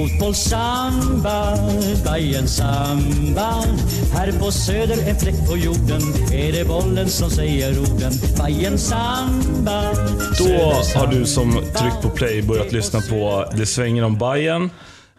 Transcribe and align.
Fotbollssamba, 0.00 1.56
Bajen 2.04 2.48
samba 2.48 3.64
Här 4.12 4.32
på 4.32 4.50
söder 4.50 5.08
en 5.08 5.16
fläck 5.16 5.48
på 5.48 5.56
jorden 5.56 6.00
Är 6.32 6.52
det 6.52 6.68
bollen 6.68 7.08
som 7.08 7.30
säger 7.30 7.78
orden 7.78 8.12
Bajen 8.38 8.78
samba 8.78 9.82
Då 10.38 10.72
har 10.98 11.06
du 11.06 11.26
som 11.26 11.52
tryckt 11.52 12.02
på 12.02 12.10
play 12.10 12.42
börjat 12.42 12.72
lyssna 12.72 13.00
på 13.00 13.44
Det 13.56 13.66
svänger 13.66 14.04
om 14.04 14.18
Bayern. 14.18 14.70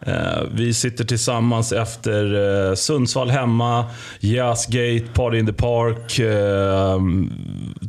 Eh, 0.06 0.42
Vi 0.54 0.74
sitter 0.74 1.04
tillsammans 1.04 1.72
efter 1.72 2.34
eh, 2.68 2.74
Sundsvall 2.74 3.30
hemma, 3.30 3.84
Jazzgate, 4.20 5.04
Party 5.14 5.38
in 5.38 5.46
the 5.46 5.52
Park, 5.52 6.18
eh, 6.18 7.00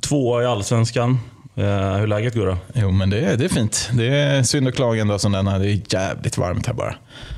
tvåa 0.02 0.44
i 0.44 0.46
Allsvenskan. 0.46 1.20
Eh, 1.56 1.94
Hur 1.98 2.08
läget 2.08 2.36
går 2.36 2.46
då? 2.46 2.58
Jo, 2.74 2.92
men 2.92 3.10
det 3.10 3.20
är, 3.20 3.38
det 3.38 3.46
är 3.46 3.50
fint. 3.50 3.90
Det 3.94 4.08
är 4.08 4.44
synd 4.44 4.68
att 4.68 4.76
klaga 4.76 5.02
en 5.02 5.08
dag 5.08 5.22
som 5.22 5.32
denna. 5.32 5.60
Det 5.60 5.68
är 5.72 5.82
jävligt 5.90 6.38
varmt 6.38 6.68
här 6.68 6.74
bara. 6.74 6.96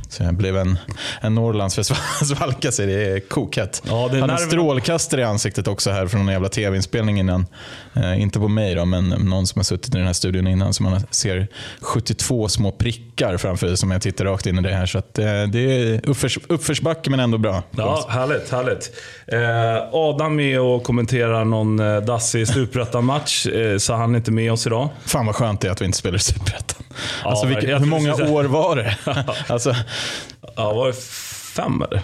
Så 0.10 0.24
jag 0.24 0.34
blev 0.34 0.58
en, 0.58 0.80
en 1.22 1.36
Norrlandsvalka 1.36 2.72
sig. 2.72 2.86
Det 2.88 2.94
är 3.12 3.20
kokhett. 3.20 3.82
Ja, 3.88 3.92
det 3.92 3.98
är 3.98 4.04
Hade 4.06 4.18
nerverna. 4.20 4.38
strålkastare 4.38 5.22
i 5.22 5.24
ansiktet 5.24 5.68
också 5.68 5.92
här 5.92 6.08
från 6.08 6.22
en 6.22 6.28
jävla 6.28 6.50
tv-inspelning 6.50 7.20
innan. 7.20 7.46
Eh, 7.96 8.22
inte 8.22 8.40
på 8.40 8.48
mig 8.48 8.76
då, 8.76 8.86
men 8.86 9.10
någon 9.10 9.48
som 9.48 9.60
har 9.60 9.64
suttit 9.64 9.96
i 9.96 9.98
den 9.98 10.06
här 10.08 10.14
studion 10.14 10.48
innan. 10.48 10.74
Så 10.74 10.84
man 10.84 11.02
ser 11.12 11.48
72 11.82 12.50
små 12.50 12.72
prickar 12.72 13.38
framför 13.38 13.68
sig 13.68 13.78
som 13.78 13.92
jag 13.92 14.02
tittar 14.02 14.26
rakt 14.26 14.46
in 14.46 14.60
i 14.60 14.62
det 14.62 14.74
här. 14.74 14.86
Så 14.86 14.98
att, 14.98 15.20
eh, 15.20 15.26
det 15.26 15.60
är 15.60 16.10
uppförs, 16.10 16.38
uppförsbacke 16.50 17.10
men 17.10 17.20
ändå 17.20 17.38
bra. 17.38 17.64
Ja, 17.72 18.06
härligt, 18.10 18.52
härligt. 18.52 18.92
Eh, 19.28 19.84
Adam 19.94 20.40
är 20.40 20.60
och 20.60 20.84
kommenterar 20.84 21.46
någon 21.46 21.80
eh, 21.80 21.98
dassig 22.02 22.48
superettan-match, 22.48 23.48
eh, 23.48 23.78
så 23.78 23.94
han 23.94 24.14
är 24.16 24.18
inte 24.18 24.32
med 24.32 24.52
oss 24.52 24.68
idag. 24.68 24.90
Fan 25.06 25.26
vad 25.26 25.36
skönt 25.36 25.62
det 25.62 25.68
är 25.68 25.72
att 25.72 25.82
vi 25.82 25.86
inte 25.86 25.98
spelar 25.98 26.16
i 26.16 26.20
Superettan. 26.20 26.84
Ja, 27.24 27.30
alltså, 27.30 27.46
vilka, 27.48 27.78
hur 27.78 27.86
många 27.86 28.14
år 28.16 28.44
var 28.44 28.76
det? 28.76 28.96
alltså, 29.48 29.76
Ja, 30.56 30.74
var 30.74 30.88
det 30.88 30.94
fem 31.56 31.82
eller? 31.82 32.02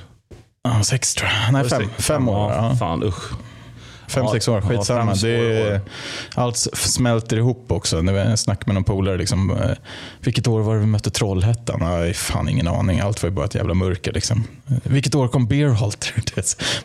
ja, 0.64 0.84
sex 0.84 1.16
tror 1.16 1.30
jag. 1.46 1.54
Nej, 1.54 1.70
fem, 1.70 1.90
fem 2.00 2.30
år. 2.30 2.52
Ja, 2.52 2.70
Ja. 2.70 2.76
fan 2.76 3.04
usch. 3.04 3.32
Fem, 4.12 4.24
Ja, 4.26 4.32
sex 4.32 4.48
år, 4.48 4.62
ja, 4.64 4.70
skitsamma. 4.70 5.16
fem, 5.16 5.30
det 5.32 5.74
år. 5.74 5.82
allt 6.36 6.58
smälter 6.74 7.38
ihop 7.38 7.66
också. 7.72 8.02
När 8.02 8.14
jag 8.14 8.40
snackade 8.40 8.66
med 8.68 8.76
någon 8.76 8.84
polare, 8.84 9.18
liksom, 9.18 9.52
eh, 9.52 9.70
vilket 10.20 10.48
år 10.48 10.60
var 10.62 10.74
det 10.74 10.80
vi 10.80 10.86
mötte 10.86 11.12
Trollhättan? 11.12 11.80
Nej, 11.82 12.14
fan 12.14 12.50
ingen 12.50 12.68
aning. 12.68 13.00
Allt 13.00 13.24
var 13.24 13.30
ju 13.30 13.36
bara 13.36 13.46
ett 13.46 13.56
jävla 13.56 13.74
mörker. 13.74 14.14
Liksom. 14.14 14.44
Vilket 14.84 15.16
år 15.16 15.28
kom 15.28 15.48
Beerhalter? 15.48 16.14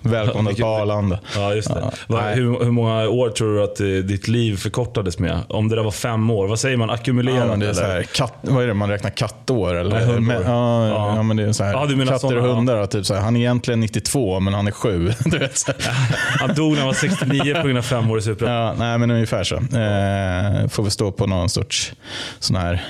Välkomna 0.09 0.53
till 0.53 0.65
Arlanda. 0.65 1.19
Ja, 1.37 1.55
just 1.55 1.69
det. 1.75 1.91
Ja, 2.09 2.21
hur, 2.21 2.65
hur 2.65 2.71
många 2.71 3.09
år 3.09 3.31
tror 3.31 3.55
du 3.57 3.63
att 3.65 3.81
eh, 3.81 3.87
ditt 3.87 4.29
liv 4.29 4.57
förkortades 4.57 5.19
med? 5.19 5.41
Om 5.49 5.69
det 5.69 5.77
där 5.77 5.83
var 5.83 5.91
fem 5.91 6.31
år, 6.31 6.47
vad 6.49 6.61
säger 6.61 6.77
man? 6.77 6.91
Ackumulerat 6.91 7.49
Ja, 7.49 7.57
det 7.57 7.69
är 7.69 7.73
så 7.73 7.81
här, 7.85 8.03
katt, 8.03 8.35
vad 8.43 8.63
är 8.65 8.69
det 8.69 8.75
man 8.75 8.89
räknar 8.91 9.11
kattår? 9.11 9.75
Eller? 9.75 9.91
Nej, 9.97 10.05
hundår. 10.05 10.21
Men- 10.21 10.43
ja, 10.43 10.89
Ja. 10.89 11.17
ja. 11.17 11.23
men 11.23 11.37
det 11.37 11.43
är 11.43 11.53
så 11.53 11.65
här, 11.65 11.73
Ja, 11.73 11.87
du 11.87 11.97
menar 11.97 12.13
katter 12.13 12.37
och 12.39 12.49
ja. 12.49 12.53
hundar. 12.55 12.77
ja, 12.77 12.87
Typ 12.87 13.07
så 13.07 13.15
här, 13.15 13.21
han 13.21 13.37
är 13.37 13.41
egentligen 13.41 13.81
92, 13.81 14.41
men 14.41 14.55
han 14.55 14.67
är 14.67 14.71
7. 14.73 15.13
Du 15.25 15.39
vet, 15.39 15.59
så 15.59 15.73
här. 15.79 15.95
Han 16.41 16.55
dog 16.55 16.71
när 16.73 16.79
han 16.79 16.87
var 16.87 16.95
69 17.19 17.55
på 17.55 17.63
grund 17.63 17.79
av 17.79 17.83
fem 17.83 18.11
år 18.11 18.19
i 18.19 18.23
Supra. 18.23 18.49
Ja, 18.51 18.75
nej, 18.79 18.99
men 18.99 19.11
ungefär 19.11 19.45
så. 19.45 19.55
Eh, 19.57 20.69
får 20.69 20.83
vi 20.83 20.91
stå 20.91 21.13
på 21.13 21.27
någon 21.27 21.49
sorts 21.49 21.93
sån 22.39 22.57
här, 22.57 22.85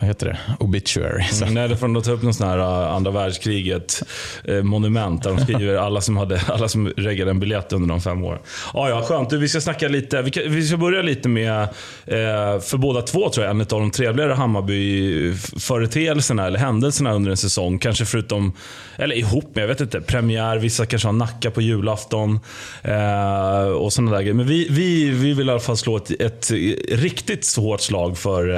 vad 0.00 0.08
heter 0.08 0.26
det, 0.26 0.38
obituary. 0.58 1.24
Mm, 1.42 1.54
Nej, 1.54 1.68
det 1.68 1.76
får 1.76 1.88
de 1.88 2.02
ta 2.02 2.12
upp 2.12 2.22
någon 2.22 2.34
sån 2.34 2.48
här 2.48 2.58
uh, 2.58 2.94
andra 2.94 3.10
världskriget 3.10 4.02
eh, 4.44 4.62
monument 4.62 5.22
där 5.22 5.30
de 5.30 5.40
skriver 5.40 5.76
alla 5.86 6.00
som, 6.00 6.16
hade, 6.16 6.40
alla 6.48 6.68
som 6.68 6.88
reggade 6.88 7.30
en 7.30 7.40
biljett 7.40 7.72
under 7.72 7.88
de 7.88 8.00
fem 8.00 8.24
åren. 8.24 8.38
Ja, 8.74 8.88
ja, 8.88 9.02
skönt. 9.02 9.30
Du, 9.30 9.38
vi 9.38 9.48
ska 9.48 9.60
snacka 9.60 9.88
lite, 9.88 10.22
vi, 10.22 10.30
kan, 10.30 10.42
vi 10.46 10.66
ska 10.66 10.76
börja 10.76 11.02
lite 11.02 11.28
med, 11.28 11.62
eh, 11.62 11.68
för 12.60 12.76
båda 12.76 13.02
två 13.02 13.28
tror 13.28 13.46
jag, 13.46 13.50
en 13.50 13.60
av 13.60 13.66
de 13.66 13.90
trevligare 13.90 14.32
Hammarby-företeelserna 14.32 16.46
eller 16.46 16.58
händelserna 16.58 17.12
under 17.12 17.30
en 17.30 17.36
säsong. 17.36 17.78
Kanske 17.78 18.04
förutom, 18.04 18.52
eller 18.96 19.16
ihop 19.16 19.54
med, 19.54 19.62
jag 19.62 19.68
vet 19.68 19.80
inte, 19.80 20.00
premiär, 20.00 20.58
vissa 20.58 20.86
kanske 20.86 21.08
har 21.08 21.12
Nacka 21.12 21.50
på 21.50 21.60
julafton 21.60 22.40
eh, 22.82 23.66
och 23.66 23.92
sådana 23.92 24.12
där 24.12 24.20
grejer. 24.20 24.34
Men 24.34 24.46
vi, 24.46 24.68
vi, 24.70 25.10
vi 25.10 25.32
vill 25.32 25.48
i 25.48 25.50
alla 25.50 25.60
fall 25.60 25.76
slå 25.76 25.96
ett, 25.96 26.10
ett 26.20 26.50
riktigt 26.90 27.56
hårt 27.56 27.80
slag 27.80 28.18
för 28.18 28.48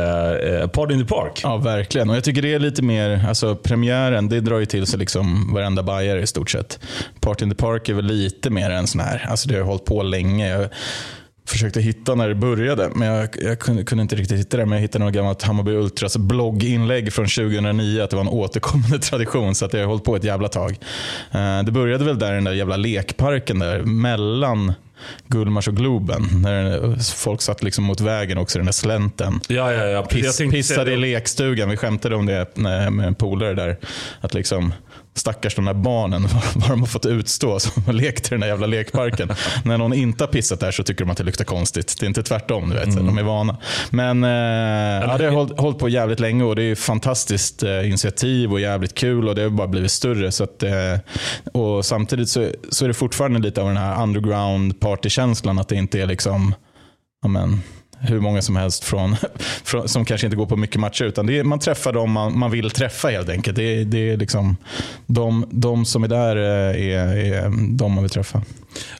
eh, 0.60 0.66
Party 0.68 0.94
in 0.94 1.00
the 1.00 1.06
Park. 1.06 1.25
Ja, 1.42 1.56
verkligen. 1.56 2.10
Och 2.10 2.16
jag 2.16 2.24
tycker 2.24 2.42
det 2.42 2.54
är 2.54 2.58
lite 2.58 2.82
mer, 2.82 3.24
alltså 3.28 3.56
premiären, 3.56 4.28
det 4.28 4.40
drar 4.40 4.58
ju 4.58 4.66
till 4.66 4.86
sig 4.86 4.98
liksom 4.98 5.54
varenda 5.54 5.82
bajare 5.82 6.22
i 6.22 6.26
stort 6.26 6.50
sett. 6.50 6.78
Party 7.20 7.44
in 7.44 7.50
the 7.50 7.56
Park 7.56 7.88
är 7.88 7.94
väl 7.94 8.04
lite 8.04 8.50
mer 8.50 8.70
en 8.70 8.86
sån 8.86 9.00
här, 9.00 9.26
alltså 9.28 9.48
det 9.48 9.54
har 9.54 9.60
ju 9.60 9.66
hållit 9.66 9.84
på 9.84 10.02
länge. 10.02 10.48
Jag 10.48 10.68
försökte 11.46 11.80
hitta 11.80 12.14
när 12.14 12.28
det 12.28 12.34
började, 12.34 12.90
men 12.94 13.08
jag, 13.08 13.28
jag 13.40 13.58
kunde, 13.58 13.84
kunde 13.84 14.02
inte 14.02 14.16
riktigt 14.16 14.38
hitta 14.40 14.56
det. 14.56 14.66
Men 14.66 14.72
jag 14.76 14.82
hittade 14.82 15.04
något 15.04 15.14
gammalt 15.14 15.42
Hammarby 15.42 15.72
Ultras 15.72 16.16
blogginlägg 16.16 17.12
från 17.12 17.26
2009, 17.26 18.02
att 18.02 18.10
det 18.10 18.16
var 18.16 18.22
en 18.22 18.28
återkommande 18.28 18.98
tradition. 19.02 19.54
Så 19.54 19.64
att 19.64 19.70
det 19.70 19.78
har 19.78 19.86
hållit 19.86 20.04
på 20.04 20.16
ett 20.16 20.24
jävla 20.24 20.48
tag. 20.48 20.70
Eh, 21.32 21.62
det 21.62 21.72
började 21.72 22.04
väl 22.04 22.18
där 22.18 22.32
i 22.32 22.34
den 22.34 22.44
där 22.44 22.52
jävla 22.52 22.76
lekparken 22.76 23.58
där, 23.58 23.82
mellan 23.82 24.72
Gullmars 25.28 25.68
och 25.68 25.76
Globen. 25.76 26.22
När 26.42 26.96
folk 27.16 27.42
satt 27.42 27.62
liksom 27.62 27.84
mot 27.84 28.00
vägen 28.00 28.38
också, 28.38 28.58
den 28.58 28.66
där 28.66 28.72
slänten. 28.72 29.40
Ja, 29.48 29.72
ja, 29.72 29.78
ja. 29.84 29.86
Jag 29.86 30.08
Piss, 30.08 30.38
pissade 30.38 30.92
i 30.92 30.96
lekstugan. 30.96 31.70
Vi 31.70 31.76
skämtade 31.76 32.16
om 32.16 32.26
det 32.26 32.56
när- 32.56 32.90
med 32.90 33.06
en 33.06 33.14
polare 33.14 33.54
där. 33.54 33.76
Att 34.20 34.34
liksom, 34.34 34.72
stackars 35.18 35.54
de 35.54 35.64
där 35.64 35.74
barnen, 35.74 36.28
vad 36.54 36.68
de 36.70 36.80
har 36.80 36.86
fått 36.86 37.06
utstå 37.06 37.60
som 37.60 37.82
har 37.84 37.92
lekt 37.92 38.26
i 38.26 38.28
den 38.30 38.40
där 38.40 38.48
jävla 38.48 38.66
lekparken. 38.66 39.32
när 39.64 39.78
någon 39.78 39.92
inte 39.92 40.24
har 40.24 40.28
pissat 40.28 40.60
där 40.60 40.70
så 40.70 40.82
tycker 40.82 41.04
de 41.04 41.10
att 41.10 41.16
det 41.16 41.24
luktar 41.24 41.44
konstigt. 41.44 41.96
Det 42.00 42.06
är 42.06 42.08
inte 42.08 42.22
tvärtom, 42.22 42.70
du 42.70 42.76
vet. 42.76 42.86
Mm. 42.86 43.06
De 43.06 43.18
är 43.18 43.22
vana. 43.22 43.56
Men 43.90 44.24
eh, 44.24 44.30
ja, 45.10 45.18
det 45.18 45.24
har 45.24 45.30
hållit, 45.30 45.60
hållit 45.60 45.78
på 45.78 45.88
jävligt 45.88 46.20
länge 46.20 46.44
och 46.44 46.56
det 46.56 46.62
är 46.62 46.72
ett 46.72 46.78
fantastiskt 46.78 47.62
eh, 47.62 47.88
initiativ 47.88 48.52
och 48.52 48.60
jävligt 48.60 48.94
kul 48.94 49.28
och 49.28 49.34
det 49.34 49.42
har 49.42 49.50
bara 49.50 49.68
blivit 49.68 49.90
större. 49.90 50.32
Så 50.32 50.44
att, 50.44 50.62
eh, 50.62 50.72
och 51.52 51.84
samtidigt 51.84 52.28
så, 52.28 52.48
så 52.70 52.84
är 52.84 52.88
det 52.88 52.94
fortfarande 52.94 53.38
lite 53.38 53.60
av 53.60 53.66
den 53.66 53.76
här 53.76 54.02
underground 54.02 54.80
partykänslan. 54.80 55.58
Att 55.58 55.68
det 55.68 55.76
inte 55.76 56.00
är 56.00 56.06
liksom, 56.06 56.54
ja 57.22 57.28
men, 57.28 57.62
hur 58.00 58.20
många 58.20 58.42
som 58.42 58.56
helst 58.56 58.84
från, 58.84 59.16
från, 59.64 59.88
som 59.88 60.04
kanske 60.04 60.26
inte 60.26 60.36
går 60.36 60.46
på 60.46 60.56
mycket 60.56 60.80
matcher. 60.80 61.04
Utan 61.04 61.26
det 61.26 61.38
är, 61.38 61.44
man 61.44 61.58
träffar 61.58 61.92
dem 61.92 62.10
man, 62.10 62.38
man 62.38 62.50
vill 62.50 62.70
träffa 62.70 63.08
helt 63.08 63.28
enkelt. 63.28 63.56
Det, 63.56 63.62
är- 63.80 63.84
det 63.84 64.10
är 64.10 64.16
liksom, 64.16 64.56
de, 65.06 65.46
de 65.50 65.84
som 65.84 66.04
är 66.04 66.08
där 66.08 66.36
eh, 66.36 66.86
är, 66.94 67.16
är 67.16 67.50
de 67.76 67.92
man 67.92 68.02
vill 68.04 68.10
träffa. 68.10 68.42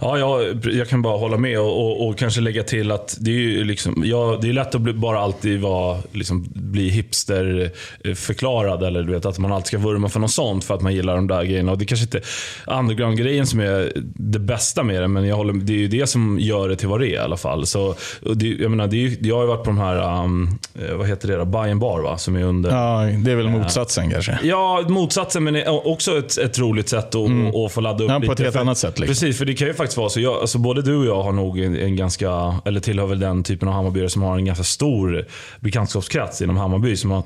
Ja, 0.01 0.19
jag, 0.19 0.65
jag 0.75 0.89
kan 0.89 1.03
bara 1.03 1.17
hålla 1.19 1.37
med 1.37 1.61
och, 1.61 1.81
och, 1.87 2.09
och 2.09 2.19
kanske 2.19 2.41
lägga 2.41 2.63
till 2.63 2.91
att 2.91 3.17
det 3.21 3.31
är 3.31 3.35
ju 3.35 3.65
liksom, 3.65 4.03
ja, 4.07 4.39
det 4.43 4.49
är 4.49 4.53
lätt 4.53 4.75
att 4.75 4.81
bli, 4.81 4.93
bara 4.93 5.21
alltid 5.21 5.61
vara, 5.61 5.99
liksom, 6.13 6.47
bli 6.55 6.89
hipsterförklarad. 6.89 8.83
Eh, 8.83 8.89
eller 8.89 9.03
du 9.03 9.13
vet, 9.13 9.27
att 9.27 9.39
man 9.39 9.53
alltid 9.53 9.67
ska 9.67 9.79
vurma 9.79 10.09
för 10.09 10.21
något 10.21 10.31
sånt 10.31 10.65
för 10.65 10.75
att 10.75 10.83
man 10.83 10.95
gillar 10.95 11.17
de 11.17 11.27
där 11.27 11.45
grejerna. 11.45 11.73
Och 11.73 11.79
det 11.79 11.85
kanske 11.85 12.05
inte 12.05 12.21
är 12.67 12.79
underground-grejen 12.79 13.47
som 13.47 13.61
är 13.61 13.93
det 14.15 14.39
bästa 14.39 14.83
med 14.83 15.03
det, 15.03 15.09
men 15.09 15.27
jag 15.27 15.37
håller, 15.37 15.53
det 15.53 15.73
är 15.73 15.79
ju 15.79 15.89
det 15.89 16.07
som 16.07 16.39
gör 16.41 16.69
det 16.69 16.77
till 16.77 16.89
vad 16.89 17.01
det 17.01 17.07
är 17.07 17.15
i 17.15 17.19
alla 17.19 17.37
fall. 17.37 17.67
Så, 17.67 17.95
och 18.23 18.37
det, 18.37 18.49
jag, 18.49 18.71
menar, 18.71 18.86
det 18.87 19.07
är, 19.07 19.17
jag 19.21 19.35
har 19.37 19.43
ju 19.43 19.49
varit 19.49 19.65
på 19.65 19.71
de 19.71 19.79
här, 19.79 20.25
um, 20.25 20.59
eh, 20.75 20.95
vad 20.97 21.07
heter 21.09 21.39
det? 21.39 21.45
Bayern 21.47 21.79
bar 21.79 22.01
va? 22.01 22.19
Som 22.19 22.37
är 22.37 22.43
under... 22.43 22.71
Ja, 22.71 23.01
det 23.25 23.33
är 23.33 23.37
väl 23.37 23.49
motsatsen 23.49 24.11
kanske. 24.11 24.39
Ja, 24.43 24.85
motsatsen, 24.89 25.45
men 25.45 25.63
också 25.67 26.19
ett, 26.19 26.39
ett 26.39 26.59
roligt 26.59 26.89
sätt 26.89 27.15
att, 27.15 27.55
att 27.67 27.73
få 27.73 27.81
ladda 27.81 28.05
upp 28.05 28.11
Mm. 28.11 28.23
Ja, 28.23 28.27
på 28.27 28.33
lite. 28.33 28.33
ett 28.33 28.39
helt 28.47 28.53
För- 28.53 28.61
annat 28.61 28.79
sätt, 28.79 28.99
liksom. 28.99 29.07
Precis, 29.07 29.39
för 29.39 29.45
det 29.45 29.55
kan 29.55 29.69
ju 29.69 29.75
faktiskt 29.75 29.99
vara 29.99 30.09
så. 30.09 30.21
Jag, 30.21 30.35
alltså, 30.35 30.59
både 30.59 30.83
du 30.83 30.97
och 30.97 31.07
jag 31.07 31.23
har 31.23 31.33
nog 31.33 31.59
en, 31.61 31.77
en 31.77 31.97
ganska, 31.97 32.55
eller 32.65 32.81
tillhör 32.81 33.07
väl 33.07 33.19
den 33.19 33.43
typen 33.43 33.69
av 33.69 33.75
Hammarbyare 33.75 34.09
som 34.09 34.23
har 34.23 34.37
en 34.39 34.45
ganska 34.45 34.65
stor 34.65 35.27
bekantskapskrets 35.61 36.43
inom 36.43 36.57
Hammarby. 36.57 36.97
Som 36.97 37.11
har, 37.11 37.23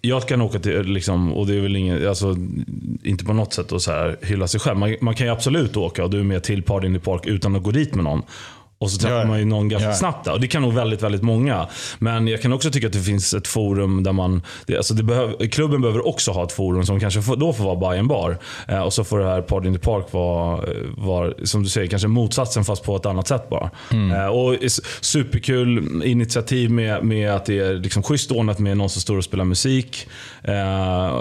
jag 0.00 0.28
kan 0.28 0.40
åka 0.42 0.58
till, 0.58 0.82
liksom, 0.82 1.32
och 1.32 1.46
det 1.46 1.54
är 1.56 1.60
väl 1.60 1.76
ingen, 1.76 2.08
alltså, 2.08 2.36
inte 3.02 3.24
på 3.24 3.32
något 3.32 3.52
sätt 3.52 3.72
att 3.72 3.82
så 3.82 3.90
här 3.92 4.16
hylla 4.22 4.48
sig 4.48 4.60
själv. 4.60 4.78
Man, 4.78 4.96
man 5.00 5.14
kan 5.14 5.26
ju 5.26 5.32
absolut 5.32 5.76
åka 5.76 6.04
och 6.04 6.10
du 6.10 6.20
är 6.20 6.24
med 6.24 6.42
till 6.42 6.62
Party 6.62 6.86
in 6.86 6.94
the 6.94 7.00
Park 7.00 7.26
utan 7.26 7.56
att 7.56 7.62
gå 7.62 7.70
dit 7.70 7.94
med 7.94 8.04
någon. 8.04 8.22
Och 8.82 8.90
så 8.90 8.98
träffar 8.98 9.24
man 9.24 9.38
ju 9.38 9.44
någon 9.44 9.68
ganska 9.68 9.88
Ja. 9.88 9.94
snabbt 9.94 10.24
där. 10.24 10.32
Och 10.32 10.40
det 10.40 10.48
kan 10.48 10.62
nog 10.62 10.72
väldigt, 10.72 11.02
väldigt 11.02 11.22
många. 11.22 11.66
Men 11.98 12.28
jag 12.28 12.42
kan 12.42 12.52
också 12.52 12.70
tycka 12.70 12.86
att 12.86 12.92
det 12.92 12.98
finns 13.02 13.34
ett 13.34 13.48
forum 13.48 14.02
där 14.02 14.12
man... 14.12 14.42
Det, 14.66 14.76
alltså 14.76 14.94
det 14.94 15.02
behöver, 15.02 15.46
klubben 15.46 15.80
behöver 15.80 16.06
också 16.08 16.30
ha 16.30 16.44
ett 16.44 16.52
forum 16.52 16.86
som 16.86 17.00
kanske 17.00 17.22
får, 17.22 17.36
då 17.36 17.52
får 17.52 17.64
vara 17.64 17.76
Bayern 17.90 18.08
bar. 18.08 18.38
Eh, 18.68 18.80
och 18.80 18.92
så 18.92 19.04
får 19.04 19.18
det 19.18 19.24
här 19.24 19.42
Party 19.42 19.66
in 19.68 19.74
the 19.74 19.80
Park 19.80 20.06
vara, 20.10 20.60
vara, 20.96 21.32
som 21.44 21.62
du 21.62 21.68
säger, 21.68 21.86
kanske 21.88 22.08
motsatsen 22.08 22.64
fast 22.64 22.84
på 22.84 22.96
ett 22.96 23.06
annat 23.06 23.28
sätt 23.28 23.48
bara. 23.50 23.70
Eh, 23.90 24.26
och 24.26 24.56
superkul 25.00 26.02
initiativ 26.04 26.70
med, 26.70 27.04
med 27.04 27.30
att 27.30 27.46
det 27.46 27.58
är 27.58 27.74
liksom 27.74 28.02
schysst 28.02 28.30
ordnat 28.32 28.58
med 28.58 28.76
någon 28.76 28.90
som 28.90 29.00
står 29.02 29.16
och 29.16 29.24
spelar 29.24 29.44
musik. 29.44 30.06
Eh, 30.44 31.20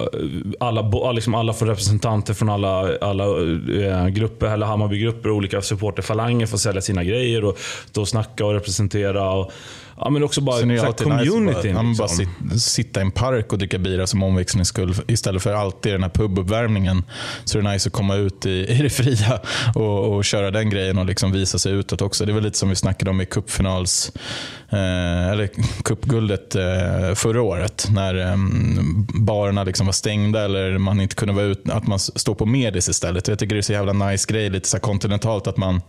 alla, 0.59 1.11
liksom 1.11 1.35
alla 1.35 1.53
får 1.53 1.65
representanter 1.65 2.33
från 2.33 2.49
alla, 2.49 2.97
alla 3.01 3.25
eh, 3.25 4.07
grupper, 4.07 4.47
eller 4.47 4.65
Hammarbygrupper 4.65 5.29
och 5.29 5.35
olika 5.35 5.61
supporterfalanger 5.61 6.45
får 6.45 6.57
sälja 6.57 6.81
sina 6.81 7.03
grejer. 7.03 7.50
Och 7.51 7.59
stå 7.89 8.01
och 8.01 8.07
snacka 8.07 8.45
och 8.45 8.53
representera. 8.53 9.31
Och, 9.31 9.51
ja, 9.97 10.09
men 10.09 10.23
också 10.23 10.41
bara 10.41 10.57
är 10.57 10.77
så 10.77 10.85
här 10.85 10.91
communityn. 10.91 11.45
nice 11.45 11.73
bara, 11.73 11.83
liksom. 11.83 11.95
bara 11.97 12.07
sit, 12.07 12.61
sitta 12.61 12.99
i 12.99 13.03
en 13.03 13.11
park 13.11 13.53
och 13.53 13.57
dricka 13.57 13.77
bira 13.77 14.07
som 14.07 14.23
omväxlingsskull 14.23 14.95
istället 15.07 15.43
för 15.43 15.53
alltid 15.53 15.93
den 15.93 16.03
här 16.03 16.09
pubuppvärmningen. 16.09 17.03
Så 17.43 17.57
är 17.57 17.61
det 17.61 17.71
nice 17.71 17.89
att 17.89 17.93
komma 17.93 18.15
ut 18.15 18.45
i, 18.45 18.49
i 18.49 18.81
det 18.81 18.89
fria 18.89 19.39
och, 19.75 20.15
och 20.15 20.25
köra 20.25 20.51
den 20.51 20.69
grejen 20.69 20.97
och 20.97 21.05
liksom 21.05 21.31
visa 21.31 21.59
sig 21.59 21.71
utåt 21.71 22.01
också. 22.01 22.25
Det 22.25 22.33
var 22.33 22.41
lite 22.41 22.57
som 22.57 22.69
vi 22.69 22.75
snackade 22.75 23.11
om 23.11 23.21
i 23.21 23.25
cupfinals, 23.25 24.11
eh, 24.69 25.29
eller 25.29 25.49
cupguldet 25.83 26.55
eh, 26.55 27.13
förra 27.15 27.41
året. 27.41 27.87
När 27.91 28.15
eh, 28.15 28.35
barerna 29.13 29.63
liksom 29.63 29.85
var 29.85 29.93
stängda 29.93 30.45
eller 30.45 30.77
man 30.77 31.01
inte 31.01 31.15
kunde 31.15 31.33
vara 31.33 31.45
ute. 31.45 31.73
Att 31.73 31.87
man 31.87 31.99
står 31.99 32.35
på 32.35 32.45
Medis 32.45 32.89
istället. 32.89 33.27
Jag 33.27 33.39
tycker 33.39 33.55
det 33.55 33.59
är 33.59 33.61
så 33.61 33.73
jävla 33.73 33.93
nice 33.93 34.33
grej, 34.33 34.49
lite 34.49 34.69
så 34.69 34.79
kontinentalt 34.79 35.47
att 35.47 35.57
man 35.57 35.81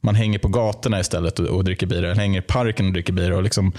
man 0.00 0.14
hänger 0.14 0.38
på 0.38 0.48
gatorna 0.48 1.00
istället 1.00 1.38
och, 1.38 1.46
och 1.46 1.64
dricker 1.64 1.86
bira. 1.86 2.06
Eller 2.06 2.20
hänger 2.20 2.38
i 2.38 2.42
parken 2.42 2.86
och 2.86 2.92
dricker 2.92 3.12
bira. 3.12 3.36
Och 3.36 3.42
liksom, 3.42 3.72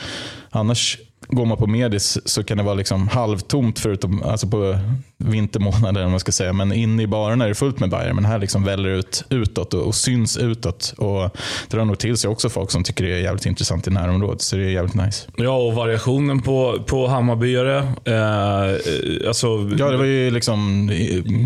annars 0.49 0.97
går 1.27 1.45
man 1.45 1.57
på 1.57 1.67
Medis 1.67 2.17
så 2.25 2.43
kan 2.43 2.57
det 2.57 2.63
vara 2.63 2.75
liksom 2.75 3.07
halvtomt 3.07 3.79
förutom 3.79 4.23
alltså 4.23 4.47
på 4.47 4.79
vintermånader. 5.23 6.05
Om 6.05 6.11
man 6.11 6.19
ska 6.19 6.31
säga. 6.31 6.53
Men 6.53 6.73
inne 6.73 7.03
i 7.03 7.07
barerna 7.07 7.45
är 7.45 7.49
det 7.49 7.55
fullt 7.55 7.79
med 7.79 7.89
bajare. 7.89 8.13
Men 8.13 8.25
här 8.25 8.39
liksom 8.39 8.63
väller 8.63 8.89
ut 8.89 9.23
utåt 9.29 9.73
och, 9.73 9.81
och 9.87 9.95
syns 9.95 10.37
utåt. 10.37 10.93
Och 10.97 11.29
drar 11.69 11.85
nog 11.85 11.99
till 11.99 12.17
sig 12.17 12.29
också 12.29 12.49
folk 12.49 12.71
som 12.71 12.83
tycker 12.83 13.03
det 13.03 13.11
är 13.13 13.17
jävligt 13.19 13.45
intressant 13.45 13.87
i 13.87 13.91
närområdet. 13.91 14.41
Så 14.41 14.55
det 14.55 14.63
är 14.63 14.69
jävligt 14.69 14.95
nice. 14.95 15.27
Ja, 15.37 15.55
och 15.57 15.73
variationen 15.73 16.41
på, 16.41 16.83
på 16.87 17.07
Hammarbyare. 17.07 17.77
Eh, 18.05 19.27
alltså, 19.27 19.47
Ja, 19.77 19.89
det 19.89 19.97
var 19.97 20.05
ju 20.05 20.31
liksom 20.31 20.89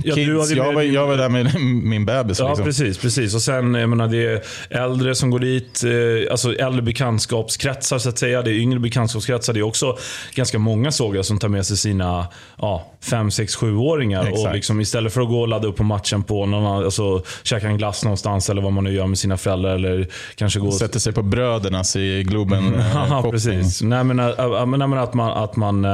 Ja, 0.05 0.15
kids. 0.15 0.49
hade 0.49 0.55
jag, 0.55 0.73
var, 0.73 0.81
jag 0.81 1.07
var 1.07 1.17
där 1.17 1.29
med 1.29 1.55
min 1.83 2.05
bebis. 2.05 2.39
Ja, 2.39 2.47
liksom. 2.47 2.65
precis. 2.65 2.97
precis. 2.97 3.35
Och 3.35 3.41
sen, 3.41 3.73
jag 3.73 3.89
menar, 3.89 4.07
det 4.07 4.25
är 4.25 4.41
äldre 4.83 5.15
som 5.15 5.29
går 5.29 5.39
dit. 5.39 5.83
Eh, 5.83 6.31
alltså 6.31 6.55
äldre 6.55 6.81
bekantskapskretsar, 6.81 7.97
så 7.97 8.09
att 8.09 8.17
säga. 8.17 8.41
Det 8.41 8.51
är 8.51 8.55
yngre 8.55 8.79
bekantskapskretsar. 8.79 9.53
Det 9.53 9.59
är 9.59 9.63
också 9.63 9.97
ganska 10.35 10.59
många, 10.59 10.91
såg 10.91 11.15
jag, 11.15 11.25
som 11.25 11.39
tar 11.39 11.47
med 11.47 11.65
sig 11.65 11.77
sina 11.77 12.27
ja, 12.57 12.91
fem, 13.01 13.31
sex, 13.31 13.55
sjuåringar. 13.63 14.31
Och 14.31 14.53
liksom, 14.53 14.81
istället 14.81 15.13
för 15.13 15.21
att 15.21 15.27
gå 15.27 15.41
och 15.41 15.47
ladda 15.47 15.67
upp 15.67 15.75
på 15.75 15.83
matchen 15.83 16.23
på 16.23 16.45
någon 16.45 16.65
annan, 16.65 16.83
alltså, 16.83 17.23
käka 17.43 17.67
en 17.67 17.77
glass 17.77 18.03
någonstans, 18.03 18.49
eller 18.49 18.61
vad 18.61 18.73
man 18.73 18.83
nu 18.83 18.93
gör 18.93 19.07
med 19.07 19.17
sina 19.17 19.37
föräldrar. 19.37 19.75
Eller 19.75 20.07
kanske 20.35 20.59
gå 20.59 20.67
och 20.67 20.73
Sätter 20.73 20.99
sig 20.99 21.13
på 21.13 21.21
brödernas 21.21 21.95
i 21.95 22.23
Globen. 22.23 22.75
eh, 22.79 22.93
Ja, 22.93 23.07
shopping. 23.09 23.31
precis. 23.31 23.81
Nej, 23.81 24.03
men, 24.03 24.19
äh, 24.19 24.65
men, 24.65 24.93
att 24.93 25.13
man, 25.13 25.31
att 25.43 25.55
man 25.55 25.85
äh, 25.85 25.91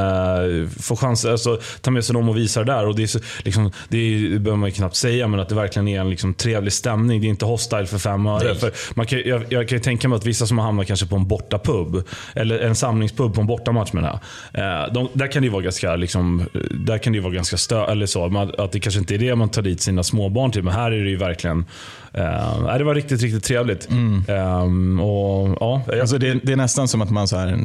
får 0.80 0.96
chans 0.96 1.26
alltså, 1.26 1.60
ta 1.82 1.92
med 1.92 2.06
sig 2.06 2.14
dem 2.14 2.30
och 2.30 2.38
visa 2.38 2.64
det 2.64 2.74
där. 2.74 2.88
Och 2.88 2.96
det, 2.96 3.04
är 3.04 3.08
så, 3.08 3.20
liksom, 3.44 3.72
det, 3.90 3.98
är, 3.98 4.30
det 4.30 4.40
behöver 4.40 4.58
man 4.58 4.70
ju 4.70 4.76
knappt 4.76 4.96
säga, 4.96 5.28
men 5.28 5.40
att 5.40 5.50
det 5.50 5.56
verkligen 5.56 5.88
är 5.88 6.00
en 6.00 6.10
liksom, 6.10 6.34
trevlig 6.34 6.74
stämning. 6.74 7.22
Det 7.22 7.28
är 7.28 7.30
inte 7.30 7.46
hostile 7.46 7.86
för 7.86 7.98
fem 7.98 8.26
öre. 8.26 8.56
För 8.56 8.72
man 8.94 9.06
kan, 9.06 9.22
jag, 9.26 9.44
jag 9.50 9.70
kan 9.70 9.78
ju 9.78 9.84
tänka 9.84 10.08
mig 10.08 10.16
att 10.16 10.26
vissa 10.26 10.46
som 10.46 10.58
har 10.58 10.66
hamnat 10.66 10.88
kanske 10.88 11.06
på 11.06 11.16
en 11.16 11.28
bortapub, 11.28 12.04
eller 12.36 12.60
en 12.60 12.76
samlingspub 12.76 13.34
på 13.34 13.42
en 13.42 13.48
bortamatch 13.48 13.94
menar 13.94 14.20
jag. 14.54 14.86
Eh, 14.86 14.94
de, 14.94 15.10
där 15.14 15.28
kan 15.28 15.42
det 15.42 15.46
ju 15.46 15.52
vara 15.52 15.64
ganska, 15.64 15.96
liksom, 15.96 16.46
där 16.72 16.98
kan 16.98 17.14
det 17.14 17.20
vara 17.20 17.34
ganska 17.34 17.58
stö 17.60 17.86
eller 17.86 18.06
så. 18.06 18.30
Man, 18.30 18.52
att 18.58 18.72
det 18.72 18.80
kanske 18.80 19.00
inte 19.00 19.16
är 19.16 19.18
det 19.18 19.36
man 19.36 19.50
tar 19.50 19.62
dit 19.62 19.82
sina 19.82 20.04
småbarn 20.04 20.52
till, 20.52 20.64
men 20.64 20.74
här 20.74 20.92
är 20.92 21.04
det 21.04 21.10
ju 21.10 21.18
verkligen 21.18 21.66
eh, 22.14 22.78
det 22.78 22.84
var 22.84 22.96
riktigt, 22.96 23.22
riktigt 23.22 23.44
trevligt. 23.44 23.90
Ehm, 24.28 25.00
och, 25.00 25.58
ja, 25.60 25.82
jag, 25.88 26.00
Alltså 26.00 26.18
det, 26.18 26.34
det 26.44 26.52
är 26.52 26.58
nästan 26.58 26.88
som 26.88 27.02
att 27.02 27.10
man 27.10 27.28
så 27.28 27.38
här, 27.38 27.60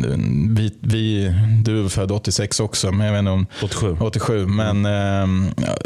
vi, 0.49 0.73
vi, 0.81 1.35
du 1.65 1.85
är 1.85 1.89
född 1.89 2.13
86 2.13 2.61
också, 2.61 2.93
men 2.93 3.07
jag 3.07 3.13
vet 3.13 3.19
inte 3.19 3.31
om 3.31 3.47
87. 3.63 3.97
87, 4.01 4.47
men 4.47 4.87
ehm, 4.87 5.47
ja, 5.57 5.77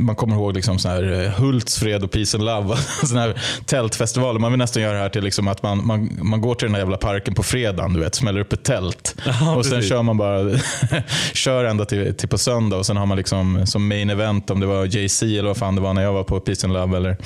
man 0.00 0.16
kommer 0.16 0.34
ihåg 0.34 0.54
liksom 0.54 0.78
så 0.78 0.88
här, 0.88 1.24
eh, 1.24 1.30
Hultsfred 1.30 2.04
och 2.04 2.10
Peace 2.10 2.36
and 2.36 2.46
Love, 2.46 2.76
såna 3.04 3.20
här 3.20 3.42
tältfestivaler. 3.66 4.40
Man 4.40 4.52
vill 4.52 4.58
nästan 4.58 4.82
göra 4.82 4.92
det 4.92 4.98
här 4.98 5.08
till 5.08 5.24
liksom 5.24 5.48
att 5.48 5.62
man, 5.62 5.86
man, 5.86 6.18
man 6.22 6.40
går 6.40 6.54
till 6.54 6.66
den 6.66 6.74
här 6.74 6.80
jävla 6.80 6.96
parken 6.96 7.34
på 7.34 7.42
fredagen, 7.42 7.92
du 7.92 8.00
vet, 8.00 8.14
smäller 8.14 8.40
upp 8.40 8.52
ett 8.52 8.62
tält. 8.62 9.16
Ja, 9.26 9.56
och 9.56 9.64
sen 9.64 9.74
precis. 9.74 9.90
kör 9.90 10.02
man 10.02 10.16
bara 10.16 10.58
kör 11.32 11.64
ända 11.64 11.84
till, 11.84 12.14
till 12.14 12.28
på 12.28 12.38
söndag 12.38 12.76
och 12.76 12.86
sen 12.86 12.96
har 12.96 13.06
man 13.06 13.16
liksom 13.16 13.39
som 13.66 13.88
main 13.88 14.10
event, 14.10 14.50
om 14.50 14.60
det 14.60 14.66
var 14.66 14.86
Jay-Z 14.86 15.26
eller 15.26 15.48
vad 15.48 15.56
fan 15.56 15.74
det 15.74 15.80
var 15.80 15.94
när 15.94 16.02
jag 16.02 16.12
var 16.12 16.24
på 16.24 16.40
Peace 16.40 16.66
and 16.66 16.74
Love. 16.74 16.96
Eller, 16.96 17.16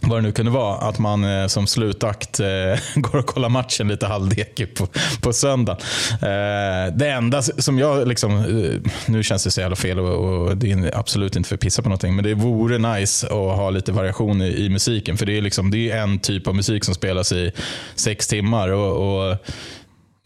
vad 0.00 0.18
det 0.18 0.22
nu 0.22 0.32
kunde 0.32 0.52
vara, 0.52 0.76
att 0.76 0.98
man 0.98 1.24
eh, 1.24 1.46
som 1.46 1.66
slutakt 1.66 2.40
eh, 2.40 2.46
går 2.94 3.18
och 3.18 3.26
kollar 3.26 3.48
matchen 3.48 3.88
lite 3.88 4.06
halvdekig 4.06 4.74
på, 4.74 4.88
på 5.20 5.32
söndag. 5.32 5.76
Eh, 6.12 6.94
det 6.94 7.10
enda 7.10 7.42
som 7.42 7.78
jag, 7.78 8.08
liksom, 8.08 8.36
eh, 8.36 8.90
nu 9.06 9.22
känns 9.22 9.44
det 9.44 9.50
så 9.50 9.60
jävla 9.60 9.76
fel 9.76 9.98
och, 9.98 10.48
och 10.48 10.56
det 10.56 10.72
är 10.72 10.98
absolut 10.98 11.36
inte 11.36 11.48
för 11.48 11.54
att 11.54 11.60
pissa 11.60 11.82
på 11.82 11.88
någonting, 11.88 12.14
men 12.16 12.24
det 12.24 12.34
vore 12.34 12.78
nice 12.78 13.26
att 13.26 13.32
ha 13.32 13.70
lite 13.70 13.92
variation 13.92 14.42
i, 14.42 14.64
i 14.64 14.68
musiken. 14.68 15.16
För 15.16 15.26
det 15.26 15.38
är, 15.38 15.42
liksom, 15.42 15.70
det 15.70 15.90
är 15.90 16.02
en 16.02 16.18
typ 16.18 16.46
av 16.46 16.54
musik 16.54 16.84
som 16.84 16.94
spelas 16.94 17.32
i 17.32 17.52
sex 17.94 18.26
timmar. 18.26 18.68
och, 18.68 19.28
och 19.30 19.36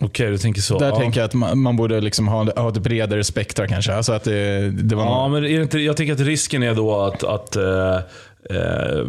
Okej, 0.05 0.31
du 0.31 0.39
tänker 0.39 0.61
så. 0.61 0.79
där 0.79 0.89
ja. 0.89 0.97
tänker 0.97 1.21
jag 1.21 1.25
att 1.29 1.35
man, 1.35 1.59
man 1.59 1.77
borde 1.77 2.01
liksom 2.01 2.29
ha, 2.29 2.61
ha 2.61 2.69
ett 2.69 2.79
bredare 2.79 3.25
spektra 3.25 3.69
kanske. 3.69 3.95
Alltså 3.95 4.13
att 4.13 4.25
det, 4.25 4.71
det 4.71 4.95
var 4.97 5.05
Ja, 5.05 5.11
någon- 5.29 5.33
men 5.33 5.45
är 5.45 5.63
inte, 5.63 5.79
jag 5.79 5.97
tänker 5.97 6.13
att 6.13 6.21
risken 6.21 6.63
är 6.63 6.75
då 6.75 7.01
att, 7.01 7.25
att 7.25 7.57
eh, 7.57 7.95
eh, 8.51 9.07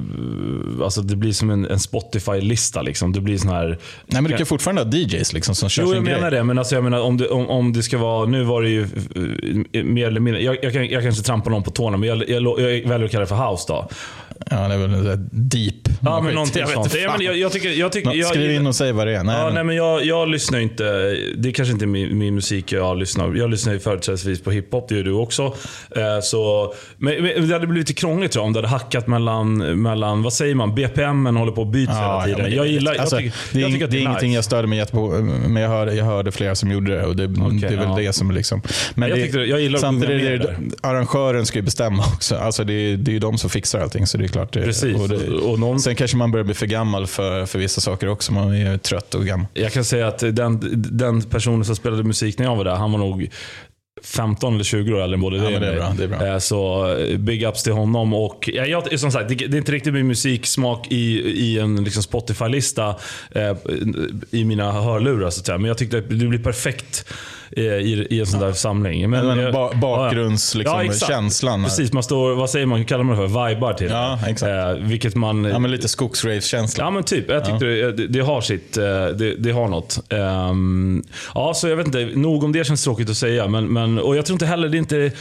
alltså 0.84 1.02
det 1.02 1.16
blir 1.16 1.32
som 1.32 1.50
en, 1.50 1.66
en 1.66 1.80
Spotify-lista. 1.80 2.82
Liksom. 2.82 3.14
Det 3.14 3.22
blir 3.22 3.38
sån 3.38 3.50
här... 3.50 3.68
Nej, 4.08 4.22
men 4.22 4.32
du 4.32 4.38
kan 4.38 4.46
fortfarande 4.46 4.82
ha 4.82 4.90
DJs 4.92 5.34
liksom, 5.34 5.56
som 5.56 5.70
kör 5.70 5.84
Jo, 5.84 5.94
jag 5.94 6.06
grej. 6.06 6.16
menar 6.16 6.32
det. 6.32 6.44
Men 6.44 6.58
alltså, 6.60 6.76
jag 6.76 6.84
menar, 6.84 7.02
om, 7.02 7.18
det, 7.18 7.28
om, 7.28 7.50
om 7.50 7.74
det 7.74 7.84
ska 7.84 7.98
vara... 7.98 8.26
Nu 8.26 8.44
var 8.44 8.62
det 8.62 8.70
ju 8.70 8.82
eh, 9.74 9.84
mer 9.84 10.08
eller 10.08 10.20
mindre... 10.20 10.44
Jag, 10.44 10.58
jag, 10.64 10.92
jag 10.92 11.04
kanske 11.04 11.24
trampar 11.24 11.52
någon 11.52 11.64
på 11.64 11.72
tårna, 11.72 11.98
men 11.98 12.10
jag, 12.10 12.30
jag, 12.30 12.44
jag 12.44 12.90
väljer 12.90 13.04
att 13.06 13.12
kalla 13.12 13.22
det 13.22 13.28
för 13.28 13.52
house 13.52 13.66
då. 13.68 13.88
Ja, 14.50 14.68
det 14.68 14.74
är 14.74 14.78
väl 14.78 14.94
en 14.94 15.30
deep. 15.32 15.74
Ja, 16.02 16.22
men 16.22 16.34
någonting 16.34 16.60
Jag 16.60 16.68
vet 16.68 16.74
sånt. 16.76 16.86
inte 16.86 17.00
Ja, 17.00 17.14
men 17.18 17.26
jag, 17.26 17.38
jag 17.38 17.52
tycker, 17.52 17.70
jag 17.70 17.92
tycker, 17.92 18.14
jag, 18.14 18.28
Skriv 18.30 18.52
in 18.52 18.68
och 18.68 18.76
säg 18.76 18.92
vad 18.92 19.08
det 19.08 19.16
är. 19.16 19.24
Nej, 19.24 19.36
Ja, 19.38 19.46
men, 19.46 19.54
nej, 19.54 19.64
men 19.64 19.76
jag, 19.76 20.06
jag 20.06 20.28
lyssnar 20.30 20.60
inte, 20.60 20.84
det 21.38 21.50
är 21.50 21.52
kanske 21.52 21.74
inte 21.74 21.86
min, 21.86 22.18
min 22.18 22.36
musik 22.36 22.72
jag 22.72 22.98
lyssnar 22.98 23.34
Jag 23.36 23.50
lyssnar 23.50 23.74
ju 23.74 23.80
företrädesvis 23.80 24.42
på 24.44 24.52
hiphop, 24.52 24.90
det 24.90 24.96
gör 24.96 25.04
du 25.04 25.12
också. 25.12 25.44
Eh, 25.96 26.20
så, 26.24 26.74
men, 26.98 27.24
men 27.24 27.48
det 27.48 27.54
hade 27.54 27.68
blivit 27.68 27.90
lite 27.90 28.00
krångligt 28.00 28.32
tror 28.32 28.42
jag, 28.42 28.48
om 28.48 28.54
det 28.54 28.60
hade 28.60 28.68
hackat 28.68 29.08
mellan, 29.08 29.58
mellan 29.82 30.24
vad 30.24 30.34
säger 30.34 30.56
man, 30.56 30.76
BPM 30.76 31.26
håller 31.36 31.52
på 31.52 31.66
byts 31.66 31.92
hela 31.92 32.02
ja, 32.04 32.24
tiden. 32.26 32.42
men 32.42 32.56
jag 32.56 32.68
gillar, 32.68 32.96
alltså, 32.96 33.16
jag 33.16 33.24
tycker, 33.24 33.38
det 33.54 33.60
är, 33.60 33.62
jag 33.62 33.72
tycker 33.72 33.86
att 33.86 33.92
det 33.92 33.98
är 33.98 34.00
nice. 34.00 34.10
ingenting 34.10 34.34
jag 34.34 34.44
störde 34.44 34.68
mig 34.68 34.78
jättepå, 34.78 35.08
men 35.48 35.56
jag 35.56 35.70
hörde, 35.70 35.94
jag 35.96 36.06
hörde 36.06 36.32
flera 36.32 36.56
som 36.56 36.72
gjorde 36.72 36.96
det. 36.96 37.06
Och 37.06 37.16
det, 37.16 37.28
det 37.28 37.68
är 37.68 37.78
väl 37.78 37.80
ja. 37.90 37.96
det 37.98 38.14
som 38.14 38.32
liksom... 38.32 38.62
Men 38.96 39.10
Jag 39.10 39.18
det, 39.18 39.24
tyckte- 39.24 39.40
jag 39.40 39.62
gillar 39.62 39.76
att 39.76 39.82
samtidigt 39.82 40.42
det, 40.42 40.56
arrangören 40.82 41.46
ska 41.46 41.60
ju 41.60 41.64
bestämma 41.64 42.04
också. 42.14 42.36
Alltså 42.36 42.64
det, 42.64 42.74
är- 42.74 42.98
det 42.98 43.12
är 43.12 43.14
ju 43.14 43.20
de 43.20 43.38
som 43.38 43.50
fixar 43.50 43.80
allting, 43.80 44.08
så 44.08 44.18
det 44.24 44.28
är 44.28 44.32
klart. 44.34 44.52
Precis. 44.52 44.96
Och 45.00 45.10
det, 45.10 45.28
Och 45.30 45.60
någon- 45.60 45.80
Sen 45.80 45.96
kanske 45.96 46.18
man 46.18 46.32
börjar 46.32 46.44
bli 46.44 46.54
för 46.54 46.66
gammal 46.66 47.08
för, 47.08 47.46
för 47.46 47.60
vissa 47.60 47.82
saker 47.82 48.08
också. 48.10 48.34
Man 48.34 48.54
är 48.56 48.78
trött 48.78 49.16
och 49.16 49.26
gammal. 49.26 49.46
Jag 49.54 49.72
kan 49.72 49.86
säga 49.86 50.08
att 50.08 50.20
den, 50.20 50.60
den 50.92 51.22
personen 51.22 51.66
som 51.66 51.76
spelade 51.76 52.04
musik 52.04 52.38
när 52.40 52.46
jag 52.46 52.56
var 52.56 52.64
där, 52.64 52.76
han 52.76 52.92
var 52.92 53.00
nog 53.00 53.30
15 54.04 54.54
eller 54.54 54.64
20 54.64 54.94
år 54.94 55.02
äldre 55.02 55.16
än 55.16 55.22
både 55.22 55.38
Ja, 55.38 55.44
det 55.50 55.56
är 55.56 55.60
mig. 55.60 55.76
bra, 55.76 55.94
det 55.98 56.04
är 56.04 56.08
bra. 56.08 56.28
Eh, 56.28 56.38
Så 56.38 56.88
eh, 56.98 57.18
big 57.18 57.44
ups 57.44 57.64
till 57.64 57.74
honom. 57.74 58.14
Och, 58.14 58.50
ja, 58.54 58.66
jag, 58.66 59.00
som 59.00 59.12
sagt, 59.12 59.30
det, 59.30 59.36
det 59.36 59.58
är 59.58 59.60
inte 59.60 59.72
riktigt 59.72 59.94
min 59.94 60.08
musiksmak 60.08 60.88
i, 60.92 61.20
i 61.20 61.60
en 61.60 61.84
liksom 61.84 62.04
Spotify-lista 62.04 62.96
eh, 63.32 63.56
i 64.32 64.46
mina 64.46 64.72
hörlurar. 64.72 65.30
Så 65.30 65.40
att 65.40 65.46
säga. 65.46 65.58
Men 65.58 65.68
jag 65.68 65.78
tyckte 65.78 65.98
att 65.98 66.10
det 66.10 66.16
blir 66.16 66.40
perfekt 66.40 67.06
i, 67.62 68.08
i 68.10 68.20
en 68.20 68.26
sån 68.26 68.40
där 68.40 68.52
samling. 68.52 69.10
Men, 69.10 69.40
eh, 69.40 69.52
ba, 69.52 69.60
ja, 69.60 69.70
ja. 69.74 69.80
bakgrunds, 69.80 70.56
liksom, 70.56 70.92
känslan. 71.08 71.64
Precis, 71.64 71.94
man 71.94 72.04
står, 72.04 72.36
vad 72.36 72.50
säger 72.50 72.66
man, 72.66 72.86
kallar 72.86 73.04
man 73.04 73.20
det 73.20 73.30
för? 73.30 73.48
Vibar 73.48 73.74
till 73.74 73.90
Ja, 73.90 74.20
exakt. 74.28 74.50
Eh, 74.50 74.88
vilket 74.88 75.16
man... 75.16 75.44
Ja, 75.44 75.60
men 75.60 75.72
lite 75.72 75.88
skogsrave-känsla. 75.88 76.84
Ja 76.84 76.90
men 76.90 77.04
typ. 77.04 77.30
Jag 77.30 77.46
tyckte 77.46 77.66
det, 77.66 78.08
det, 78.08 78.20
har 78.20 78.42
sitt, 78.42 78.78
eh, 78.78 78.84
det, 78.84 79.36
det 79.36 79.52
har 79.52 79.68
något. 79.68 80.00
Ehm, 80.10 81.04
ja, 81.36 81.54
så 81.54 81.68
jag 81.68 81.76
vet 81.76 81.86
inte. 81.86 82.06
Nog 82.16 82.44
om 82.44 82.52
det 82.52 82.68
känns 82.68 82.84
tråkigt 82.84 83.10
att 83.10 83.18
säga. 83.18 83.48
Men, 83.48 83.74
men, 83.74 84.00
och 84.00 84.16
jag 84.16 84.26
tror 84.26 84.36
inte 84.36 84.46
heller, 84.46 84.70
det 84.70 84.78
är 84.78 84.80
inte, 84.80 85.12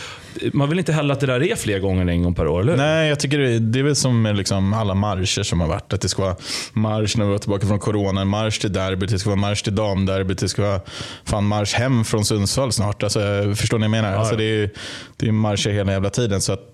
man 0.52 0.68
vill 0.68 0.78
inte 0.78 0.92
heller 0.92 1.14
att 1.14 1.20
det 1.20 1.26
där 1.26 1.42
är 1.42 1.56
fler 1.56 1.78
gånger 1.78 2.02
än 2.02 2.08
en 2.08 2.22
gång 2.22 2.34
per 2.34 2.46
år, 2.46 2.60
eller? 2.60 2.76
Nej, 2.76 3.08
jag 3.08 3.20
tycker 3.20 3.38
det, 3.38 3.58
det 3.58 3.78
är 3.78 3.82
väl 3.82 3.96
som 3.96 4.32
liksom 4.36 4.72
alla 4.72 4.94
marscher 4.94 5.42
som 5.42 5.60
har 5.60 5.68
varit. 5.68 5.92
Att 5.92 6.00
det 6.00 6.08
ska 6.08 6.22
vara 6.22 6.36
marsch 6.72 7.16
när 7.18 7.24
vi 7.24 7.30
var 7.30 7.38
tillbaka 7.38 7.66
från 7.66 7.78
corona, 7.78 8.24
marsch 8.24 8.60
till 8.60 8.72
derbyt, 8.72 9.10
det 9.10 9.18
ska 9.18 9.30
vara 9.30 9.40
marsch 9.40 9.64
till 9.64 9.74
damderbyt, 9.74 10.38
det 10.38 10.48
ska 10.48 10.62
vara 10.62 10.80
fan 11.24 11.44
marsch 11.44 11.74
hem 11.74 12.04
från 12.04 12.24
Sundsvall 12.24 12.72
snart. 12.72 13.02
Alltså, 13.02 13.20
förstår 13.56 13.78
ni 13.78 13.88
vad 13.88 13.96
jag 13.96 14.02
menar? 14.02 14.16
Alltså, 14.16 14.36
det 14.36 14.44
är, 14.44 14.70
det 15.16 15.28
är 15.28 15.32
marscher 15.32 15.70
hela 15.70 15.92
jävla 15.92 16.10
tiden. 16.10 16.40
Så 16.40 16.52
att 16.52 16.68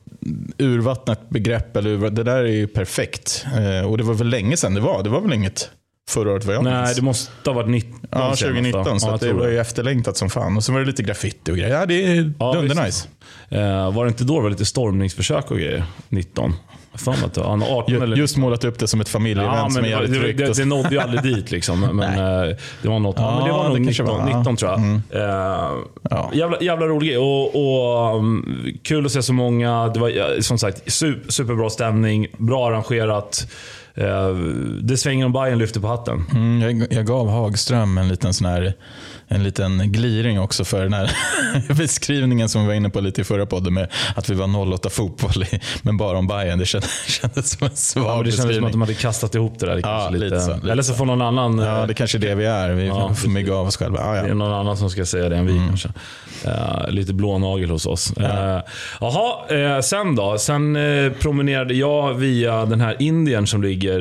urvattnat 0.58 1.30
begrepp, 1.30 1.76
eller 1.76 1.90
urvatt, 1.90 2.16
det 2.16 2.22
där 2.22 2.44
är 2.44 2.52
ju 2.52 2.66
perfekt. 2.66 3.46
Eh, 3.56 3.90
och 3.90 3.98
det 3.98 4.04
var 4.04 4.14
väl 4.14 4.28
länge 4.28 4.56
sedan 4.56 4.74
det 4.74 4.80
var. 4.80 5.02
Det 5.02 5.10
var 5.10 5.20
väl 5.20 5.32
inget 5.32 5.70
förra 6.08 6.32
året 6.32 6.44
vad 6.44 6.54
jag 6.54 6.64
Nej, 6.64 6.82
minns. 6.82 6.96
det 6.96 7.02
måste 7.02 7.50
ha 7.50 7.52
varit 7.52 7.68
19 7.68 8.00
Ja, 8.10 8.18
senast, 8.18 8.40
2019. 8.42 8.84
då. 8.84 8.98
Så 8.98 9.06
Ja, 9.08 9.16
det 9.20 9.32
var 9.32 9.48
ju 9.48 9.58
efterlängtat 9.60 10.16
som 10.16 10.30
fan. 10.30 10.56
Och 10.56 10.64
så 10.64 10.72
var 10.72 10.80
det 10.80 10.86
lite 10.86 11.02
graffiti 11.02 11.52
och 11.52 11.56
grejer. 11.56 11.74
Ja, 11.80 11.86
det 11.86 12.06
är 12.06 12.32
Ja, 12.38 12.52
dundernice. 12.52 13.08
Eh, 13.48 13.92
var 13.94 14.04
det 14.04 14.08
inte 14.08 14.24
då 14.24 14.34
det 14.36 14.42
var 14.42 14.50
lite 14.50 14.64
stormningsförsök 14.64 15.50
och 15.50 15.56
grejer? 15.56 15.84
19? 16.08 16.52
För 16.94 17.10
mig 17.12 17.20
att 17.24 17.34
det 17.34 17.40
var- 17.40 17.48
han 17.50 17.62
är 17.62 17.66
18 17.78 18.02
eller 18.02 18.16
Just 18.16 18.36
målat 18.36 18.64
upp 18.64 18.78
det 18.78 18.86
som 18.88 19.00
ett 19.00 19.08
familjeevent 19.08 19.56
Ja, 19.58 19.68
som 19.70 19.78
är 19.78 19.82
det, 19.82 19.88
jävligt 19.88 20.12
det, 20.12 20.18
tryggt. 20.20 20.38
det, 20.38 20.52
det 20.62 20.64
nådde 20.64 20.88
ju 20.90 20.98
aldrig 20.98 21.22
dit. 21.22 21.50
Liksom. 21.50 21.80
Men 21.80 22.00
eh, 22.48 22.56
det 22.82 22.88
var 22.88 22.98
något. 22.98 23.16
Ja, 23.18 23.34
men 23.38 23.44
det 23.46 23.52
var 23.52 23.64
nog 23.68 23.76
det 23.76 23.80
19, 23.80 24.06
kanske 24.06 24.22
var, 24.24 24.30
ja. 24.30 24.38
19 24.38 24.56
tror 24.56 24.70
jag. 24.70 24.80
Mm. 24.80 25.02
Eh, 25.10 25.70
Ja. 26.10 26.30
jävla, 26.34 26.60
jävla 26.60 26.86
rolig 26.86 27.08
grej. 27.08 27.18
Och, 27.18 27.56
och, 27.56 28.16
um, 28.16 28.58
kul 28.82 29.06
att 29.06 29.12
se 29.12 29.22
så 29.22 29.32
många. 29.32 29.88
Det 29.88 30.00
var 30.00 30.40
som 30.40 30.58
sagt 30.58 30.86
su- 30.86 31.28
superbra 31.30 31.70
stämning, 31.70 32.26
bra 32.38 32.68
arrangerat. 32.68 33.46
Eh, 33.95 34.28
det 34.83 34.97
svänger 34.97 35.26
om 35.26 35.33
Bayern 35.33 35.59
lyfter 35.59 35.80
på 35.80 35.87
hatten. 35.87 36.25
Mm, 36.35 36.61
jag, 36.61 36.92
jag 36.92 37.07
gav 37.07 37.28
Hagström 37.28 37.99
en 37.99 38.09
liten, 38.09 38.35
sån 38.35 38.47
här, 38.47 38.75
en 39.28 39.42
liten 39.42 39.92
gliring 39.92 40.40
också 40.40 40.64
för 40.64 40.82
den 40.82 40.92
här 40.92 41.11
beskrivningen 41.75 42.49
som 42.49 42.61
vi 42.62 42.66
var 42.66 42.75
inne 42.75 42.90
på 42.90 43.00
lite 43.00 43.20
i 43.20 43.25
förra 43.25 43.47
podden 43.47 43.75
med 43.75 43.88
att 44.16 44.28
vi 44.28 44.35
var 44.35 44.73
08 44.75 44.90
fotboll 44.90 45.42
i, 45.52 45.61
men 45.82 45.97
bara 45.97 46.18
om 46.18 46.26
Bayern. 46.26 46.58
Det 46.58 46.66
kändes, 46.66 46.90
kändes 47.20 47.50
som 47.50 47.66
en 47.66 47.76
svag 47.76 48.04
Ja, 48.18 48.23
det 48.23 48.32
kändes 48.32 48.56
som 48.56 48.64
att 48.64 48.73
de 48.73 48.80
hade 48.80 48.94
kastat 48.94 49.35
ihop 49.35 49.58
det 49.58 49.66
där. 49.66 49.80
Ja, 49.82 50.08
lite 50.11 50.25
lite. 50.25 50.40
så, 50.40 50.54
lite 50.54 50.73
Eller 50.73 50.82
så 50.82 50.94
får 50.94 51.04
någon 51.04 51.23
annan... 51.23 51.58
Ja, 51.58 51.87
det 51.87 51.94
kanske 51.94 52.18
är 52.18 52.20
det 52.20 52.35
vi 52.35 52.44
är. 52.44 52.70
Vi 52.70 52.87
Ja, 52.87 53.14
får 53.14 53.28
mygga 53.28 53.54
av 53.54 53.66
oss 53.66 53.76
själva. 53.76 53.99
Ah, 54.00 54.12
Det 54.12 54.18
är 54.18 54.28
ja. 54.28 54.35
någon 54.35 54.52
annan 54.52 54.76
som 54.76 54.90
ska 54.90 55.06
säga 55.06 55.28
det 55.28 55.37
än 55.37 55.47
vi 55.47 55.52
Mm. 55.52 55.68
kanske. 55.68 55.88
Eh, 56.44 56.88
lite 56.90 57.12
blånagel 57.14 57.70
hos 57.70 57.87
oss. 57.87 58.12
Eh, 58.16 58.61
Jaha, 59.00 59.56
eh, 59.76 59.80
sen 59.80 60.14
då? 60.16 60.38
Sen 60.38 60.78
promenerade 61.20 61.75
jag 61.75 62.14
via 62.14 62.64
den 62.66 62.80
här 62.80 62.97
Indien 62.99 63.47
som 63.47 63.62
ligger, 63.62 64.00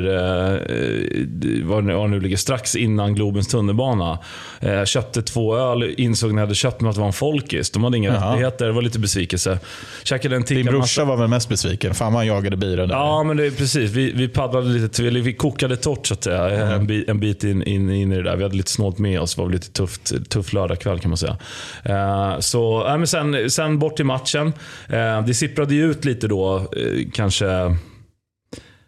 var 1.64 1.82
det 1.82 1.96
var 1.96 2.08
nu 2.08 2.20
ligger, 2.20 2.38
strax 2.38 2.76
innan 2.76 3.16
Globens 3.16 3.48
tunnelbana. 3.48 4.20
Eh, 4.60 4.84
köpte 5.18 5.34
två 5.34 5.58
öl, 5.58 5.94
insåg 5.98 6.32
när 6.32 6.42
jag 6.42 6.46
hade 6.46 6.56
köpt 6.56 6.82
mig 6.82 6.90
att 6.90 6.96
det 6.96 7.02
var 7.02 7.08
en 7.08 7.14
folkis. 7.14 7.72
De 7.72 7.84
hade 7.84 7.98
inga 7.98 8.14
Jaha. 8.14 8.32
rättigheter, 8.32 8.66
det 8.66 8.72
var 8.72 8.82
lite 8.82 9.00
besvikelse. 9.00 9.60
Käkade 10.04 10.36
en 10.36 10.44
Din 10.44 10.66
brorsa 10.66 11.06
var 11.06 11.18
väl 11.18 11.28
mest 11.28 11.50
besviken. 11.50 11.94
Fan 11.94 12.14
vad 12.14 12.20
han 12.20 12.28
jagade 12.28 12.58
bira 12.58 12.86
där. 12.86 12.96
Ja, 12.96 13.24
men 13.24 13.38
det 13.38 13.46
är 13.46 13.52
precis. 13.52 13.92
Vi, 13.92 14.12
vi 14.12 14.28
paddlade 14.28 14.70
lite, 14.70 15.08
eller 15.08 15.22
vi 15.22 15.34
kokade 15.34 15.76
torrt 15.76 16.08
så 16.08 16.14
att 16.14 16.24
säga. 16.24 16.50
En, 16.76 16.88
bit, 16.88 17.10
en 17.10 17.20
bit 17.20 17.44
in, 17.44 17.64
in, 17.64 17.90
in 17.90 18.12
i 18.12 18.16
det 18.16 18.24
där. 18.24 18.36
Vi 18.36 18.44
hade 18.44 18.56
lite 18.56 18.72
snålt 18.72 18.98
med 18.98 19.22
oss. 19.22 19.36
Det 19.36 19.42
var 19.42 19.50
lite 19.50 19.72
tufft, 19.72 20.30
tuff 20.30 20.54
lördagkväll 20.54 21.00
kan 21.00 21.10
man 21.10 21.18
säga. 21.18 21.38
Eh, 21.84 22.40
så, 22.40 22.88
äh, 22.88 22.98
men 22.98 23.08
sen, 23.08 23.50
sen 23.50 23.80
bort 23.80 23.96
till 23.96 24.06
matchen. 24.06 24.54
Eh, 24.90 25.26
det 25.26 25.34
sipprade 25.34 25.76
ju 25.76 25.92
ut 25.92 26.06
lite 26.06 26.28
då, 26.28 26.58
eh, 26.58 27.08
kanske 27.14 27.46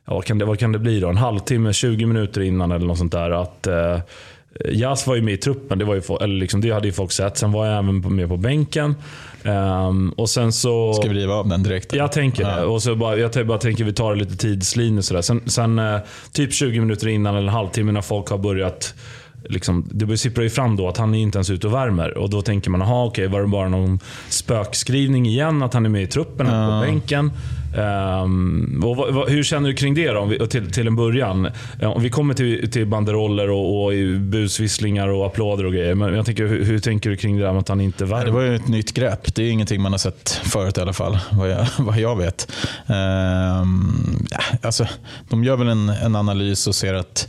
ja, 0.09 0.15
vad, 0.15 0.25
kan 0.25 0.38
det, 0.38 0.45
vad 0.45 0.59
kan 0.59 0.71
det 0.71 0.79
bli 0.79 1.00
då? 1.00 1.09
En 1.09 1.17
halvtimme, 1.17 1.74
20 1.74 2.05
minuter 2.05 2.41
innan 2.41 2.71
eller 2.71 2.86
något 2.86 2.98
sånt 2.98 3.12
där. 3.12 3.31
Att 3.31 3.67
eh, 3.67 4.00
Jas 4.65 5.08
var 5.08 5.15
ju 5.15 5.22
med 5.22 5.34
i 5.34 5.38
truppen, 5.38 5.79
det, 5.79 5.86
var 5.86 5.96
ju, 5.96 6.01
eller 6.22 6.36
liksom, 6.36 6.62
det 6.62 6.72
hade 6.72 6.88
ju 6.88 6.94
folk 6.94 7.12
sett. 7.12 7.38
Sen 7.38 7.51
var 7.51 7.65
jag 7.65 7.77
även 7.77 8.15
med 8.15 8.29
på 8.29 8.38
bänken. 8.38 8.96
Ehm, 9.44 10.10
och 10.10 10.29
sen 10.29 10.51
så... 10.51 10.94
Ska 10.94 11.10
vi 11.10 11.15
riva 11.15 11.34
av 11.34 11.48
den 11.48 11.63
direkt? 11.63 11.94
Jag 11.94 12.12
tänker 12.12 12.44
Ja. 12.44 12.56
det. 12.56 12.65
Och 12.65 12.84
så 12.84 12.96
bara, 12.96 13.18
jag 13.18 13.48
bara 13.48 13.58
tänker 13.58 13.84
vi 13.84 13.94
tar 13.94 14.15
lite 14.15 14.38
tidslinje 14.38 15.01
sådär. 15.01 15.22
Sen, 15.22 15.41
sen 15.46 15.79
eh, 15.79 16.00
typ 16.32 16.53
20 16.53 16.79
minuter 16.79 17.08
innan 17.08 17.36
eller 17.36 17.48
en 17.48 17.53
halvtimme 17.53 17.91
när 17.91 18.01
folk 18.01 18.29
har 18.29 18.38
börjat 18.38 18.94
Liksom, 19.44 19.86
det 19.91 20.18
sipprar 20.18 20.44
ju 20.44 20.50
fram 20.50 20.75
då 20.75 20.88
att 20.88 20.98
han 20.98 21.15
är 21.15 21.20
inte 21.20 21.38
ens 21.38 21.50
ute 21.50 21.68
och 21.68 21.74
värmer. 21.74 22.18
Och 22.18 22.29
då 22.29 22.41
tänker 22.41 22.70
man, 22.70 22.82
aha, 22.82 23.06
okej, 23.06 23.27
var 23.27 23.41
det 23.41 23.48
bara 23.48 23.70
någon 23.70 24.00
spökskrivning 24.29 25.25
igen? 25.25 25.63
Att 25.63 25.74
han 25.74 25.86
är 25.86 25.89
med 25.89 26.03
i 26.03 26.08
truppen, 26.08 26.48
ja. 26.48 26.82
på 26.82 26.86
bänken? 26.86 27.32
Um, 27.77 28.83
och 28.83 28.95
vad, 28.95 29.13
vad, 29.13 29.29
hur 29.29 29.43
känner 29.43 29.69
du 29.69 29.75
kring 29.75 29.93
det 29.93 30.11
då, 30.11 30.19
om 30.19 30.29
vi, 30.29 30.47
till, 30.47 30.71
till 30.71 30.88
en 30.88 30.95
början? 30.95 31.47
Om 31.81 32.01
vi 32.01 32.09
kommer 32.09 32.33
till, 32.33 32.71
till 32.71 32.85
banderoller 32.85 33.49
och, 33.49 33.85
och 33.85 33.93
busvisslingar 34.19 35.07
och 35.07 35.25
applåder 35.25 35.65
och 35.65 35.73
grejer. 35.73 35.95
Men 35.95 36.13
jag 36.13 36.25
tänker, 36.25 36.47
hur, 36.47 36.65
hur 36.65 36.79
tänker 36.79 37.09
du 37.09 37.17
kring 37.17 37.38
det 37.38 37.43
där 37.43 37.51
med 37.51 37.59
att 37.59 37.69
han 37.69 37.81
inte 37.81 38.05
värmer? 38.05 38.25
Det 38.25 38.31
var 38.31 38.41
ju 38.41 38.55
ett 38.55 38.67
nytt 38.67 38.93
grepp. 38.93 39.35
Det 39.35 39.43
är 39.43 39.51
ingenting 39.51 39.81
man 39.81 39.91
har 39.91 39.99
sett 39.99 40.29
förut 40.29 40.77
i 40.77 40.81
alla 40.81 40.93
fall, 40.93 41.19
vad 41.31 41.49
jag, 41.49 41.65
vad 41.79 41.99
jag 41.99 42.15
vet. 42.15 42.51
Um, 42.88 44.27
ja, 44.31 44.39
alltså, 44.61 44.88
de 45.29 45.43
gör 45.43 45.57
väl 45.57 45.67
en, 45.67 45.89
en 45.89 46.15
analys 46.15 46.67
och 46.67 46.75
ser 46.75 46.93
att 46.93 47.27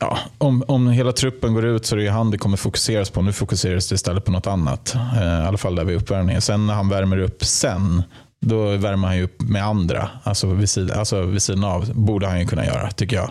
ja, 0.00 0.18
om, 0.38 0.64
om 0.68 0.88
hela 0.88 1.12
truppen 1.12 1.54
går 1.54 1.64
ut 1.64 1.86
så 1.86 1.94
är 1.94 1.96
det 1.96 2.02
ju 2.02 2.10
han 2.10 2.30
det 2.30 2.38
kommer 2.38 2.56
fokuseras 2.56 3.10
på. 3.10 3.22
Nu 3.22 3.32
fokuseras 3.32 3.88
det 3.88 3.94
istället 3.94 4.24
på 4.24 4.30
något 4.30 4.46
annat. 4.46 4.94
Eh, 4.94 5.22
I 5.22 5.46
alla 5.46 5.58
fall 5.58 5.74
där 5.74 5.84
vid 5.84 5.96
uppvärmningen. 5.96 6.42
Sen 6.42 6.66
när 6.66 6.74
han 6.74 6.88
värmer 6.88 7.18
upp 7.18 7.44
sen, 7.44 8.02
då 8.46 8.76
värmer 8.76 9.08
han 9.08 9.16
ju 9.16 9.22
upp 9.24 9.42
med 9.42 9.64
andra. 9.64 10.10
Alltså 10.22 10.46
vid, 10.54 10.70
sid, 10.70 10.90
alltså 10.90 11.22
vid 11.22 11.42
sidan 11.42 11.64
av. 11.64 11.94
Borde 11.94 12.26
han 12.26 12.40
ju 12.40 12.46
kunna 12.46 12.66
göra, 12.66 12.90
tycker 12.90 13.16
jag. 13.16 13.30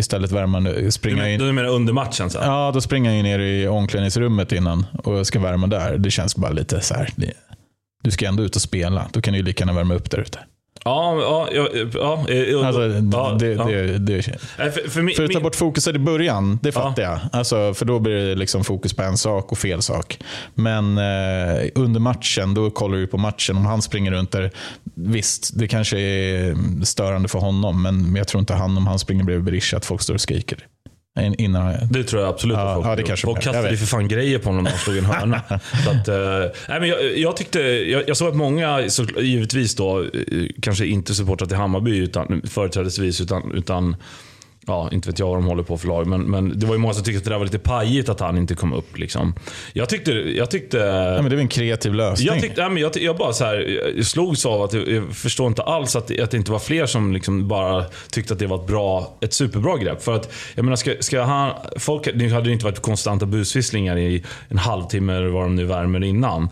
Istället 0.00 0.32
värmer 0.32 0.60
han, 0.60 0.64
Du, 0.64 0.90
springer 0.90 1.16
han 1.16 1.24
men, 1.26 1.34
in. 1.34 1.40
du 1.46 1.52
menar 1.52 1.68
under 1.68 1.92
matchen? 1.92 2.30
Så? 2.30 2.38
Ja, 2.38 2.70
då 2.74 2.80
springer 2.80 3.10
han 3.10 3.16
ju 3.16 3.22
ner 3.22 3.38
i 3.38 3.68
omklädningsrummet 3.68 4.52
innan 4.52 4.86
och 5.04 5.26
ska 5.26 5.40
värma 5.40 5.66
där. 5.66 5.98
Det 5.98 6.10
känns 6.10 6.36
bara 6.36 6.52
lite 6.52 6.80
så 6.80 6.94
här. 6.94 7.12
Du 8.02 8.10
ska 8.10 8.26
ändå 8.28 8.42
ut 8.42 8.56
och 8.56 8.62
spela. 8.62 9.06
Då 9.12 9.20
kan 9.20 9.32
du 9.32 9.38
ju 9.38 9.44
lika 9.44 9.62
gärna 9.62 9.72
värma 9.72 9.94
upp 9.94 10.10
där 10.10 10.18
ute. 10.18 10.38
Ja, 10.84 11.20
ja, 11.20 11.48
ja, 11.52 11.68
ja, 11.74 12.24
ja, 12.28 12.66
Alltså, 12.66 12.82
ja, 13.12 13.36
det, 13.38 13.46
ja. 13.46 13.64
det, 13.64 13.98
det, 13.98 14.22
för, 14.56 14.90
för, 14.90 15.02
min, 15.02 15.14
för 15.14 15.24
att 15.24 15.32
ta 15.32 15.40
bort 15.40 15.56
fokuset 15.56 15.96
i 15.96 15.98
början, 15.98 16.58
det 16.62 16.72
fattar 16.72 17.02
jag. 17.02 17.18
Alltså, 17.32 17.74
för 17.74 17.84
då 17.84 17.98
blir 17.98 18.14
det 18.14 18.34
liksom 18.34 18.64
fokus 18.64 18.92
på 18.92 19.02
en 19.02 19.18
sak 19.18 19.52
och 19.52 19.58
fel 19.58 19.82
sak. 19.82 20.18
Men 20.54 20.98
eh, 20.98 21.68
under 21.74 22.00
matchen, 22.00 22.54
då 22.54 22.70
kollar 22.70 22.98
du 22.98 23.06
på 23.06 23.18
matchen. 23.18 23.56
Om 23.56 23.66
han 23.66 23.82
springer 23.82 24.10
runt 24.10 24.30
där, 24.32 24.50
visst, 24.94 25.58
det 25.58 25.68
kanske 25.68 25.98
är 25.98 26.56
störande 26.84 27.28
för 27.28 27.38
honom. 27.38 27.82
Men 27.82 28.16
jag 28.16 28.28
tror 28.28 28.40
inte 28.40 28.54
han, 28.54 28.76
om 28.76 28.86
han 28.86 28.98
springer 28.98 29.24
bredvid 29.24 29.44
Berisha, 29.44 29.76
att 29.76 29.86
folk 29.86 30.02
står 30.02 30.14
och 30.14 30.20
skriker. 30.20 30.66
Innan, 31.18 31.74
det 31.90 32.04
tror 32.04 32.22
jag 32.22 32.30
absolut 32.30 32.56
Ja, 32.56 32.68
att 32.68 32.74
folk 32.74 32.86
ja, 32.86 32.96
det 32.96 33.02
kanske. 33.02 33.28
Jag 33.28 33.42
kastade 33.42 33.70
ju 33.70 33.76
för 33.76 33.86
fan 33.86 34.08
grejer 34.08 34.38
på 34.38 34.48
honom 34.48 34.64
när 34.64 34.70
han 34.70 34.80
slog 34.80 34.96
en 34.96 35.04
hörna. 35.04 35.42
så 35.84 35.90
att, 35.90 36.08
eh, 36.08 36.58
nej, 36.68 36.80
men 36.80 36.88
jag, 36.88 37.18
jag, 37.18 37.36
tyckte, 37.36 37.60
jag, 37.60 38.08
jag 38.08 38.16
såg 38.16 38.28
att 38.28 38.36
många, 38.36 38.90
så, 38.90 39.04
givetvis 39.04 39.74
då, 39.74 40.02
eh, 40.02 40.08
kanske 40.62 40.86
inte 40.86 41.14
supportrar 41.14 41.48
till 41.48 41.56
Hammarby 41.56 41.98
utan, 41.98 42.42
företrädesvis, 42.44 43.20
utan, 43.20 43.52
utan 43.52 43.96
Ja, 44.66 44.88
inte 44.92 45.08
vet 45.08 45.18
jag 45.18 45.26
vad 45.26 45.36
de 45.36 45.44
håller 45.44 45.62
på 45.62 45.78
för 45.78 45.88
lag, 45.88 46.06
men, 46.06 46.22
men 46.22 46.58
det 46.58 46.66
var 46.66 46.74
ju 46.74 46.78
många 46.78 46.94
som 46.94 47.04
tyckte 47.04 47.18
att 47.18 47.24
det 47.24 47.30
där 47.30 47.38
var 47.38 47.44
lite 47.44 47.58
pajigt 47.58 48.08
att 48.08 48.20
han 48.20 48.36
inte 48.36 48.54
kom 48.54 48.72
upp. 48.72 48.98
Liksom. 48.98 49.34
Jag 49.72 49.88
tyckte... 49.88 50.12
Jag 50.12 50.50
tyckte 50.50 50.76
ja, 50.76 51.22
men 51.22 51.24
det 51.24 51.30
väl 51.30 51.38
en 51.38 51.48
kreativ 51.48 51.94
lösning. 51.94 52.26
Jag, 52.26 52.40
tyckte, 52.40 52.60
nej, 52.60 52.70
men 52.70 52.82
jag, 52.82 52.96
jag 52.96 53.16
bara 53.16 53.32
så 53.32 53.44
här, 53.44 53.92
jag 53.96 54.06
slogs 54.06 54.46
av 54.46 54.62
att 54.62 54.72
jag, 54.72 55.16
förstår 55.16 55.46
inte 55.46 55.62
alls 55.62 55.96
att, 55.96 56.20
att 56.20 56.30
det 56.30 56.36
inte 56.36 56.52
var 56.52 56.58
fler 56.58 56.86
som 56.86 57.12
liksom 57.12 57.48
bara 57.48 57.84
tyckte 58.10 58.32
att 58.32 58.38
det 58.38 58.46
var 58.46 58.60
ett, 58.60 58.66
bra, 58.66 59.16
ett 59.20 59.32
superbra 59.32 59.76
grepp. 59.76 60.02
För 60.02 60.16
att, 60.16 60.32
jag 60.54 60.64
menar, 60.64 60.76
ska, 60.76 60.94
ska 61.00 61.22
han, 61.22 61.52
folk, 61.76 62.08
det 62.14 62.28
hade 62.28 62.46
ju 62.46 62.52
inte 62.52 62.64
varit 62.64 62.80
konstanta 62.80 63.26
busvisslingar 63.26 63.98
i 63.98 64.24
en 64.48 64.58
halvtimme 64.58 65.12
eller 65.12 65.28
vad 65.28 65.42
de 65.42 65.56
nu 65.56 65.64
värmer 65.64 66.04
innan. 66.04 66.48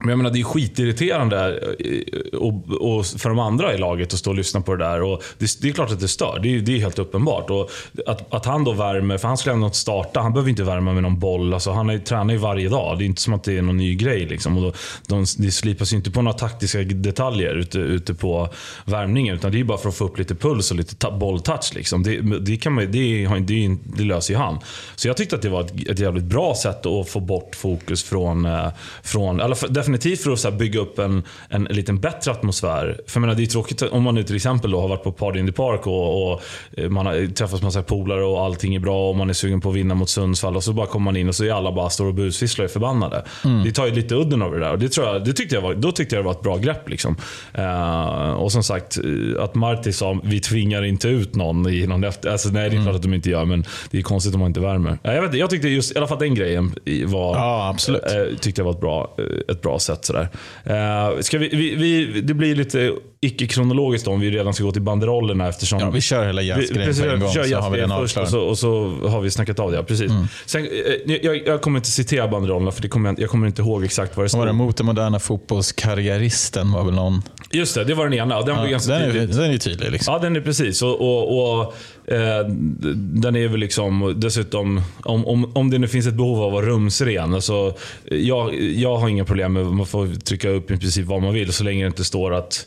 Men 0.00 0.08
jag 0.08 0.16
menar, 0.16 0.30
det 0.30 0.40
är 0.40 0.44
skitirriterande 0.44 1.60
eh, 1.78 2.38
och, 2.38 2.54
och 2.70 3.06
för 3.06 3.28
de 3.28 3.38
andra 3.38 3.74
i 3.74 3.78
laget 3.78 4.12
att 4.12 4.18
stå 4.18 4.30
och 4.30 4.36
lyssna 4.36 4.60
på 4.60 4.76
det 4.76 4.84
där. 4.84 5.02
Och 5.02 5.22
det, 5.38 5.60
det 5.60 5.68
är 5.68 5.72
klart 5.72 5.90
att 5.90 6.00
det 6.00 6.08
stör. 6.08 6.40
Det 6.42 6.56
är, 6.56 6.60
det 6.60 6.76
är 6.76 6.78
helt 6.78 6.98
uppenbart. 6.98 7.50
Och 7.50 7.70
att, 8.06 8.34
att 8.34 8.44
han 8.46 8.64
då 8.64 8.72
värmer, 8.72 9.18
för 9.18 9.28
han 9.28 9.36
skulle 9.36 9.52
ändå 9.54 9.66
inte 9.66 9.78
starta. 9.78 10.20
Han 10.20 10.32
behöver 10.32 10.50
inte 10.50 10.62
värma 10.62 10.92
med 10.92 11.02
någon 11.02 11.18
boll. 11.18 11.54
Alltså, 11.54 11.70
han 11.70 11.90
är, 11.90 11.98
tränar 11.98 12.34
ju 12.34 12.38
varje 12.38 12.68
dag. 12.68 12.98
Det 12.98 13.04
är 13.04 13.06
inte 13.06 13.22
som 13.22 13.34
att 13.34 13.44
det 13.44 13.58
är 13.58 13.62
någon 13.62 13.76
ny 13.76 13.94
grej. 13.94 14.26
Liksom. 14.26 14.56
Och 14.56 14.62
då, 14.62 14.72
de, 15.06 15.24
det 15.38 15.50
slipas 15.50 15.92
ju 15.92 15.96
inte 15.96 16.10
på 16.10 16.22
några 16.22 16.38
taktiska 16.38 16.78
detaljer 16.78 17.54
ute, 17.54 17.78
ute 17.78 18.14
på 18.14 18.48
värmningen. 18.84 19.34
Utan 19.34 19.52
det 19.52 19.60
är 19.60 19.64
bara 19.64 19.78
för 19.78 19.88
att 19.88 19.96
få 19.96 20.04
upp 20.04 20.18
lite 20.18 20.34
puls 20.34 20.70
och 20.70 20.76
lite 20.76 20.96
ta- 20.96 21.18
bolltouch. 21.18 21.74
Liksom. 21.74 22.02
Det, 22.02 22.38
det, 22.38 22.56
kan 22.56 22.72
man, 22.72 22.92
det, 22.92 23.26
det, 23.38 23.76
det 23.96 24.04
löser 24.04 24.34
ju 24.34 24.38
han. 24.38 24.58
Så 24.96 25.08
jag 25.08 25.16
tyckte 25.16 25.36
att 25.36 25.42
det 25.42 25.48
var 25.48 25.60
ett, 25.60 25.88
ett 25.88 25.98
jävligt 25.98 26.24
bra 26.24 26.54
sätt 26.54 26.86
att 26.86 27.08
få 27.08 27.20
bort 27.20 27.54
fokus 27.54 28.04
från, 28.04 28.44
eh, 28.44 28.68
från 29.02 29.40
eller 29.40 29.54
för, 29.54 29.68
definitivt 29.92 30.22
för 30.22 30.30
att 30.30 30.38
så 30.38 30.50
bygga 30.50 30.80
upp 30.80 30.98
en, 30.98 31.22
en, 31.48 31.64
liten 31.64 32.00
bättre 32.00 32.30
atmosfär. 32.30 33.00
För 33.06 33.16
jag 33.16 33.20
menar, 33.20 33.34
det 33.34 33.42
är 33.42 33.46
tråkigt 33.46 33.82
om 33.82 34.02
man 34.02 34.14
nu 34.14 34.22
till 34.22 34.36
exempel 34.36 34.70
då 34.70 34.80
har 34.80 34.88
varit 34.88 35.02
på 35.02 35.12
Party 35.12 35.38
in 35.38 35.46
the 35.46 35.52
Park 35.52 35.86
och, 35.86 36.32
och 36.32 36.42
eh, 36.76 36.88
man 36.88 37.06
har 37.06 37.34
träffats 37.34 37.62
med 37.62 37.62
massa 37.62 37.82
polare 37.82 38.24
och 38.24 38.40
allting 38.40 38.74
är 38.74 38.80
bra 38.80 39.10
och 39.10 39.16
man 39.16 39.30
är 39.30 39.34
sugen 39.34 39.60
på 39.60 39.68
att 39.70 39.74
vinna 39.74 39.94
mot 39.94 40.08
Sundsvall 40.08 40.56
och 40.56 40.64
så 40.64 40.72
bara 40.72 40.86
kommer 40.86 41.04
man 41.04 41.16
in 41.16 41.28
och 41.28 41.34
så 41.34 41.44
är 41.44 41.52
alla 41.52 41.72
bara 41.72 41.90
står 41.90 42.06
och 42.06 42.14
busvisslar 42.14 42.64
och 42.64 42.70
är 42.70 42.72
förbannade. 42.72 43.24
Det 43.64 43.72
tar 43.72 43.86
ju 43.86 43.92
lite 43.92 44.14
udden 44.14 44.42
av 44.42 44.52
det 44.52 44.58
där 44.58 44.72
och 44.72 44.78
det, 44.78 44.88
tror 44.88 45.06
jag, 45.06 45.24
det 45.24 45.32
tyckte 45.32 45.54
jag 45.54 45.62
var, 45.62 45.74
då 45.74 45.92
tyckte 45.92 46.16
jag 46.16 46.24
det 46.24 46.26
var 46.26 46.32
ett 46.32 46.42
bra 46.42 46.56
grepp. 46.56 46.88
Liksom. 46.88 47.16
Eh, 47.54 48.32
och 48.32 48.52
som 48.52 48.62
sagt, 48.62 48.98
eh, 48.98 49.42
att 49.44 49.54
Marti 49.54 49.92
sa 49.92 50.20
vi 50.24 50.40
tvingar 50.40 50.84
inte 50.84 51.08
ut 51.08 51.34
någon 51.34 51.68
i 51.68 51.86
någon 51.86 52.04
efter... 52.04 52.30
Alltså, 52.30 52.48
nej, 52.48 52.70
det 52.70 52.76
är 52.76 52.82
klart 52.82 52.94
att 52.94 53.02
de 53.02 53.14
inte 53.14 53.30
gör, 53.30 53.44
men 53.44 53.64
det 53.90 53.98
är 53.98 54.02
konstigt 54.02 54.34
om 54.34 54.40
man 54.40 54.48
inte 54.50 54.60
värmer. 54.60 54.98
Jag, 55.02 55.22
vet, 55.22 55.34
jag 55.34 55.50
tyckte 55.50 55.68
just 55.68 55.94
i 55.94 55.98
alla 55.98 56.06
fall 56.06 56.18
den 56.18 56.34
grejen 56.34 56.74
var, 57.06 57.36
Ja, 57.36 57.68
absolut. 57.68 58.02
eh, 58.02 58.38
tyckte 58.40 58.60
jag 58.60 58.64
var 58.64 58.72
ett 58.72 58.80
bra, 58.80 59.16
ett 59.48 59.62
bra 59.62 59.77
sätt. 59.78 60.04
Sådär. 60.04 60.28
Eh, 60.64 61.20
ska 61.20 61.38
vi, 61.38 61.48
vi, 61.48 61.74
vi, 61.74 62.20
det 62.20 62.34
blir 62.34 62.54
lite 62.54 62.92
icke-kronologiskt 63.20 64.08
om 64.08 64.20
vi 64.20 64.30
redan 64.30 64.54
ska 64.54 64.64
gå 64.64 64.72
till 64.72 64.82
banderollerna 64.82 65.48
eftersom 65.48 65.78
Ja, 65.78 65.90
vi 65.90 66.00
kör 66.00 66.26
hela 66.26 66.42
jazzgrejen 66.42 66.94
på 66.94 67.04
en 67.04 67.20
gång 67.20 67.32
kör 67.32 67.44
så 67.44 67.56
har 67.56 67.70
vi 67.70 67.80
den 67.80 67.90
först 67.90 68.16
och 68.16 68.28
så, 68.28 68.40
och 68.40 68.58
så 68.58 68.90
har 69.08 69.20
vi 69.20 69.30
snackat 69.30 69.58
av 69.58 69.70
det. 69.70 69.76
Ja, 69.76 69.82
precis. 69.82 70.12
Sen, 70.46 70.64
eh, 70.64 71.16
jag, 71.22 71.46
jag 71.46 71.60
kommer 71.62 71.78
inte 71.78 71.90
citera 71.90 72.28
banderollerna 72.28 72.70
för 72.70 72.82
det 72.82 72.88
kommer 72.88 73.08
jag, 73.10 73.20
jag 73.20 73.30
kommer 73.30 73.46
inte 73.46 73.62
ihåg 73.62 73.84
exakt 73.84 74.16
vad 74.16 74.26
det 74.26 74.32
Vad 74.32 74.38
var 74.38 74.46
det? 74.46 74.52
Mot 74.52 74.76
den 74.76 74.86
moderna 74.86 75.18
fotbollskarriäristen 75.18 76.72
var 76.72 76.84
väl 76.84 76.94
någon. 76.94 77.22
Just 77.50 77.74
det, 77.74 77.84
det 77.84 77.94
var 77.94 78.04
den 78.04 78.14
ena. 78.14 78.42
Den 78.42 78.56
var 78.56 78.64
Ja, 78.64 78.70
ganska 78.70 78.92
den, 78.92 79.02
är, 79.16 79.26
den 79.26 79.50
är 79.50 79.58
tydlig. 79.58 79.92
Liksom. 79.92 80.14
Ja, 80.14 80.18
den 80.18 80.36
är 80.36 80.40
precis. 80.40 80.82
Och, 80.82 81.00
och, 81.00 81.58
och 81.58 81.74
eh, 82.12 82.46
Den 82.94 83.36
är 83.36 83.48
väl 83.48 83.60
liksom 83.60 84.14
dessutom, 84.16 84.80
om, 85.04 85.26
om, 85.26 85.52
om 85.54 85.70
det 85.70 85.78
nu 85.78 85.88
finns 85.88 86.06
ett 86.06 86.14
behov 86.14 86.40
av 86.40 86.46
att 86.46 86.52
vara 86.52 86.66
rumsren. 86.66 87.34
Alltså, 87.34 87.74
jag, 88.04 88.54
jag 88.60 88.96
har 88.96 89.08
inga 89.08 89.24
problem 89.24 89.52
med 89.52 89.66
man 89.66 89.86
får 89.86 90.20
trycka 90.20 90.48
upp 90.48 90.70
i 90.70 90.76
princip 90.76 91.06
vad 91.06 91.22
man 91.22 91.34
vill 91.34 91.52
så 91.52 91.64
länge 91.64 91.84
det 91.84 91.86
inte 91.86 92.04
står 92.04 92.34
att 92.34 92.66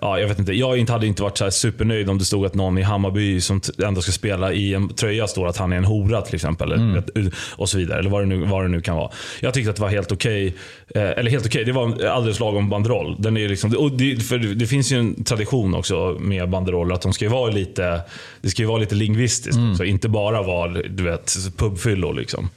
ja, 0.00 0.20
jag 0.20 0.28
vet 0.28 0.38
inte. 0.38 0.52
Jag 0.52 0.78
inte 0.78 0.92
hade 0.92 1.06
inte 1.06 1.22
varit 1.22 1.38
så 1.38 1.44
här 1.44 1.50
supernöjd 1.50 2.10
om 2.10 2.18
det 2.18 2.24
stod 2.24 2.46
att 2.46 2.54
någon 2.54 2.78
i 2.78 2.82
Hammarby 2.82 3.40
som 3.40 3.60
ändå 3.84 4.00
ska 4.00 4.12
spela 4.12 4.52
i 4.52 4.74
en 4.74 4.88
tröja 4.88 5.26
står 5.26 5.46
att 5.46 5.56
han 5.56 5.72
är 5.72 5.76
en 5.76 5.84
hora 5.84 6.22
till 6.22 6.34
exempel. 6.34 6.72
Eller, 6.72 7.32
och 7.56 7.68
så 7.68 7.78
vidare. 7.78 7.98
Eller 7.98 8.10
vad 8.10 8.22
det, 8.22 8.26
nu, 8.26 8.36
vad 8.44 8.64
det 8.64 8.68
nu 8.68 8.80
kan 8.80 8.96
vara. 8.96 9.10
Jag 9.40 9.54
tyckte 9.54 9.70
att 9.70 9.76
det 9.76 9.82
var 9.82 9.88
helt 9.88 10.12
okej. 10.12 10.54
eh, 10.94 11.02
eller 11.02 11.30
helt 11.30 11.46
okej, 11.46 11.64
det 11.64 11.72
var 11.72 12.04
alldeles 12.04 12.40
lagom 12.40 12.68
banderoll. 12.68 13.16
Den 13.18 13.36
är 13.36 13.48
liksom, 13.48 13.76
och 13.76 13.92
det, 13.92 14.16
för 14.16 14.38
det 14.38 14.66
finns 14.66 14.92
ju 14.92 14.98
en 14.98 15.24
tradition 15.24 15.74
också 15.74 16.16
med 16.20 16.50
banderoller. 16.50 16.94
Att 16.94 17.02
de 17.02 17.12
ska 17.12 17.28
vara 17.28 17.50
lite, 17.50 18.00
det 18.40 18.48
ska 18.50 18.68
vara 18.68 18.78
lite 18.78 18.94
lingvistiskt. 18.94 19.58
Så 19.76 19.84
inte 19.84 20.08
bara 20.08 20.42
vara 20.42 20.68
du 20.68 21.02
vet, 21.02 21.36
pubfyllor. 21.56 22.14
Liksom. 22.14 22.48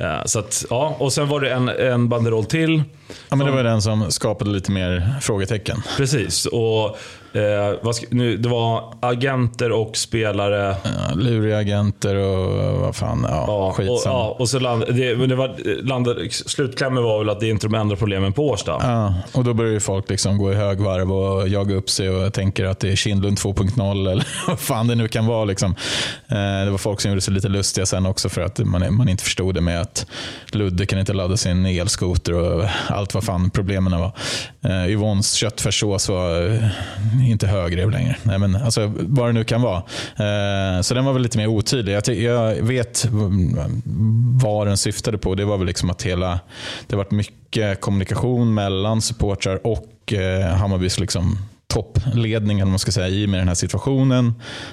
Eh, 0.00 0.24
så 0.24 0.38
att, 0.38 0.64
ja, 0.70 0.96
och 0.98 1.12
sen 1.12 1.28
var 1.28 1.40
det 1.40 1.50
en, 1.50 1.68
en 1.68 2.08
banderoll 2.08 2.44
till. 2.44 2.82
Ja, 3.28 3.36
men 3.36 3.46
det 3.46 3.52
var 3.52 3.62
den 3.62 3.82
som 3.82 4.10
skapade 4.10 4.50
lite 4.50 4.70
mer 4.70 5.14
frågetecken. 5.20 5.82
Precis. 5.96 6.46
Och, 6.46 6.98
eh, 7.32 7.90
ska, 7.92 8.06
nu, 8.10 8.36
det 8.36 8.48
var 8.48 8.94
agenter 9.00 9.72
och 9.72 9.96
spelare. 9.96 10.76
Ja, 10.84 11.14
luriga 11.14 11.58
agenter 11.58 12.14
och 12.16 12.78
vad 12.80 12.96
fan. 12.96 13.26
Ja, 13.28 13.44
Ja, 13.46 13.66
och, 13.68 13.76
skitsamma. 13.76 14.14
ja, 14.16 14.36
och 14.38 14.48
så 14.48 14.58
land, 14.58 14.84
det, 14.88 15.26
det 15.26 15.34
var, 15.34 15.82
landade, 15.82 16.30
slutklämmen 16.30 17.02
var 17.02 17.18
väl 17.18 17.30
att 17.30 17.40
det 17.40 17.46
är 17.46 17.50
inte 17.50 17.66
de 17.66 17.74
enda 17.74 17.96
problemen 17.96 18.32
på 18.32 18.48
Årsta. 18.48 18.76
Ja, 18.80 19.14
och 19.32 19.44
då 19.44 19.54
börjar 19.54 19.72
ju 19.72 19.80
folk 19.80 20.10
liksom 20.10 20.38
gå 20.38 20.52
i 20.52 20.54
högvarv 20.54 21.12
och 21.12 21.48
jaga 21.48 21.74
upp 21.74 21.90
sig 21.90 22.10
och 22.10 22.32
tänker 22.32 22.64
att 22.64 22.80
det 22.80 22.88
är 22.92 22.96
Kindlund 22.96 23.38
2.0 23.38 24.10
eller 24.10 24.26
vad 24.46 24.58
fan 24.60 24.86
det 24.86 24.94
nu 24.94 25.08
kan 25.08 25.26
vara. 25.26 25.44
Liksom. 25.44 25.74
Eh, 26.28 26.64
det 26.64 26.70
var 26.70 26.78
folk 26.78 27.00
som 27.00 27.10
gjorde 27.10 27.20
sig 27.20 27.34
lite 27.34 27.48
lustiga 27.48 27.86
sen 27.86 28.06
också 28.06 28.28
för 28.28 28.40
att 28.40 28.58
man, 28.58 28.94
man 28.94 29.08
inte 29.08 29.24
förstod 29.24 29.54
det 29.54 29.60
med 29.60 29.80
att 29.80 30.06
Ludde 30.52 30.86
kan 30.86 30.98
inte 30.98 31.12
ladda 31.12 31.36
sin 31.36 31.66
elskoter 31.66 32.34
och 32.34 32.64
allt 32.88 33.14
vad 33.14 33.24
fan 33.24 33.50
problemen 33.50 34.00
var. 34.00 34.12
Eh, 34.64 34.90
Yvonnes 34.90 35.32
köttfärssås 35.32 36.08
var 36.08 36.46
eh, 36.46 36.68
inte 37.20 37.46
högrev 37.46 37.90
längre. 37.90 38.16
Nej, 38.22 38.38
men 38.38 38.56
alltså, 38.56 38.92
vad 38.94 39.28
det 39.28 39.32
nu 39.32 39.44
kan 39.44 39.62
vara. 39.62 39.76
Eh, 40.16 40.80
så 40.80 40.94
den 40.94 41.04
var 41.04 41.12
väl 41.12 41.22
lite 41.22 41.38
mer 41.38 41.46
otydlig. 41.46 41.92
Jag, 41.92 42.08
jag 42.08 42.54
vet 42.54 43.06
vad 44.42 44.66
den 44.66 44.76
syftade 44.76 45.18
på. 45.18 45.34
Det 45.34 45.44
var 45.44 45.58
väl 45.58 45.66
liksom 45.66 45.90
att 45.90 46.02
hela, 46.02 46.40
det 46.86 46.96
varit 46.96 47.10
mycket 47.10 47.80
kommunikation 47.80 48.54
mellan 48.54 49.02
supportrar 49.02 49.66
och 49.66 50.12
eh, 50.12 50.56
Hammarbys 50.56 51.00
liksom 51.00 51.38
toppledningen 51.68 52.68
man 52.68 52.78
ska 52.78 52.92
säga, 52.92 53.08
i 53.08 53.26
med 53.26 53.40
den 53.40 53.48
här 53.48 53.54
situationen. 53.54 54.26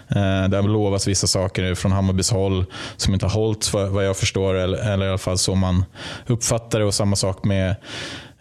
Eh, 0.07 0.49
det 0.49 0.57
har 0.57 0.67
lovats 0.67 1.07
vissa 1.07 1.27
saker 1.27 1.75
från 1.75 1.91
Hammarbys 1.91 2.31
håll 2.31 2.65
som 2.97 3.13
inte 3.13 3.25
har 3.25 3.31
hållits 3.31 3.73
vad 3.73 3.89
vad 3.89 4.05
jag 4.05 4.17
förstår, 4.17 4.55
eller, 4.55 4.77
eller 4.77 5.05
i 5.05 5.09
alla 5.09 5.17
fall 5.17 5.37
så 5.37 5.55
man 5.55 5.85
uppfattar 6.27 6.79
det. 6.79 6.85
Och 6.85 6.93
samma 6.93 7.15
sak 7.15 7.43
med 7.43 7.75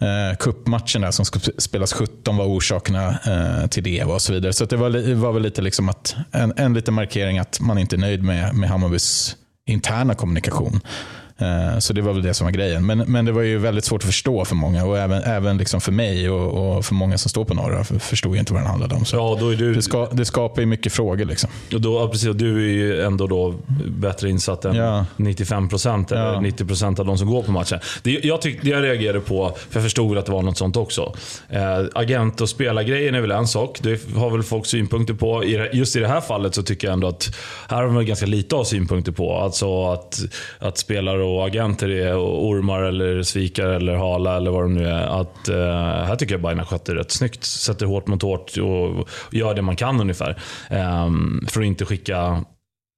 eh, 0.05 0.37
cupmatchen 0.39 1.03
där 1.03 1.11
som 1.11 1.25
skulle 1.25 1.45
spelas 1.59 1.93
17 1.93 2.37
var 2.37 2.45
orsakerna 2.45 3.19
eh, 3.27 3.67
till 3.67 3.83
det 3.83 4.05
och 4.05 4.23
så 4.23 4.33
vidare. 4.33 4.53
Så 4.53 4.65
det 4.65 4.77
var, 4.77 5.15
var 5.15 5.33
väl 5.33 5.43
lite 5.43 5.63
liksom 5.63 5.89
att, 5.89 6.17
en, 6.33 6.53
en 6.57 6.75
liten 6.75 6.95
markering 6.95 7.39
att 7.39 7.61
man 7.61 7.79
inte 7.79 7.97
är 7.97 7.99
nöjd 7.99 8.23
med, 8.23 8.55
med 8.55 8.69
Hammarbys 8.71 9.37
interna 9.67 10.15
kommunikation. 10.15 10.81
Eh, 11.39 11.79
Så 11.79 11.93
det 11.93 12.03
var 12.03 12.13
väl 12.13 12.23
det 12.23 12.35
som 12.35 12.45
var 12.45 12.53
grejen. 12.53 12.87
Men, 12.87 12.99
men 12.99 13.25
det 13.25 13.33
var 13.33 13.43
ju 13.43 13.59
väldigt 13.59 13.85
svårt 13.85 14.01
att 14.03 14.07
förstå 14.07 14.45
för 14.45 14.55
många 14.55 14.85
och 14.85 14.99
även, 14.99 15.23
även 15.23 15.59
liksom 15.59 15.81
för 15.81 15.93
mig 15.93 16.31
och, 16.31 16.77
och 16.77 16.85
för 16.85 16.95
många 16.95 17.19
som 17.19 17.29
står 17.31 17.45
på 17.45 17.55
norra 17.55 17.85
för- 17.85 17.99
förstod 17.99 18.37
inte 18.37 18.53
vad 18.53 18.63
den 18.63 18.71
handlade 18.71 18.95
om. 18.95 19.05
Så 19.05 19.17
Ja, 19.17 19.37
då 19.41 19.49
är 19.53 19.57
du, 19.57 19.75
det, 19.75 19.83
ska, 19.83 20.09
det 20.13 20.25
skapar 20.25 20.63
ju 20.63 20.67
mycket 20.67 20.93
frågor. 20.93 21.25
Liksom. 21.25 21.51
och 21.75 21.81
då, 21.81 22.01
ja, 22.01 22.09
precis, 22.09 22.29
och 22.29 22.37
du 22.37 22.57
är 22.65 22.69
ju 22.73 23.03
ändå 23.03 23.27
då 23.27 23.55
bättre 23.87 24.31
insatt 24.31 24.65
än 24.65 24.75
Ja. 24.77 25.07
95% 25.17 26.13
eller 26.13 26.33
Ja. 26.33 26.41
90% 26.41 27.01
av 27.01 27.07
de 27.07 27.19
som 27.19 27.27
går 27.29 27.43
på 27.43 27.53
matchen. 27.53 27.79
Det, 28.03 28.11
jag, 28.25 28.43
tyck, 28.43 28.63
det 28.63 28.71
jag 28.71 28.83
reagerade 28.83 29.21
på, 29.21 29.53
för 29.71 29.77
jag 29.79 29.83
förstod 29.85 30.19
att 30.19 30.27
det 30.27 30.33
var 30.33 30.43
något 30.43 30.59
sånt 30.59 30.77
också. 30.77 31.15
Eh, 31.49 31.63
agent 31.95 32.41
och 32.41 32.49
spelargrejen 32.49 33.15
är 33.15 33.21
väl 33.21 33.31
en 33.31 33.47
sak. 33.47 33.79
Det 33.83 34.01
har 34.17 34.31
väl 34.31 34.43
folk 34.43 34.67
synpunkter 34.67 35.15
på. 35.15 35.45
Just 35.73 35.97
i 35.97 36.01
det 36.01 36.09
här 36.09 36.21
fallet 36.21 36.55
så 36.55 36.63
tycker 36.63 36.87
jag 36.89 36.93
ändå 36.93 37.09
att 37.09 37.35
här 37.69 37.83
har 37.83 37.91
man 37.91 38.07
ganska 38.07 38.27
lite 38.27 38.57
av 38.57 38.65
synpunkter 38.65 39.13
på. 39.13 39.37
Alltså 39.37 39.87
att, 39.93 40.21
att 40.59 40.79
spelare 40.79 41.24
och 41.25 41.47
agenter 41.47 41.89
är 41.89 42.15
ormar 42.21 42.83
eller 42.83 43.23
svikare 43.23 43.77
eller 43.77 43.95
hala 43.95 44.37
eller 44.37 44.51
vad 44.51 44.63
de 44.63 44.75
nu 44.75 44.87
är. 44.89 45.21
Att, 45.21 45.49
eh, 45.49 46.05
här 46.05 46.17
tycker 46.17 46.35
jag 46.35 46.43
Bajna 46.43 46.65
skötte 46.65 46.93
det 46.93 47.01
rätt 47.01 47.11
snyggt. 47.11 47.45
Sätter 47.45 47.87
hårt 47.87 48.07
mot 48.07 48.23
hårt 48.23 48.57
och, 48.57 49.09
gör 49.31 49.55
det 49.55 49.63
man 49.63 49.77
kan 49.77 50.01
ungefär. 50.01 50.31
Eh, 50.71 51.11
för 51.49 51.61
att 51.61 51.67
inte 51.67 51.85
skicka 51.85 52.45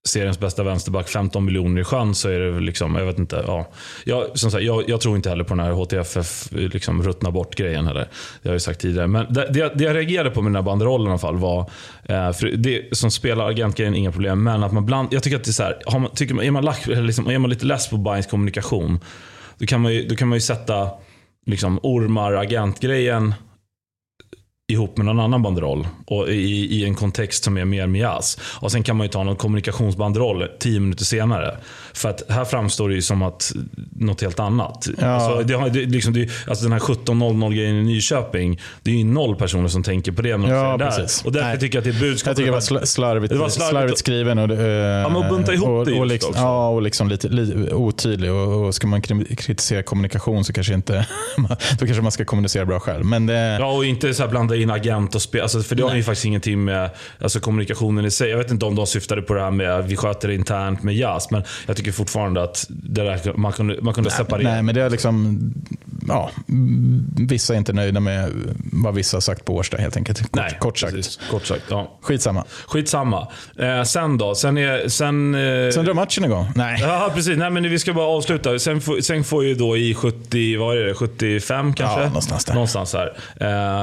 seriens 0.07 0.41
bästa 0.41 0.63
vänsterback 0.63 1.09
15 1.09 1.45
miljoner 1.45 1.81
i 1.81 1.85
sjön 1.85 2.15
så 2.15 2.29
är 2.29 2.41
det 2.41 2.61
liksom, 2.61 2.95
jag 2.95 3.07
vet 3.07 3.19
inte. 3.19 3.45
Ja. 3.47 3.69
Jag, 4.05 4.39
som 4.39 4.51
sagt, 4.51 4.65
jag, 4.65 4.89
jag 4.89 5.01
tror 5.01 5.17
inte 5.17 5.29
heller 5.29 5.45
på 5.45 5.55
den 5.55 5.65
här 5.65 5.73
HTFF 5.73 6.49
liksom, 6.51 7.03
ruttna 7.03 7.31
bort-grejen 7.31 7.87
heller. 7.87 8.09
Det 8.43 8.49
har 8.49 8.55
jag 8.55 8.63
sagt 8.63 8.81
tidigare. 8.81 9.07
Men 9.07 9.33
det, 9.33 9.49
det, 9.51 9.73
det 9.75 9.85
jag 9.85 9.97
reagerade 9.97 10.31
på 10.31 10.43
med 10.43 10.51
den 10.51 10.57
här 10.57 10.63
banderollen 10.63 11.07
i 11.07 11.11
alla 11.11 11.19
fall 11.19 11.37
var, 11.37 11.61
eh, 12.05 12.33
för 12.33 12.47
det 12.57 12.97
som 12.97 13.11
spelar 13.11 13.49
agentgrejen, 13.49 13.95
inga 13.95 14.13
problem. 14.13 14.43
Men 14.43 14.63
att 14.63 14.73
man 14.73 14.87
bland, 14.87 15.09
jag 15.15 15.23
tycker 15.23 15.37
att 15.37 15.45
det 15.45 15.51
är 15.51 15.53
så 15.53 15.63
här, 15.63 15.83
har 15.87 15.99
man, 15.99 16.11
tycker 16.11 16.35
man, 16.35 16.45
är, 16.45 16.51
man 16.51 16.65
lack, 16.65 16.87
liksom, 16.87 17.27
är 17.31 17.39
man 17.39 17.51
lite 17.51 17.67
less 17.67 17.91
på 17.91 17.97
Bayerns 17.97 18.27
kommunikation, 18.27 19.01
då 19.59 19.67
kan 19.67 19.81
man 19.81 19.95
ju, 19.95 20.09
då 20.09 20.17
kan 20.17 20.29
man 20.29 20.37
ju 20.37 20.41
sätta 20.41 20.91
liksom, 21.47 21.81
ormar, 21.83 22.33
agentgrejen 22.33 23.35
ihop 24.73 24.97
med 24.97 25.07
någon 25.07 25.21
annan 25.21 25.43
banderoll 25.43 25.87
och 26.07 26.29
i, 26.29 26.67
i 26.81 26.85
en 26.85 26.95
kontext 26.95 27.45
som 27.45 27.57
är 27.59 27.65
mer 27.65 27.87
Mias. 27.87 28.39
Och 28.61 28.73
sen 28.73 28.83
kan 28.83 28.97
man 28.97 29.05
ju 29.07 29.11
ta 29.11 29.23
någon 29.25 29.37
kommunikationsbanderoll 29.37 30.47
tio 30.59 30.81
minuter 30.81 31.05
senare. 31.05 31.57
För 31.95 32.09
att 32.09 32.23
här 32.29 32.45
framstår 32.45 32.89
det 32.89 32.95
ju 32.95 33.03
som 33.03 33.23
att 33.23 33.53
något 33.97 34.21
helt 34.23 34.41
annat. 34.41 34.89
Ja. 35.01 35.07
Alltså, 35.07 35.43
det, 35.43 35.71
det, 35.71 35.87
liksom, 35.87 36.13
det, 36.13 36.29
alltså 36.47 36.65
den 36.65 36.73
här 36.73 36.79
17.00 36.79 37.55
grejen 37.55 37.77
i 37.77 37.83
Nyköping. 37.83 38.61
Det 38.83 38.91
är 38.91 38.95
ju 38.95 39.05
noll 39.05 39.37
personer 39.37 39.69
som 39.69 39.83
tänker 39.83 40.13
på 40.13 40.23
det 40.23 40.33
de 40.33 40.45
Ja, 40.45 40.77
det 40.77 40.85
precis. 40.85 41.21
där. 41.23 41.27
Och 41.29 41.33
därför 41.33 41.49
Nej. 41.49 41.59
tycker 41.61 41.77
jag 41.79 41.89
att 41.89 41.99
det 41.99 42.07
är 42.07 42.11
budskapet. 42.11 42.27
Jag 42.27 42.37
tycker 42.37 42.47
det 42.71 42.77
var 42.77 42.81
sl- 42.81 42.85
slarvigt, 42.87 43.33
Det 43.33 43.39
var 43.39 43.49
slarvigt 43.49 43.71
slarvigt, 43.71 43.93
och- 43.93 43.99
skriven. 43.99 44.39
Och, 44.39 44.51
eh, 44.51 44.67
ja, 45.03 45.09
men 45.09 45.29
bunta 45.29 45.55
ihop 45.55 45.69
och, 45.69 45.87
det 45.87 45.93
och 45.93 45.99
just 46.07 46.13
liksom, 46.13 46.31
också. 46.31 46.43
Ja, 46.43 46.69
och 46.69 46.83
liksom 46.83 47.09
lite, 47.09 47.29
lite 47.29 47.75
otydlig. 47.75 48.33
Och, 48.33 48.67
och 48.67 48.75
ska 48.75 48.87
man 48.87 49.03
kri- 49.03 49.37
kritisera 49.37 49.83
kommunikation 49.83 50.45
så 50.45 50.53
kanske 50.53 50.75
inte... 50.75 51.07
då 51.79 51.87
kanske 51.87 52.03
man 52.03 52.13
ska 52.13 52.25
kommunicera 52.25 52.65
bra 52.65 52.81
själv. 52.81 53.05
Men 53.05 53.27
det, 53.27 53.57
Ja, 53.61 53.73
och 53.73 53.85
inte 53.85 54.15
så 54.15 54.23
här 54.23 54.31
blanda 54.57 54.75
in 54.75 54.81
agent 54.81 55.15
och 55.15 55.23
spel. 55.23 55.43
Alltså, 55.43 55.63
för 55.63 55.75
det 55.75 55.83
har 55.83 55.95
ju 55.95 56.03
faktiskt 56.03 56.25
ingenting 56.27 56.65
med 56.65 56.91
alltså, 57.21 57.41
kommunikationen 57.41 58.05
i 58.05 58.11
sig. 58.11 58.31
Jag 58.31 58.39
vet 58.39 58.51
inte 58.51 58.67
om 58.67 58.75
de 58.75 58.87
syftade 58.87 59.23
på 59.23 59.35
det 59.35 59.41
här 59.41 59.51
med 59.51 59.85
vi 59.85 59.97
sköter 59.97 60.29
det 60.29 60.35
internt 60.35 60.83
med 60.83 60.95
jazz. 60.97 61.31
Men 61.31 61.43
jag 61.67 61.77
tycker 61.77 61.93
fortfarande 61.93 62.43
att 62.43 62.67
det 62.69 63.03
där, 63.03 63.33
man 63.37 63.53
kunde, 63.53 63.79
man 63.83 63.95
kunde 63.95 64.11
separera. 64.11 64.51
Nej, 64.53 64.63
men 64.63 64.75
det 64.75 64.83
är 64.83 64.91
liksom... 64.91 65.41
Ja, 66.09 66.31
vissa 67.17 67.55
är 67.55 67.59
inte 67.59 67.73
nöjda 67.73 68.01
med 68.01 68.31
vad 68.73 68.95
vissa 68.95 69.17
har 69.17 69.21
sagt 69.21 69.45
på 69.45 69.55
Årsta 69.57 69.77
helt 69.77 69.97
enkelt. 69.97 70.23
Kort, 70.23 70.31
Nej, 70.35 70.57
kort 70.61 70.79
sagt. 70.79 70.93
precis. 70.95 71.19
Kort 71.31 71.47
sagt, 71.47 71.63
ja. 71.71 71.99
Skitsamma. 72.03 72.45
Skitsamma. 72.67 73.29
Eh, 73.59 73.83
sen 73.83 74.19
då? 74.19 74.35
Sen 74.35 74.59
är... 74.59 74.89
Sen, 74.89 75.35
eh, 75.35 75.71
Sen 75.71 75.85
drar 75.85 75.95
matchen 75.95 76.25
igång. 76.25 76.47
Nej. 76.55 76.81
Ja, 76.83 77.11
precis. 77.15 77.39
Nej, 77.39 77.51
men 77.51 77.63
vi 77.71 77.79
ska 77.79 77.93
bara 77.93 78.07
avsluta. 78.07 78.59
Sen, 78.59 78.81
får- 78.81 79.01
sen 79.01 79.25
får 79.25 79.45
ju 79.45 79.55
då 79.55 79.77
i 79.77 79.95
70, 79.95 80.57
vad 80.59 80.77
är 80.79 80.85
det, 80.85 80.95
75 80.95 81.75
kanske? 81.75 82.01
Ja, 82.01 82.07
någonstans 82.07 82.45
där. 82.45 82.55
Någonstans 82.55 82.95
här. 82.95 83.17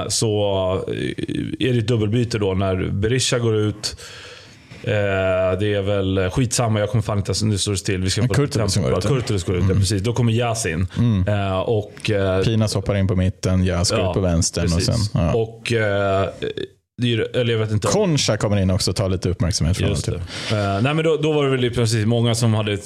Eh, 0.02 0.08
så 0.08 0.44
eh, 0.72 1.68
är 1.68 1.74
det 1.74 1.80
ett 1.80 1.88
dubbelbyte 1.88 2.38
då 2.38 2.54
när 2.54 2.90
Berisha 2.92 3.40
går 3.40 3.56
ut. 3.56 3.96
Eh, 4.84 5.60
det 5.60 5.74
är 5.74 5.82
väl 5.82 6.30
skitsamma, 6.30 6.80
jag 6.80 6.90
kommer 6.90 7.02
fan 7.02 7.18
inte 7.18 7.34
nu 7.46 7.58
står 7.58 7.72
det 7.72 7.78
still. 7.78 8.02
Vi 8.02 8.10
ska 8.10 8.28
Kurtulus 8.28 8.76
går 8.76 8.98
ut, 8.98 9.04
ja. 9.04 9.10
Kurtulus 9.10 9.44
går 9.44 9.56
ut, 9.56 9.64
ja, 9.70 9.76
precis. 9.76 10.02
Då 10.02 10.14
kommer 10.14 10.32
Yasin. 10.32 10.88
Eh, 11.28 11.60
och, 11.60 12.12
eh, 12.12 12.44
Pinas 12.44 12.76
hoppar 12.76 12.96
in 12.96 13.08
på 13.08 13.16
mitten, 13.16 13.66
jag 13.66 13.88
ska 13.88 14.10
ut 14.10 14.14
på 14.14 14.20
vänstern. 14.20 14.66
Och 14.66 14.72
precis. 14.72 15.10
sen, 15.12 15.22
ja. 15.24 15.34
Och, 15.34 15.74
ju- 17.02 17.26
eller 17.34 17.54
jag 17.54 17.60
vet 17.60 17.72
inte. 17.72 17.88
Concha 17.88 18.38
kommer 18.38 18.58
in 18.58 18.72
också 18.72 18.92
och 18.92 18.96
tar 18.96 19.10
lite 19.10 19.30
uppmärksamhet 19.30 19.78
från 19.78 19.90
Just 19.90 20.06
det. 20.06 20.12
Typ. 20.12 20.22
Eh, 20.52 20.82
nej, 20.82 20.94
men 20.94 21.04
då, 21.04 21.18
då 21.18 21.32
var 21.32 21.44
det 21.44 21.50
väl 21.58 21.72
precis 21.72 22.06
många 22.06 22.36
som 22.36 22.54
hade 22.54 22.78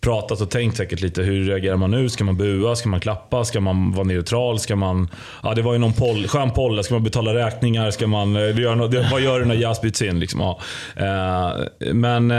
pratat 0.00 0.40
och 0.40 0.50
tänkt 0.50 0.76
säkert 0.76 1.00
lite. 1.00 1.22
Hur 1.22 1.44
reagerar 1.44 1.76
man 1.76 1.90
nu? 1.90 2.08
Ska 2.08 2.24
man 2.24 2.36
bua? 2.36 2.76
Ska 2.76 2.88
man 2.88 3.00
klappa? 3.00 3.44
Ska 3.44 3.60
man 3.60 3.92
vara 3.92 4.04
neutral? 4.04 4.58
Ska 4.58 4.76
man... 4.76 5.08
Ja, 5.42 5.54
det 5.54 5.62
var 5.62 5.72
ju 5.72 5.78
någon 5.78 5.92
poll, 5.92 6.28
skön 6.28 6.50
poll. 6.50 6.84
Ska 6.84 6.94
man 6.94 7.04
betala 7.04 7.34
räkningar? 7.34 7.90
Ska 7.90 8.06
man, 8.06 8.36
eh, 8.36 8.42
det 8.42 8.62
gör 8.62 8.88
det, 8.88 9.08
vad 9.12 9.20
gör 9.20 9.40
du 9.40 9.46
när 9.46 9.54
jazz 9.54 9.80
byts 9.80 10.02
in? 10.02 10.20
Liksom? 10.20 10.40
Ja. 10.40 10.60
Eh, 10.96 11.92
men 11.92 12.30
eh, 12.30 12.36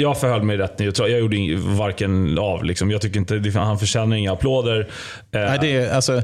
jag 0.00 0.20
förhöll 0.20 0.42
mig 0.42 0.56
rätt 0.56 0.78
neutral. 0.78 1.10
Jag 1.10 1.20
gjorde 1.20 1.36
varken 1.56 2.38
av. 2.38 2.64
Liksom. 2.64 2.90
Jag 2.90 3.00
tycker 3.00 3.20
inte, 3.20 3.58
han 3.58 3.78
förtjänar 3.78 4.16
inga 4.16 4.32
applåder. 4.32 4.88
Nej, 5.30 5.58
det 5.60 5.76
är, 5.76 5.94
alltså, 5.94 6.22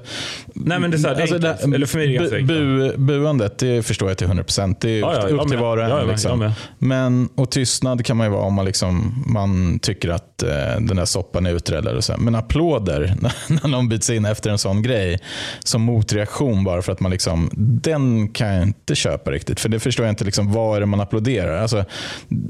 nej, 0.55 0.79
men 0.79 0.91
det 0.91 0.97
är, 0.97 0.99
så 0.99 1.09
här, 1.09 1.15
det 1.15 1.21
är 1.21 1.23
alltså, 1.23 1.49
enkelt. 1.49 1.75
Eller 1.75 1.87
för 1.87 1.99
mig 1.99 2.07
är 2.07 2.11
det 2.11 2.17
ganska 2.19 2.41
bu, 2.41 2.93
buandet, 2.97 3.59
det 3.59 3.87
förstår 3.87 4.09
jag 4.09 4.19
till 4.19 4.26
100%. 4.27 4.77
Det 4.81 4.91
är 4.91 5.01
Ja, 5.01 5.15
ja, 5.15 5.29
upp 5.29 5.49
till 5.49 5.59
var 5.59 5.77
och 5.77 6.01
en. 6.01 6.09
Liksom. 6.09 6.53
Men, 6.79 7.29
och 7.35 7.51
tystnad 7.51 8.05
kan 8.05 8.17
man 8.17 8.27
ju 8.27 8.33
vara 8.33 8.43
om 8.43 8.55
man, 8.55 8.65
liksom, 8.65 9.25
man 9.27 9.79
tycker 9.79 10.09
att 10.09 10.43
eh, 10.43 10.49
den 10.81 10.97
där 10.97 11.05
soppan 11.05 11.47
är 11.47 11.53
utredd. 11.53 11.87
eller 11.87 12.01
så. 12.01 12.15
Men 12.19 12.35
applåder 12.35 13.17
när 13.49 13.69
någon 13.69 13.89
byts 13.89 14.11
in 14.11 14.25
efter 14.25 14.51
en 14.51 14.59
sån 14.59 14.83
grej 14.83 15.19
som 15.65 15.83
motreaktion 15.83 16.65
bara 16.65 16.83
för 16.83 16.93
att 16.93 17.01
man 17.01 17.11
liksom, 17.11 17.51
den 17.57 18.29
kan 18.29 18.49
jag 18.49 18.63
inte 18.63 18.95
köpa 18.95 19.31
riktigt. 19.31 19.61
För 19.61 19.69
det 19.69 19.81
förstår 19.81 20.07
jag 20.07 20.13
inte, 20.13 20.25
liksom, 20.25 20.53
vad 20.53 20.77
är 20.77 20.81
det 20.81 20.87
man 20.87 21.01
applåderar? 21.01 21.63
Alltså, 21.63 21.85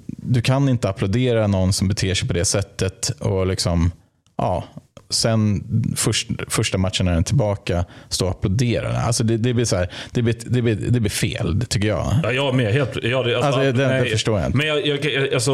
du 0.07 0.43
kan 0.43 0.69
inte 0.69 0.89
applådera 0.89 1.47
någon 1.47 1.73
som 1.73 1.89
beter 1.89 2.15
sig 2.15 2.29
på 2.29 2.35
det 2.35 2.45
sättet 2.45 3.09
och 3.21 3.47
liksom, 3.47 3.91
ja, 4.37 4.65
sen 5.11 5.65
först, 5.97 6.29
första 6.49 6.79
matchen 6.79 7.07
när 7.07 7.13
den 7.13 7.21
är 7.21 7.25
tillbaka 7.25 7.85
stå 8.09 8.25
och 8.25 8.31
applådera. 8.31 9.01
Alltså 9.01 9.25
det, 9.25 9.37
det, 9.37 9.55
blir 9.55 9.65
så 9.65 9.77
här, 9.77 9.91
det, 10.13 10.23
blir, 10.23 10.37
det, 10.47 10.63
blir, 10.63 10.75
det 10.75 11.01
blir 11.01 11.11
fel, 11.11 11.65
tycker 11.69 11.89
jag. 11.89 12.07
Ja, 12.23 12.33
jag 12.33 12.55
med. 12.55 12.73
Helt, 12.73 12.97
ja, 13.03 13.23
det, 13.23 13.39
alltså, 13.39 13.61
det, 13.61 13.73
det 13.73 14.05
förstår 14.11 14.39
jag 14.39 14.49
inte. 14.49 14.59
Men 14.59 14.67
jag, 14.67 14.87
jag, 14.87 15.35
alltså, 15.35 15.53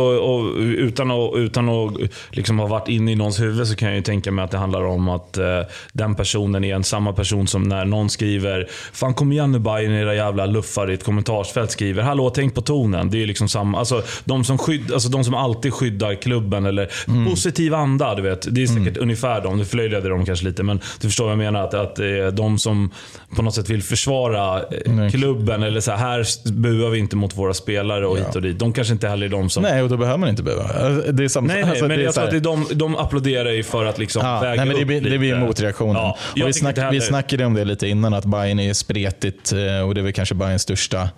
utan 0.58 1.10
att, 1.10 1.36
utan 1.36 1.68
att 1.68 1.92
liksom 2.30 2.58
ha 2.58 2.66
varit 2.66 2.88
inne 2.88 3.12
i 3.12 3.14
någons 3.14 3.40
huvud 3.40 3.66
så 3.66 3.76
kan 3.76 3.88
jag 3.88 3.96
ju 3.96 4.02
tänka 4.02 4.32
mig 4.32 4.44
att 4.44 4.50
det 4.50 4.58
handlar 4.58 4.84
om 4.84 5.08
att 5.08 5.38
eh, 5.38 5.44
den 5.92 6.14
personen 6.14 6.64
är 6.64 6.74
en 6.74 6.84
samma 6.84 7.12
person 7.12 7.46
som 7.46 7.62
när 7.62 7.84
någon 7.84 8.10
skriver 8.10 8.66
Fan 8.92 9.14
kom 9.14 9.32
igen 9.32 9.52
nu 9.52 9.58
Bajen 9.58 9.92
era 9.92 10.14
jävla 10.14 10.46
luffar 10.46 10.90
i 10.90 10.94
ett 10.94 11.04
kommentarsfält 11.04 11.70
skriver 11.70 12.02
Hallå 12.02 12.30
tänk 12.30 12.54
på 12.54 12.60
tonen. 12.60 13.10
Det 13.10 13.22
är 13.22 13.26
liksom 13.26 13.48
samma. 13.48 13.78
Alltså, 13.78 14.02
de, 14.24 14.44
som 14.44 14.58
skydd, 14.58 14.92
alltså, 14.92 15.08
de 15.08 15.24
som 15.24 15.34
alltid 15.34 15.72
skyddar 15.72 16.14
klubben 16.14 16.66
eller 16.66 16.90
mm. 17.08 17.26
positiv 17.26 17.74
anda. 17.74 18.14
Du 18.14 18.22
vet. 18.22 18.54
Det 18.54 18.62
är 18.62 18.66
säkert 18.66 18.96
mm. 18.96 19.02
ungefär 19.02 19.41
de. 19.42 19.56
Nu 19.56 19.64
förlöjligade 19.64 20.08
de 20.08 20.26
kanske 20.26 20.44
lite 20.44 20.62
men 20.62 20.80
du 21.00 21.08
förstår 21.08 21.24
vad 21.24 21.32
jag 21.32 21.38
menar. 21.38 21.64
Att, 21.64 21.74
att 21.74 21.98
är 21.98 22.30
de 22.30 22.58
som 22.58 22.90
på 23.36 23.42
något 23.42 23.54
sätt 23.54 23.70
vill 23.70 23.82
försvara 23.82 24.62
mm. 24.86 25.10
klubben. 25.10 25.62
Eller 25.62 25.80
så 25.80 25.90
här, 25.90 25.98
här 25.98 26.50
buar 26.52 26.90
vi 26.90 26.98
inte 26.98 27.16
mot 27.16 27.36
våra 27.36 27.54
spelare 27.54 28.06
och 28.06 28.18
ja. 28.18 28.24
hit 28.26 28.36
och 28.36 28.42
dit. 28.42 28.58
De 28.58 28.72
kanske 28.72 28.92
inte 28.92 29.08
heller 29.08 29.26
är 29.26 29.30
de 29.30 29.50
som... 29.50 29.62
Nej, 29.62 29.82
och 29.82 29.88
då 29.88 29.96
behöver 29.96 30.18
man 30.18 30.28
inte 30.28 30.42
bua. 30.42 30.62
Alltså, 30.62 31.12
det 31.12 31.24
är 31.24 31.28
samma, 31.28 31.46
nej, 31.46 31.62
nej 31.62 31.70
alltså, 31.70 31.88
men 31.88 32.02
jag 32.02 32.14
tror 32.14 32.36
att 32.36 32.42
de, 32.42 32.66
de 32.72 32.96
applåderar 32.96 33.50
ju 33.50 33.62
för 33.62 33.84
att 33.84 33.98
liksom 33.98 34.26
ja, 34.26 34.40
väga 34.40 34.64
nej, 34.64 34.66
men 34.66 34.76
det 34.76 34.84
blir, 34.84 34.96
upp 34.96 35.02
lite. 35.02 35.14
Det 35.14 35.18
blir 35.18 35.36
motreaktionen. 35.36 35.96
Ja, 36.34 36.46
vi, 36.46 36.52
snack, 36.52 36.78
vi 36.92 37.00
snackade 37.00 37.44
om 37.44 37.54
det 37.54 37.64
lite 37.64 37.88
innan, 37.88 38.14
att 38.14 38.24
Bayern 38.24 38.58
är 38.58 38.72
spretigt 38.72 39.52
eh, 39.52 39.88
och 39.88 39.94
det 39.94 40.00
är 40.00 40.02
väl 40.02 40.12
kanske 40.12 40.34
Bayerns 40.34 40.62
största 40.62 41.08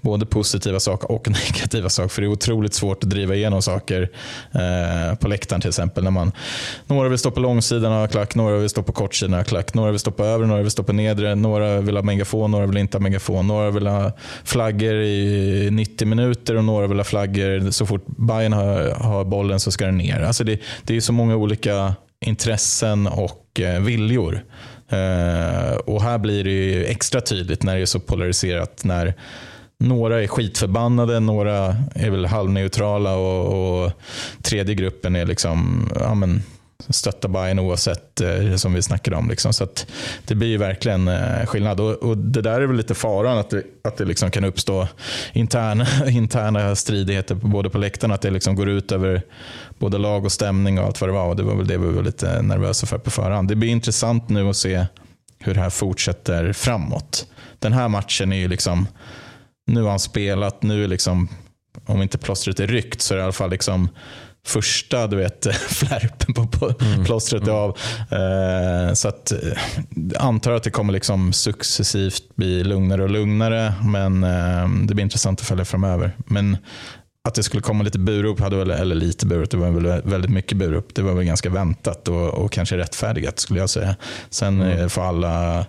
både 0.00 0.26
positiva 0.26 0.80
saker 0.80 1.12
och 1.12 1.28
negativa 1.30 1.88
saker. 1.88 2.08
För 2.08 2.22
det 2.22 2.28
är 2.28 2.32
otroligt 2.32 2.74
svårt 2.74 3.04
att 3.04 3.10
driva 3.10 3.34
igenom 3.34 3.62
saker 3.62 4.10
eh, 4.52 5.14
på 5.14 5.28
läktaren 5.28 5.60
till 5.60 5.68
exempel. 5.68 6.04
När 6.04 6.10
man, 6.10 6.32
några 6.86 7.08
vill 7.08 7.18
stå 7.18 7.30
på 7.30 7.40
långsidan 7.40 8.02
och 8.02 8.10
klack, 8.10 8.34
några 8.34 8.56
vill 8.56 8.68
stå 8.68 8.82
på 8.82 8.92
kortsidan 8.92 9.40
och 9.40 9.46
klack, 9.46 9.74
några 9.74 9.90
vill 9.90 10.00
stå 10.00 10.10
på 10.10 10.24
övre, 10.24 10.46
några 10.46 10.62
vill 10.62 10.70
stå 10.70 10.82
på 10.82 10.92
nedre, 10.92 11.34
några 11.34 11.80
vill 11.80 11.96
ha 11.96 12.02
megafon, 12.02 12.50
några 12.50 12.66
vill 12.66 12.76
inte 12.76 12.96
ha 12.96 13.02
megafon, 13.02 13.46
några 13.46 13.70
vill 13.70 13.86
ha 13.86 14.12
flaggor 14.44 14.94
i 14.94 15.68
90 15.72 16.06
minuter 16.06 16.56
och 16.56 16.64
några 16.64 16.86
vill 16.86 16.98
ha 16.98 17.04
flaggor 17.04 17.70
så 17.70 17.86
fort 17.86 18.06
Bayern 18.06 18.52
har, 18.52 18.90
har 18.90 19.24
bollen 19.24 19.60
så 19.60 19.70
ska 19.70 19.86
den 19.86 19.98
ner. 19.98 20.20
Alltså 20.20 20.44
det, 20.44 20.60
det 20.82 20.96
är 20.96 21.00
så 21.00 21.12
många 21.12 21.36
olika 21.36 21.94
intressen 22.20 23.06
och 23.06 23.60
eh, 23.60 23.80
viljor. 23.80 24.44
Uh, 24.92 25.76
och 25.76 26.02
här 26.02 26.18
blir 26.18 26.44
det 26.44 26.90
extra 26.90 27.20
tydligt 27.20 27.62
när 27.62 27.76
det 27.76 27.82
är 27.82 27.86
så 27.86 28.00
polariserat. 28.00 28.84
När 28.84 29.14
några 29.80 30.22
är 30.22 30.26
skitförbannade, 30.26 31.20
några 31.20 31.76
är 31.94 32.10
väl 32.10 32.26
halvneutrala 32.26 33.16
och, 33.16 33.84
och 33.84 33.92
tredje 34.42 34.74
gruppen 34.74 35.16
är 35.16 35.26
liksom 35.26 35.88
ja, 36.00 36.14
men, 36.14 36.42
stötta 36.88 37.28
Bayern 37.28 37.58
oavsett 37.58 38.20
eh, 38.20 38.56
som 38.56 38.74
vi 38.74 38.82
snackade 38.82 39.16
om. 39.16 39.28
Liksom. 39.28 39.52
Så 39.52 39.68
det 40.24 40.34
blir 40.34 40.48
ju 40.48 40.56
verkligen 40.56 41.08
eh, 41.08 41.46
skillnad. 41.46 41.80
Och, 41.80 41.92
och, 41.92 42.18
det 42.18 42.42
där 42.42 42.60
är 42.60 42.66
väl 42.66 42.76
lite 42.76 42.94
faran 42.94 43.38
att 43.38 43.50
det, 43.50 43.62
att 43.84 43.96
det 43.96 44.04
liksom 44.04 44.30
kan 44.30 44.44
uppstå 44.44 44.88
interna, 45.32 45.86
interna 46.08 46.76
stridigheter 46.76 47.34
både 47.34 47.70
på 47.70 47.78
läktarna. 47.78 48.14
Att 48.14 48.22
det 48.22 48.30
liksom 48.30 48.56
går 48.56 48.68
ut 48.68 48.92
över 48.92 49.22
både 49.78 49.98
lag 49.98 50.24
och 50.24 50.32
stämning 50.32 50.78
och 50.78 50.84
allt 50.84 51.00
vad 51.00 51.10
det 51.10 51.14
var. 51.14 51.26
Och 51.26 51.36
det 51.36 51.42
var 51.42 51.54
väl 51.54 51.66
det 51.66 51.78
vi 51.78 51.92
var 51.92 52.02
lite 52.02 52.42
nervösa 52.42 52.86
för 52.86 52.98
på 52.98 53.10
förhand. 53.10 53.48
Det 53.48 53.56
blir 53.56 53.68
intressant 53.68 54.28
nu 54.28 54.48
att 54.48 54.56
se 54.56 54.86
hur 55.38 55.54
det 55.54 55.60
här 55.60 55.70
fortsätter 55.70 56.52
framåt. 56.52 57.26
Den 57.58 57.72
här 57.72 57.88
matchen 57.88 58.32
är 58.32 58.36
ju 58.36 58.48
liksom 58.48 58.86
nu 59.70 59.82
har 59.82 59.90
han 59.90 59.98
spelat, 59.98 60.62
nu 60.62 60.84
är 60.84 60.88
liksom, 60.88 61.28
om 61.86 62.02
inte 62.02 62.18
plåstret 62.18 62.60
är 62.60 62.66
ryckt 62.66 63.00
så 63.00 63.14
är 63.14 63.16
det 63.16 63.20
i 63.20 63.24
alla 63.24 63.32
fall 63.32 63.50
liksom 63.50 63.88
första 64.46 65.06
du 65.06 65.16
vet, 65.16 65.46
flärpen 65.68 66.34
på, 66.48 66.74
mm. 66.80 67.04
plåstret 67.04 67.48
är 67.48 67.52
av. 67.52 67.78
Eh, 68.10 68.94
så 68.94 69.08
att, 69.08 69.32
eh, 69.32 69.38
antar 70.18 70.52
att 70.52 70.62
det 70.62 70.70
kommer 70.70 70.92
liksom 70.92 71.32
successivt 71.32 72.36
bli 72.36 72.64
lugnare 72.64 73.02
och 73.02 73.10
lugnare. 73.10 73.74
Men 73.84 74.24
eh, 74.24 74.68
det 74.86 74.94
blir 74.94 75.04
intressant 75.04 75.40
att 75.40 75.46
följa 75.46 75.64
framöver. 75.64 76.16
Men 76.26 76.56
att 77.28 77.34
det 77.34 77.42
skulle 77.42 77.62
komma 77.62 77.84
lite 77.84 77.98
burop, 77.98 78.40
hade 78.40 78.56
väl, 78.56 78.70
eller 78.70 78.94
lite 78.94 79.26
burop, 79.26 79.50
det 79.50 79.56
var 79.56 79.70
väl 79.70 80.02
väldigt 80.04 80.30
mycket 80.30 80.58
burop. 80.58 80.94
Det 80.94 81.02
var 81.02 81.12
väl 81.12 81.24
ganska 81.24 81.50
väntat 81.50 82.08
och, 82.08 82.28
och 82.28 82.52
kanske 82.52 82.76
rättfärdigat 82.76 83.38
skulle 83.38 83.60
jag 83.60 83.70
säga. 83.70 83.96
Sen 84.30 84.60
mm. 84.60 84.90
får 84.90 85.02
alla 85.02 85.66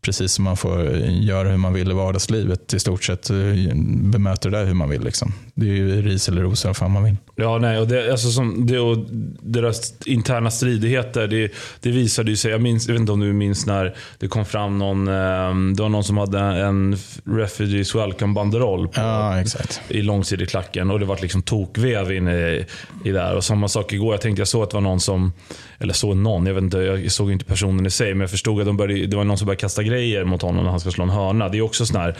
precis 0.00 0.32
som 0.32 0.44
man 0.44 0.56
får 0.56 0.82
göra 1.06 1.48
hur 1.48 1.56
man 1.56 1.72
vill 1.72 1.90
i 1.90 1.94
vardagslivet. 1.94 2.74
I 2.74 2.80
stort 2.80 3.04
sett 3.04 3.30
eh, 3.30 3.36
bemöter 3.84 4.50
det 4.50 4.58
där 4.58 4.66
hur 4.66 4.74
man 4.74 4.88
vill. 4.88 5.04
Liksom. 5.04 5.32
Det 5.60 5.66
är 5.66 5.74
ju 5.74 6.02
ris 6.02 6.28
eller 6.28 6.42
ros 6.42 6.64
vad 6.64 6.76
fan 6.76 6.90
man 6.90 7.04
vill. 7.04 7.16
Ja, 7.36 7.58
nej, 7.58 7.78
och 7.78 7.88
det, 7.88 8.10
alltså 8.10 8.30
som, 8.30 8.66
det, 8.66 8.78
och 8.78 8.98
deras 9.42 9.94
interna 10.06 10.50
stridigheter, 10.50 11.26
det, 11.26 11.52
det 11.80 11.90
visade 11.90 12.30
ju 12.30 12.36
sig. 12.36 12.50
Jag, 12.50 12.60
minns, 12.60 12.86
jag 12.86 12.92
vet 12.92 13.00
inte 13.00 13.12
om 13.12 13.20
du 13.20 13.32
minns 13.32 13.66
när 13.66 13.94
det 14.18 14.28
kom 14.28 14.44
fram 14.44 14.78
någon, 14.78 15.08
ehm, 15.08 15.76
det 15.76 15.82
var 15.82 15.88
någon 15.88 16.04
som 16.04 16.18
hade 16.18 16.38
en 16.38 16.96
Refugees 17.24 17.94
Welcome-banderoll 17.94 18.88
ja, 18.94 19.44
i 19.88 20.02
långsidig-klacken. 20.02 20.90
Och 20.90 21.00
det 21.00 21.06
var 21.06 21.18
liksom 21.20 21.42
tokvev 21.42 22.12
inne 22.12 22.36
i, 22.36 22.66
i 23.04 23.10
där. 23.10 23.36
Och 23.36 23.44
samma 23.44 23.68
sak 23.68 23.92
igår. 23.92 24.14
Jag 24.14 24.20
tänkte 24.20 24.40
jag 24.40 24.48
såg 24.48 24.62
att 24.62 24.70
det 24.70 24.76
var 24.76 24.82
någon 24.82 25.00
som, 25.00 25.32
eller 25.78 25.94
såg 25.94 26.16
någon, 26.16 26.46
jag 26.46 26.54
vet 26.54 26.62
inte, 26.62 26.78
jag 26.78 27.12
såg 27.12 27.32
inte 27.32 27.44
personen 27.44 27.86
i 27.86 27.90
sig, 27.90 28.14
men 28.14 28.20
jag 28.20 28.30
förstod 28.30 28.60
att 28.60 28.66
de 28.66 28.76
började, 28.76 29.06
det 29.06 29.16
var 29.16 29.24
någon 29.24 29.38
som 29.38 29.46
började 29.46 29.60
kasta 29.60 29.82
grejer 29.82 30.24
mot 30.24 30.42
honom 30.42 30.64
när 30.64 30.70
han 30.70 30.80
ska 30.80 30.90
slå 30.90 31.04
en 31.04 31.10
hörna. 31.10 31.48
Det 31.48 31.58
är 31.58 31.62
också 31.62 31.86
sån 31.86 32.00
här 32.00 32.16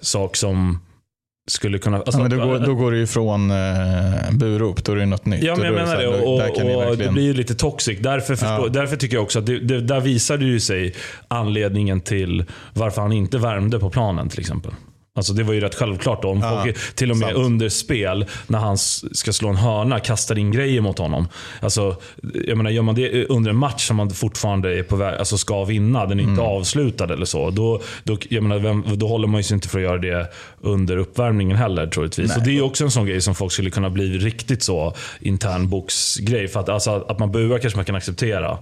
sak 0.00 0.36
som 0.36 0.78
skulle 1.50 1.78
kunna... 1.78 1.96
Alltså, 1.96 2.18
ja, 2.18 2.28
men 2.28 2.38
då, 2.38 2.46
går, 2.46 2.58
då 2.58 2.74
går 2.74 2.92
det 2.92 2.98
ju 2.98 3.06
från 3.06 3.50
eh, 3.50 3.56
burop, 4.32 4.84
då 4.84 4.92
är 4.92 4.96
det 4.96 5.06
något 5.06 5.26
nytt. 5.26 5.42
Ja, 5.42 5.56
men 5.56 5.64
jag 5.64 5.74
menar 5.74 5.96
det. 5.96 6.08
Och, 6.08 6.34
och, 6.34 6.40
verkligen... 6.40 6.98
det 6.98 7.12
blir 7.12 7.22
ju 7.22 7.34
lite 7.34 7.54
toxic. 7.54 7.98
Därför, 8.00 8.36
förstå, 8.36 8.46
ja. 8.46 8.68
därför 8.68 8.96
tycker 8.96 9.16
jag 9.16 9.22
också 9.22 9.38
att 9.38 9.46
det, 9.46 9.58
det, 9.58 9.80
där 9.80 10.00
visade 10.00 10.44
ju 10.44 10.60
sig 10.60 10.94
anledningen 11.28 12.00
till 12.00 12.44
varför 12.74 13.02
han 13.02 13.12
inte 13.12 13.38
värmde 13.38 13.78
på 13.78 13.90
planen 13.90 14.28
till 14.28 14.40
exempel. 14.40 14.72
Alltså 15.14 15.32
det 15.32 15.42
var 15.42 15.54
ju 15.54 15.60
rätt 15.60 15.74
självklart. 15.74 16.22
Då. 16.22 16.28
Om 16.28 16.40
ja, 16.40 16.62
folk 16.64 16.94
till 16.94 17.10
och 17.10 17.16
med 17.16 17.28
sant. 17.28 17.46
under 17.46 17.68
spel, 17.68 18.26
när 18.46 18.58
han 18.58 18.78
ska 18.78 19.32
slå 19.32 19.48
en 19.48 19.56
hörna, 19.56 20.00
kastar 20.00 20.38
in 20.38 20.50
grejer 20.50 20.80
mot 20.80 20.98
honom. 20.98 21.28
Alltså, 21.60 21.96
jag 22.46 22.56
menar, 22.56 22.70
gör 22.70 22.82
man 22.82 22.94
det 22.94 23.26
under 23.26 23.50
en 23.50 23.56
match 23.56 23.86
som 23.86 23.96
man 23.96 24.10
fortfarande 24.10 24.78
är 24.78 24.82
på 24.82 24.96
väg, 24.96 25.18
alltså 25.18 25.38
ska 25.38 25.64
vinna, 25.64 26.06
den 26.06 26.18
är 26.18 26.22
inte 26.22 26.42
mm. 26.42 26.52
avslutad 26.52 27.12
eller 27.12 27.24
så. 27.24 27.50
Då, 27.50 27.80
då, 28.04 28.18
jag 28.28 28.42
menar, 28.42 28.58
vem, 28.58 28.84
då 28.94 29.08
håller 29.08 29.28
man 29.28 29.44
sig 29.44 29.54
inte 29.54 29.68
för 29.68 29.78
att 29.78 29.84
göra 29.84 29.98
det 29.98 30.32
under 30.60 30.96
uppvärmningen 30.96 31.56
heller 31.56 31.86
troligtvis. 31.86 32.28
Nej. 32.28 32.36
Och 32.36 32.44
det 32.44 32.58
är 32.58 32.62
också 32.62 32.84
en 32.84 32.90
sån 32.90 33.06
grej 33.06 33.20
som 33.20 33.34
folk 33.34 33.52
skulle 33.52 33.70
kunna 33.70 33.90
bli 33.90 34.18
riktigt 34.18 34.62
så 34.62 34.94
intern 35.20 35.68
boxgrej. 35.68 36.48
För 36.48 36.60
att, 36.60 36.68
alltså, 36.68 37.04
att 37.08 37.18
man 37.18 37.32
buar 37.32 37.58
kanske 37.58 37.78
man 37.78 37.84
kan 37.84 37.94
acceptera 37.94 38.58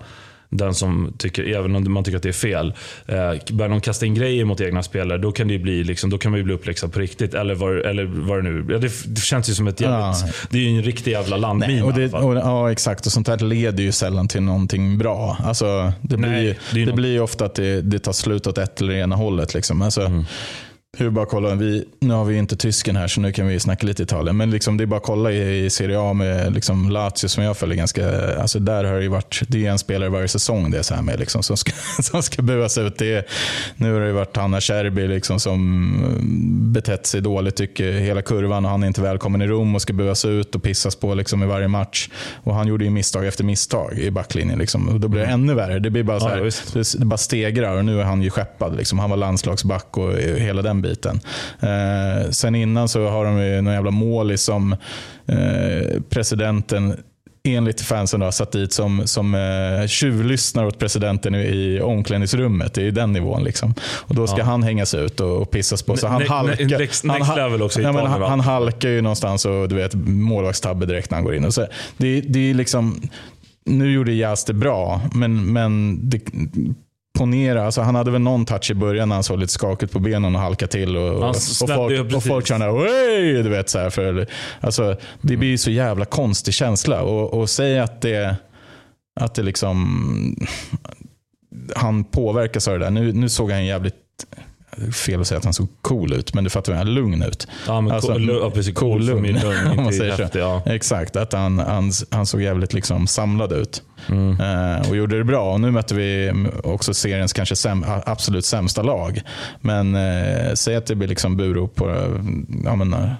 den 0.50 0.74
som 0.74 1.12
tycker, 1.18 1.44
även 1.44 1.76
om 1.76 1.92
man 1.92 2.04
tycker 2.04 2.16
att 2.16 2.22
det 2.22 2.28
är 2.28 2.32
fel. 2.32 2.74
Eh, 3.06 3.16
börjar 3.52 3.68
de 3.68 3.80
kasta 3.80 4.06
in 4.06 4.14
grejer 4.14 4.44
mot 4.44 4.60
egna 4.60 4.82
spelare, 4.82 5.18
då 5.18 5.32
kan 5.32 5.48
det 5.48 5.58
bli, 5.58 5.84
liksom, 5.84 6.10
då 6.10 6.18
kan 6.18 6.30
man 6.30 6.38
ju 6.38 6.44
bli 6.44 6.54
uppläxad 6.54 6.92
på 6.92 7.00
riktigt. 7.00 7.34
Eller 7.34 7.54
vad, 7.54 7.78
eller 7.78 8.04
vad 8.04 8.38
det 8.38 8.50
nu 8.50 8.66
ja, 8.68 8.78
det, 8.78 8.92
det 9.06 9.20
känns 9.20 9.50
ju 9.50 9.54
som 9.54 9.68
ett 9.68 9.80
jävligt, 9.80 10.20
ja. 10.26 10.32
Det 10.50 10.58
är 10.58 10.62
ju 10.62 10.76
en 10.76 10.82
riktig 10.82 11.10
jävla 11.10 11.36
landmina. 11.36 11.84
Och 11.84 11.94
det, 11.94 12.12
och, 12.12 12.36
ja, 12.36 12.72
exakt. 12.72 13.06
Och 13.06 13.12
sånt 13.12 13.28
här 13.28 13.38
leder 13.38 13.82
ju 13.82 13.92
sällan 13.92 14.28
till 14.28 14.42
någonting 14.42 14.98
bra. 14.98 15.36
Alltså, 15.44 15.92
det 16.02 16.16
blir, 16.16 16.28
Nej, 16.28 16.58
det, 16.72 16.84
det 16.84 16.92
blir 16.92 17.12
ju 17.12 17.20
ofta 17.20 17.44
att 17.44 17.54
det, 17.54 17.82
det 17.82 17.98
tar 17.98 18.12
slut 18.12 18.46
åt 18.46 18.58
ett 18.58 18.80
eller 18.80 18.94
ena 18.94 19.16
hållet. 19.16 19.54
Liksom. 19.54 19.82
Alltså, 19.82 20.00
mm. 20.00 20.24
Hur 20.98 21.10
bara 21.10 21.26
kolla, 21.26 21.54
vi, 21.54 21.84
nu 22.00 22.14
har 22.14 22.24
vi 22.24 22.36
inte 22.36 22.56
tysken 22.56 22.96
här 22.96 23.08
så 23.08 23.20
nu 23.20 23.32
kan 23.32 23.46
vi 23.46 23.60
snacka 23.60 23.86
lite 23.86 24.02
Italien. 24.02 24.36
Men 24.36 24.50
liksom, 24.50 24.76
det 24.76 24.84
är 24.84 24.86
bara 24.86 24.96
att 24.96 25.02
kolla 25.02 25.32
i, 25.32 25.64
i 25.64 25.70
Serie 25.70 26.00
A 26.00 26.12
med 26.12 26.52
liksom 26.54 26.90
Lazio 26.90 27.28
som 27.28 27.44
jag 27.44 27.56
följer 27.56 27.76
ganska. 27.76 28.34
Alltså 28.36 28.58
där 28.58 28.84
har 28.84 29.00
det 29.00 29.08
varit, 29.08 29.42
det 29.48 29.66
är 29.66 29.70
en 29.70 29.78
spelare 29.78 30.08
varje 30.10 30.28
säsong 30.28 30.70
det 30.70 30.78
är 30.78 30.82
så 30.82 30.94
här 30.94 31.02
med 31.02 31.20
liksom, 31.20 31.42
som, 31.42 31.56
ska, 31.56 31.72
som 32.02 32.22
ska 32.22 32.42
buas 32.42 32.78
ut. 32.78 32.98
Det 32.98 33.14
är, 33.14 33.24
nu 33.76 33.92
har 33.92 34.00
det 34.00 34.12
varit 34.12 34.36
Hanna 34.36 34.60
Kärbi 34.60 35.08
liksom, 35.08 35.40
som 35.40 36.72
betett 36.72 37.06
sig 37.06 37.20
dåligt 37.20 37.56
tycker 37.56 37.92
hela 37.92 38.22
kurvan 38.22 38.64
och 38.64 38.70
han 38.70 38.82
är 38.82 38.86
inte 38.86 39.02
välkommen 39.02 39.42
i 39.42 39.46
Rom 39.46 39.74
och 39.74 39.82
ska 39.82 39.92
buas 39.92 40.24
ut 40.24 40.54
och 40.54 40.62
pissas 40.62 40.96
på 40.96 41.14
liksom, 41.14 41.42
i 41.42 41.46
varje 41.46 41.68
match. 41.68 42.08
Och 42.42 42.54
han 42.54 42.66
gjorde 42.68 42.84
ju 42.84 42.90
misstag 42.90 43.26
efter 43.26 43.44
misstag 43.44 43.98
i 43.98 44.10
backlinjen. 44.10 44.58
Liksom. 44.58 44.88
Och 44.88 45.00
då 45.00 45.08
blir 45.08 45.20
det 45.20 45.26
mm. 45.26 45.40
ännu 45.40 45.54
värre. 45.54 45.78
Det 45.78 45.90
blir 45.90 46.02
bara 46.02 46.20
så 46.20 46.28
här, 46.28 46.36
ja, 46.36 46.50
det, 46.72 46.98
det 46.98 47.04
bara 47.04 47.18
stegrar 47.18 47.76
och 47.76 47.84
nu 47.84 48.00
är 48.00 48.04
han 48.04 48.22
ju 48.22 48.30
skeppad. 48.30 48.76
Liksom. 48.76 48.98
Han 48.98 49.10
var 49.10 49.16
landslagsback 49.16 49.96
och 49.96 50.12
hela 50.18 50.62
den 50.62 50.79
biten. 50.82 51.20
Eh, 51.60 52.30
sen 52.30 52.54
innan 52.54 52.88
så 52.88 53.08
har 53.08 53.24
de 53.24 53.42
ju 53.42 53.60
någon 53.60 53.74
jävla 53.74 53.90
målis 53.90 54.42
som 54.42 54.72
eh, 55.26 56.00
presidenten 56.10 56.96
enligt 57.42 57.80
fansen 57.80 58.20
har 58.20 58.30
satt 58.30 58.52
dit 58.52 58.72
som, 58.72 59.06
som 59.06 59.34
eh, 59.34 59.86
tjuvlyssnar 59.86 60.64
åt 60.64 60.78
presidenten 60.78 61.34
i, 61.34 61.38
i 61.38 61.80
omklädningsrummet. 61.80 62.74
Det 62.74 62.86
är 62.86 62.90
den 62.92 63.12
nivån. 63.12 63.44
Liksom. 63.44 63.74
Och 63.80 64.14
Då 64.14 64.26
ska 64.26 64.38
ja. 64.38 64.44
han 64.44 64.62
hängas 64.62 64.94
ut 64.94 65.20
och, 65.20 65.42
och 65.42 65.50
pissas 65.50 65.82
på. 65.82 65.96
Så 65.96 66.06
han, 66.06 66.26
halkar, 66.26 66.78
next, 66.78 67.04
next 67.04 67.26
han, 67.26 67.62
också 67.62 67.80
ja, 67.80 68.06
han, 68.06 68.22
han, 68.22 68.40
halkar 68.40 68.88
ju 68.88 69.00
någonstans 69.00 69.44
och 69.44 69.68
du 69.68 69.74
vet 69.74 69.94
målvaktstabbe 69.94 70.86
direkt 70.86 71.10
när 71.10 71.16
han 71.16 71.24
går 71.24 71.34
in. 71.34 71.44
Och 71.44 71.54
så, 71.54 71.66
det, 71.96 72.20
det 72.20 72.50
är 72.50 72.54
liksom, 72.54 73.00
nu 73.64 73.92
gjorde 73.92 74.12
Jas 74.12 74.44
det 74.44 74.54
bra, 74.54 75.00
men, 75.12 75.52
men 75.52 76.00
det, 76.10 76.20
ponera, 77.20 77.64
alltså 77.66 77.80
han 77.80 77.94
hade 77.94 78.10
väl 78.10 78.20
någon 78.20 78.44
touch 78.44 78.70
i 78.70 78.74
början 78.74 79.08
när 79.08 79.16
han 79.16 79.22
såg 79.22 79.38
lite 79.38 79.52
skakigt 79.52 79.92
på 79.92 79.98
benen 79.98 80.34
och 80.34 80.40
halkade 80.40 80.72
till. 80.72 80.96
Och, 80.96 81.08
och, 81.08 81.28
och 81.28 81.36
folk, 81.74 82.14
och 82.14 82.22
folk 82.24 82.46
du 83.42 83.48
vet 83.48 83.68
så 83.68 83.78
här, 83.78 83.90
för, 83.90 84.26
alltså, 84.60 84.96
Det 85.22 85.36
blir 85.36 85.56
så 85.56 85.70
jävla 85.70 86.04
konstig 86.04 86.54
känsla. 86.54 87.02
Och, 87.02 87.34
och 87.40 87.50
säg 87.50 87.78
att 87.78 88.00
det 88.00 88.36
Att 89.20 89.34
det 89.34 89.42
liksom, 89.42 90.36
han 91.76 92.04
påverkas 92.04 92.68
av 92.68 92.78
det 92.78 92.84
där. 92.84 92.90
Nu, 92.90 93.12
nu 93.12 93.28
såg 93.28 93.50
han 93.50 93.66
jävligt 93.66 93.94
fel 94.92 95.20
att 95.20 95.26
säga 95.26 95.38
att 95.38 95.44
han 95.44 95.52
såg 95.54 95.68
cool 95.82 96.12
ut, 96.12 96.34
men 96.34 96.44
du 96.44 96.50
fattar 96.50 96.72
vad 96.72 96.80
jag 96.80 96.86
lugn 96.88 97.22
ut. 97.22 97.46
Ja, 97.66 97.80
men 97.80 97.92
Alltså, 97.94 98.12
cool, 98.12 98.28
ja, 98.42 98.50
precis. 98.50 98.74
Cool, 98.74 98.92
cool 98.98 99.06
lugn, 99.06 99.26
lugn, 99.40 99.66
om 99.78 99.84
man 99.84 99.92
säger 99.92 100.16
så. 100.32 100.38
Ja. 100.38 100.62
Exakt, 100.66 101.16
att 101.16 101.32
han, 101.32 101.58
han, 101.58 101.92
han 102.10 102.26
såg 102.26 102.42
jävligt 102.42 102.72
liksom 102.72 103.06
samlad 103.06 103.52
ut. 103.52 103.82
Mm. 104.08 104.40
Eh, 104.40 104.90
och 104.90 104.96
gjorde 104.96 105.18
det 105.18 105.24
bra. 105.24 105.52
Och 105.52 105.60
nu 105.60 105.70
mötte 105.70 105.94
vi 105.94 106.32
också 106.64 106.94
seriens 106.94 107.32
kanske 107.32 107.56
säm, 107.56 107.84
absolut 108.06 108.44
sämsta 108.44 108.82
lag. 108.82 109.22
Men 109.60 109.94
eh, 109.94 110.54
säg 110.54 110.76
att 110.76 110.86
det 110.86 110.94
blir 110.94 111.08
liksom 111.08 111.36
Buro 111.36 111.68
på 111.68 111.88
eh, 111.90 111.96
ja, 112.64 112.76
men, 112.76 112.92
eh, 112.92 113.10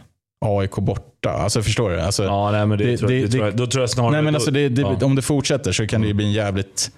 AIK 0.45 0.71
borta. 0.77 1.31
Alltså 1.31 1.63
förstår 1.63 1.91
du? 1.91 2.01
Alltså, 2.01 2.25
Ja, 2.25 2.51
nej, 2.51 2.67
men 2.67 2.79
det, 2.79 2.85
Det- 2.85 2.97
tror, 2.99 3.13
jag- 3.13 3.21
det- 3.23 3.27
det, 3.27 3.33
tror 3.33 3.45
jag, 3.45 3.57
då 3.57 3.67
tror 3.67 3.83
jag 3.83 3.91
snarare... 3.91 4.13
nej, 4.13 4.23
men 4.23 4.33
då- 4.33 4.37
alltså 4.37 4.51
det, 4.51 4.69
det, 4.69 4.81
ja. 4.83 4.99
Om 5.03 5.17
det 5.17 5.23
fortsätter 5.23 5.73
så 5.73 5.87
kan 5.87 6.01
det 6.01 6.07
ju 6.09 6.15
bli 6.15 6.25
en 6.25 6.33
jävligt... 6.33 6.91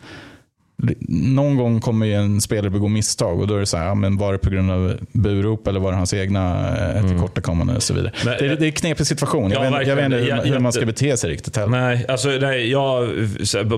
Någon 1.09 1.57
gång 1.57 1.81
kommer 1.81 2.07
ju 2.07 2.15
en 2.15 2.41
spelare 2.41 2.71
begå 2.71 2.89
misstag 2.89 3.41
och 3.41 3.47
då 3.47 3.55
är 3.55 3.61
det 3.61 3.67
så 3.67 3.77
här, 3.77 3.87
ja, 3.87 3.95
men 3.95 4.17
var 4.19 4.33
det 4.33 4.39
på 4.39 4.51
grund 4.51 4.71
av 4.71 4.95
burop 5.13 5.67
eller 5.67 5.81
var 5.81 5.91
det 5.91 5.97
hans 5.97 6.15
egna 6.15 6.69
eh, 6.97 7.07
tillkortakommanden 7.09 7.77
och 7.77 7.83
så 7.83 7.95
vidare. 7.95 8.13
Men, 8.25 8.35
det, 8.39 8.45
är- 8.47 8.51
eh, 8.51 8.57
det 8.59 8.65
är 8.65 8.67
en 8.67 8.73
knepig 8.73 9.07
situation. 9.07 9.51
Jag, 9.51 9.67
Ja, 9.67 9.79
vet, 9.79 9.89
jag 9.89 9.97
vet 9.97 10.05
inte 10.05 10.17
hur, 10.17 10.29
Jag- 10.29 10.43
hur 10.43 10.59
man 10.59 10.73
ska 10.73 10.87
bete 10.87 11.17
sig 11.17 11.31
riktigt 11.31 11.57
heller. 11.57 11.69
Nej, 11.81 12.07
alltså, 12.09 12.29
nej 12.29 12.71
jag, 12.71 13.09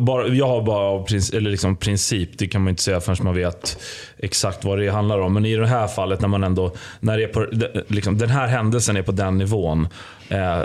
bara, 0.03 0.27
jag 0.29 0.47
har 0.49 0.63
bara 0.63 1.05
eller 1.39 1.51
liksom 1.51 1.77
princip, 1.77 2.39
det 2.39 2.47
kan 2.47 2.63
man 2.63 2.69
inte 2.71 2.83
säga 2.83 3.01
förrän 3.01 3.17
man 3.23 3.35
vet 3.35 3.79
exakt 4.19 4.65
vad 4.65 4.79
det 4.79 4.89
handlar 4.89 5.19
om. 5.21 5.35
Men 5.35 5.47
i 5.47 5.57
det 5.57 5.67
här 5.67 5.87
fallet, 5.87 6.21
när 6.21 6.29
man 6.29 6.45
ändå, 6.45 6.73
när 7.01 7.17
det 7.19 7.25
är 7.25 7.29
på, 7.29 7.47
liksom, 7.89 8.19
den 8.19 8.31
här 8.31 8.47
händelsen 8.47 8.97
är 8.97 9.03
på 9.03 9.13
den 9.13 9.39
nivån. 9.39 9.89
Eh, 10.29 10.61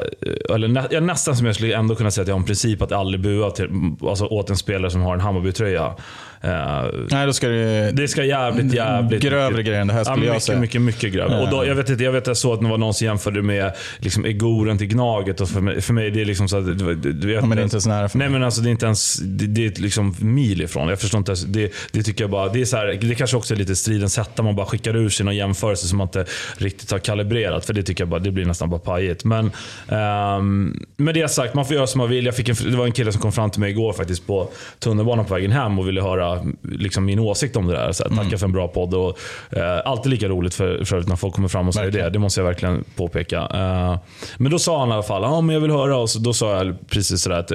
eller 0.55 0.67
nä, 0.67 0.87
ja, 0.91 0.99
nästan 0.99 1.35
som 1.35 1.45
jag 1.45 1.55
skulle 1.55 1.75
ändå 1.77 1.95
kunna 1.95 2.11
säga 2.11 2.21
att 2.21 2.27
jag 2.27 2.35
har 2.35 2.39
en 2.39 2.45
princip 2.45 2.81
att 2.81 2.91
aldrig 2.91 3.21
bua 3.21 3.51
till, 3.51 3.69
alltså, 4.07 4.25
åt 4.25 4.49
en 4.49 4.57
spelare 4.57 4.91
som 4.91 5.01
har 5.01 5.13
en 5.13 5.19
Hammarby-tröja. 5.19 5.93
Eh, 6.41 6.85
Nej, 7.11 7.25
då 7.25 7.33
ska 7.33 7.47
det, 7.47 7.91
det 7.91 8.07
ska 8.07 8.23
jävligt, 8.23 8.73
jävligt... 8.73 9.21
grövre 9.21 9.49
mycket- 9.49 9.65
grejer 9.65 9.81
än 9.81 9.87
det 9.87 9.93
här 9.93 9.99
Ja, 9.99 10.05
skulle 10.05 10.25
jag 10.25 10.31
mycket, 10.33 10.43
säga. 10.43 10.59
mycket, 10.59 10.81
mycket 10.81 11.13
grövre. 11.13 11.39
Och 11.41 11.49
då, 11.49 11.65
jag 11.65 11.75
vet 11.75 11.89
inte, 11.89 12.03
jag 12.03 12.11
vet 12.11 12.21
att 12.23 12.27
jag 12.27 12.37
såg 12.37 12.53
att 12.53 12.61
det 12.61 12.67
var 12.67 12.77
någon 12.77 12.93
som 12.93 13.05
jämförde 13.05 13.41
med 13.41 13.73
liksom, 13.97 14.25
Egoren 14.25 14.77
till 14.77 14.87
Gnaget. 14.87 15.41
Och 15.41 15.49
för, 15.49 15.61
mig, 15.61 15.81
för 15.81 15.93
mig 15.93 16.11
det 16.11 16.21
är 16.21 16.25
liksom 16.25 16.49
så 16.49 16.57
att... 16.57 16.65
Du, 16.65 16.95
du, 16.95 17.13
du 17.13 17.27
vet, 17.27 17.35
Ja, 17.35 17.45
men 17.45 17.57
det 17.57 17.61
är 17.61 17.63
inte 17.63 17.81
så 17.81 17.89
nära 17.89 18.09
för 18.09 18.17
mig. 18.17 18.27
Nej 18.27 18.33
men 18.33 18.43
alltså 18.45 18.61
det 18.61 18.69
är 18.69 18.71
inte 18.71 18.85
ens, 18.85 19.15
det, 19.15 19.45
det 19.47 19.65
är 19.65 19.81
liksom 19.81 20.15
mil 20.19 20.61
ifrån. 20.61 20.87
Jag 20.89 20.99
förstår 20.99 21.17
inte, 21.17 21.29
ens- 21.31 21.43
det, 21.43 21.71
det 21.91 22.03
tycker 22.03 22.23
jag 22.23 22.31
bara, 22.31 22.49
det 22.49 22.61
är 22.61 22.65
så 22.65 22.77
här, 22.77 22.97
det 23.01 23.15
kanske 23.15 23.37
också 23.37 23.53
är 23.53 23.57
lite 23.57 23.75
stridens 23.75 24.17
hetta. 24.17 24.43
Man 24.43 24.55
bara 24.55 24.65
skickar 24.65 24.95
ur 24.95 25.09
sig 25.09 25.25
någon 25.25 25.35
jämförelse 25.35 25.87
som 25.87 25.97
man 25.97 26.07
inte 26.07 26.25
riktigt 26.57 26.91
har 26.91 26.99
kalibrerat. 26.99 27.65
För 27.65 27.73
det 27.73 27.83
tycker 27.83 28.01
jag 28.01 28.09
bara, 28.09 28.19
det 28.19 28.31
blir 28.31 28.45
nästan 28.45 28.69
bara 28.69 28.79
pajigt. 28.79 29.23
Men 29.23 29.51
ehm, 29.87 30.83
med 30.97 31.13
det 31.15 31.31
sagt, 31.31 31.53
man 31.53 31.65
får 31.65 31.75
göra 31.75 31.87
som 31.87 31.97
man 31.99 32.09
vill. 32.09 32.25
Jag 32.25 32.35
fick 32.35 32.49
en, 32.49 32.55
det 32.71 32.77
var 32.77 32.85
en 32.85 32.91
kille 32.91 33.11
som 33.11 33.21
kom 33.21 33.31
fram 33.31 33.49
till 33.49 33.59
mig 33.61 33.71
igår 33.71 33.93
faktiskt 33.93 34.27
på 34.27 34.49
tunnelbanan 34.79 35.25
på 35.25 35.33
vägen 35.33 35.51
hem 35.51 35.79
och 35.79 35.87
ville 35.87 36.01
höra 36.01 36.28
liksom, 36.63 37.05
min 37.05 37.19
åsikt 37.19 37.55
om 37.55 37.67
det 37.67 37.73
där. 37.73 37.91
Så 37.91 38.03
här, 38.09 38.23
tacka 38.23 38.37
för 38.37 38.45
en 38.45 38.51
bra 38.51 38.67
podd. 38.67 38.93
Och, 38.93 39.17
eh, 39.49 39.81
alltid 39.85 40.09
lika 40.11 40.27
roligt 40.27 40.53
för, 40.53 40.85
för 40.85 41.03
när 41.07 41.15
folk 41.15 41.33
kommer 41.35 41.47
fram 41.47 41.67
och 41.67 41.73
säger 41.73 41.85
Verkligen. 41.85 42.05
det. 42.05 42.11
Det 42.13 42.19
måste 42.19 42.39
jag 42.41 42.45
verkligen 42.45 42.83
påpeka. 42.95 43.37
Eh, 43.53 43.97
men 44.37 44.51
då 44.51 44.59
sa 44.59 44.79
han 44.79 44.89
i 44.89 44.91
alla 44.91 45.03
fall, 45.03 45.21
ja 45.21 45.41
men 45.41 45.53
jag 45.53 45.61
vill 45.61 45.71
höra. 45.71 45.97
Och 45.97 46.09
så, 46.09 46.19
då 46.19 46.33
sa 46.33 46.57
jag 46.57 46.89
precis 46.89 47.21
sådär 47.21 47.39
att 47.39 47.51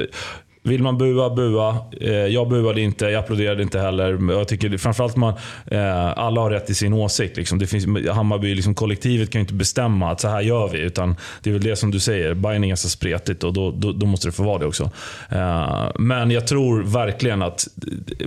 vill 0.65 0.83
man 0.83 0.99
bua, 0.99 1.31
bua. 1.31 1.77
Eh, 2.01 2.13
jag 2.13 2.49
buade 2.49 2.81
inte, 2.81 3.05
jag 3.05 3.15
applåderade 3.15 3.63
inte 3.63 3.81
heller. 3.81 4.33
Jag 4.33 4.49
tycker 4.49 4.79
framförallt 4.79 5.17
man, 5.17 5.35
eh, 5.67 6.19
alla 6.19 6.41
har 6.41 6.51
rätt 6.51 6.71
i 6.71 6.75
sin 6.75 6.93
åsikt. 6.93 7.37
Liksom. 7.37 7.59
Det 7.59 7.67
finns, 7.67 8.09
Hammarby, 8.09 8.55
liksom, 8.55 8.75
kollektivet 8.75 9.31
kan 9.31 9.39
ju 9.39 9.41
inte 9.41 9.55
bestämma 9.55 10.11
att 10.11 10.21
så 10.21 10.29
här 10.29 10.41
gör 10.41 10.69
vi. 10.69 10.79
Utan 10.79 11.17
det 11.43 11.51
är 11.51 11.53
väl 11.55 11.63
det 11.63 11.77
som 11.77 11.91
du 11.91 12.01
säger, 12.01 12.35
Bayern 12.35 12.65
är 12.65 12.69
ganska 12.69 12.89
spretigt 12.89 13.45
och 13.45 13.53
då, 13.53 13.71
då, 13.71 13.93
då 13.93 14.07
måste 14.07 14.29
det 14.29 14.33
få 14.33 14.43
vara 14.43 14.59
det 14.59 14.67
också. 14.67 14.91
Eh, 15.29 15.91
men 15.99 16.31
jag 16.31 16.47
tror 16.47 16.83
verkligen 16.83 17.43
att 17.43 17.69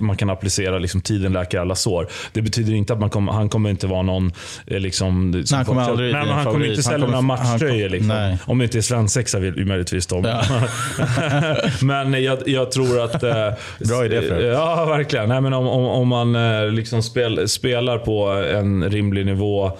man 0.00 0.16
kan 0.16 0.30
applicera 0.30 0.78
liksom, 0.78 1.00
tiden 1.00 1.32
läker 1.32 1.58
alla 1.58 1.74
sår. 1.74 2.08
Det 2.32 2.42
betyder 2.42 2.72
inte 2.72 2.92
att 2.92 3.00
man 3.00 3.10
kommer, 3.10 3.32
han 3.32 3.48
kommer 3.48 3.70
inte 3.70 3.86
vara 3.86 4.02
någon... 4.02 4.32
Liksom, 4.66 5.08
som 5.08 5.30
Nej, 5.30 5.44
han 5.52 5.64
kommer 5.64 5.82
aldrig 5.82 6.12
Nej, 6.12 6.26
Han 6.28 6.44
kommer 6.44 6.66
inte 6.66 6.82
sälja 6.82 7.06
några 7.06 7.20
matchtröjor. 7.20 7.88
Liksom. 7.88 8.36
Om 8.46 8.58
det 8.58 8.64
inte 8.64 8.78
är 8.78 8.82
svensexa 8.82 9.38
möjligtvis 9.40 10.06
då. 10.06 10.22
Ja. 10.24 10.42
men 11.82 12.27
jag, 12.28 12.48
jag 12.48 12.70
tror 12.70 13.00
att... 13.00 13.22
Eh, 13.22 13.48
Bra 13.88 14.04
idé 14.04 14.22
för. 14.22 14.40
Ja, 14.40 14.84
verkligen. 14.84 15.28
Nej, 15.28 15.40
men 15.40 15.52
om, 15.52 15.68
om, 15.68 15.84
om 15.84 16.08
man 16.08 16.34
eh, 16.36 16.70
liksom 16.70 17.02
spel, 17.02 17.48
spelar 17.48 17.98
på 17.98 18.26
en 18.28 18.90
rimlig 18.90 19.26
nivå 19.26 19.72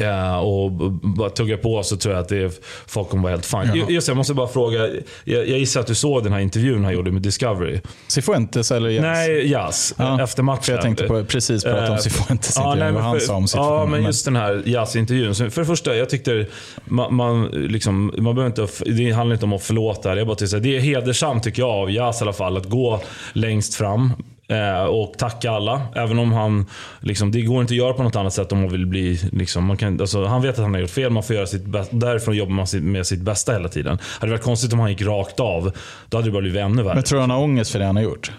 Ja, 0.00 0.38
och 0.40 0.72
b- 0.72 0.84
bara 1.02 1.30
tugga 1.30 1.56
på 1.56 1.82
så 1.82 1.96
tror 1.96 2.14
jag 2.14 2.20
att 2.22 2.28
det 2.28 2.36
är, 2.42 2.50
folk 2.86 3.08
kommer 3.08 3.22
vara 3.22 3.32
helt 3.32 3.46
fine. 3.46 3.74
Ju- 3.74 3.94
Just 3.94 4.08
jag 4.08 4.16
måste 4.16 4.34
bara 4.34 4.48
fråga. 4.48 4.78
Jag, 5.24 5.48
jag 5.48 5.58
gissar 5.58 5.80
att 5.80 5.86
du 5.86 5.94
såg 5.94 6.24
den 6.24 6.32
här 6.32 6.40
intervjun 6.40 6.84
han 6.84 6.92
gjorde 6.92 7.10
med 7.10 7.22
Discovery? 7.22 7.80
Cifuentes 8.08 8.70
eller 8.70 8.88
Jens? 8.88 9.02
Nej, 9.02 9.50
Jazz. 9.50 9.94
Ja, 9.98 10.22
Efter 10.22 10.42
matchen. 10.42 10.62
För 10.62 10.72
jag 10.72 10.82
tänkte 10.82 11.04
på, 11.04 11.24
precis 11.24 11.64
prata 11.64 11.86
om 11.86 11.92
Eh, 11.92 11.96
Cifuentes 11.98 12.56
ja, 12.56 12.62
intervju, 12.72 12.84
nej, 12.84 12.92
vad 12.92 13.02
han 13.02 13.20
sa 13.20 13.34
om 13.34 13.42
Ja, 13.42 13.46
situationen. 13.46 13.90
men 13.90 14.02
just 14.04 14.24
den 14.24 14.36
här 14.36 14.62
Jazz-intervjun. 14.66 15.34
För 15.34 15.60
det 15.60 15.66
första, 15.66 15.96
jag 15.96 16.08
tyckte 16.10 16.46
man, 16.84 17.14
man, 17.14 17.44
liksom, 17.46 18.12
man 18.18 18.34
behöver 18.34 18.46
inte, 18.62 18.90
det 18.90 19.10
handlar 19.12 19.34
inte 19.34 19.46
om 19.46 19.52
att 19.52 19.62
förlåta. 19.62 20.14
Det 20.14 20.20
är, 20.20 20.24
bara 20.24 20.36
här, 20.40 20.58
det 20.60 20.76
är 20.76 20.80
hedersamt 20.80 21.42
tycker 21.44 21.62
jag 21.62 21.70
av 21.70 21.90
Jazz 21.90 22.20
i 22.20 22.24
alla 22.24 22.32
fall, 22.32 22.56
att 22.56 22.66
gå 22.68 23.00
längst 23.32 23.74
fram 23.74 24.12
eh, 24.50 24.84
Och 24.84 25.18
tacka 25.18 25.50
alla. 25.50 25.82
Även 25.94 26.18
om 26.18 26.32
han, 26.32 26.66
liksom, 27.00 27.32
det 27.32 27.42
går 27.42 27.60
inte 27.60 27.72
att 27.72 27.78
göra 27.78 27.92
på 27.92 28.02
något 28.02 28.16
annat 28.16 28.32
sätt 28.32 28.52
om 28.52 28.60
man 28.60 28.70
vill 28.70 28.86
bli... 28.86 29.20
Liksom, 29.32 29.64
man 29.64 29.76
kan, 29.76 30.00
alltså, 30.00 30.24
han 30.24 30.42
vet 30.42 30.58
att 30.58 30.64
han 30.64 30.74
har 30.74 30.80
gjort 30.80 30.90
fel, 30.90 31.10
man 31.10 31.22
får 31.22 31.36
göra 31.36 31.46
sitt 31.46 31.64
bästa. 31.64 31.96
Därifrån 31.96 32.36
jobbar 32.36 32.52
man 32.52 32.66
med 32.92 33.06
sitt 33.06 33.20
bästa 33.20 33.52
hela 33.52 33.68
tiden. 33.68 33.98
Hade 34.20 34.32
det 34.32 34.36
varit 34.36 34.44
konstigt 34.44 34.72
om 34.72 34.80
han 34.80 34.90
gick 34.90 35.02
rakt 35.02 35.40
av, 35.40 35.72
då 36.08 36.16
hade 36.16 36.28
det 36.28 36.32
bara 36.32 36.42
blivit 36.42 36.60
ännu 36.60 36.82
värre. 36.82 36.94
Men 36.94 37.04
tror 37.04 37.16
du 37.16 37.20
han 37.20 37.30
har 37.30 37.38
ångest 37.38 37.70
för 37.72 37.78
det 37.78 37.84
han 37.84 37.96
har 37.96 38.02
gjort? 38.02 38.32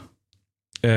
Eh, 0.84 0.92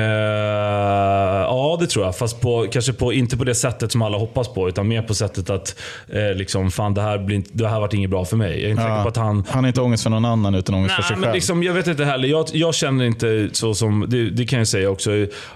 ja, 1.41 1.77
det 1.79 1.87
tror 1.87 2.05
jag. 2.05 2.17
Fast 2.17 2.41
på, 2.41 2.67
kanske 2.71 2.93
på, 2.93 3.13
inte 3.13 3.37
på 3.37 3.43
det 3.43 3.55
sättet 3.55 3.91
som 3.91 4.01
alla 4.01 4.17
hoppas 4.17 4.47
på. 4.47 4.69
Utan 4.69 4.87
mer 4.87 5.01
på 5.01 5.13
sättet 5.13 5.49
att 5.49 5.75
eh, 6.07 6.35
liksom, 6.35 6.71
fan, 6.71 6.93
det 6.93 7.01
här, 7.01 7.17
blir 7.17 7.35
inte, 7.35 7.49
det 7.53 7.67
här 7.67 7.79
varit 7.79 7.93
inget 7.93 8.09
bra 8.09 8.25
för 8.25 8.37
mig. 8.37 8.61
Jag 8.61 8.67
är 8.67 8.69
inte 8.69 8.83
säker 8.83 9.03
på 9.03 9.09
att 9.09 9.17
han... 9.17 9.43
han 9.49 9.63
har 9.63 9.67
inte 9.67 9.81
ångest 9.81 10.03
för 10.03 10.09
någon 10.09 10.25
annan 10.25 10.55
utan 10.55 10.75
ångest 10.75 10.95
för 10.95 11.01
sig 11.01 11.11
Nej, 11.11 11.19
men 11.19 11.23
själv. 11.27 11.35
liksom, 11.35 11.63
jag 11.63 11.73
vet 11.73 11.87
inte 11.87 12.05
heller. 12.05 12.27
Jag, 12.27 12.45
jag 12.53 12.75
känner 12.75 13.05
inte 13.05 13.49
så 13.51 13.73
som, 13.73 14.05
det, 14.09 14.29
det 14.29 14.45
kan 14.45 14.59
jag 14.59 14.67
säga 14.67 14.89
också. 14.89 15.11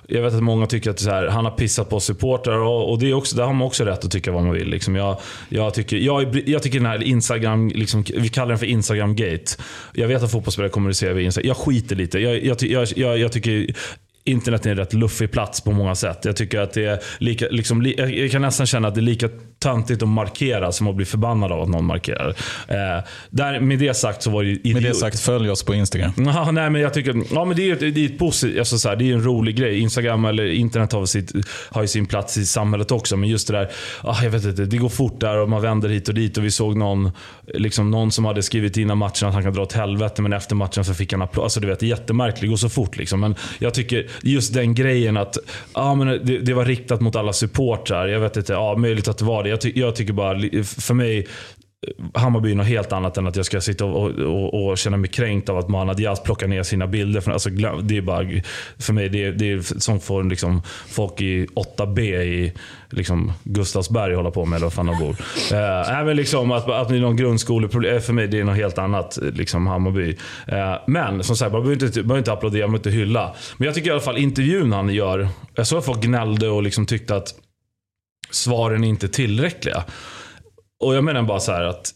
Jag 0.08 0.22
vet 0.22 0.34
att 0.34 0.44
många 0.44 0.66
tycker 0.66 0.90
att 0.90 1.02
är 1.02 1.12
här, 1.12 1.28
han 1.28 1.46
har 1.46 1.52
pissat 1.52 1.90
på 1.90 2.00
supportrar 2.00 2.60
och, 2.60 2.92
och 2.92 3.00
det 3.00 3.10
är 3.10 3.14
också, 3.14 3.36
där 3.36 3.44
har 3.44 3.54
man 3.54 3.68
också 3.68 3.84
rätt 3.84 4.06
att 4.06 4.12
tycka 4.12 4.32
vad 4.32 4.44
man 4.44 4.54
vill. 4.54 4.68
Liksom 4.68 4.96
jag, 4.96 5.18
jag, 5.50 5.74
tycker, 5.74 5.98
jag, 5.98 6.50
jag 6.50 6.64
tycker 6.64 6.80
den 6.80 6.88
här 6.88 7.04
Instagram, 7.04 7.68
liksom, 7.68 8.04
vi 8.18 8.30
kallar 8.30 8.50
den 8.50 8.60
för 8.60 8.66
Instagram-gate. 8.66 9.62
Jag 9.94 10.08
vet 10.08 10.24
att 10.24 10.32
fotbollsspelare 10.32 10.70
kommunicerar 10.70 11.14
via 11.14 11.26
Instagram. 11.26 11.48
Jag 11.48 11.58
skiter 11.58 11.96
lite. 11.96 12.20
Jag, 12.20 12.58
jag, 12.96 13.18
jag 13.18 13.32
tycker 13.32 13.74
Internet 14.30 14.66
är 14.66 14.70
en 14.70 14.78
rätt 14.78 14.94
luffig 14.94 15.32
plats 15.32 15.62
på 15.62 15.72
många 15.72 15.96
sätt. 15.96 16.26
Jag 16.26 16.36
tycker 16.36 16.60
att 16.60 16.74
det 16.74 16.86
är 16.86 17.00
lika, 17.18 17.46
liksom, 17.50 17.94
jag 17.98 18.32
kan 18.32 18.42
nästan 18.42 18.66
känna 18.68 18.88
att 18.88 18.96
det 18.96 19.02
är 19.02 19.04
lika 19.04 19.30
töntigt 19.60 20.04
att 20.04 20.10
markera 20.10 20.72
som 20.72 20.88
att 20.88 20.96
bli 20.96 21.06
förbannad 21.06 21.52
av 21.52 21.62
att 21.62 21.70
någon 21.70 21.86
markerar. 21.86 22.28
Eh, 22.68 23.04
där, 23.30 23.60
med 23.60 23.80
det 23.80 23.94
sagt 23.94 24.24
så 24.24 24.30
var 24.30 24.44
det 24.44 24.50
ju 24.50 24.74
Med 24.74 24.84
det 24.84 24.90
idiot- 24.90 24.94
sagt, 25.00 25.20
följ 25.20 25.50
oss 25.50 25.64
på 25.64 25.74
Instagram. 25.74 26.12
Ja, 26.18 26.52
nej, 26.52 26.70
men 26.70 26.82
jag 26.82 26.94
tycker, 26.94 27.16
ja, 27.32 27.46
men 27.46 27.56
det 27.58 27.62
är 27.62 27.66
ju 27.66 27.74
ett, 27.74 27.80
det 27.96 28.06
är 28.06 28.06
ett 28.06 28.20
positivt, 28.20 28.60
alltså, 28.60 28.78
så 28.80 28.90
här, 28.90 28.96
det 28.96 29.10
är 29.10 29.14
en 29.14 29.24
rolig 29.24 29.56
grej. 29.56 29.80
Instagram 29.80 30.26
eller 30.26 30.46
internet 30.52 30.92
har, 30.92 31.06
sitt, 31.06 31.32
har 31.70 31.82
ju 31.82 31.88
sin 31.88 32.06
plats 32.06 32.38
i 32.38 32.46
samhället 32.46 32.92
också. 32.92 33.18
Men 33.18 33.30
just 33.30 33.48
det 33.48 33.54
där, 33.54 33.70
ah, 34.02 34.24
jag 34.24 34.30
vet 34.30 34.46
inte, 34.46 34.66
det 34.66 34.78
går 34.78 34.90
fort 34.90 35.20
där 35.20 35.38
och 35.38 35.50
man 35.50 35.62
vänder 35.62 35.90
hit 35.90 36.08
och 36.08 36.14
dit. 36.14 36.38
Och 36.38 36.44
vi 36.46 36.52
såg 36.52 36.78
någon, 36.78 37.12
liksom, 37.54 37.92
någon 37.92 38.12
som 38.12 38.26
hade 38.26 38.44
skrivit 38.44 38.78
innan 38.78 38.98
matchen 38.98 39.28
att 39.28 39.34
han 39.34 39.44
kan 39.44 39.54
dra 39.54 39.62
åt 39.62 39.74
helvete, 39.74 40.22
men 40.22 40.34
efter 40.34 40.56
matchen 40.56 40.86
så 40.86 40.94
fick 40.94 41.12
han 41.12 41.22
applåd. 41.22 41.44
Alltså, 41.44 41.60
du 41.60 41.68
vet, 41.68 41.80
det 41.80 41.86
är 41.86 41.88
jättemärkligt, 41.88 42.42
det 42.42 42.48
går 42.48 42.56
så 42.56 42.70
fort. 42.70 42.98
Liksom. 42.98 43.20
Men 43.20 43.36
jag 43.60 43.74
tycker 43.74 44.08
just 44.24 44.54
den 44.54 44.76
grejen 44.76 45.18
att 45.18 45.38
ja, 45.74 45.96
men 45.96 46.08
det, 46.08 46.38
det 46.40 46.54
var 46.54 46.66
riktat 46.66 47.02
mot 47.02 47.16
alla 47.16 47.34
supportrar. 47.34 48.08
Jag 48.08 48.20
vet 48.20 48.38
inte, 48.38 48.54
ja, 48.54 48.76
möjligt 48.78 49.08
att 49.08 49.18
det 49.18 49.26
var 49.26 49.44
det. 49.44 49.49
Jag, 49.50 49.62
ty, 49.62 49.72
jag 49.76 49.96
tycker 49.96 50.14
bara, 50.14 50.40
för 50.64 50.94
mig, 50.94 51.20
eh, 51.20 52.22
Hammarby 52.22 52.52
är 52.52 52.56
något 52.56 52.68
helt 52.68 52.92
annat 52.92 53.18
än 53.18 53.28
att 53.28 53.36
jag 53.36 53.46
ska 53.46 53.62
sitta 53.62 53.86
och, 53.86 54.10
och, 54.12 54.70
och 54.70 54.78
känna 54.78 54.98
mig 54.98 55.10
kränkt 55.10 55.50
av 55.50 55.58
att 55.58 55.70
Mohanad 55.70 55.98
Diaz 55.98 56.24
plockar 56.24 56.48
ner 56.48 56.64
sina 56.64 56.88
bilder. 56.88 57.22
Från, 57.22 57.34
alltså, 57.34 57.50
det 57.84 57.98
är 57.98 58.02
bara, 58.02 58.26
för 58.80 58.94
mig 58.94 59.10
det 59.10 59.24
är, 59.24 59.32
det 59.32 59.52
är 59.52 59.80
sånt 59.80 60.04
får 60.04 60.24
liksom, 60.24 60.62
folk 60.88 61.22
i 61.22 61.46
8B 61.46 62.00
i 62.22 62.54
liksom, 62.90 63.34
Gustavsberg 63.44 64.16
hålla 64.16 64.32
på 64.32 64.46
med, 64.46 64.58
eller 64.58 64.66
vad 64.66 64.74
fan 64.74 64.86
de 64.86 65.00
bor. 65.00 65.16
Eh, 65.52 66.06
men 66.06 66.16
liksom, 66.16 66.52
att, 66.52 66.70
att 66.70 66.90
det 66.90 66.96
är 66.96 67.00
någon 67.00 67.18
grundskoleproblem, 67.18 67.96
eh, 67.96 68.02
för 68.02 68.14
mig 68.14 68.28
det 68.28 68.40
är 68.40 68.44
något 68.44 68.56
helt 68.56 68.78
annat. 68.78 69.20
Liksom, 69.22 69.68
Hammarby. 69.68 70.18
Eh, 70.48 70.76
men 70.88 71.24
som 71.24 71.36
sagt, 71.36 71.52
man 71.52 71.62
behöver 71.62 71.86
inte, 71.86 72.04
behöver 72.04 72.18
inte 72.18 72.34
applådera, 72.34 72.68
man 72.68 72.72
behöver 72.72 72.90
inte 72.90 73.00
hylla. 73.00 73.36
Men 73.58 73.66
jag 73.66 73.76
tycker 73.76 73.90
i 73.90 73.92
alla 73.92 74.02
fall 74.02 74.18
intervjun 74.18 74.72
han 74.72 74.90
gör, 74.90 75.28
jag 75.56 75.68
såg 75.68 75.80
att 75.80 75.86
folk 75.86 76.02
gnällde 76.02 76.50
och 76.50 76.64
liksom 76.64 76.86
tyckte 76.86 77.16
att 77.16 77.34
svaren 78.32 78.84
är 78.84 78.88
inte 78.88 79.08
tillräckliga. 79.08 79.84
Och 80.80 80.96
jag 80.96 81.04
menar 81.04 81.24
bara 81.24 81.40
så 81.40 81.52
här 81.52 81.64
att 81.64 81.94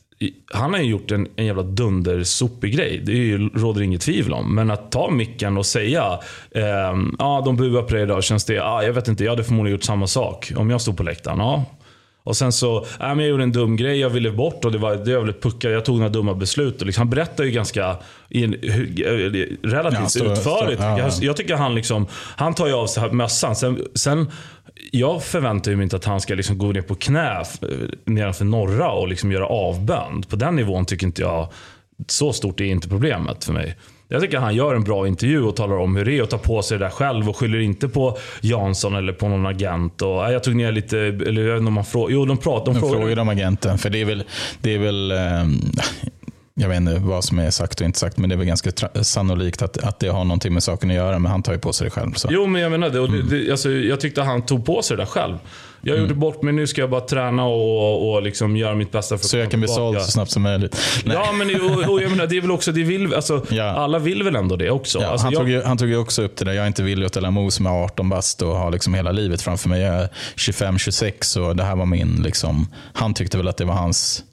han 0.52 0.74
har 0.74 0.80
ju 0.80 0.86
gjort 0.86 1.12
en, 1.12 1.28
en 1.36 1.46
jävla 1.46 1.64
dundersopig 1.64 2.76
grej. 2.76 3.02
Det 3.06 3.12
är 3.12 3.16
ju, 3.16 3.50
råder 3.50 3.82
inget 3.82 4.02
tvivel 4.02 4.34
om. 4.34 4.56
Men 4.56 4.72
att 4.72 4.92
ta 4.92 5.12
micken 5.12 5.58
och 5.58 5.66
säga 5.66 6.20
ehm, 6.56 7.16
ah, 7.20 7.42
de 7.42 7.56
buar 7.56 7.82
på 7.82 7.94
dig 7.94 8.04
idag, 8.04 8.24
känns 8.24 8.46
det? 8.46 8.60
Ah, 8.60 8.84
jag 8.84 8.94
vet 8.94 9.08
inte, 9.08 9.24
jag 9.24 9.32
hade 9.32 9.44
förmodligen 9.44 9.76
gjort 9.76 9.84
samma 9.84 10.08
sak 10.08 10.52
om 10.56 10.70
jag 10.70 10.82
stod 10.82 10.98
på 10.98 11.04
läktaren. 11.04 11.42
Ah. 11.42 11.64
Och 12.26 12.38
sen 12.38 12.52
så, 12.52 12.78
äh, 12.84 12.86
men 13.00 13.20
jag 13.20 13.28
gjorde 13.28 13.44
en 13.44 13.52
dum 13.52 13.76
grej, 13.76 14.00
jag 14.00 14.10
ville 14.10 14.32
bort 14.32 14.66
och 14.66 14.72
det 14.72 14.78
var, 14.78 14.96
det 14.96 15.14
var 15.14 15.22
väl 15.22 15.30
ett 15.30 15.42
pucka, 15.42 15.70
jag 15.70 15.86
tog 15.86 15.96
några 15.98 16.10
dumma 16.10 16.34
beslut. 16.34 16.80
Och 16.82 16.86
liksom, 16.88 17.02
han 17.02 17.10
berättar 17.10 17.44
ju 17.44 17.52
ganska, 17.52 17.98
i 18.30 18.44
en, 18.44 18.56
hu- 18.56 19.58
relativt 19.64 20.00
Ja, 20.02 20.08
så- 20.10 20.26
utförligt. 20.26 20.80
så- 20.82 20.86
ja, 20.86 20.98
ja. 21.00 21.00
Jag, 21.00 21.14
jag 21.22 21.38
tycker 21.38 21.56
han 21.56 21.76
liksom, 21.76 22.08
han 22.36 22.54
tar 22.54 22.68
ju 22.68 22.74
av 22.74 22.88
sig 22.88 23.12
mössan. 23.12 23.56
Sen, 23.56 23.82
sen 23.96 24.32
jag 24.92 25.24
förväntar 25.24 25.76
mig 25.76 25.84
inte 25.84 25.96
att 25.96 26.06
han 26.06 26.22
ska 26.22 26.36
liksom 26.36 26.58
gå 26.58 26.72
ner 26.72 26.82
på 26.82 26.96
knä 26.96 27.40
f- 27.42 27.60
nedanför 28.06 28.46
norra 28.46 28.92
och 28.92 29.08
liksom 29.08 29.32
göra 29.32 29.46
avbön. 29.48 30.22
På 30.30 30.36
den 30.36 30.56
nivån 30.56 30.86
tycker 30.86 31.06
inte 31.08 31.22
jag, 31.22 31.48
så 32.08 32.34
stort 32.34 32.62
är 32.62 32.66
inte 32.66 32.90
problemet 32.90 33.44
för 33.44 33.54
mig. 33.54 33.76
Jag 34.14 34.22
tycker 34.22 34.38
han 34.38 34.56
gör 34.56 34.76
en 34.76 34.84
bra 34.84 35.08
intervju 35.08 35.44
och 35.44 35.56
talar 35.56 35.76
om 35.78 35.96
hur 35.96 36.06
det 36.06 36.18
är 36.18 36.22
och 36.22 36.30
tar 36.30 36.38
på 36.38 36.62
sig 36.62 36.78
det 36.78 36.86
där 36.86 36.92
själv 36.92 37.30
och 37.30 37.38
skyller 37.38 37.60
inte 37.60 37.88
på 37.90 38.18
Jansson 38.42 38.96
eller 38.96 39.14
på 39.14 39.28
någon 39.28 39.46
agent. 39.46 40.02
Och, 40.02 40.10
jag 40.10 40.44
tog 40.44 40.56
ner 40.56 40.72
lite, 40.72 41.00
eller 41.00 41.42
jag 41.42 41.52
vet 41.54 41.58
inte 41.60 41.68
om 41.68 41.74
man 41.74 41.86
frågar, 41.86 42.14
jo 42.14 42.26
de 42.26 42.38
pratar, 42.38 42.66
de 42.66 42.74
De 42.74 42.80
frågar. 42.80 42.96
frågar 43.00 43.20
om 43.20 43.30
agenten. 43.30 43.78
För 43.78 43.90
det 43.90 44.02
är 44.02 44.06
väl, 44.06 44.24
det 44.62 44.76
är 44.76 44.80
väl 44.80 45.12
ehm, 45.12 45.60
jag 46.56 46.70
vet 46.70 46.78
inte 46.78 46.96
vad 47.00 47.24
som 47.24 47.40
är 47.40 47.50
sagt 47.50 47.80
och 47.82 47.86
inte 47.86 48.00
sagt, 48.00 48.18
men 48.18 48.30
det 48.30 48.36
är 48.36 48.38
väl 48.38 48.48
ganska 48.48 48.72
sannolikt 49.02 49.62
att, 49.62 49.78
att 49.84 50.00
det 50.00 50.08
har 50.08 50.24
någonting 50.24 50.54
med 50.54 50.64
saken 50.64 50.90
att 50.90 50.96
göra. 50.96 51.20
Men 51.20 51.32
han 51.32 51.44
tar 51.44 51.54
ju 51.54 51.60
på 51.60 51.74
sig 51.74 51.86
det 51.86 51.92
själv. 51.92 52.14
Så. 52.14 52.28
Jo, 52.32 52.48
men 52.48 52.62
jag 52.62 52.72
menar 52.72 52.90
det. 52.90 53.00
Och 53.00 53.08
Mm. 53.08 53.28
det, 53.30 53.46
det 53.46 53.52
alltså, 53.52 53.72
jag 53.72 54.00
tyckte 54.00 54.22
han 54.22 54.42
tog 54.46 54.66
på 54.66 54.82
sig 54.82 54.98
det 54.98 55.04
där 55.04 55.08
själv. 55.08 55.36
Jag 55.86 55.98
gjorde 55.98 56.14
bort 56.14 56.42
mig, 56.42 56.54
nu 56.54 56.68
ska 56.68 56.82
jag 56.82 56.90
bara 56.90 57.02
träna 57.02 57.46
och, 57.46 58.14
och 58.14 58.22
liksom 58.22 58.58
göra 58.58 58.76
mitt 58.76 58.92
bästa 58.92 59.18
för 59.18 59.24
att 59.26 59.30
Så 59.30 59.38
jag 59.38 59.52
kan 59.52 59.60
bli 59.60 59.70
såld 59.70 60.02
så 60.02 60.12
snabbt 60.12 60.32
som 60.32 60.42
möjligt. 60.42 60.78
Nej. 61.06 61.18
Ja, 61.18 61.32
men 61.32 61.62
och, 61.62 61.92
och 61.94 62.02
jag 62.02 62.12
menar, 62.12 62.28
det 62.28 62.38
är 62.38 62.42
väl 62.42 62.52
också, 62.52 62.72
det 62.72 62.84
vill, 62.84 63.14
alltså, 63.14 63.46
Ja. 63.50 63.64
alla 63.64 64.00
vill 64.00 64.24
väl 64.24 64.36
ändå 64.36 64.56
det 64.56 64.70
också. 64.72 65.02
Ja, 65.02 65.08
alltså, 65.08 65.26
han, 65.28 65.34
jag, 65.34 65.40
tog 65.42 65.50
ju, 65.50 65.62
han 65.64 65.78
tog 65.78 65.90
ju 65.90 65.98
också 65.98 66.22
upp 66.24 66.36
det 66.38 66.46
där, 66.46 66.54
jag 66.54 66.64
är 66.64 66.68
inte 66.68 66.84
villig 66.84 67.06
att 67.06 67.12
ställa 67.12 67.32
mot 67.32 67.54
som 67.54 67.66
är 67.66 67.70
18 67.84 68.10
bast 68.10 68.42
och 68.42 68.56
har 68.56 68.72
liksom 68.72 68.94
hela 68.94 69.12
livet 69.12 69.42
framför 69.42 69.70
mig. 69.70 69.82
Jag 69.82 69.96
är 69.96 70.10
25-26 70.36 71.40
och 71.40 71.56
det 71.56 71.64
här 71.64 71.76
var 71.76 71.86
min, 71.86 72.22
liksom, 72.24 72.68
han 72.94 73.14
tyckte 73.14 73.38
väl 73.38 73.48
att 73.48 73.58
det 73.58 73.66
var 73.66 73.74
hans 73.74 74.24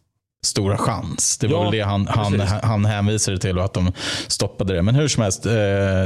stora 0.46 0.76
chans. 0.78 1.38
Det 1.38 1.46
var 1.46 1.54
Ja, 1.56 1.62
väl 1.62 1.72
det 1.72 1.80
han, 1.80 2.06
han, 2.06 2.40
han 2.62 2.84
hänvisade 2.84 3.38
till 3.38 3.58
och 3.58 3.64
att 3.64 3.74
de 3.74 3.92
stoppade 4.28 4.74
det. 4.74 4.82
Men 4.82 4.94
hur 4.94 5.08
som 5.08 5.22
helst, 5.22 5.46
eh, 5.46 5.52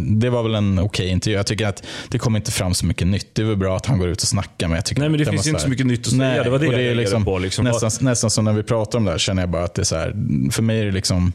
det 0.03 0.31
var 0.31 0.43
väl 0.43 0.55
en 0.55 0.79
okej 0.79 1.09
intervju. 1.09 1.37
Jag 1.37 1.47
tycker 1.47 1.67
att 1.67 1.83
det 2.09 2.19
kom 2.19 2.37
inte 2.37 2.53
fram 2.53 2.75
så 2.75 2.87
mycket 2.87 3.07
nytt. 3.07 3.35
Det 3.35 3.43
är 3.43 3.47
väl 3.47 3.57
bra 3.57 3.77
att 3.77 3.87
han 3.87 3.99
går 3.99 4.09
ut 4.09 4.23
och 4.23 4.29
snackar. 4.29 4.69
Men 4.69 4.75
jag 4.77 4.85
tycker 4.85 5.01
Nej, 5.01 5.09
men 5.09 5.19
det 5.19 5.25
att 5.25 5.31
finns 5.31 5.47
inte 5.47 5.59
här- 5.59 5.63
så 5.65 5.69
mycket 5.71 5.87
nytt 5.87 6.01
att 6.01 6.07
säga. 6.13 6.19
Nej, 6.23 6.45
Det 6.45 6.51
var 6.51 6.59
det 6.59 6.67
och 6.69 6.73
jag 6.75 6.83
är 6.83 6.95
liksom, 6.95 7.25
på, 7.25 7.39
liksom. 7.39 7.65
nästan, 7.65 7.91
nästan 8.01 8.31
som 8.31 8.45
när 8.45 8.53
vi 8.53 8.63
pratar 8.63 8.99
om 8.99 9.05
det 9.05 9.11
här 9.11 9.19
känner 9.19 9.43
jag 9.43 9.51
bara 9.51 9.65
att 9.65 9.75
det 9.75 9.83
är 9.83 9.85
så 9.85 9.97
här, 9.97 10.15
för 10.51 10.63
mig 10.63 10.81
är 10.81 10.85
det 10.85 10.93
liksom 10.93 11.33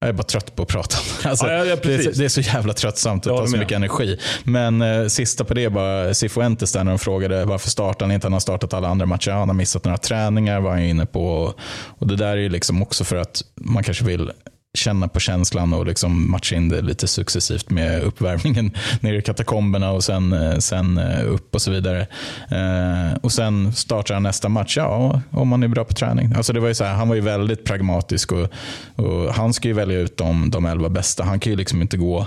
jag 0.00 0.08
är 0.08 0.12
bara 0.12 0.22
trött 0.22 0.56
på 0.56 0.62
att 0.62 0.68
prata. 0.68 0.96
Alltså, 1.28 1.46
Ja, 1.46 1.52
ja, 1.52 1.64
ja, 1.64 1.76
det, 1.82 1.94
är, 1.94 2.18
det 2.18 2.24
är 2.24 2.28
så 2.28 2.40
jävla 2.40 2.72
tröttsamt 2.72 3.26
att 3.26 3.30
ta 3.30 3.34
håller 3.34 3.46
så 3.46 3.56
mycket 3.56 3.76
energi. 3.76 4.18
Men 4.44 4.82
eh, 4.82 5.06
sista 5.06 5.44
på 5.44 5.54
det 5.54 5.70
bara 5.70 6.14
Cifuentes 6.14 6.72
där 6.72 6.84
när 6.84 6.92
de 6.92 6.98
frågade 6.98 7.44
varför 7.44 7.70
startar 7.70 8.06
han 8.06 8.12
inte? 8.12 8.24
Han 8.24 8.32
har 8.32 8.40
startat 8.40 8.74
alla 8.74 8.88
andra 8.88 9.06
matcher. 9.06 9.30
Ja, 9.30 9.38
Han 9.38 9.48
har 9.48 9.54
missat 9.54 9.84
några 9.84 9.98
träningar 9.98 10.60
var 10.60 10.70
han 10.70 10.80
inne 10.80 11.06
på. 11.06 11.26
Och, 11.26 11.54
och 11.98 12.06
det 12.06 12.16
där 12.16 12.26
är 12.32 12.36
ju 12.36 12.48
liksom 12.48 12.82
också 12.82 13.04
för 13.04 13.16
att 13.16 13.42
man 13.54 13.82
kanske 13.82 14.04
vill 14.04 14.32
känna 14.78 15.08
på 15.08 15.20
känslan 15.20 15.72
och 15.72 15.86
liksom 15.86 16.30
matcha 16.30 16.56
in 16.56 16.68
det 16.68 16.80
lite 16.82 17.06
successivt 17.06 17.70
med 17.70 18.02
uppvärmningen 18.02 18.70
nere 19.00 19.16
i 19.16 19.22
katakomberna 19.22 19.90
och 19.90 20.04
sen, 20.04 20.32
eh, 20.32 20.58
sen 20.58 20.98
eh, 20.98 21.26
upp 21.26 21.54
och 21.54 21.62
så 21.62 21.70
vidare. 21.70 22.06
Eh, 22.50 23.16
och 23.22 23.32
sen 23.32 23.72
startar 23.72 24.14
han 24.14 24.22
nästa 24.22 24.48
match, 24.48 24.76
ja, 24.76 25.20
om 25.30 25.48
man 25.48 25.62
är 25.62 25.68
bra 25.68 25.84
på 25.84 25.94
träning. 25.94 26.32
Alltså 26.36 26.52
det 26.52 26.60
var 26.60 26.68
ju 26.68 26.74
så 26.74 26.84
här, 26.84 26.94
han 26.94 27.08
var 27.08 27.14
ju 27.14 27.20
väldigt 27.20 27.64
pragmatisk 27.64 28.32
och, 28.32 28.48
och 28.96 29.34
han 29.34 29.52
ska 29.52 29.68
ju 29.68 29.74
välja 29.74 29.98
ut 29.98 30.16
de, 30.16 30.50
de 30.50 30.66
elva 30.66 30.88
bästa. 30.88 31.24
Han 31.24 31.40
kan 31.40 31.50
ju 31.52 31.56
liksom 31.56 31.82
inte 31.82 31.96
gå 31.96 32.26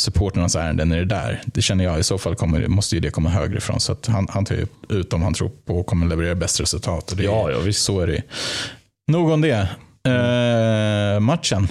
supporternas 0.00 0.56
ärenden 0.56 0.92
i 0.92 0.96
det 0.96 1.04
där. 1.04 1.42
Det 1.46 1.62
känner 1.62 1.84
jag. 1.84 1.98
I 2.00 2.02
så 2.02 2.18
fall 2.18 2.34
kommer, 2.34 2.66
måste 2.68 2.94
ju 2.94 3.00
det 3.00 3.10
komma 3.10 3.30
högre 3.30 3.56
ifrån. 3.58 3.80
Så 3.80 3.96
han, 4.06 4.26
han 4.30 4.44
tar 4.44 4.54
ju 4.54 4.66
ut 4.88 5.12
om 5.12 5.22
han 5.22 5.34
tror 5.34 5.50
på 5.66 5.78
och 5.78 5.86
kommer 5.86 6.06
leverera 6.06 6.34
bäst 6.34 6.60
resultat. 6.60 7.10
Och 7.10 7.16
det, 7.16 7.22
är- 7.22 7.26
Ja, 7.26 7.50
ja, 7.50 7.58
visst. 7.58 7.84
Så 7.84 8.00
är 8.00 8.06
det. 8.06 8.22
Nog 9.08 9.30
om 9.30 9.40
det. 9.40 9.68
Eh, 10.02 11.18
matchen. 11.20 11.68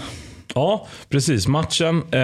Ja, 0.55 0.87
precis. 1.09 1.47
Matchen. 1.47 2.03
Eh, 2.11 2.19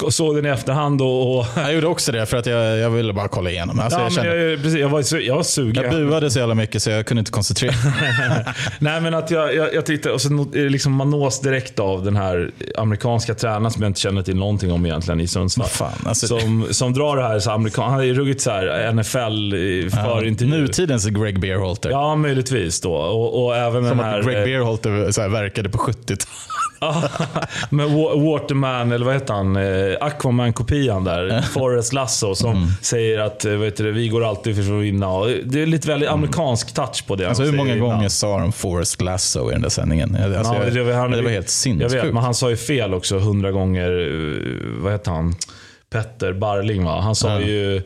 jag 0.00 0.12
såg 0.12 0.36
den 0.36 0.46
i 0.46 0.48
efterhand 0.48 1.02
och... 1.02 1.38
och 1.38 1.46
Jag 1.56 1.74
gjorde 1.74 1.86
också 1.86 2.12
det 2.12 2.26
för 2.26 2.36
att 2.36 2.46
jag, 2.46 2.78
jag 2.78 2.90
ville 2.90 3.12
bara 3.12 3.28
kolla 3.28 3.50
igenom. 3.50 3.80
Alltså, 3.80 3.98
ja, 3.98 4.02
jag, 4.04 4.12
men 4.14 4.24
kände, 4.24 4.50
jag, 4.50 4.62
precis, 4.62 4.78
jag, 4.80 4.88
var, 4.88 5.20
jag 5.20 5.36
var 5.36 5.42
sugen. 5.42 5.84
jag 5.84 5.92
buade 5.92 6.30
så 6.30 6.38
jävla 6.38 6.54
mycket 6.54 6.82
så 6.82 6.90
jag 6.90 7.06
kunde 7.06 7.18
inte 7.18 7.30
koncentrera 7.30 7.74
Nej 8.78 9.00
men 9.00 9.14
att 9.14 9.30
jag, 9.30 9.54
jag, 9.54 9.74
jag 9.74 9.86
tittade 9.86 10.14
och 10.14 10.20
så 10.20 10.28
eh, 10.54 10.62
liksom 10.62 10.92
man 10.92 11.10
nås 11.10 11.40
direkt 11.40 11.78
av 11.78 12.04
den 12.04 12.16
här 12.16 12.50
amerikanska 12.78 13.34
tränaren 13.34 13.70
som 13.70 13.82
jag 13.82 13.90
inte 13.90 14.00
känner 14.00 14.22
till 14.22 14.36
någonting 14.36 14.72
om 14.72 14.86
egentligen 14.86 15.20
i 15.20 15.26
Sundsvall. 15.26 15.68
Fan, 15.68 15.92
alltså- 16.06 16.26
som, 16.38 16.66
som 16.70 16.92
drar 16.92 17.16
det 17.16 17.22
här, 17.22 17.38
så 17.38 17.50
amerikan, 17.50 17.90
han 17.90 18.00
är 18.00 18.14
ruggigt 18.14 18.40
så 18.40 18.50
här 18.50 18.92
NFL 18.92 19.90
för 19.96 20.24
intervju. 20.26 20.60
Nutidens 20.60 21.06
Greg 21.06 21.40
Beerholter. 21.40 21.90
Ja, 21.90 22.16
möjligtvis 22.16 22.80
då. 22.80 22.92
Och, 22.94 23.44
och 23.44 23.56
även 23.56 23.88
Som 23.88 23.98
den 23.98 24.06
här... 24.06 24.18
att 24.18 24.26
Greg 24.26 24.36
eh, 24.38 24.44
Beerholter 24.44 25.10
så 25.12 25.20
här, 25.20 25.28
verkade 25.28 25.68
på 25.68 25.78
70-talet. 25.78 26.26
Med 27.70 27.86
Wa- 27.86 28.24
Waterman, 28.32 28.92
eller 28.92 29.04
vad 29.06 29.14
heter 29.14 29.34
han? 29.34 29.56
Eh, 29.56 29.96
Aquaman-kopian 30.00 31.04
där. 31.04 31.42
Forrest 31.42 31.92
Lasso 31.92 32.34
som 32.34 32.50
Mm. 32.56 32.68
säger 32.82 33.18
att 33.18 33.44
eh, 33.44 33.52
vet 33.52 33.76
du, 33.76 33.92
vi 33.92 34.08
går 34.08 34.24
alltid 34.24 34.54
för 34.56 34.62
att 34.78 34.82
vinna. 34.84 35.24
Det 35.44 35.62
är 35.62 35.66
lite 35.66 35.88
väldigt 35.88 36.08
amerikansk 36.08 36.74
touch 36.74 37.06
på 37.06 37.16
det. 37.16 37.28
Alltså, 37.28 37.42
hur 37.42 37.52
många 37.52 37.76
gånger 37.76 38.08
sa 38.08 38.38
de 38.40 38.52
Forrest 38.52 39.00
Lasso 39.02 39.50
i 39.50 39.52
den 39.52 39.62
där 39.62 39.68
sändningen? 39.68 40.16
Alltså, 40.36 40.54
Ja, 40.54 40.64
jag, 40.74 40.86
det, 40.86 40.94
han, 40.94 41.10
det 41.10 41.22
var 41.22 41.30
helt 41.30 41.44
Jag 41.46 41.50
sinnessjukt. 41.50 42.04
vet, 42.04 42.14
men 42.14 42.22
han 42.22 42.34
sa 42.34 42.50
ju 42.50 42.56
fel 42.56 42.94
också 42.94 43.18
hundra 43.18 43.50
gånger. 43.52 43.90
eh, 43.90 44.82
Vad 44.82 44.92
heter 44.92 45.10
han? 45.10 45.34
Petter 45.92 46.32
Barling 46.32 46.84
va? 46.84 47.00
Han 47.00 47.14
sa 47.14 47.28
Ja. 47.28 47.40
ju... 47.40 47.82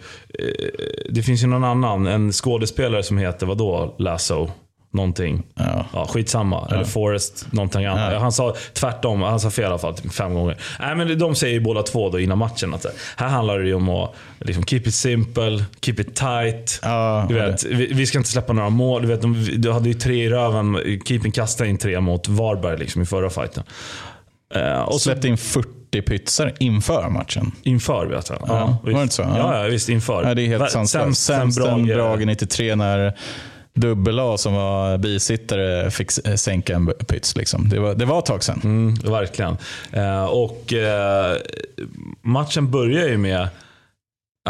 Det 1.10 1.22
finns 1.22 1.42
ju 1.42 1.46
någon 1.46 1.64
annan, 1.64 2.06
en 2.06 2.32
skådespelare 2.32 3.02
som 3.02 3.18
heter 3.18 3.46
vadå? 3.46 3.94
Lasso? 3.98 4.50
Någonting. 4.94 5.42
Ja. 5.54 5.86
Ja, 5.92 6.06
skitsamma. 6.06 6.68
Eller 6.72 6.84
Forrest, 6.84 7.46
någonting 7.50 7.84
annat. 7.84 8.12
Ja. 8.12 8.18
Han 8.18 8.32
sa 8.32 8.56
tvärtom, 8.72 9.22
han 9.22 9.40
sa 9.40 9.50
fel 9.50 9.64
i 9.64 9.66
alla 9.66 9.78
fall 9.78 9.94
typ 9.94 10.12
fem 10.12 10.34
gånger. 10.34 10.56
Nej, 10.80 10.96
men 10.96 11.18
de 11.18 11.34
säger 11.34 11.54
ju 11.54 11.60
båda 11.60 11.82
två 11.82 12.10
då 12.10 12.20
innan 12.20 12.38
matchen 12.38 12.74
att 12.74 12.86
här 13.16 13.28
handlar 13.28 13.58
det 13.58 13.66
ju 13.66 13.74
om 13.74 13.88
att 13.88 14.14
liksom, 14.40 14.64
keep 14.64 14.80
it 14.84 14.94
simple, 14.94 15.64
keep 15.80 15.94
it 15.98 16.14
tight. 16.14 16.80
Ja, 16.82 17.26
du 17.28 17.34
vet, 17.34 17.64
vi, 17.64 17.86
vi 17.92 18.06
ska 18.06 18.18
inte 18.18 18.30
släppa 18.30 18.52
några 18.52 18.70
mål. 18.70 19.02
Du, 19.02 19.08
vet, 19.08 19.22
de, 19.22 19.48
du 19.56 19.72
hade 19.72 19.88
ju 19.88 19.94
tre 19.94 20.24
i 20.24 20.28
röven. 20.28 21.00
Keeping 21.06 21.32
kastade 21.32 21.70
in 21.70 21.78
tre 21.78 22.00
mot 22.00 22.28
Varberg 22.28 22.78
liksom, 22.78 23.02
i 23.02 23.06
förra 23.06 23.30
fighten. 23.30 23.62
Eh, 24.54 24.80
och 24.80 24.92
så 24.92 24.98
Släppte 24.98 25.28
in 25.28 25.38
40 25.38 26.02
pytsar 26.02 26.52
inför 26.58 27.08
matchen. 27.08 27.52
inför 27.62 28.06
vet 28.06 28.28
jag. 28.28 28.38
Ja, 28.46 28.78
var 28.82 28.90
det 28.90 28.90
visst. 28.90 29.02
inte 29.02 29.14
så? 29.14 29.22
Ja. 29.22 29.36
Ja, 29.38 29.62
ja 29.62 29.68
visst. 29.70 29.88
Inför. 29.88 30.24
Ja, 30.28 30.34
det 30.34 30.42
är 30.42 30.46
helt 30.46 30.70
sanslöst. 30.70 31.22
Sämst 31.22 31.58
än 31.58 31.86
Brage. 31.86 31.96
Brage 31.96 32.26
93 32.26 32.74
när 32.74 33.14
Dubbel-A 33.74 34.38
som 34.38 34.54
var 34.54 34.98
bisittare 34.98 35.90
fick 35.90 36.10
sänka 36.36 36.74
en 36.74 36.92
pyts. 37.06 37.36
Liksom. 37.36 37.68
Det, 37.68 37.78
var, 37.78 37.94
det 37.94 38.04
var 38.04 38.18
ett 38.18 38.26
tag 38.26 38.44
sedan. 38.44 38.60
Mm, 38.64 38.94
verkligen. 38.94 39.56
Eh, 39.92 40.24
och 40.24 40.72
eh, 40.72 41.36
matchen 42.22 42.70
börjar 42.70 43.08
ju 43.08 43.18
med 43.18 43.48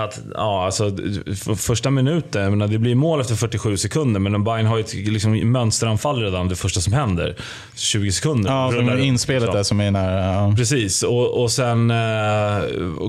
att, 0.00 0.20
ja, 0.34 0.64
alltså, 0.64 0.90
f- 1.26 1.58
första 1.60 1.90
minuten, 1.90 2.50
menar, 2.50 2.68
det 2.68 2.78
blir 2.78 2.94
mål 2.94 3.20
efter 3.20 3.34
47 3.34 3.76
sekunder, 3.76 4.20
men 4.20 4.44
Bayern 4.44 4.66
har 4.66 4.76
ju 4.76 4.80
ett 4.84 4.94
liksom, 4.94 5.52
mönsteranfall 5.52 6.22
redan 6.22 6.48
det 6.48 6.56
första 6.56 6.80
som 6.80 6.92
händer. 6.92 7.36
20 7.76 8.12
sekunder. 8.12 8.50
Ja, 8.50 8.72
som 8.72 8.90
runt, 8.90 9.04
inspelet 9.04 9.42
liksom. 9.42 9.56
där 9.56 9.62
som 9.62 9.80
är 9.80 9.90
nära. 9.90 10.32
Ja. 10.34 10.54
Precis, 10.56 11.02
och, 11.02 11.42
och 11.42 11.50
sen 11.50 11.90
eh, 11.90 11.96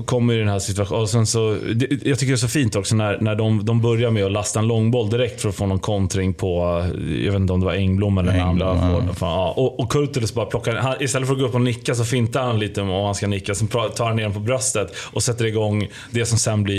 kommer 0.04 0.34
ju 0.34 0.40
den 0.40 0.48
här 0.48 0.58
situationen. 0.58 1.26
Så, 1.26 1.56
det, 1.74 1.86
jag 2.08 2.18
tycker 2.18 2.26
det 2.26 2.32
är 2.32 2.36
så 2.36 2.48
fint 2.48 2.76
också 2.76 2.94
när, 2.96 3.18
när 3.20 3.34
de, 3.34 3.64
de 3.64 3.80
börjar 3.82 4.10
med 4.10 4.24
att 4.24 4.32
lasta 4.32 4.58
en 4.58 4.66
långboll 4.66 5.10
direkt 5.10 5.40
för 5.40 5.48
att 5.48 5.54
få 5.54 5.66
någon 5.66 5.78
kontring 5.78 6.34
på, 6.34 6.78
eh, 6.98 7.24
jag 7.24 7.32
vet 7.32 7.40
inte 7.40 7.52
om 7.52 7.60
det 7.60 7.66
var 7.66 7.72
Engblom 7.74 8.18
eller 8.18 8.32
den 8.32 8.40
Engblom, 8.48 8.68
andra. 8.68 9.04
ja. 9.08 9.14
Fan, 9.14 9.28
ja. 9.30 9.52
Och, 9.56 9.80
och 9.80 9.92
Kurtulus 9.92 10.34
bara 10.34 10.46
plockar, 10.46 10.74
han, 10.76 10.94
istället 11.00 11.28
för 11.28 11.34
att 11.34 11.40
gå 11.40 11.46
upp 11.46 11.54
och 11.54 11.60
nicka 11.60 11.94
så 11.94 12.04
fintar 12.04 12.42
han 12.42 12.58
lite 12.58 12.80
om 12.82 12.88
han 13.04 13.14
ska 13.14 13.26
nicka. 13.26 13.54
Sen 13.54 13.68
tar 13.68 14.04
han 14.06 14.16
ner 14.16 14.22
den 14.22 14.32
på 14.32 14.40
bröstet 14.40 14.94
och 15.12 15.22
sätter 15.22 15.44
igång 15.44 15.88
det 16.10 16.26
som 16.26 16.38
sen 16.38 16.62
blir 16.62 16.75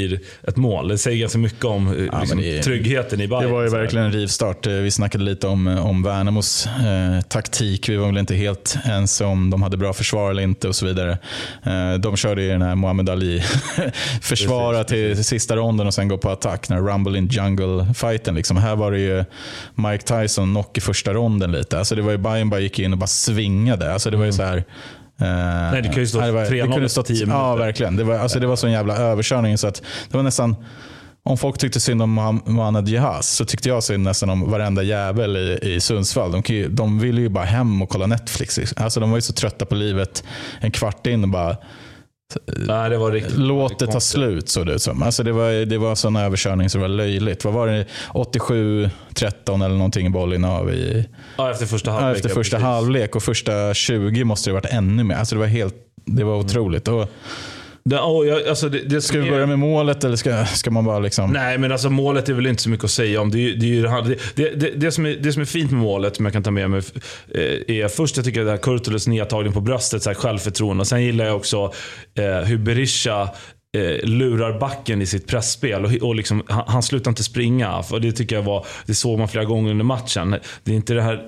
ett 0.47 0.55
mål. 0.57 0.87
Det 0.87 0.97
säger 0.97 1.17
ganska 1.17 1.37
mycket 1.39 1.65
om 1.65 1.87
eh, 1.87 1.93
liksom, 1.93 2.19
men 2.29 2.37
det- 2.37 2.63
tryggheten 2.63 3.21
i 3.21 3.27
Bayern. 3.27 3.43
Det 3.43 3.49
var 3.51 3.63
ju 3.63 3.69
verkligen 3.69 4.05
en 4.05 4.11
rivstart. 4.11 4.67
Eh, 4.67 4.73
Vi 4.73 4.91
snackade 4.91 5.23
lite 5.23 5.47
om, 5.47 5.67
om 5.67 6.03
Värnamos 6.03 6.67
eh, 6.67 7.21
taktik. 7.21 7.89
Vi 7.89 7.95
var 7.95 8.07
väl 8.07 8.17
inte 8.17 8.35
helt 8.35 8.77
ens 8.85 9.21
om 9.21 9.49
de 9.49 9.61
hade 9.63 9.77
bra 9.77 9.93
försvar 9.93 10.31
eller 10.31 10.43
inte 10.43 10.67
och 10.67 10.75
så 10.75 10.85
vidare. 10.85 11.17
Eh, 11.63 11.93
de 11.99 12.17
körde 12.17 12.41
ju 12.43 12.49
den 12.49 12.61
här 12.61 12.75
Muhammad 12.75 13.09
Ali 13.09 13.43
försvara 14.21 14.83
till 14.83 15.23
sista 15.23 15.55
ronden 15.55 15.87
och 15.87 15.93
sen 15.93 16.07
gå 16.07 16.17
på 16.17 16.29
attack. 16.29 16.67
Den 16.67 16.77
här 16.77 16.93
Rumble 16.93 17.17
in 17.17 17.27
Jungle-fighten. 17.27 18.35
Liksom. 18.35 18.57
Här 18.57 18.75
var 18.75 18.91
det 18.91 18.99
ju 18.99 19.23
Mike 19.75 20.03
Tyson 20.21 20.49
knock 20.53 20.77
i 20.77 20.81
första 20.81 21.13
ronden 21.13 21.51
lite. 21.51 21.79
Alltså 21.79 21.95
det 21.95 22.01
var 22.01 22.11
ju 22.11 22.17
Bayern 22.17 22.49
bara 22.49 22.59
gick 22.59 22.79
in 22.79 22.91
och 22.93 22.97
bara 22.99 23.07
svingade. 23.07 23.93
Alltså 23.93 24.09
det 24.09 24.17
var 24.17 24.25
ju 24.25 24.31
så 24.33 24.43
här... 24.43 24.63
Nej, 25.19 25.81
det 25.81 25.89
ju 26.01 26.07
stå 26.07 26.19
3-0 26.21 26.85
efter 26.85 27.03
10 27.03 27.17
Ja, 27.19 27.25
minuter. 27.25 27.57
verkligen. 27.65 27.95
Det 27.95 28.03
var, 28.03 28.15
alltså, 28.17 28.39
det 28.39 28.47
var 28.47 28.55
så 28.55 28.67
en 28.67 28.73
jävla 28.73 28.97
överkörning 28.97 29.57
så 29.57 29.67
att 29.67 29.81
det 30.11 30.17
var 30.17 30.23
nästan 30.23 30.55
om 31.23 31.37
folk 31.37 31.57
tyckte 31.57 31.79
synd 31.79 32.01
om 32.01 32.41
Mohamed 32.45 32.87
Jahaz 32.89 33.29
så 33.29 33.45
tyckte 33.45 33.69
jag 33.69 33.83
synd 33.83 34.03
nästan 34.03 34.29
om 34.29 34.51
varenda 34.51 34.83
jävel 34.83 35.37
i, 35.37 35.59
i 35.61 35.79
Sundsvall. 35.79 36.31
De, 36.31 36.43
ju, 36.47 36.67
de 36.69 36.99
ville 36.99 37.21
ju 37.21 37.29
bara 37.29 37.45
hem 37.45 37.81
och 37.81 37.89
kolla 37.89 38.07
Netflix. 38.07 38.59
Alltså, 38.77 38.99
de 38.99 39.09
var 39.11 39.17
ju 39.17 39.21
så 39.21 39.33
trötta 39.33 39.65
på 39.65 39.75
livet 39.75 40.23
en 40.59 40.71
kvart 40.71 41.07
in 41.07 41.23
och 41.23 41.29
bara 41.29 41.57
Nej, 42.57 42.89
det 42.89 42.97
var 42.97 43.11
riktigt 43.11 43.37
Låt 43.37 43.79
det 43.79 43.87
ta 43.87 43.99
slut 43.99 44.49
såg 44.49 44.65
det 44.65 44.73
ut 44.73 44.81
som. 44.81 45.03
Alltså 45.03 45.23
det 45.23 45.31
var, 45.31 45.65
det 45.65 45.77
var 45.77 45.95
sån 45.95 46.15
överkörning 46.15 46.69
så 46.69 46.77
det 46.77 46.81
var 46.81 46.87
löjligt. 46.89 47.45
Vad 47.45 47.53
var 47.53 47.67
det? 47.67 47.85
87-13 48.13 49.65
eller 49.65 49.75
någonting 49.75 50.07
i 50.07 50.09
bollinnehav 50.09 50.69
i, 50.73 51.07
Ja, 51.37 51.51
efter 51.51 51.65
första 51.65 51.89
ja, 51.91 51.99
halvlek. 51.99 52.15
efter 52.15 52.29
ja, 52.29 52.35
första 52.35 52.57
precis. 52.57 52.65
halvlek. 52.65 53.15
Och 53.15 53.23
första 53.23 53.73
20 53.73 54.23
måste 54.23 54.49
det 54.49 54.53
varit 54.53 54.73
ännu 54.73 55.03
mer. 55.03 55.15
Alltså 55.15 55.35
det 55.35 55.39
var 55.39 55.47
helt 55.47 55.75
det 56.05 56.23
var 56.23 56.35
otroligt. 56.35 56.87
Och 56.87 57.09
Det, 57.89 57.99
oh, 57.99 58.27
jag, 58.27 58.47
alltså 58.47 58.69
det, 58.69 58.79
det 58.79 59.01
ska 59.01 59.19
vi 59.19 59.29
börja 59.29 59.45
med 59.45 59.59
målet 59.59 60.03
eller 60.03 60.15
ska, 60.15 60.45
ska 60.45 60.71
man 60.71 60.85
bara 60.85 60.99
liksom... 60.99 61.31
Nej, 61.31 61.57
men 61.57 61.71
alltså 61.71 61.89
målet 61.89 62.29
är 62.29 62.33
väl 62.33 62.47
inte 62.47 62.63
så 62.63 62.69
mycket 62.69 62.83
att 62.83 62.91
säga 62.91 63.21
om. 63.21 63.31
Som 63.31 63.39
är, 65.05 65.21
det 65.23 65.33
som 65.33 65.41
är 65.41 65.45
fint 65.45 65.71
med 65.71 65.81
målet, 65.81 66.15
som 66.15 66.25
jag 66.25 66.33
kan 66.33 66.43
ta 66.43 66.51
med 66.51 66.69
mig, 66.69 66.81
eh, 67.35 67.75
är 67.75 67.87
först 67.87 68.17
jag 68.17 68.25
tycker 68.25 68.43
det 68.43 68.51
här 68.51 68.57
Kurtulus 68.57 69.07
nedtagning 69.07 69.53
på 69.53 69.61
bröstet, 69.61 70.03
så 70.03 70.09
här 70.09 70.15
självförtroende. 70.15 70.81
Och 70.81 70.87
sen 70.87 71.03
gillar 71.03 71.25
jag 71.25 71.35
också 71.35 71.73
eh, 72.17 72.47
hur 72.47 72.57
Berisha 72.57 73.21
eh, 73.77 74.07
lurar 74.07 74.59
backen 74.59 75.01
i 75.01 75.05
sitt 75.05 75.27
pressspel 75.27 75.85
och, 75.85 75.91
och 75.91 76.15
liksom, 76.15 76.43
han, 76.47 76.63
han 76.67 76.83
slutar 76.83 77.11
inte 77.11 77.23
springa. 77.23 77.83
För 77.83 77.99
det 77.99 78.11
tycker 78.11 78.35
jag 78.35 78.43
var, 78.43 78.65
det 78.85 78.93
såg 78.93 79.19
man 79.19 79.27
flera 79.27 79.45
gånger 79.45 79.71
under 79.71 79.85
matchen. 79.85 80.35
Det 80.63 80.71
är 80.71 80.75
inte 80.75 80.93
det 80.93 81.01
här 81.01 81.13
eh, 81.13 81.21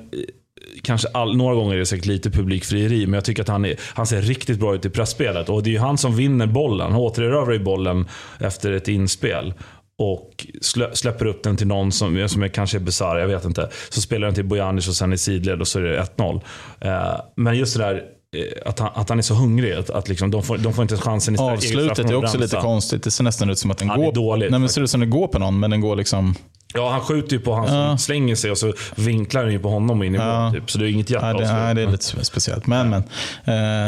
Kanske 0.82 1.08
all, 1.08 1.38
några 1.38 1.56
gånger 1.56 1.76
är 1.76 1.80
det 1.80 1.86
säkert 1.86 2.06
lite 2.06 2.30
publikfrieri, 2.30 3.06
men 3.08 3.14
jag 3.14 3.26
tycker 3.26 3.42
att 3.42 3.48
han, 3.48 3.66
är, 3.66 3.76
han 3.94 4.08
ser 4.08 4.22
riktigt 4.22 4.60
bra 4.60 4.76
ut 4.76 4.86
i 4.86 4.90
pressspelet. 4.90 5.50
Och 5.50 5.64
det 5.64 5.70
är 5.70 5.72
ju 5.72 5.80
han 5.80 5.98
som 5.98 6.16
vinner 6.16 6.48
bollen. 6.48 6.92
Han 6.92 7.02
återerövrar 7.02 7.54
ju 7.54 7.60
bollen 7.60 8.08
efter 8.40 8.72
ett 8.72 8.88
inspel. 8.88 9.54
Och 9.98 10.48
slä, 10.62 10.96
släpper 10.96 11.26
upp 11.26 11.44
den 11.44 11.58
till 11.58 11.68
någon 11.68 11.92
som, 11.92 12.30
som 12.30 12.44
är, 12.44 12.48
kanske 12.48 12.78
är 12.78 12.80
bisarr, 12.80 13.20
jag 13.20 13.28
vet 13.28 13.46
inte. 13.46 13.70
Så 13.90 14.02
spelar 14.02 14.28
den 14.28 14.36
till 14.36 14.46
Bojanic 14.46 14.88
och 14.88 14.96
sen 14.96 15.14
i 15.14 15.18
sidled 15.18 15.62
och 15.62 15.68
så 15.68 15.80
är 15.80 15.84
det 15.84 16.08
1-0. 16.18 16.42
Eh, 16.82 17.22
men 17.36 17.58
just 17.58 17.78
det 17.78 17.84
där 17.84 18.04
eh, 18.36 18.70
att 18.70 18.80
han, 18.80 18.90
att 18.96 19.10
han 19.10 19.18
är 19.18 19.24
så 19.24 19.34
hungrig. 19.34 19.74
Att, 19.74 19.90
att 19.90 20.10
liksom, 20.10 20.32
de, 20.32 20.44
får, 20.44 20.58
de 20.58 20.74
får 20.74 20.82
inte 20.82 20.98
chansen 20.98 21.36
i 21.36 21.38
Avslutet 21.38 22.10
är 22.10 22.16
också 22.16 22.38
lite 22.38 22.56
konstigt. 22.56 23.04
Det 23.04 23.12
ser 23.12 23.24
nästan 23.24 23.50
ut 23.50 23.60
som 23.60 23.72
att 23.72 23.78
den 23.78 23.88
Ja, 23.88 23.96
går... 23.96 24.12
dåligt, 24.14 24.52
Nej, 24.52 24.60
men 24.60 24.70
ser 24.70 24.82
ut 24.82 24.90
som 24.90 25.02
att 25.02 25.10
den 25.10 25.20
går 25.20 25.28
på 25.28 25.40
någon, 25.40 25.60
men 25.60 25.72
den 25.72 25.82
går 25.82 25.96
liksom... 25.96 26.36
Ja, 26.74 26.90
han 26.92 27.02
skjuter 27.02 27.34
ju 27.36 27.40
på 27.40 27.54
han 27.56 27.68
som 27.68 27.98
slänger 27.98 28.36
sig 28.36 28.52
och 28.52 28.58
så 28.58 28.74
vinklar 28.96 29.44
den 29.44 29.52
ju 29.54 29.60
på 29.60 29.70
honom 29.70 30.00
och 30.00 30.06
in 30.06 30.16
i 30.16 30.18
mål. 30.18 30.54
Typ. 30.54 30.72
Så 30.72 30.78
det 30.78 30.86
är 30.86 30.90
inget 30.90 31.10
Ja, 31.10 31.20
det, 31.22 31.28
jätteavslut. 31.28 31.58
nej, 31.60 31.76
det 31.76 31.82
är 31.82 31.88
lite 31.88 32.04
spe- 32.04 32.24
speciellt. 32.24 32.68
Men, 32.68 32.90
men 32.90 33.00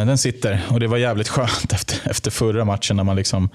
eh, 0.01 0.07
den 0.07 0.17
sitter 0.17 0.61
och 0.69 0.79
det 0.79 0.87
var 0.87 0.97
jävligt 0.97 1.27
skönt 1.29 1.73
efter, 1.73 2.09
efter 2.09 2.31
förra 2.31 2.65
matchen 2.65 2.97
när 2.97 3.03
man 3.03 3.15
liksom 3.15 3.49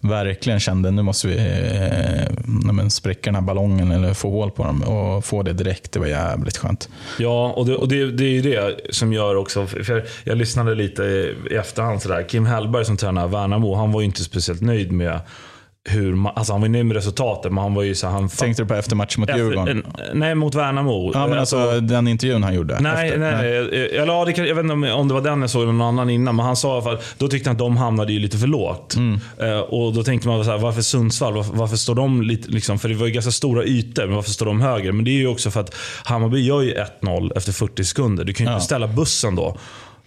verkligen 0.00 0.60
kände 0.60 0.90
nu 0.90 1.02
måste 1.02 1.28
vi 1.28 1.36
eh, 1.36 2.34
men 2.72 2.90
spräcka 2.90 3.20
den 3.24 3.34
här 3.34 3.42
ballongen 3.42 3.90
eller 3.92 4.14
få 4.14 4.30
hål 4.30 4.50
på 4.50 4.64
dem 4.64 4.82
och 4.82 5.24
få 5.24 5.42
det 5.42 5.52
direkt. 5.52 5.92
Det 5.92 5.98
var 6.00 6.06
jävligt 6.06 6.56
skönt. 6.56 6.88
Ja, 7.18 7.52
och, 7.56 7.66
det, 7.66 7.74
och 7.76 7.88
det, 7.88 8.10
det 8.10 8.24
är 8.24 8.30
ju 8.30 8.42
det 8.42 8.76
som 8.90 9.12
gör 9.12 9.34
också, 9.36 9.66
för 9.66 9.92
jag, 9.92 10.02
jag 10.24 10.38
lyssnade 10.38 10.74
lite 10.74 11.02
i, 11.02 11.34
i 11.50 11.54
efterhand 11.54 12.02
sådär. 12.02 12.26
Kim 12.28 12.46
Hellberg 12.46 12.84
som 12.84 12.96
tränar 12.96 13.28
Värnamo, 13.28 13.74
han 13.74 13.92
var 13.92 14.00
ju 14.00 14.04
inte 14.06 14.24
speciellt 14.24 14.60
nöjd 14.60 14.92
med 14.92 15.20
hur 15.88 16.14
man, 16.14 16.32
alltså 16.36 16.52
han 16.52 16.60
var 16.60 16.68
ju 16.68 16.72
nöjd 16.72 16.86
med 16.86 16.96
resultatet, 16.96 17.52
men 17.52 17.62
han 17.62 17.74
var 17.74 17.82
ju 17.82 17.94
så 17.94 18.06
han 18.06 18.28
Tänkte 18.28 18.62
du 18.62 18.66
på 18.66 18.74
efter 18.74 18.96
matchen 18.96 19.20
mot 19.20 19.36
Djurgården? 19.36 19.84
Efter, 19.86 20.14
nej, 20.14 20.34
mot 20.34 20.54
Värnamo. 20.54 21.10
Ja, 21.14 21.26
men 21.26 21.38
alltså 21.38 21.80
den 21.80 22.08
intervjun 22.08 22.42
han 22.42 22.54
gjorde. 22.54 22.80
Nej, 22.80 23.08
efter. 23.08 23.20
nej, 23.20 23.32
nej. 23.36 23.56
Eller, 23.56 24.06
ja, 24.06 24.24
det 24.24 24.38
jag 24.38 24.54
vet 24.54 24.62
inte 24.62 24.72
om, 24.72 24.84
om 24.84 25.08
det 25.08 25.14
var 25.14 25.20
den 25.20 25.40
jag 25.40 25.50
såg 25.50 25.62
eller 25.62 25.72
någon 25.72 25.88
annan 25.88 26.10
innan, 26.10 26.36
men 26.36 26.46
han 26.46 26.56
sa 26.56 26.68
i 26.68 26.72
alla 26.72 26.82
fall, 26.82 26.98
då 27.18 27.28
tyckte 27.28 27.48
han 27.48 27.54
att 27.54 27.58
de 27.58 27.76
hamnade 27.76 28.12
ju 28.12 28.18
lite 28.18 28.38
för 28.38 28.46
lågt. 28.46 28.96
Mm. 28.96 29.20
Eh, 29.38 29.58
och 29.58 29.92
då 29.92 30.02
tänkte 30.02 30.28
man 30.28 30.44
så 30.44 30.50
här, 30.50 30.58
varför 30.58 30.82
Sundsvall? 30.82 31.34
Varför, 31.34 31.54
varför 31.54 31.76
står 31.76 31.94
de 31.94 32.22
lite, 32.22 32.50
liksom, 32.50 32.78
för 32.78 32.88
det 32.88 32.94
var 32.94 33.06
ju 33.06 33.12
ganska 33.12 33.32
stora 33.32 33.64
ytor, 33.64 34.06
men 34.06 34.14
varför 34.14 34.30
står 34.30 34.46
de 34.46 34.60
högre? 34.60 34.92
Men 34.92 35.04
det 35.04 35.10
är 35.10 35.18
ju 35.18 35.26
också 35.26 35.50
för 35.50 35.60
att 35.60 35.74
Hammarby 36.04 36.40
gör 36.40 36.62
ju 36.62 36.74
1-0 37.02 37.32
efter 37.36 37.52
40 37.52 37.84
sekunder. 37.84 38.24
Du 38.24 38.32
kan 38.32 38.46
ju 38.46 38.50
Ja. 38.50 38.54
inte 38.54 38.64
ställa 38.64 38.86
bussen 38.86 39.34
då. 39.36 39.56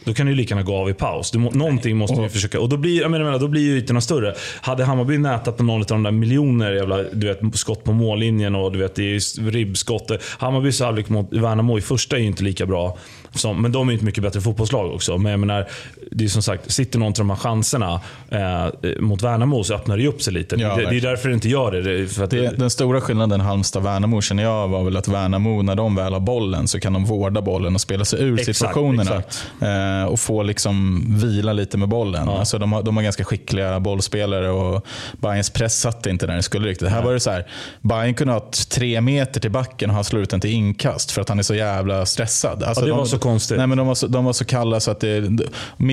Då 0.03 0.13
kan 0.13 0.25
du 0.25 0.31
ju 0.31 0.37
lika 0.37 0.55
gärna 0.55 0.63
gå 0.63 0.75
av 0.75 0.89
i 0.89 0.93
paus. 0.93 1.31
Du 1.31 1.39
må, 1.39 1.51
någonting 1.51 1.97
måste 1.97 2.21
du 2.21 2.29
försöka. 2.29 2.59
Och 2.59 2.69
då 2.69 2.77
blir, 2.77 3.01
jag 3.01 3.11
menar, 3.11 3.39
då 3.39 3.47
blir 3.47 3.61
ju 3.61 3.77
ytorna 3.77 4.01
större. 4.01 4.35
Hade 4.61 4.83
Hammarby 4.83 5.17
nätat 5.17 5.57
på 5.57 5.63
någon 5.63 5.81
av 5.81 5.87
de 5.87 6.03
där 6.03 6.11
miljoner 6.11 6.71
jävla, 6.71 7.03
du 7.03 7.27
vet, 7.27 7.39
skott 7.53 7.83
på 7.83 7.93
mållinjen 7.93 8.55
och 8.55 8.71
du 8.71 8.79
vet, 8.79 8.95
det 8.95 9.03
är 9.03 9.51
ribbskott. 9.51 10.11
Hammarbys 10.39 10.79
halvlek 10.79 11.09
mot 11.09 11.33
Värnamo 11.33 11.77
i 11.77 11.81
första 11.81 12.15
är 12.15 12.19
ju 12.19 12.27
inte 12.27 12.43
lika 12.43 12.65
bra. 12.65 12.97
Som, 13.31 13.61
men 13.61 13.71
de 13.71 13.87
är 13.87 13.91
ju 13.91 13.93
inte 13.93 14.05
mycket 14.05 14.23
bättre 14.23 14.41
fotbollslag 14.41 14.93
också. 14.93 15.17
Men 15.17 15.31
jag 15.31 15.39
menar, 15.39 15.67
det 16.15 16.23
är 16.23 16.27
som 16.27 16.41
sagt, 16.43 16.71
sitter 16.71 16.99
någon 16.99 17.13
till 17.13 17.21
de 17.21 17.29
här 17.29 17.37
chanserna 17.37 18.01
eh, 18.29 18.99
mot 18.99 19.21
Värnamo 19.21 19.63
så 19.63 19.73
öppnar 19.73 19.97
det 19.97 20.07
upp 20.07 20.21
sig 20.21 20.33
lite. 20.33 20.55
Ja, 20.55 20.75
det, 20.75 20.89
det 20.89 20.97
är 20.97 21.01
därför 21.01 21.29
det 21.29 21.33
inte 21.35 21.49
gör 21.49 21.71
det. 21.71 21.81
det 21.81 21.99
är 21.99 22.05
för 22.05 22.23
att 22.23 22.29
Det, 22.29 22.57
den 22.57 22.69
stora 22.69 23.01
skillnaden 23.01 23.41
Halmstad-Värnamo 23.41 24.21
känner 24.21 24.43
jag 24.43 24.67
var 24.67 24.83
väl 24.83 24.97
att 24.97 25.07
Värnamo, 25.07 25.61
när 25.61 25.75
de 25.75 25.95
väl 25.95 26.13
har 26.13 26.19
bollen, 26.19 26.67
så 26.67 26.79
kan 26.79 26.93
de 26.93 27.05
vårda 27.05 27.41
bollen 27.41 27.75
och 27.75 27.81
spela 27.81 28.05
sig 28.05 28.23
ur 28.23 28.39
Exakt, 28.39 28.57
situationerna. 28.57 29.01
exakt. 29.01 29.45
Eh, 29.61 30.03
och 30.03 30.19
få 30.19 30.43
liksom 30.43 31.05
vila 31.19 31.53
lite 31.53 31.77
med 31.77 31.89
bollen. 31.89 32.29
Alltså 32.29 32.57
de, 32.57 32.73
har, 32.73 32.83
de 32.83 32.95
har 32.95 33.03
ganska 33.03 33.23
skickliga 33.23 33.79
bollspelare 33.79 34.49
och 34.49 34.85
Bayerns 35.13 35.49
press 35.49 35.79
satt 35.79 36.05
inte 36.05 36.25
där 36.27 36.33
den 36.33 36.43
skulle 36.43 36.67
riktigt. 36.67 36.89
Här 36.89 37.03
var 37.03 37.13
det 37.13 37.19
så 37.19 37.31
här, 37.31 37.47
Bayern 37.81 38.13
kunde 38.13 38.33
ha 38.33 38.49
tre 38.69 39.01
meter 39.01 39.41
till 39.41 39.51
backen 39.51 39.89
och 39.89 39.95
ha 39.95 40.03
slagit 40.03 40.29
den 40.29 40.39
till 40.39 40.49
inkast 40.51 41.11
för 41.11 41.21
att 41.21 41.29
han 41.29 41.39
är 41.39 41.43
så 41.43 41.55
jävla 41.55 42.05
stressad. 42.05 42.63
Alltså 42.63 42.81
Ja, 42.81 42.85
det 42.85 42.91
de, 42.91 42.97
var 42.97 43.05
så 43.05 43.19
konstigt. 43.19 43.57
Nej, 43.57 43.67
men 43.67 43.77
de, 43.77 43.87
var 43.87 43.95
så, 43.95 44.07
de 44.07 44.25
var 44.25 44.33
så 44.33 44.45
kalla 44.45 44.79
så 44.79 44.91
att 44.91 44.99
det, 44.99 45.29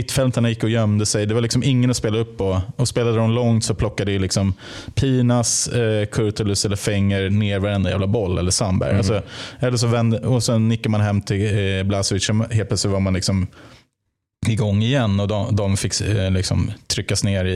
mittfältarna 0.08 0.48
gick 0.48 0.64
och 0.64 0.70
gömde 0.70 1.06
sig. 1.06 1.26
Det 1.26 1.34
var 1.34 1.40
liksom 1.40 1.62
ingen 1.62 1.90
att 1.90 1.96
spela 1.96 2.18
upp 2.18 2.38
på. 2.38 2.62
Och 2.76 2.88
spelade 2.88 3.16
de 3.16 3.30
långt 3.30 3.64
så 3.64 3.74
plockade 3.74 4.12
ju 4.12 4.18
liksom 4.18 4.54
Pinas, 4.94 5.68
eh, 5.68 6.06
Kurtulus 6.06 6.64
eller 6.64 6.76
Fenger 6.76 7.30
ner 7.30 7.58
varenda 7.58 7.90
jävla 7.90 8.06
boll. 8.06 8.38
Eller 8.38 8.50
Sandberg. 8.50 8.90
Mm. 8.90 8.98
Alltså, 8.98 9.22
eller 9.60 9.76
så 9.76 9.86
vände, 9.86 10.18
och 10.18 10.42
sen 10.42 10.68
nickar 10.68 10.90
man 10.90 11.00
hem 11.00 11.22
till 11.22 11.78
eh, 11.78 11.84
Blazovic. 11.84 12.26
så 12.26 12.32
Helt 12.32 12.68
plötsligt 12.68 12.92
var 12.92 13.00
man 13.00 13.14
liksom 13.14 13.46
igång 14.46 14.82
igen 14.82 15.20
och 15.20 15.28
de, 15.28 15.56
de 15.56 15.76
fick 15.76 16.00
eh, 16.00 16.30
liksom 16.30 16.72
tryckas 16.86 17.24
ner 17.24 17.44
i, 17.44 17.50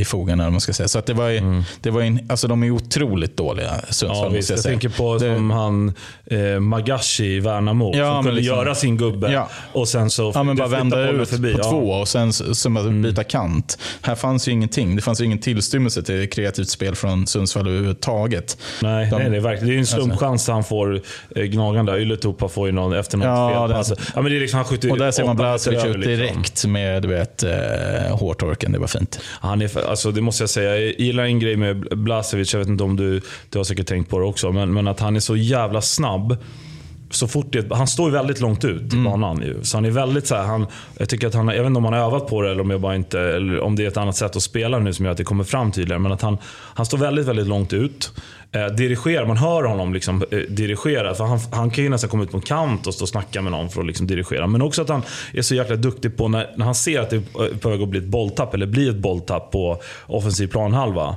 i, 0.00 0.04
vad 0.12 0.36
man 0.38 0.60
ska 0.60 0.72
säga. 0.72 0.88
Så 0.88 0.98
att 0.98 1.06
det 1.06 1.14
var, 1.14 1.28
ju- 1.28 1.62
det 1.80 1.90
var 1.90 2.00
en, 2.02 2.20
alltså 2.28 2.48
de 2.48 2.62
är 2.62 2.70
otroligt 2.70 3.36
dåliga, 3.36 3.70
Sundsvall. 3.90 4.26
Mm. 4.26 4.34
Ja, 4.34 4.42
jag 4.48 4.56
Jag 4.56 4.62
tänker 4.64 4.88
på 4.88 5.14
Det- 5.18 5.34
som 5.34 5.50
han 5.50 5.92
eh, 6.30 6.60
Magashi 6.60 7.24
i 7.24 7.40
Värnamo. 7.40 7.96
Ja, 7.96 8.14
som 8.14 8.24
kunde 8.24 8.40
liksom- 8.40 8.56
göra 8.56 8.74
sin 8.74 8.96
gubbe 8.96 9.32
Ja. 9.32 9.48
och 9.72 9.88
sen 9.88 10.10
så 10.10 10.32
Ja, 10.34 10.42
men 10.42 10.56
bara 10.56 10.68
vända 10.68 11.10
ut 11.10 11.28
förbi. 11.28 11.52
på. 11.54 11.58
Mm. 11.58 11.70
två 11.70 11.90
och 11.90 12.08
sen 12.08 12.32
så- 12.32 12.54
som 12.54 12.76
att 12.76 12.92
byta 12.92 13.24
kant. 13.24 13.78
Här 14.02 14.14
fanns 14.14 14.48
ju 14.48 14.52
ingenting. 14.52 14.96
Det 14.96 15.02
fanns 15.02 15.20
ju 15.20 15.24
ingen 15.24 15.38
tillstymmelse 15.40 16.02
till 16.02 16.30
kreativt 16.30 16.68
spel 16.68 16.94
från 16.94 17.26
Sundsvall 17.26 17.66
överhuvudtaget. 17.68 18.58
Nej, 18.82 19.10
De- 19.10 19.18
nej, 19.18 19.30
det 19.30 19.36
är 19.36 19.40
verkligen. 19.40 19.66
Det 19.66 19.70
är 19.70 19.72
ju 19.72 19.78
en 19.78 19.80
Alltså- 19.80 19.96
slumpchans 19.96 20.48
han 20.48 20.64
får 20.64 21.00
eh, 21.36 21.42
gnagande. 21.42 21.98
Ylätupa 21.98 22.48
får 22.48 22.66
ju 22.66 22.72
någon 22.72 22.92
efter 22.92 23.18
något 23.18 23.26
Ja, 23.26 23.60
fel. 23.60 23.68
det- 23.70 23.76
Alltså, 23.76 23.94
ja, 24.14 24.22
men 24.22 24.32
det 24.32 24.38
är 24.38 24.40
liksom, 24.40 24.56
han 24.56 24.64
skjuter 24.64 24.90
Och 24.90 24.98
där 24.98 25.10
ser 25.10 25.24
man 25.24 25.36
meter 25.36 25.98
ut. 26.12 26.15
Direkt 26.16 26.64
med 26.64 27.02
du 27.02 27.08
vet, 27.08 27.42
eh, 27.42 28.16
hårtorken. 28.18 28.72
Det 28.72 28.78
var 28.78 28.86
fint. 28.86 29.20
Han 29.24 29.62
är, 29.62 29.88
alltså, 29.88 30.10
det 30.10 30.20
måste 30.20 30.42
jag 30.42 30.50
säga. 30.50 30.78
Jag 30.78 31.00
gillar 31.00 31.24
en 31.24 31.38
grej 31.38 31.56
med 31.56 31.98
Blasevic. 31.98 32.52
Jag 32.52 32.58
vet 32.58 32.68
inte 32.68 32.84
om 32.84 32.96
du, 32.96 33.20
du 33.50 33.58
har 33.58 33.64
säkert 33.64 33.86
tänkt 33.86 34.10
på 34.10 34.18
det 34.18 34.24
också. 34.24 34.52
Men, 34.52 34.74
men 34.74 34.88
att 34.88 35.00
han 35.00 35.16
är 35.16 35.20
så 35.20 35.36
jävla 35.36 35.80
snabb. 35.80 36.36
Så 37.10 37.28
fort 37.28 37.46
det, 37.50 37.74
han 37.74 37.86
står 37.86 38.08
ju 38.08 38.12
väldigt 38.12 38.40
långt 38.40 38.64
ut 38.64 38.92
Mm. 38.92 39.06
i 39.06 39.10
banan. 39.10 39.42
Ju. 39.42 39.64
Så 39.64 39.76
han 39.76 39.84
är 39.84 39.90
väldigt 39.90 40.26
så 40.26 40.34
här, 40.34 40.44
han, 40.44 40.66
jag 40.98 41.08
tycker 41.08 41.26
att 41.26 41.34
han, 41.34 41.48
jag 41.48 41.56
vet 41.56 41.66
inte 41.66 41.78
om 41.78 41.84
han 41.84 41.92
har 41.94 42.00
övat 42.00 42.26
på 42.26 42.42
det 42.42 42.50
eller 42.50 42.60
om, 42.60 42.70
jag 42.70 42.80
bara 42.80 42.94
inte, 42.94 43.20
eller 43.20 43.60
om 43.60 43.76
det 43.76 43.84
är 43.84 43.88
ett 43.88 43.96
annat 43.96 44.16
sätt 44.16 44.36
att 44.36 44.42
spela 44.42 44.78
nu 44.78 44.92
som 44.92 45.04
gör 45.04 45.12
att 45.12 45.18
det 45.18 45.24
kommer 45.24 45.44
fram 45.44 45.72
tydligare. 45.72 45.98
Men 46.02 46.12
att 46.12 46.22
han, 46.22 46.38
han 46.74 46.86
står 46.86 46.98
väldigt, 46.98 47.26
väldigt 47.26 47.46
långt 47.46 47.72
ut. 47.72 48.12
Eh, 48.52 48.66
dirigerar, 48.66 49.26
man 49.26 49.36
hör 49.36 49.62
honom 49.62 49.94
liksom, 49.94 50.24
eh, 50.30 50.38
dirigera. 50.38 51.14
För 51.14 51.24
han, 51.24 51.38
han 51.52 51.70
kan 51.70 51.84
ju 51.84 51.90
nästan 51.90 52.10
komma 52.10 52.22
ut 52.22 52.30
på 52.30 52.36
en 52.36 52.42
kant 52.42 52.86
och 52.86 52.94
stå 52.94 53.02
och 53.04 53.08
snacka 53.08 53.42
med 53.42 53.52
någon 53.52 53.68
för 53.68 53.80
att 53.80 53.86
liksom 53.86 54.06
dirigera. 54.06 54.46
Men 54.46 54.62
också 54.62 54.82
att 54.82 54.88
han 54.88 55.02
är 55.32 55.42
så 55.42 55.54
jäkla 55.54 55.76
duktig 55.76 56.16
på 56.16 56.28
när, 56.28 56.50
när 56.56 56.64
han 56.64 56.74
ser 56.74 57.00
att 57.00 57.10
det 57.10 57.16
är 57.16 57.58
på 57.58 57.68
väg 57.68 57.82
att 57.82 57.88
bli 57.88 57.98
ett 57.98 58.06
bolltapp, 58.06 58.54
eller 58.54 58.66
blir 58.66 58.90
ett 58.90 58.96
bolltapp 58.96 59.50
på 59.50 59.78
offensiv 60.06 60.46
planhalva. 60.46 61.16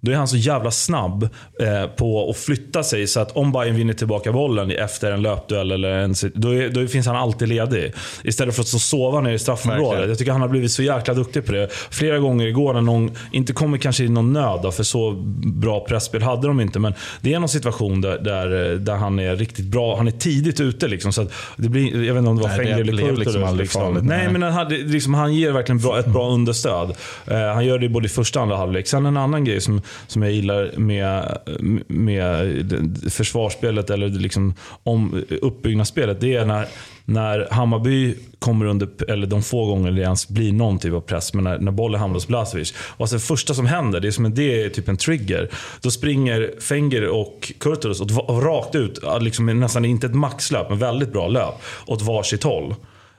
Då 0.00 0.12
är 0.12 0.16
han 0.16 0.28
så 0.28 0.36
jävla 0.36 0.70
snabb 0.70 1.28
eh, 1.60 1.86
på 1.96 2.30
att 2.30 2.36
flytta 2.36 2.82
sig 2.82 3.06
så 3.06 3.20
att 3.20 3.36
om 3.36 3.52
Bayern 3.52 3.76
vinner 3.76 3.94
tillbaka 3.94 4.32
bollen 4.32 4.70
efter 4.70 5.12
en 5.12 5.22
löpduell, 5.22 5.72
eller 5.72 5.90
en, 5.90 6.14
då, 6.34 6.54
är, 6.54 6.68
då 6.68 6.86
finns 6.86 7.06
han 7.06 7.16
alltid 7.16 7.48
ledig. 7.48 7.92
Istället 8.24 8.54
för 8.54 8.62
att 8.62 8.74
och 8.74 8.80
sova 8.80 9.20
nere 9.20 9.34
i 9.34 9.38
straffområdet. 9.38 10.08
Jag 10.08 10.18
tycker 10.18 10.32
han 10.32 10.40
har 10.40 10.48
blivit 10.48 10.72
så 10.72 10.82
jäkla 10.82 11.14
duktig 11.14 11.46
på 11.46 11.52
det. 11.52 11.68
Flera 11.90 12.18
gånger 12.18 12.46
igår 12.46 12.74
när 12.74 12.80
någon, 12.80 13.10
inte 13.32 13.52
kommer 13.52 13.78
kanske 13.78 14.04
i 14.04 14.08
någon 14.08 14.32
nöd 14.32 14.60
då, 14.62 14.72
för 14.72 14.82
så 14.82 15.12
bra 15.44 15.80
pressspel 15.80 16.22
hade 16.22 16.46
de 16.46 16.60
inte. 16.60 16.78
Men 16.78 16.94
det 17.20 17.34
är 17.34 17.38
någon 17.38 17.48
situation 17.48 18.00
där, 18.00 18.18
där, 18.18 18.72
eh, 18.72 18.78
där 18.78 18.94
han 18.94 19.18
är 19.18 19.36
riktigt 19.36 19.66
bra. 19.66 19.96
Han 19.96 20.06
är 20.06 20.12
tidigt 20.12 20.60
ute 20.60 20.88
liksom. 20.88 21.12
Så 21.12 21.22
att 21.22 21.32
det 21.56 21.68
blir, 21.68 22.04
jag 22.04 22.14
vet 22.14 22.18
inte 22.18 22.30
om 22.30 22.36
det 22.36 22.42
var 22.42 22.56
Fenger 22.56 22.80
eller 22.80 22.92
Kurtulus. 22.92 23.18
liksom 23.18 23.56
liksom. 23.56 23.94
Nej, 23.94 24.02
nej. 24.18 24.32
men 24.32 24.42
han, 24.42 24.52
hade, 24.52 24.76
liksom, 24.76 25.14
han 25.14 25.34
ger 25.34 25.52
verkligen 25.52 25.78
bra, 25.78 25.98
ett 25.98 26.06
bra 26.06 26.30
understöd. 26.30 26.92
Eh, 27.26 27.38
han 27.38 27.64
gör 27.64 27.78
det 27.78 27.88
både 27.88 28.06
i 28.06 28.08
första 28.08 28.38
och 28.38 28.42
andra 28.42 28.56
halvlek. 28.56 28.86
Sen 28.86 29.06
en 29.06 29.16
annan 29.16 29.44
grej 29.44 29.60
som, 29.60 29.80
som 30.06 30.22
jag 30.22 30.32
gillar 30.32 30.72
med, 30.76 31.38
med 31.86 33.08
försvarsspelet, 33.10 33.90
eller 33.90 34.08
liksom 34.08 34.54
om 34.82 35.24
uppbyggnadsspelet, 35.42 36.20
det 36.20 36.34
är 36.34 36.44
när, 36.44 36.66
när 37.04 37.48
Hammarby 37.50 38.14
kommer 38.38 38.66
under, 38.66 38.88
eller 39.08 39.26
de 39.26 39.42
få 39.42 39.66
gånger 39.66 39.90
det 39.90 40.02
ens 40.02 40.28
blir 40.28 40.52
någon 40.52 40.78
typ 40.78 40.92
av 40.92 41.00
press, 41.00 41.34
men 41.34 41.44
när, 41.44 41.58
när 41.58 41.72
bollen 41.72 42.00
hamnar 42.00 42.14
hos 42.14 42.26
Blasevic. 42.26 42.74
Och 42.78 43.00
alltså 43.00 43.16
det 43.16 43.22
första 43.22 43.54
som 43.54 43.66
händer, 43.66 44.00
det 44.00 44.08
är 44.08 44.12
som 44.12 44.24
en, 44.24 44.34
det 44.34 44.62
är 44.62 44.68
typ 44.68 44.88
en 44.88 44.96
trigger. 44.96 45.50
Då 45.80 45.90
springer 45.90 46.60
Fenger 46.60 47.08
och 47.08 47.52
Kurtulus 47.58 48.00
åt, 48.00 48.10
rakt 48.28 48.74
ut, 48.74 49.00
liksom 49.20 49.46
nästan 49.60 49.84
inte 49.84 50.06
ett 50.06 50.14
maxlöp, 50.14 50.68
men 50.68 50.78
väldigt 50.78 51.12
bra 51.12 51.28
löp, 51.28 51.54
åt 51.86 52.02
varsitt 52.02 52.42
håll. 52.42 52.74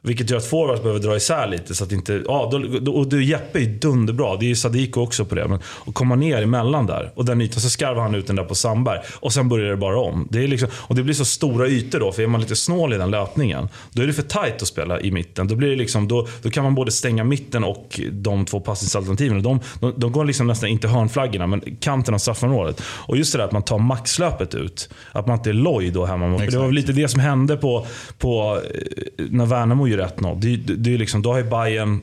Vilket 0.08 0.30
gör 0.30 0.38
att 0.38 0.46
forwards 0.46 0.82
behöver 0.82 1.00
dra 1.00 1.16
isär 1.16 1.48
lite. 1.48 1.76
Så 1.76 1.84
att 1.84 1.92
inte, 1.92 2.24
ja, 2.28 2.50
då, 2.52 2.60
då, 2.60 2.94
och 2.94 3.22
Jeppe 3.22 3.60
är 3.60 3.66
dundebra. 3.66 4.36
Det 4.36 4.46
är 4.46 4.48
ju 4.48 4.56
Sadiko 4.56 5.02
också 5.02 5.26
på 5.26 5.36
det. 5.36 5.48
Men 5.48 5.60
att 5.86 5.94
komma 5.94 6.16
ner 6.16 6.42
emellan 6.42 6.86
där. 6.86 7.12
Och 7.16 7.26
den 7.26 7.42
ytan, 7.42 7.62
så 7.62 7.70
skarvar 7.70 8.02
han 8.02 8.16
ut 8.16 8.28
den 8.28 8.36
där 8.36 8.44
på 8.44 8.56
Sandberg. 8.56 9.00
Och 9.20 9.34
sen 9.34 9.50
börjar 9.50 9.70
det 9.70 9.78
bara 9.78 10.00
om. 10.00 10.28
Det 10.32 10.44
är 10.44 10.48
liksom, 10.48 10.70
och 10.74 10.96
det 10.96 11.04
blir 11.04 11.14
så 11.14 11.26
stora 11.26 11.68
ytor 11.68 12.00
då. 12.00 12.12
För 12.12 12.24
är 12.24 12.28
man 12.28 12.42
lite 12.42 12.56
snål 12.56 12.94
i 12.94 12.98
den 12.98 13.12
löpningen. 13.12 13.70
Då 13.92 14.02
är 14.02 14.08
det 14.08 14.14
för 14.14 14.22
tight 14.22 14.62
att 14.62 14.68
spela 14.68 15.02
i 15.02 15.12
mitten. 15.12 15.48
Då, 15.48 15.56
blir 15.56 15.70
det 15.70 15.76
liksom, 15.76 16.08
då, 16.08 16.28
då 16.42 16.50
kan 16.50 16.64
man 16.64 16.76
både 16.76 16.92
stänga 16.92 17.24
mitten 17.24 17.64
och 17.64 18.00
de 18.12 18.46
två 18.46 18.60
passningsalternativen. 18.60 19.44
De, 19.44 19.60
de, 19.80 19.94
de 19.98 20.12
går 20.12 20.26
liksom 20.26 20.48
nästan 20.48 20.70
inte 20.70 20.88
hörnflaggorna, 20.88 21.48
men 21.48 21.62
kanten 21.80 22.14
av 22.14 22.18
straffområdet. 22.18 22.82
Och 22.84 23.18
just 23.18 23.32
det 23.32 23.38
där 23.38 23.46
att 23.46 23.52
man 23.52 23.64
tar 23.64 23.80
maxlöpet 23.80 24.56
ut. 24.56 24.90
Att 25.12 25.28
man 25.28 25.38
inte 25.38 25.50
är 25.50 25.54
loj 25.54 25.90
då 25.90 26.06
hemma 26.06 26.28
mot. 26.28 26.52
Det 26.52 26.58
var 26.58 26.72
lite 26.72 26.92
det 26.92 27.08
som 27.08 27.20
hände 27.20 27.58
på, 27.58 27.86
på 28.18 28.62
eh, 28.74 29.26
när 29.30 29.46
Värnamo 29.46 29.88
ju 29.98 30.04
1-0. 30.04 30.40
Det, 30.40 30.56
det, 30.56 30.76
det 30.76 30.94
är 30.94 30.98
liksom, 30.98 31.22
då 31.22 31.32
har 31.32 31.38
ju 31.38 31.44
Bayern 31.44 32.02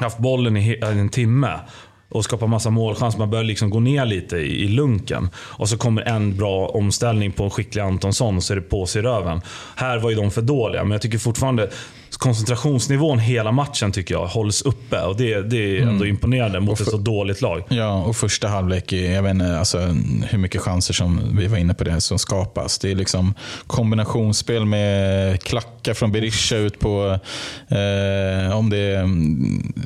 haft 0.00 0.18
bollen 0.18 0.56
i 0.56 0.78
en 0.82 1.08
timme 1.08 1.60
och 2.08 2.24
skapar 2.24 2.46
massa 2.46 2.70
målchanser. 2.70 3.18
Man 3.18 3.30
börjar 3.30 3.44
liksom 3.44 3.70
gå 3.70 3.80
ner 3.80 4.06
lite 4.06 4.36
i, 4.36 4.64
i 4.64 4.68
lunken. 4.68 5.30
Och 5.36 5.68
så 5.68 5.78
kommer 5.78 6.02
en 6.02 6.36
bra 6.36 6.66
omställning 6.66 7.32
på 7.32 7.44
en 7.44 7.50
skicklig 7.50 7.82
Antonsson 7.82 8.36
och 8.36 8.42
så 8.42 8.52
är 8.52 8.56
det 8.56 8.62
på 8.62 8.86
sig 8.86 9.00
i 9.00 9.02
röven. 9.02 9.40
Här 9.76 9.98
var 9.98 10.10
ju 10.10 10.16
de 10.16 10.30
för 10.30 10.42
dåliga, 10.42 10.82
men 10.82 10.92
jag 10.92 11.02
tycker 11.02 11.18
fortfarande 11.18 11.70
koncentrationsnivån 12.22 13.18
hela 13.18 13.52
matchen 13.52 13.92
tycker 13.92 14.14
jag 14.14 14.26
hålls 14.26 14.62
uppe. 14.62 15.00
Och 15.00 15.16
det, 15.16 15.42
det 15.42 15.56
är 15.56 15.80
ändå 15.80 15.90
mm. 15.90 16.08
imponerande 16.08 16.60
mot 16.60 16.78
för, 16.78 16.84
ett 16.84 16.90
så 16.90 16.96
dåligt 16.96 17.40
lag. 17.40 17.62
Ja, 17.68 18.02
och 18.02 18.16
första 18.16 18.48
halvlek, 18.48 18.92
jag 18.92 19.22
vet 19.22 19.30
inte 19.30 19.58
alltså, 19.58 19.78
hur 20.30 20.38
mycket 20.38 20.60
chanser 20.60 20.94
som 20.94 21.36
vi 21.38 21.46
var 21.46 21.58
inne 21.58 21.74
på 21.74 21.84
det 21.84 22.00
som 22.00 22.18
skapas. 22.18 22.78
Det 22.78 22.90
är 22.90 22.94
liksom 22.94 23.34
kombinationsspel 23.66 24.64
med 24.64 25.42
klackar 25.42 25.94
från 25.94 26.12
Berisha 26.12 26.56
ut 26.56 26.78
på, 26.78 27.18
eh, 27.68 28.58
om 28.58 28.70
det 28.70 28.78
är, 28.78 29.08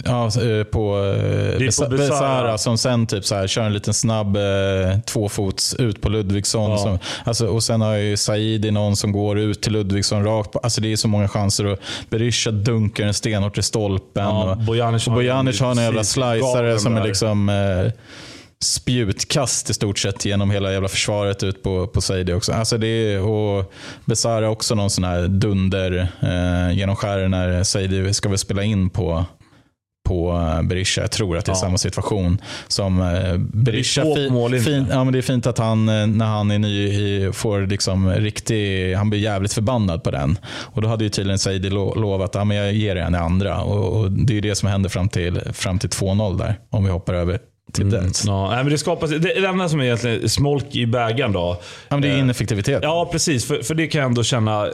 ja, 0.04 0.26
eh, 0.26 0.64
på, 0.64 0.98
eh, 0.98 1.58
det 1.58 1.78
på 1.78 1.88
Besara 1.96 2.58
som 2.58 2.78
sen 2.78 3.06
typ 3.06 3.24
så 3.24 3.34
här, 3.34 3.46
kör 3.46 3.62
en 3.62 3.72
liten 3.72 3.94
snabb 3.94 4.36
eh, 4.36 5.00
tvåfots 5.06 5.74
ut 5.74 6.00
på 6.00 6.08
Ludvigsson. 6.08 6.70
Ja. 6.70 6.78
Som, 6.78 6.98
alltså, 7.24 7.46
och 7.46 7.62
sen 7.62 7.80
har 7.80 7.94
ju 7.94 8.16
Saidi 8.16 8.70
någon 8.70 8.96
som 8.96 9.12
går 9.12 9.38
ut 9.38 9.62
till 9.62 9.72
Ludvigsson 9.72 10.24
rakt 10.24 10.52
på. 10.52 10.58
Alltså 10.58 10.80
det 10.80 10.92
är 10.92 10.96
så 10.96 11.08
många 11.08 11.28
chanser. 11.28 11.66
Och 11.66 11.78
Berisha 12.10 12.25
dunkar 12.50 13.04
en 13.04 13.14
stenhårt 13.14 13.58
i 13.58 13.62
stolpen. 13.62 14.24
Ja, 14.24 14.50
och 14.50 14.56
Bojanic, 14.56 15.04
Bojanic 15.04 15.60
har 15.60 15.70
en 15.70 15.76
jävla 15.76 16.04
slicare 16.04 16.78
som 16.78 16.96
är 16.96 17.04
liksom 17.04 17.48
eh, 17.48 17.92
spjutkast 18.60 19.70
i 19.70 19.74
stort 19.74 19.98
sett 19.98 20.24
genom 20.24 20.50
hela 20.50 20.72
jävla 20.72 20.88
försvaret 20.88 21.42
ut 21.42 21.62
på, 21.62 21.86
på 21.86 22.00
Seidi 22.00 22.32
också. 22.32 22.52
Alltså 22.52 22.78
det 22.78 22.86
är, 22.86 23.22
och 23.22 23.72
Besara 24.04 24.50
också 24.50 24.74
någon 24.74 24.90
sån 24.90 25.04
här 25.04 25.28
dunder 25.28 26.08
eh, 26.20 26.78
genomskärare 26.78 27.28
när 27.28 27.64
Seidi 27.64 28.14
ska 28.14 28.28
väl 28.28 28.38
spela 28.38 28.62
in 28.62 28.90
på 28.90 29.24
på 30.06 30.32
eh, 30.32 30.62
Berisha. 30.62 31.00
Jag 31.00 31.10
tror 31.10 31.36
att 31.36 31.44
det 31.44 31.50
är 31.50 31.54
ja. 31.54 31.60
samma 31.60 31.78
situation 31.78 32.38
som 32.68 33.00
eh, 33.00 33.36
Berisha. 33.38 34.04
Det 34.04 34.24
är, 34.24 34.60
fin, 34.60 34.86
ja, 34.90 35.04
men 35.04 35.12
det 35.12 35.18
är 35.18 35.22
fint 35.22 35.46
att 35.46 35.58
han, 35.58 35.88
eh, 35.88 36.06
när 36.06 36.26
han 36.26 36.50
är 36.50 36.58
ny, 36.58 37.32
får 37.32 37.66
liksom 37.66 38.10
riktig, 38.10 38.94
han 38.94 39.10
blir 39.10 39.20
jävligt 39.20 39.52
förbannad 39.52 40.02
på 40.02 40.10
den. 40.10 40.38
Och 40.46 40.82
Då 40.82 40.88
hade 40.88 41.04
ju 41.04 41.10
tydligen 41.10 41.38
Saidi 41.38 41.70
lovat 41.70 42.36
att 42.36 42.48
ja, 42.48 42.54
jag 42.54 42.72
ger 42.72 42.96
en 42.96 43.14
i 43.14 43.18
andra. 43.18 43.60
Och, 43.60 44.00
och, 44.00 44.12
Det 44.12 44.38
är 44.38 44.40
det 44.40 44.54
som 44.54 44.68
händer 44.68 44.90
fram 44.90 45.08
till, 45.08 45.40
fram 45.52 45.78
till 45.78 45.90
2-0 45.90 46.38
där, 46.38 46.58
om 46.70 46.84
vi 46.84 46.90
hoppar 46.90 47.14
över 47.14 47.38
till 47.72 47.82
mm. 47.82 48.04
det. 48.04 48.12
Ja, 48.26 48.50
men 48.50 48.68
det, 48.68 48.78
skapas, 48.78 49.10
det, 49.10 49.18
det 49.18 49.46
enda 49.46 49.68
som 49.68 49.80
är 49.80 49.84
egentligen 49.84 50.28
smolk 50.28 50.76
i 50.76 50.86
bägaren 50.86 51.32
då. 51.32 51.60
Ja, 51.88 51.96
men 51.96 52.02
det 52.02 52.08
är 52.08 52.18
ineffektivitet. 52.18 52.80
Ja, 52.82 53.08
precis. 53.12 53.44
För, 53.44 53.62
för 53.62 53.74
det 53.74 53.86
kan 53.86 54.00
jag 54.00 54.08
ändå 54.08 54.22
känna. 54.22 54.68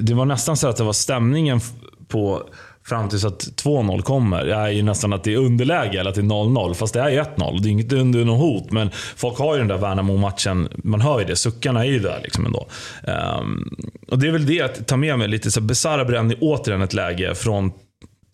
Det 0.00 0.14
var 0.14 0.24
nästan 0.24 0.56
så 0.56 0.68
att 0.68 0.76
det 0.76 0.84
var 0.84 0.92
stämningen 0.92 1.60
på 2.08 2.42
fram 2.88 3.08
tills 3.08 3.24
att 3.24 3.40
2-0 3.40 4.02
kommer, 4.02 4.46
är 4.46 4.68
ju 4.68 4.82
nästan 4.82 5.12
att 5.12 5.24
det 5.24 5.34
är 5.34 5.36
underläge 5.36 6.00
eller 6.00 6.10
att 6.10 6.14
det 6.14 6.20
är 6.20 6.24
0-0. 6.24 6.74
Fast 6.74 6.94
det 6.94 7.00
är 7.00 7.10
ju 7.10 7.20
1-0. 7.20 7.60
Det 7.62 7.68
är 7.68 7.70
inget 7.70 7.92
under 7.92 8.24
något 8.24 8.40
hot. 8.40 8.70
Men 8.70 8.90
folk 9.16 9.38
har 9.38 9.54
ju 9.54 9.58
den 9.58 9.68
där 9.68 9.78
Värnamo-matchen. 9.78 10.68
Man 10.76 11.00
hör 11.00 11.18
ju 11.18 11.24
det. 11.24 11.36
Suckarna 11.36 11.84
är 11.84 11.90
ju 11.90 11.98
där 11.98 12.20
liksom 12.22 12.46
ändå. 12.46 12.68
Um, 13.40 13.76
och 14.08 14.18
det 14.18 14.28
är 14.28 14.32
väl 14.32 14.46
det 14.46 14.60
att 14.60 14.86
ta 14.86 14.96
med 14.96 15.18
mig 15.18 15.28
lite. 15.28 15.50
så 15.50 15.60
Besara 15.60 16.04
bränner 16.04 16.36
återigen 16.40 16.82
ett 16.82 16.92
läge 16.92 17.34
från 17.34 17.72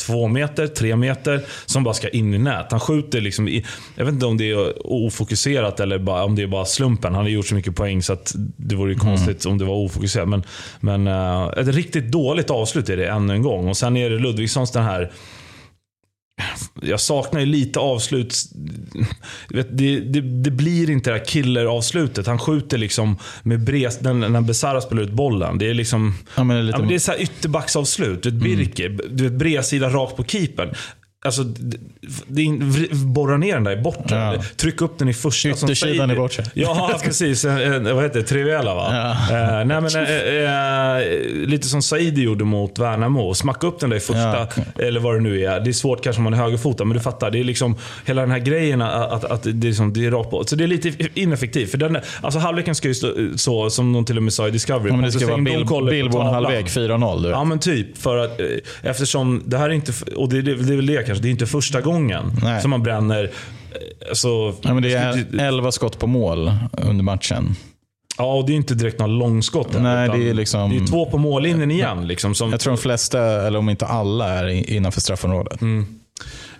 två 0.06 0.28
meter, 0.28 0.66
tre 0.66 0.96
meter 0.96 1.40
som 1.66 1.84
bara 1.84 1.94
ska 1.94 2.08
in 2.08 2.34
i 2.34 2.38
nät. 2.38 2.66
Han 2.70 2.80
skjuter 2.80 3.20
liksom 3.20 3.48
i, 3.48 3.64
Jag 3.94 4.04
vet 4.04 4.14
inte 4.14 4.26
om 4.26 4.36
det 4.36 4.50
är 4.50 4.86
ofokuserat 4.86 5.80
eller 5.80 5.98
bara, 5.98 6.24
om 6.24 6.34
det 6.34 6.42
är 6.42 6.46
bara 6.46 6.64
slumpen. 6.64 7.14
Han 7.14 7.22
har 7.22 7.30
gjort 7.30 7.46
så 7.46 7.54
mycket 7.54 7.76
poäng 7.76 8.02
så 8.02 8.12
att 8.12 8.32
det 8.56 8.74
vore 8.74 8.92
mm. 8.92 9.04
konstigt 9.04 9.46
om 9.46 9.58
det 9.58 9.64
var 9.64 9.74
ofokuserat. 9.74 10.28
Men, 10.28 10.42
men 10.80 11.06
uh, 11.06 11.52
ett 11.56 11.68
riktigt 11.68 12.12
dåligt 12.12 12.50
avslut 12.50 12.88
är 12.88 12.96
det 12.96 13.06
ännu 13.06 13.34
en 13.34 13.42
gång. 13.42 13.68
Och 13.68 13.76
Sen 13.76 13.96
är 13.96 14.10
det 14.10 14.18
Ludvigssons 14.18 14.72
den 14.72 14.84
här 14.84 15.12
jag 16.82 17.00
saknar 17.00 17.40
ju 17.40 17.46
lite 17.46 17.80
avslut. 17.80 18.34
Det, 19.48 19.62
det, 19.62 20.20
det 20.20 20.50
blir 20.50 20.90
inte 20.90 21.10
det 21.10 21.18
här 21.18 21.24
killer-avslutet. 21.24 22.26
Han 22.26 22.38
skjuter 22.38 22.78
liksom 22.78 23.18
med 23.42 23.64
bres, 23.64 24.00
när 24.00 24.40
Besara 24.40 24.80
spelar 24.80 25.02
ut 25.02 25.12
bollen. 25.12 25.58
Det 25.58 25.70
är 25.70 25.74
liksom... 25.74 26.14
Ja, 26.36 26.44
men 26.44 26.56
det 26.56 26.62
är, 26.62 26.64
lite... 26.64 26.78
ja, 26.78 26.88
det 26.88 26.94
är 26.94 26.98
så 26.98 27.12
här 27.12 27.22
ytterbacksavslut. 27.22 28.22
Du 28.22 28.30
vet, 28.30 28.42
Birke, 28.42 28.86
mm. 28.86 29.00
du 29.10 29.24
vet, 29.24 29.32
bredsida 29.32 29.88
rakt 29.88 30.16
på 30.16 30.24
keepern. 30.24 30.74
Alltså, 31.24 31.44
borra 32.92 33.36
ner 33.36 33.54
den 33.54 33.64
där 33.64 33.78
i 33.78 33.82
bortre. 33.82 34.16
Ja. 34.16 34.42
Tryck 34.56 34.80
upp 34.80 34.98
den 34.98 35.08
i 35.08 35.14
första. 35.14 35.48
Yttersidan 35.48 36.10
i 36.10 36.16
bortre. 36.16 36.44
Ja, 36.54 37.00
precis. 37.04 37.44
Vad 37.44 38.02
heter 38.02 38.14
det? 38.14 38.22
Triviella 38.22 38.74
va? 38.74 39.16
Ja. 39.30 39.60
Uh, 39.60 39.66
nej, 39.66 39.80
men, 39.80 39.96
uh, 39.96 41.48
lite 41.48 41.68
som 41.68 41.82
Saidi 41.82 42.22
gjorde 42.22 42.44
mot 42.44 42.78
Värnamo. 42.78 43.34
Smacka 43.34 43.66
upp 43.66 43.80
den 43.80 43.90
där 43.90 43.96
i 43.96 44.00
första, 44.00 44.38
ja, 44.38 44.48
eller 44.78 45.00
vad 45.00 45.14
det 45.14 45.20
nu 45.20 45.44
är. 45.44 45.60
Det 45.60 45.70
är 45.70 45.72
svårt 45.72 46.04
kanske 46.04 46.20
om 46.20 46.24
man 46.24 46.34
är 46.34 46.38
högerfotad, 46.38 46.84
men 46.84 46.96
du 46.96 47.02
fattar. 47.02 47.30
Det 47.30 47.40
är 47.40 47.44
liksom 47.44 47.76
hela 48.04 48.20
den 48.20 48.30
här 48.30 48.38
grejen 48.38 48.82
att, 48.82 49.12
att, 49.12 49.24
att 49.24 49.42
det, 49.42 49.50
är 49.50 49.54
liksom, 49.54 49.92
det 49.92 50.06
är 50.06 50.10
rakt 50.10 50.30
på. 50.30 50.44
Så 50.44 50.56
det 50.56 50.64
är 50.64 50.68
lite 50.68 50.92
ineffektivt. 51.14 51.70
För 51.70 51.78
den, 51.78 51.98
alltså 52.20 52.38
halvleken 52.38 52.74
ska 52.74 52.88
ju 52.88 52.94
stå 52.94 53.12
så, 53.36 53.70
som 53.70 53.92
någon 53.92 54.04
till 54.04 54.16
och 54.16 54.22
med 54.22 54.32
sa 54.32 54.48
i 54.48 54.50
Discovery. 54.50 54.90
Ja, 54.90 54.96
men 54.96 55.04
det 55.04 55.12
ska 55.12 55.26
vara 55.26 55.90
Billborn 55.90 56.26
halvlek, 56.26 56.66
4-0. 56.66 57.30
Ja, 57.30 57.44
men 57.44 57.58
typ. 57.58 57.98
För 57.98 58.16
att, 58.16 58.40
eftersom 58.82 59.42
det 59.46 59.58
här 59.58 59.70
är 59.70 59.72
inte, 59.72 59.92
och 60.16 60.28
det, 60.28 60.42
det, 60.42 60.54
det 60.54 60.72
är 60.72 60.76
väl 60.76 60.86
det 60.86 61.06
kanske, 61.06 61.13
det 61.22 61.28
är 61.28 61.30
inte 61.30 61.46
första 61.46 61.80
gången 61.80 62.32
Nej. 62.42 62.62
som 62.62 62.70
man 62.70 62.82
bränner. 62.82 63.30
Så, 64.12 64.54
ja, 64.62 64.74
men 64.74 64.82
det 64.82 64.92
är 64.92 65.40
11 65.40 65.72
skott 65.72 65.98
på 65.98 66.06
mål 66.06 66.52
under 66.72 67.04
matchen. 67.04 67.56
Ja, 68.18 68.34
och 68.34 68.46
det 68.46 68.52
är 68.52 68.56
inte 68.56 68.74
direkt 68.74 68.98
några 68.98 69.12
långskott. 69.12 69.68
Nej, 69.80 70.08
det 70.08 70.30
är, 70.30 70.34
liksom, 70.34 70.70
det 70.70 70.76
är 70.76 70.86
två 70.86 71.06
på 71.06 71.18
mållinjen 71.18 71.70
igen. 71.70 72.06
Liksom, 72.06 72.34
som, 72.34 72.50
jag 72.50 72.60
tror 72.60 72.72
de 72.72 72.78
flesta, 72.82 73.46
eller 73.46 73.58
om 73.58 73.68
inte 73.68 73.86
alla, 73.86 74.28
är 74.28 74.70
innanför 74.70 75.00
straffområdet. 75.00 75.60
Mm. 75.60 75.86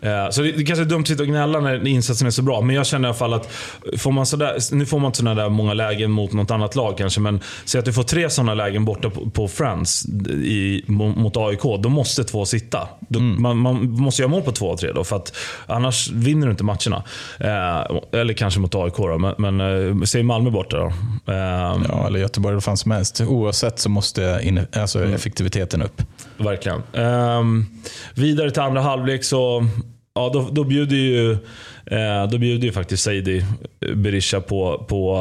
Eh, 0.04 0.30
så 0.30 0.42
det, 0.42 0.52
det 0.52 0.64
kanske 0.64 0.82
är 0.84 0.86
dumt 0.86 1.00
att 1.00 1.08
sitta 1.08 1.22
och 1.22 1.28
gnälla 1.28 1.60
när 1.60 1.86
insatsen 1.86 2.26
är 2.26 2.30
så 2.30 2.42
bra. 2.42 2.60
Men 2.60 2.76
jag 2.76 2.86
känner 2.86 3.08
i 3.08 3.10
alla 3.10 3.18
fall 3.18 3.34
att, 3.34 3.52
får 3.98 4.12
man 4.12 4.26
sådär, 4.26 4.74
nu 4.74 4.86
får 4.86 4.98
man 4.98 5.06
inte 5.06 5.18
sådana 5.18 5.42
där 5.42 5.48
många 5.48 5.74
lägen 5.74 6.10
mot 6.10 6.32
något 6.32 6.50
annat 6.50 6.74
lag 6.74 6.98
kanske. 6.98 7.20
Men 7.20 7.40
säg 7.64 7.78
att 7.78 7.84
du 7.84 7.92
får 7.92 8.02
tre 8.02 8.30
sådana 8.30 8.54
lägen 8.54 8.84
borta 8.84 9.10
på, 9.10 9.30
på 9.30 9.48
Friends 9.48 10.06
i, 10.28 10.84
mot 10.88 11.36
AIK. 11.36 11.62
Då 11.62 11.88
måste 11.88 12.24
två 12.24 12.44
sitta. 12.44 12.88
Då, 13.00 13.18
mm. 13.18 13.42
man, 13.42 13.58
man, 13.58 13.90
måste 13.90 14.22
göra 14.22 14.30
mål 14.30 14.42
på 14.42 14.52
två 14.52 14.72
av 14.72 14.76
tre 14.76 14.92
då. 14.92 15.04
För 15.04 15.16
att 15.16 15.36
annars 15.66 16.10
vinner 16.10 16.46
du 16.46 16.50
inte 16.50 16.64
matcherna. 16.64 17.02
Eh, 17.38 18.20
eller 18.20 18.34
kanske 18.34 18.60
mot 18.60 18.74
AIK 18.74 18.96
då. 18.96 19.18
Men, 19.18 19.34
men 19.38 19.60
eh, 19.60 20.02
säg 20.02 20.22
Malmö 20.22 20.50
borta 20.50 20.76
då. 20.76 20.86
Eh, 21.32 21.82
ja, 21.88 22.06
eller 22.06 22.18
Göteborg 22.18 22.50
eller 22.50 22.56
vad 22.56 22.64
fan 22.64 22.76
som 22.76 22.90
helst. 22.90 23.20
Oavsett 23.20 23.78
så 23.78 23.88
måste 23.88 24.40
in, 24.42 24.60
alltså 24.72 24.98
mm. 24.98 25.14
effektiviteten 25.14 25.82
upp. 25.82 26.02
Verkligen. 26.36 26.82
Um, 26.92 27.66
vidare 28.14 28.50
till 28.50 28.62
andra 28.62 28.80
halvlek 28.80 29.24
så 29.24 29.66
Ja, 30.16 30.30
då, 30.32 30.48
då 30.52 30.64
bjuder 30.64 30.96
ju 30.96 31.32
eh, 31.86 32.30
då 32.30 32.38
bjuder 32.38 32.66
ju 32.66 32.72
faktiskt 32.72 33.02
Saidi 33.02 33.44
Berisha 33.94 34.40
på, 34.40 34.84
på, 34.88 35.16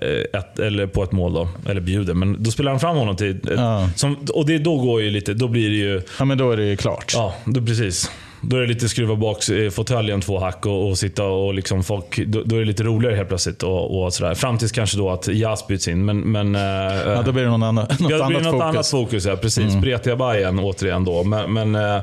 eh, 0.00 0.40
ett, 0.40 0.58
eller 0.58 0.86
på 0.86 1.02
ett 1.02 1.12
mål. 1.12 1.32
Då. 1.32 1.48
Eller 1.68 1.80
bjuder, 1.80 2.14
men 2.14 2.42
då 2.42 2.50
spelar 2.50 2.70
han 2.70 2.80
fram 2.80 2.96
honom 2.96 3.16
till... 3.16 3.40
Ja. 3.56 3.88
Som, 3.96 4.16
och 4.32 4.46
det, 4.46 4.58
då 4.58 4.76
går 4.76 5.02
ju 5.02 5.10
lite, 5.10 5.34
då 5.34 5.48
blir 5.48 5.68
det 5.70 5.76
ju... 5.76 6.02
Ja, 6.18 6.24
men 6.24 6.38
då 6.38 6.50
är 6.50 6.56
det 6.56 6.64
ju 6.64 6.76
klart. 6.76 7.12
Ja, 7.14 7.34
då, 7.44 7.60
precis. 7.60 8.10
Då 8.40 8.56
är 8.56 8.60
det 8.60 8.66
lite 8.66 8.88
skruva 8.88 9.16
bak 9.16 9.48
eh, 9.48 9.70
fåtöljen 9.70 10.20
två 10.20 10.38
hack 10.38 10.66
och, 10.66 10.88
och, 10.88 10.98
sitta 10.98 11.24
och 11.24 11.54
liksom 11.54 11.84
folk... 11.84 12.26
Då, 12.26 12.42
då, 12.44 12.56
är 12.56 12.60
det 12.60 12.66
lite 12.66 12.82
roligare 12.82 13.16
helt 13.16 13.28
plötsligt. 13.28 13.62
Och, 13.62 14.04
och 14.04 14.12
sådär. 14.12 14.34
Fram 14.34 14.58
tills 14.58 14.72
kanske 14.72 14.98
då 14.98 15.10
att 15.10 15.28
Jas 15.28 15.66
byts 15.66 15.88
in. 15.88 16.04
Men, 16.04 16.20
men, 16.20 16.54
ja, 16.54 17.22
då 17.22 17.32
blir 17.32 17.42
det 17.42 17.50
någon 17.50 17.62
annan, 17.62 17.86
något, 17.98 18.10
ja, 18.10 18.18
det 18.18 18.26
blir 18.26 18.38
annat, 18.38 18.42
något 18.42 18.52
fokus. 18.52 18.62
annat 18.62 18.86
fokus. 18.86 19.24
Ja, 19.26 19.36
precis. 19.36 19.64
Mm. 19.64 19.80
Spretiga 19.80 20.16
Bajen 20.16 20.58
återigen 20.58 21.04
då. 21.04 21.24
Men, 21.24 21.52
men 21.52 22.02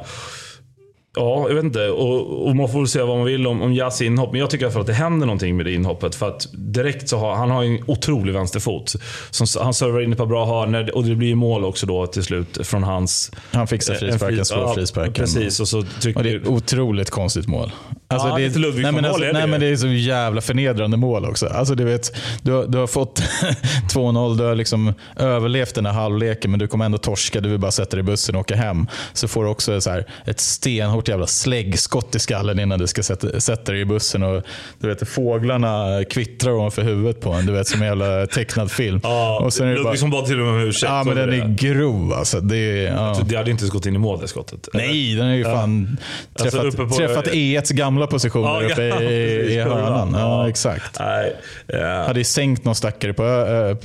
Ja, 1.16 1.46
jag 1.48 1.56
vet 1.56 1.64
inte. 1.64 1.90
Och, 1.90 2.48
och, 2.48 2.56
man 2.56 2.70
får 2.70 2.80
väl 2.80 2.88
säga 2.88 3.06
vad 3.06 3.18
man 3.18 3.26
vill 3.26 3.48
om, 3.48 3.62
om 3.62 3.74
Jazz 3.74 4.02
inhopp. 4.02 4.32
Men 4.32 4.40
jag 4.40 4.50
tycker 4.50 4.64
i 4.64 4.66
alla 4.66 4.74
fall 4.74 4.82
att 4.82 4.88
det 4.88 4.94
händer 4.94 5.28
någonting 5.28 5.58
med 5.58 5.66
det 5.66 5.74
inhoppet. 5.74 6.16
För 6.16 6.28
att 6.28 6.48
direkt 6.54 7.10
så 7.10 7.18
har 7.18 7.36
han 7.36 7.52
har 7.52 7.64
en 7.64 7.84
otrolig 7.88 8.34
vänsterfot. 8.34 8.96
Som, 9.32 9.48
han 9.64 9.74
servar 9.74 10.02
in 10.02 10.12
ett 10.12 10.18
par 10.18 10.26
bra 10.26 10.46
hörnor 10.46 10.92
och 10.96 11.04
det 11.04 11.16
blir 11.16 11.36
mål 11.36 11.66
också 11.66 11.86
då 11.86 12.08
till 12.08 12.24
slut 12.24 12.68
från 12.68 12.84
hans... 12.84 13.32
Han 13.52 13.68
fixar 13.68 13.94
frisparken, 13.94 14.46
slår 14.46 14.62
ja, 14.62 14.74
frisparken. 14.74 15.14
Precis. 15.14 15.60
Och, 15.60 15.68
så 15.68 15.80
och 15.80 15.86
det 16.24 16.30
är 16.30 16.36
ett 16.42 16.48
otroligt 16.48 17.10
konstigt 17.10 17.48
mål. 17.48 17.72
Alltså, 18.12 18.28
Ja, 18.28 18.36
det, 18.38 18.48
lite 18.48 18.60
Ludvigsson 18.60 18.94
nej, 18.94 19.02
men 19.02 19.06
alltså, 19.12 19.24
är 19.24 19.34
nej 19.34 19.48
men 19.48 19.60
det 19.60 19.68
är 19.68 19.76
så 19.76 19.88
jävla 19.88 20.42
förnedrande 20.42 20.98
mål 20.98 21.26
också. 21.26 21.48
Alltså, 21.48 21.76
du, 21.76 21.84
vet, 21.84 22.16
du, 22.42 22.52
har- 22.52 22.66
du 22.68 22.78
har 22.78 22.88
fått 22.88 23.20
2-0, 23.94 24.38
du 24.38 24.44
har 24.44 24.56
liksom 24.56 24.94
överlevt 25.18 25.76
den 25.76 25.86
här 25.86 25.94
halvleken 25.94 26.52
men 26.52 26.60
du 26.60 26.68
kommer 26.68 26.86
ändå 26.86 26.98
torska. 26.98 27.42
Du 27.42 27.50
vill 27.50 27.60
bara 27.60 27.72
sätta 27.72 27.92
dig 27.96 28.00
i 28.00 28.04
bussen 28.04 28.36
och 28.36 28.42
åka 28.42 28.56
hem. 28.56 28.88
Så 29.14 29.28
får 29.28 29.44
du 29.44 29.50
också 29.50 29.82
så 29.82 29.90
här, 29.90 30.06
ett 30.26 30.40
stenhårt 30.40 31.08
jävla 31.08 31.28
släggskott 31.28 32.16
i 32.16 32.20
skallen 32.20 32.60
innan 32.60 32.80
du 32.80 32.88
ska 32.88 33.04
sätta, 33.04 33.40
sätta 33.40 33.72
dig 33.72 33.82
i 33.82 33.86
bussen. 33.86 34.24
Och, 34.24 34.44
du 34.80 34.88
vet, 34.88 35.10
fåglarna 35.10 36.04
kvittrar 36.10 36.52
ovanför 36.52 36.82
huvudet 36.82 37.22
på 37.22 37.32
en. 37.34 37.46
Du 37.46 37.54
vet, 37.54 37.68
som 37.68 37.82
en 37.82 37.88
jävla 37.88 38.28
tecknad 38.28 38.72
film. 38.72 39.00
Ja, 39.04 39.40
och 39.44 39.54
sen 39.54 39.68
är 39.68 39.84
bara, 39.84 40.08
bad 40.12 40.26
till 40.26 40.40
och 40.40 40.46
med 40.46 40.54
om 40.56 40.62
ursäkt. 40.62 40.90
ja, 40.92 41.04
men 41.04 41.16
den 41.16 41.30
är 41.30 41.46
det. 41.48 41.56
grov 41.68 42.14
alltså. 42.14 42.40
Det 42.42 42.58
är, 42.58 42.94
ja. 42.94 43.18
Det 43.26 43.36
hade 43.36 43.52
inte 43.52 43.66
gått 43.68 43.86
in 43.86 43.96
i 43.96 43.98
mål 43.98 44.20
det 44.22 44.28
skottet. 44.28 44.68
Nej, 44.74 45.16
den 45.16 45.28
är 45.28 45.36
ju 45.36 45.44
fan 45.44 45.98
Alltså, 46.40 46.62
träffat, 46.62 46.78
på- 46.90 46.96
träffat 46.96 47.28
E1s 47.28 47.74
gamla 47.74 48.01
positioner 48.08 48.62
Ja, 48.62 48.70
uppe 48.72 48.84
ja, 48.86 49.02
i, 49.02 49.36
i 49.36 49.40
precis, 49.44 49.64
hörnan. 49.64 50.16
Ja, 50.20 50.50
exakt. 50.50 51.00
Nej. 51.00 51.36
eh, 51.68 52.08
Hade 52.08 52.20
ju 52.20 52.24
sänkt 52.24 52.66
någon 52.66 52.76
stackare 52.76 53.14
på 53.14 53.24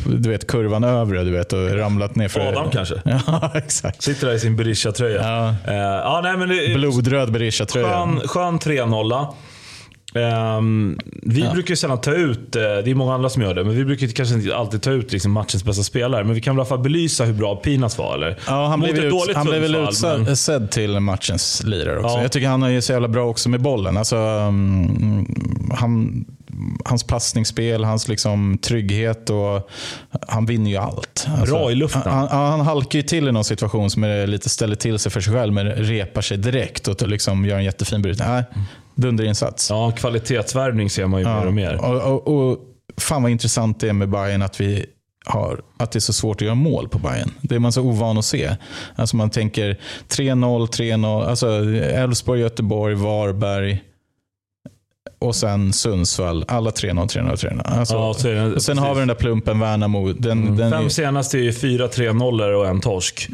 du 0.07 0.31
vet, 0.31 0.47
kurvan 0.47 0.85
övre 0.85 1.25
du 1.25 1.31
vet, 1.31 1.53
och 1.53 1.71
ramlat 1.77 2.15
ner 2.17 2.29
för... 2.29 2.41
Adam 2.41 2.71
kanske? 2.71 2.95
Ja, 3.27 3.51
exakt. 3.55 4.03
Sitter 4.03 4.27
där 4.27 4.35
i 4.35 4.41
sin 4.41 4.57
Berisha-tröja. 4.57 5.55
Ja. 5.67 6.21
Nej, 6.23 6.37
men 6.37 6.49
det, 6.49 6.75
Blodröd 6.75 7.33
Berisha-tröja. 7.33 7.87
skön, 7.89 8.21
skön 8.29 8.59
3-0. 8.59 9.27
Ehm, 10.17 10.99
vi 11.23 11.41
Ja. 11.41 11.53
brukar 11.53 11.71
ju 11.71 11.77
sällan 11.77 12.01
ta 12.01 12.11
ut, 12.13 12.57
eh, 12.57 12.63
det 12.63 12.91
är 12.91 12.95
många 12.95 13.15
andra 13.15 13.29
som 13.29 13.43
gör 13.43 13.55
det, 13.55 13.65
men 13.65 13.77
vi 13.77 13.85
brukar 13.85 14.07
kanske 14.07 14.35
inte 14.35 14.57
alltid 14.57 14.83
ta 14.83 14.91
ut 14.91 15.13
liksom 15.13 15.33
matchens 15.33 15.65
bästa 15.65 15.83
spelare. 15.83 16.25
Men 16.25 16.35
vi 16.35 16.41
kan 16.41 16.55
väl 16.57 16.59
i 16.59 16.61
alla 16.61 16.69
fall 16.69 16.79
belysa 16.79 17.25
hur 17.25 17.33
bra 17.35 17.57
Pinas 17.57 17.99
var, 17.99 18.15
eller? 18.15 18.39
Ja, 18.47 18.67
han 18.67 18.81
Mot 18.81 18.93
blev, 18.93 19.05
ut, 19.05 19.15
han 19.35 19.47
blev 19.47 19.63
väl 19.63 19.73
Sundsvall, 19.75 20.19
men- 20.21 20.33
utsedd 20.33 20.71
till 20.71 21.01
matchens 21.01 21.63
lirare 21.65 21.99
också. 21.99 22.17
Ja. 22.17 22.23
Jag 22.23 22.33
tycker 22.33 22.49
han 22.49 22.63
är 22.63 22.81
så 22.81 22.93
jävla 22.93 23.09
bra 23.09 23.25
också 23.29 23.49
med 23.49 23.61
bollen. 23.63 23.97
Alltså, 23.97 24.17
mm, 24.17 25.27
han, 25.79 26.25
hans 26.85 27.05
passningsspel, 27.05 27.85
hans 27.85 28.09
liksom 28.09 28.59
trygghet 28.63 29.31
och 29.31 29.69
han 30.29 30.47
vinner 30.47 30.71
ju 30.71 30.77
allt. 30.77 31.27
Alltså, 31.39 31.55
Bra 31.55 31.71
i 31.71 31.75
luften. 31.75 32.03
Han, 32.05 32.29
han, 32.29 32.51
han 32.51 32.61
halkar 32.61 32.99
ju 32.99 33.03
till 33.03 33.29
i 33.29 33.33
någon 33.33 33.45
situation 33.45 33.91
som 33.91 34.05
är 34.05 34.27
lite 34.27 34.49
ställer 34.49 34.77
till 34.77 34.99
sig 34.99 35.13
för 35.13 35.21
sig 35.21 35.33
själv, 35.35 35.53
men 35.53 35.67
repar 35.67 36.21
sig 36.23 36.37
direkt 36.37 36.89
och 36.89 37.09
liksom 37.09 37.45
gör 37.45 37.57
en 37.59 37.65
jättefin 37.65 38.03
brytning. 38.03 38.29
Nej, 38.29 38.45
dunderinsats. 38.97 39.71
Ja, 39.71 39.91
kvalitetsvärvning 39.91 40.91
ser 40.91 41.07
man 41.07 41.21
ju 41.21 41.27
mer 41.27 41.47
och 41.47 41.55
mer. 41.55 41.85
Och, 41.85 42.13
och, 42.13 42.51
och 42.51 42.59
fan 42.97 43.23
vad 43.23 43.33
intressant 43.33 43.81
det 43.81 43.89
är 43.89 43.93
med 43.93 44.09
Bayern 44.09 44.43
att 44.43 44.61
vi 44.61 44.87
har, 45.25 45.61
att 45.79 45.93
det 45.93 45.99
är 45.99 46.01
så 46.01 46.13
svårt 46.13 46.37
att 46.37 46.43
göra 46.47 46.55
mål 46.55 46.89
på 46.89 46.99
Bayern. 46.99 47.31
Det 47.41 47.55
är 47.55 47.59
man 47.59 47.73
så 47.73 47.83
ovan 47.83 48.19
att 48.19 48.25
se. 48.25 48.57
Alltså 48.97 49.17
man 49.17 49.31
tänker 49.31 49.81
3-0, 50.09 50.67
3-0, 50.67 51.25
alltså 51.27 51.49
Elfsborg, 51.81 52.41
Göteborg, 52.41 52.95
Varberg 52.95 53.83
och 55.19 55.37
sen 55.37 55.73
Sundsvall. 55.73 56.45
Alla 56.49 56.71
3-0, 56.71 57.07
3-0, 57.07 57.35
3-0. 57.37 57.63
Alltså, 57.79 57.95
Ja, 57.95 58.09
och 58.55 58.63
sen 58.63 58.79
har 58.79 58.95
vi 58.95 58.99
den 58.99 59.09
där 59.09 59.15
plumpen 59.15 59.61
Värnamo. 59.61 60.13
Den, 60.13 60.43
Mm, 60.43 60.57
den 60.57 60.71
Fem 60.71 60.85
är, 60.85 60.89
senaste 60.89 61.39
är 61.39 61.43
ju 61.43 61.53
fyra 61.53 61.87
3-0 61.87 62.53
och 62.53 62.67
en 62.67 62.81
torsk. 62.81 63.29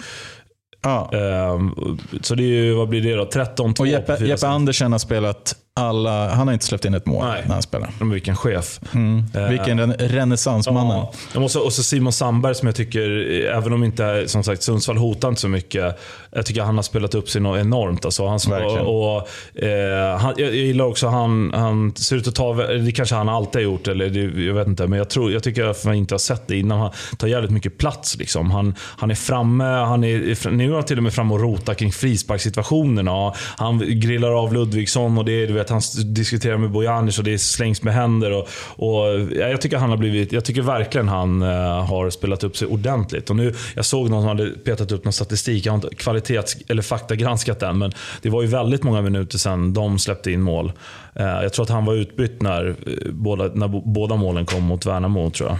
Ja. 0.83 1.11
Ehm, 1.13 1.75
så 2.23 2.35
det 2.35 2.43
är 2.43 2.47
ju, 2.47 2.75
vad 2.75 2.89
blir 2.89 3.01
det 3.03 3.15
då? 3.15 3.25
13-2 3.25 3.81
Och 3.81 3.87
Jeppe, 3.87 4.25
Jeppe 4.25 4.39
sen. 4.39 4.51
Andersen 4.51 4.93
har 4.93 4.99
spelat 4.99 5.57
alla, 5.75 6.29
han 6.35 6.47
har 6.49 6.53
inte 6.55 6.65
släppt 6.65 6.85
in 6.85 6.95
ett 6.95 7.07
mål 7.07 7.25
Nej. 7.27 7.43
när 7.47 7.53
han 7.53 7.63
spelar. 7.63 7.91
Men 7.99 8.11
vilken 8.11 8.37
chef. 8.37 8.81
Mm. 8.95 9.25
Eh, 9.35 9.49
Vilken 9.49 9.79
ren- 9.81 9.95
renässansmannen. 9.99 10.97
Ja. 10.97 11.13
Jag 11.33 11.41
måste, 11.41 11.59
och 11.59 11.73
så 11.73 11.83
Simon 11.83 12.13
Sandberg 12.13 12.55
som 12.55 12.67
jag 12.69 12.75
tycker, 12.77 13.11
även 13.57 13.73
om 13.73 13.85
inte 13.85 14.29
som 14.29 14.45
sagt 14.45 14.63
Sundsvall 14.63 14.97
hotar 14.97 15.29
inte 15.29 15.41
så 15.41 15.49
mycket, 15.49 15.99
jag 16.33 16.47
tycker 16.47 16.63
han 16.63 16.77
har 16.77 16.83
spelat 16.83 17.15
upp 17.15 17.29
sig 17.29 17.39
enormt. 17.43 18.05
Alltså, 18.05 18.27
han, 18.27 18.39
Verkligen. 18.49 18.87
och, 18.87 19.17
och, 19.17 19.63
eh, 19.63 20.19
han, 20.19 20.35
jag, 20.37 20.55
gillar 20.55 20.85
också 20.85 21.09
han, 21.09 21.53
han 21.55 21.95
ser 21.97 22.17
ut 22.17 22.29
att 22.29 22.35
ta, 22.35 22.55
det 22.55 22.93
kanske 22.93 23.15
han 23.15 23.29
alltid 23.29 23.55
har 23.55 23.63
gjort, 23.73 23.89
eller 23.89 24.11
det, 24.11 24.43
jag 24.45 24.55
vet 24.55 24.67
inte. 24.69 24.87
Men 24.87 24.99
jag, 24.99 25.11
tror, 25.11 25.33
jag 25.33 25.43
tycker 25.43 25.65
att 25.65 25.85
man 25.85 25.95
inte 25.95 26.15
har 26.15 26.19
sett 26.19 26.49
det 26.49 26.59
innan. 26.59 26.79
Han 26.81 26.91
tar 27.19 27.29
jävligt 27.29 27.51
mycket 27.51 27.79
plats. 27.79 28.17
Liksom. 28.17 28.51
Han, 28.51 28.75
han 28.79 29.11
är 29.11 29.15
framme, 29.15 29.65
han 29.65 30.05
är, 30.05 30.51
nu 30.51 30.71
är 30.71 30.75
han 30.75 30.85
till 30.85 30.97
och 30.97 31.03
med 31.03 31.13
framme 31.15 31.35
och 31.35 31.41
rotar 31.41 31.75
kring 31.75 31.93
frisparkssituationerna. 31.93 33.33
Han 33.57 33.79
grillar 34.01 34.43
av 34.43 34.53
Ludvigsson 34.55 35.19
och 35.19 35.25
det, 35.25 35.33
är, 35.33 35.62
vet, 35.63 35.71
han 35.71 35.81
diskuterar 36.05 36.57
med 36.57 36.71
Bojanic 36.71 37.19
och 37.19 37.25
det 37.25 37.39
slängs 37.39 37.83
med 37.83 37.95
händer. 37.95 38.33
Och, 38.33 38.49
och, 38.77 39.21
ja, 39.21 39.49
jag, 39.49 39.61
tycker 39.61 39.77
han 39.77 39.91
har 39.91 39.97
blivit, 39.97 40.33
jag 40.33 40.45
tycker 40.45 40.63
verkligen 40.63 41.09
han 41.09 41.43
eh, 41.43 41.85
har 41.85 42.11
spelat 42.11 42.45
upp 42.45 42.57
sig 42.57 42.69
ordentligt. 42.69 43.31
Och 43.31 43.37
nu, 43.37 43.55
jag 43.75 43.85
såg 43.85 44.11
någon 44.11 44.23
som 44.23 44.29
hade 44.29 44.51
petat 44.51 44.93
upp 44.93 45.05
någon 45.05 45.13
statistik. 45.13 45.67
Jag 45.67 45.73
har 45.73 45.77
inte 45.77 45.95
kvalitets 45.95 46.57
eller 46.69 46.83
faktagranskat 46.83 47.61
den, 47.61 47.79
men 47.79 47.93
det 48.23 48.31
var 48.31 48.43
ju 48.43 48.49
väldigt 48.49 48.83
många 48.83 49.03
minuter 49.03 49.39
sedan 49.39 49.73
de 49.73 49.99
släppte 49.99 50.31
in 50.31 50.43
mål. 50.43 50.73
Eh, 51.17 51.27
jag 51.27 51.53
tror 51.53 51.63
att 51.63 51.71
han 51.71 51.85
var 51.85 51.95
utbytt 51.95 52.43
när, 52.43 52.69
eh, 52.69 53.13
båda, 53.13 53.45
när 53.55 53.69
båda 53.69 54.17
målen 54.17 54.47
kom 54.47 54.63
mot 54.63 54.87
Värnamo. 54.87 55.31
tror 55.31 55.49
jag. 55.51 55.59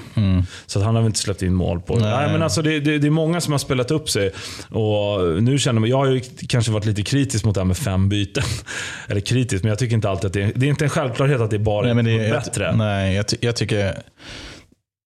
Så 0.67 0.79
att 0.79 0.85
han 0.85 0.95
har 0.95 1.03
väl 1.03 1.07
inte 1.07 1.19
släppt 1.19 1.43
in 1.43 1.55
mål 1.55 1.81
på 1.81 1.95
det. 1.95 2.01
Nej. 2.01 2.17
Nej, 2.17 2.33
men 2.33 2.43
alltså, 2.43 2.63
det, 2.63 2.81
det, 2.81 2.99
det 2.99 3.07
är 3.07 3.11
många 3.11 3.41
som 3.41 3.53
har 3.53 3.59
spelat 3.59 3.91
upp 3.91 4.09
sig. 4.11 4.33
Och 4.69 5.43
nu 5.43 5.59
känner 5.59 5.81
man, 5.81 5.91
jag 5.91 5.97
har 5.97 6.07
ju 6.07 6.21
kanske 6.49 6.73
varit 6.73 6.85
lite 6.85 7.03
kritisk 7.03 7.45
mot 7.45 7.55
det 7.55 7.61
här 7.61 7.67
med 7.67 7.77
fem 7.77 8.09
byten. 8.09 8.45
Eller 9.09 9.21
kritisk, 9.21 9.63
men 9.63 9.69
jag 9.69 9.79
tycker 9.79 9.95
inte 9.95 10.11
alltid 10.11 10.27
att 10.27 10.33
det, 10.33 10.53
det 10.55 10.67
är 10.67 10.71
inte 10.71 10.85
en 10.85 10.91
självklarhet 10.91 11.41
att 11.41 11.51
det 11.51 11.57
är 11.57 11.59
bara 11.59 11.95
Nej, 11.95 12.05
det, 12.05 12.11
är 12.11 12.29
jag, 12.29 12.43
bättre. 12.43 12.77
nej, 12.77 13.15
jag, 13.15 13.25
jag 13.41 13.57
tycker... 13.57 14.03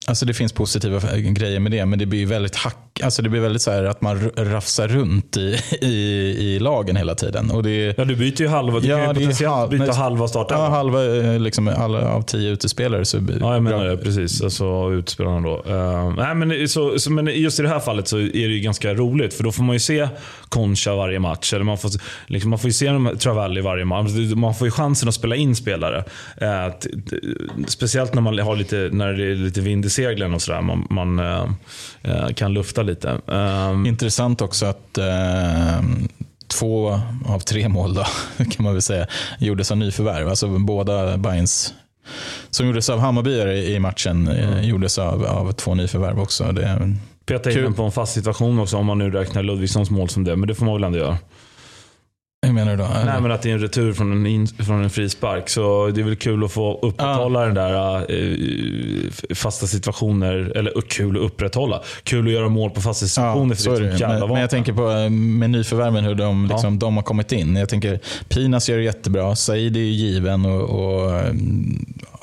Alltså 0.09 0.27
det 0.27 0.35
finns 0.35 0.53
positiva 0.53 1.01
grejer 1.17 1.61
med 1.61 1.73
det, 1.73 1.87
men 1.87 1.99
det 1.99 2.07
blir 2.07 2.19
ju 2.21 2.27
väldigt 2.27 2.57
hack, 2.57 2.77
alltså 3.03 3.23
det 3.23 3.29
blir 3.29 3.41
väldigt 3.41 3.63
så 3.63 3.71
att 3.71 4.01
man 4.01 4.31
rafsar 4.37 4.89
runt 4.89 5.37
i, 5.37 5.59
i, 5.81 5.87
i 6.39 6.59
lagen 6.59 6.97
hela 6.97 7.15
tiden. 7.15 7.51
Och 7.51 7.63
det 7.63 7.95
Ja, 7.99 8.05
du 8.05 8.17
byter 8.17 8.41
ju 8.43 8.49
halva. 8.49 8.81
Du 8.81 8.89
Ja, 8.89 8.97
kan 8.97 9.07
ju 9.09 9.15
potentiellt 9.15 9.55
halv- 9.55 9.71
byta 9.71 9.85
nej, 9.85 9.95
halva 9.95 10.29
starten. 10.29 10.59
ja, 10.59 10.69
halva, 10.69 11.17
eh, 11.17 11.39
liksom, 11.41 11.69
alla 11.69 12.09
av 12.09 12.23
tio 12.23 12.51
utespelare. 12.51 13.05
Så, 13.05 13.17
Ja, 13.41 13.53
jag 13.55 13.63
menar 13.63 13.85
det. 13.85 13.97
Precis. 13.97 14.43
Alltså 14.43 14.91
utspelarna 14.93 15.41
då. 15.41 15.63
Uh, 15.73 16.15
nej, 16.17 16.35
men, 16.35 16.69
så, 16.69 16.99
så, 16.99 17.13
men 17.13 17.27
just 17.27 17.59
i 17.61 17.63
det 17.63 17.69
här 17.69 17.81
fallet 17.81 18.09
så 18.09 18.19
är 18.19 18.23
det 18.33 18.39
ju 18.39 18.61
ganska 18.61 18.95
roligt. 18.95 19.35
För 19.35 19.45
då 19.45 19.53
får 19.53 19.63
man 19.63 19.75
ju 19.75 19.81
se 19.81 20.09
Concha 20.49 20.95
varje 20.95 21.19
match. 21.19 21.53
Eller 21.53 21.65
man, 21.65 21.79
får, 21.79 21.91
liksom, 22.27 22.51
man 22.51 22.59
får 22.59 22.69
ju 22.69 22.73
se 22.75 22.89
dem- 22.89 23.11
Travalli 23.19 23.61
varje 23.61 23.85
match. 23.85 24.11
Man 24.37 24.55
får 24.55 24.67
ju 24.67 24.71
chansen 24.71 25.09
att 25.09 25.15
spela 25.15 25.37
in 25.37 25.57
spelare. 25.57 26.05
T- 26.83 26.89
speciellt 27.69 28.15
när, 28.15 28.23
man 28.23 28.39
har 28.39 28.57
lite, 28.57 28.89
när 28.93 29.13
det 29.13 29.25
är 29.31 29.35
lite 29.35 29.61
vind 29.61 29.85
i 29.87 29.91
seglen 29.91 30.35
och 30.35 30.43
sådär. 30.43 30.61
Man, 30.61 30.87
man 30.91 31.19
eh, 31.19 32.29
kan 32.35 32.53
lufta 32.55 32.83
lite. 32.87 33.21
Eh, 33.29 33.89
Intressant 33.89 34.41
också 34.41 34.67
att 34.67 34.99
eh, 34.99 35.81
två 36.47 37.01
av 37.27 37.41
tre 37.41 37.69
mål 37.69 37.95
då, 37.95 38.05
kan 38.51 38.65
man 38.65 38.73
väl 38.73 38.83
säga, 38.83 39.07
gjordes 39.39 39.71
av 39.71 39.77
nyförvärv. 39.77 40.29
Alltså 40.29 40.49
båda 40.49 41.17
Bayerns 41.19 41.75
som 42.51 42.67
gjordes 42.67 42.91
av 42.91 42.99
Hammarbyare 42.99 43.57
i 43.57 43.79
matchen 43.79 44.29
eh, 44.29 44.61
gjordes 44.61 44.99
av, 44.99 45.25
av 45.25 45.53
två 45.53 45.75
nyförvärv 45.75 46.21
också. 46.21 46.53
Det, 46.53 46.97
peta 47.27 47.51
in 47.51 47.57
Kul. 47.57 47.65
den 47.65 47.75
på 47.75 47.83
en 47.83 47.93
fast 47.93 48.15
situation 48.15 48.59
också 48.59 48.77
om 48.77 48.87
man 48.87 48.99
nu 48.99 49.11
räknar 49.11 49.43
Ludvigssons 49.43 49.91
mål 49.91 50.09
som 50.09 50.25
det. 50.25 50.37
Men 50.37 50.49
det 50.49 50.55
får 50.55 50.67
man 50.67 50.75
väl 50.75 50.85
ändå 50.85 50.99
göra. 50.99 51.19
Hur 52.47 52.53
menar 52.53 52.71
du 52.77 52.77
då? 52.83 52.89
Nej, 53.05 53.21
men 53.21 53.31
att 53.33 53.43
det 53.43 53.51
är 53.51 53.55
en 53.55 53.61
retur 53.61 53.93
från 53.93 54.13
en, 54.13 54.27
in, 54.27 54.47
från 54.47 54.85
en 54.85 54.91
frispark. 54.91 55.49
Så 55.49 55.91
det 55.95 56.01
är 56.01 56.05
väl 56.05 56.17
kul 56.17 56.45
att 56.45 56.53
få 56.53 56.79
upprätthålla 56.83 57.41
den 57.45 57.55
där 57.55 57.97
eh, 57.99 59.35
fasta 59.35 59.67
situationer. 59.67 60.53
Eller 60.57 60.77
uh, 60.77 60.83
kul 60.89 61.17
att 61.17 61.23
upprätthålla. 61.23 61.83
Kul 62.03 62.27
att 62.27 62.33
göra 62.33 62.49
mål 62.49 62.71
på 62.71 62.81
fasta 62.81 63.07
situationer. 63.07 63.57
Ja, 63.59 63.75
för 63.75 63.81
det 63.81 63.89
är 63.89 63.95
ett 63.95 64.01
jävla 64.01 64.19
Men, 64.19 64.29
men 64.29 64.41
jag 64.41 64.51
tänker 64.51 64.73
på 64.73 64.91
eh, 64.91 65.11
med 65.11 65.51
nyförvärven 65.51 66.05
hur 66.05 66.15
de, 66.15 66.47
Ja. 66.51 66.57
liksom, 66.57 66.79
de 66.79 66.97
har 66.97 67.03
kommit 67.05 67.33
in. 67.33 67.57
Jag 67.57 67.69
tänker 67.69 68.01
Pinas 68.29 68.69
gör 68.69 68.77
det 68.77 68.85
jättebra. 68.85 69.37
Said 69.37 69.77
är 69.77 69.81
ju 69.81 69.87
given 69.87 70.45
och, 70.45 70.63
och 70.63 71.23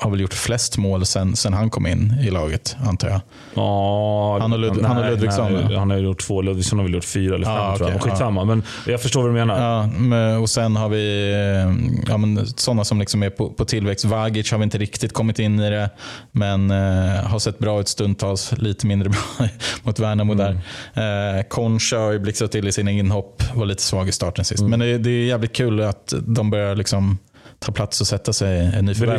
har 0.04 0.10
väl 0.10 0.20
gjort 0.20 0.34
flest 0.34 0.78
mål 0.78 1.06
sen, 1.06 1.36
sen 1.36 1.52
han 1.52 1.70
kom 1.70 1.86
in 1.86 2.14
i 2.22 2.30
laget, 2.30 2.76
antar 2.86 3.08
jag. 3.08 3.20
Ja, 3.54 4.38
Han 4.40 4.52
och 4.52 4.58
Lud- 4.58 4.72
nej, 4.76 4.84
han 4.84 4.96
och 5.04 5.10
Ludvigsson, 5.10 5.52
nej? 5.52 5.76
Han 5.76 5.90
har 5.90 5.98
gjort 5.98 6.20
två. 6.20 6.42
Ludvigsson 6.42 6.78
har 6.78 6.84
väl 6.86 6.94
gjort 6.94 7.04
fyra 7.04 7.34
eller 7.34 7.46
fem 7.46 7.54
Ja, 7.54 7.76
tror 7.76 7.90
jag. 7.90 8.02
Skitsamma. 8.02 8.44
Men 8.44 8.62
jag 8.86 9.02
förstår 9.02 9.20
vad 9.22 9.30
du 9.30 9.34
menar. 9.34 9.62
Ja, 9.62 9.86
men, 9.98 10.38
och 10.38 10.50
sen 10.50 10.76
har 10.76 10.88
vi 10.88 11.32
eh, 11.32 12.08
ja, 12.08 12.16
men, 12.16 12.46
sådana 12.46 12.84
som 12.84 13.00
liksom 13.00 13.22
är 13.22 13.30
på, 13.30 13.50
på 13.50 13.64
tillväxt. 13.64 14.04
Vagic 14.04 14.50
har 14.50 14.58
vi 14.58 14.64
inte 14.64 14.78
riktigt 14.78 15.12
kommit 15.12 15.38
in 15.38 15.60
i 15.60 15.70
det, 15.70 15.90
men 16.32 16.70
eh, 16.70 17.24
har 17.24 17.38
sett 17.38 17.58
bra 17.58 17.80
ut 17.80 17.88
stundtals. 17.88 18.52
Lite 18.58 18.86
mindre 18.86 19.08
bra 19.38 19.48
mot 19.82 19.98
Värnamo 19.98 20.34
där. 20.34 20.50
Eh, 20.94 21.42
Concha 21.48 21.96
har 21.98 22.12
ju 22.12 22.18
blixtrat 22.18 22.52
till 22.52 22.68
i 22.68 22.72
sina 22.72 22.90
inhopp. 22.90 23.42
Var 23.54 23.66
lite 23.66 23.82
svag 23.82 24.08
i 24.08 24.12
starten 24.12 24.44
sist. 24.44 24.62
Men 24.62 24.80
det, 24.80 24.98
det 24.98 25.10
är 25.10 25.24
jävligt 25.24 25.52
kul 25.52 25.80
att 25.80 26.14
de 26.26 26.50
börjar 26.50 26.74
liksom 26.74 27.18
ta 27.64 27.72
plats 27.72 28.00
och 28.00 28.06
sätta 28.06 28.32
sig 28.32 28.64
nyförvärven. 28.82 29.18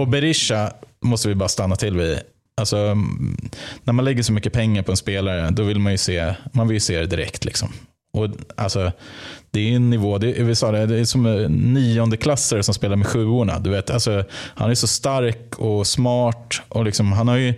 Och 0.00 0.08
Berisha 0.08 0.72
måste 1.04 1.28
vi 1.28 1.34
bara 1.34 1.48
stanna 1.48 1.76
till 1.76 1.96
vid. 1.96 2.18
Alltså, 2.56 2.76
mm, 2.76 3.36
när 3.84 3.92
man 3.92 4.04
lägger 4.04 4.22
så 4.22 4.32
mycket 4.32 4.52
pengar 4.52 4.82
på 4.82 4.90
en 4.90 4.96
spelare, 4.96 5.50
då 5.50 5.62
vill 5.62 5.78
man 5.78 5.92
ju 5.92 5.98
se, 5.98 6.34
man 6.52 6.68
vill 6.68 6.74
ju 6.76 6.80
se 6.80 6.98
det 7.00 7.06
direkt. 7.06 7.44
Liksom. 7.44 7.68
Och, 8.16 8.28
alltså, 8.56 8.92
det 9.50 9.60
är 9.60 9.76
en 9.76 9.90
nivå, 9.90 10.18
det, 10.18 10.38
är- 10.40 10.44
vi 10.44 10.54
sa 10.54 10.72
det, 10.72 10.86
det 10.86 10.98
är 11.00 11.04
som 11.04 11.22
niondeklassare 11.48 12.62
som 12.62 12.74
spelar 12.74 12.96
med 12.96 13.06
sjuorna. 13.06 13.58
Du 13.58 13.70
vet, 13.70 13.90
alltså, 13.90 14.24
han 14.32 14.70
är 14.70 14.74
så 14.74 14.86
stark 14.86 15.58
och 15.58 15.86
smart. 15.86 16.60
Och 16.68 16.84
liksom, 16.84 17.12
han 17.12 17.28
har 17.28 17.36
ju 17.36 17.54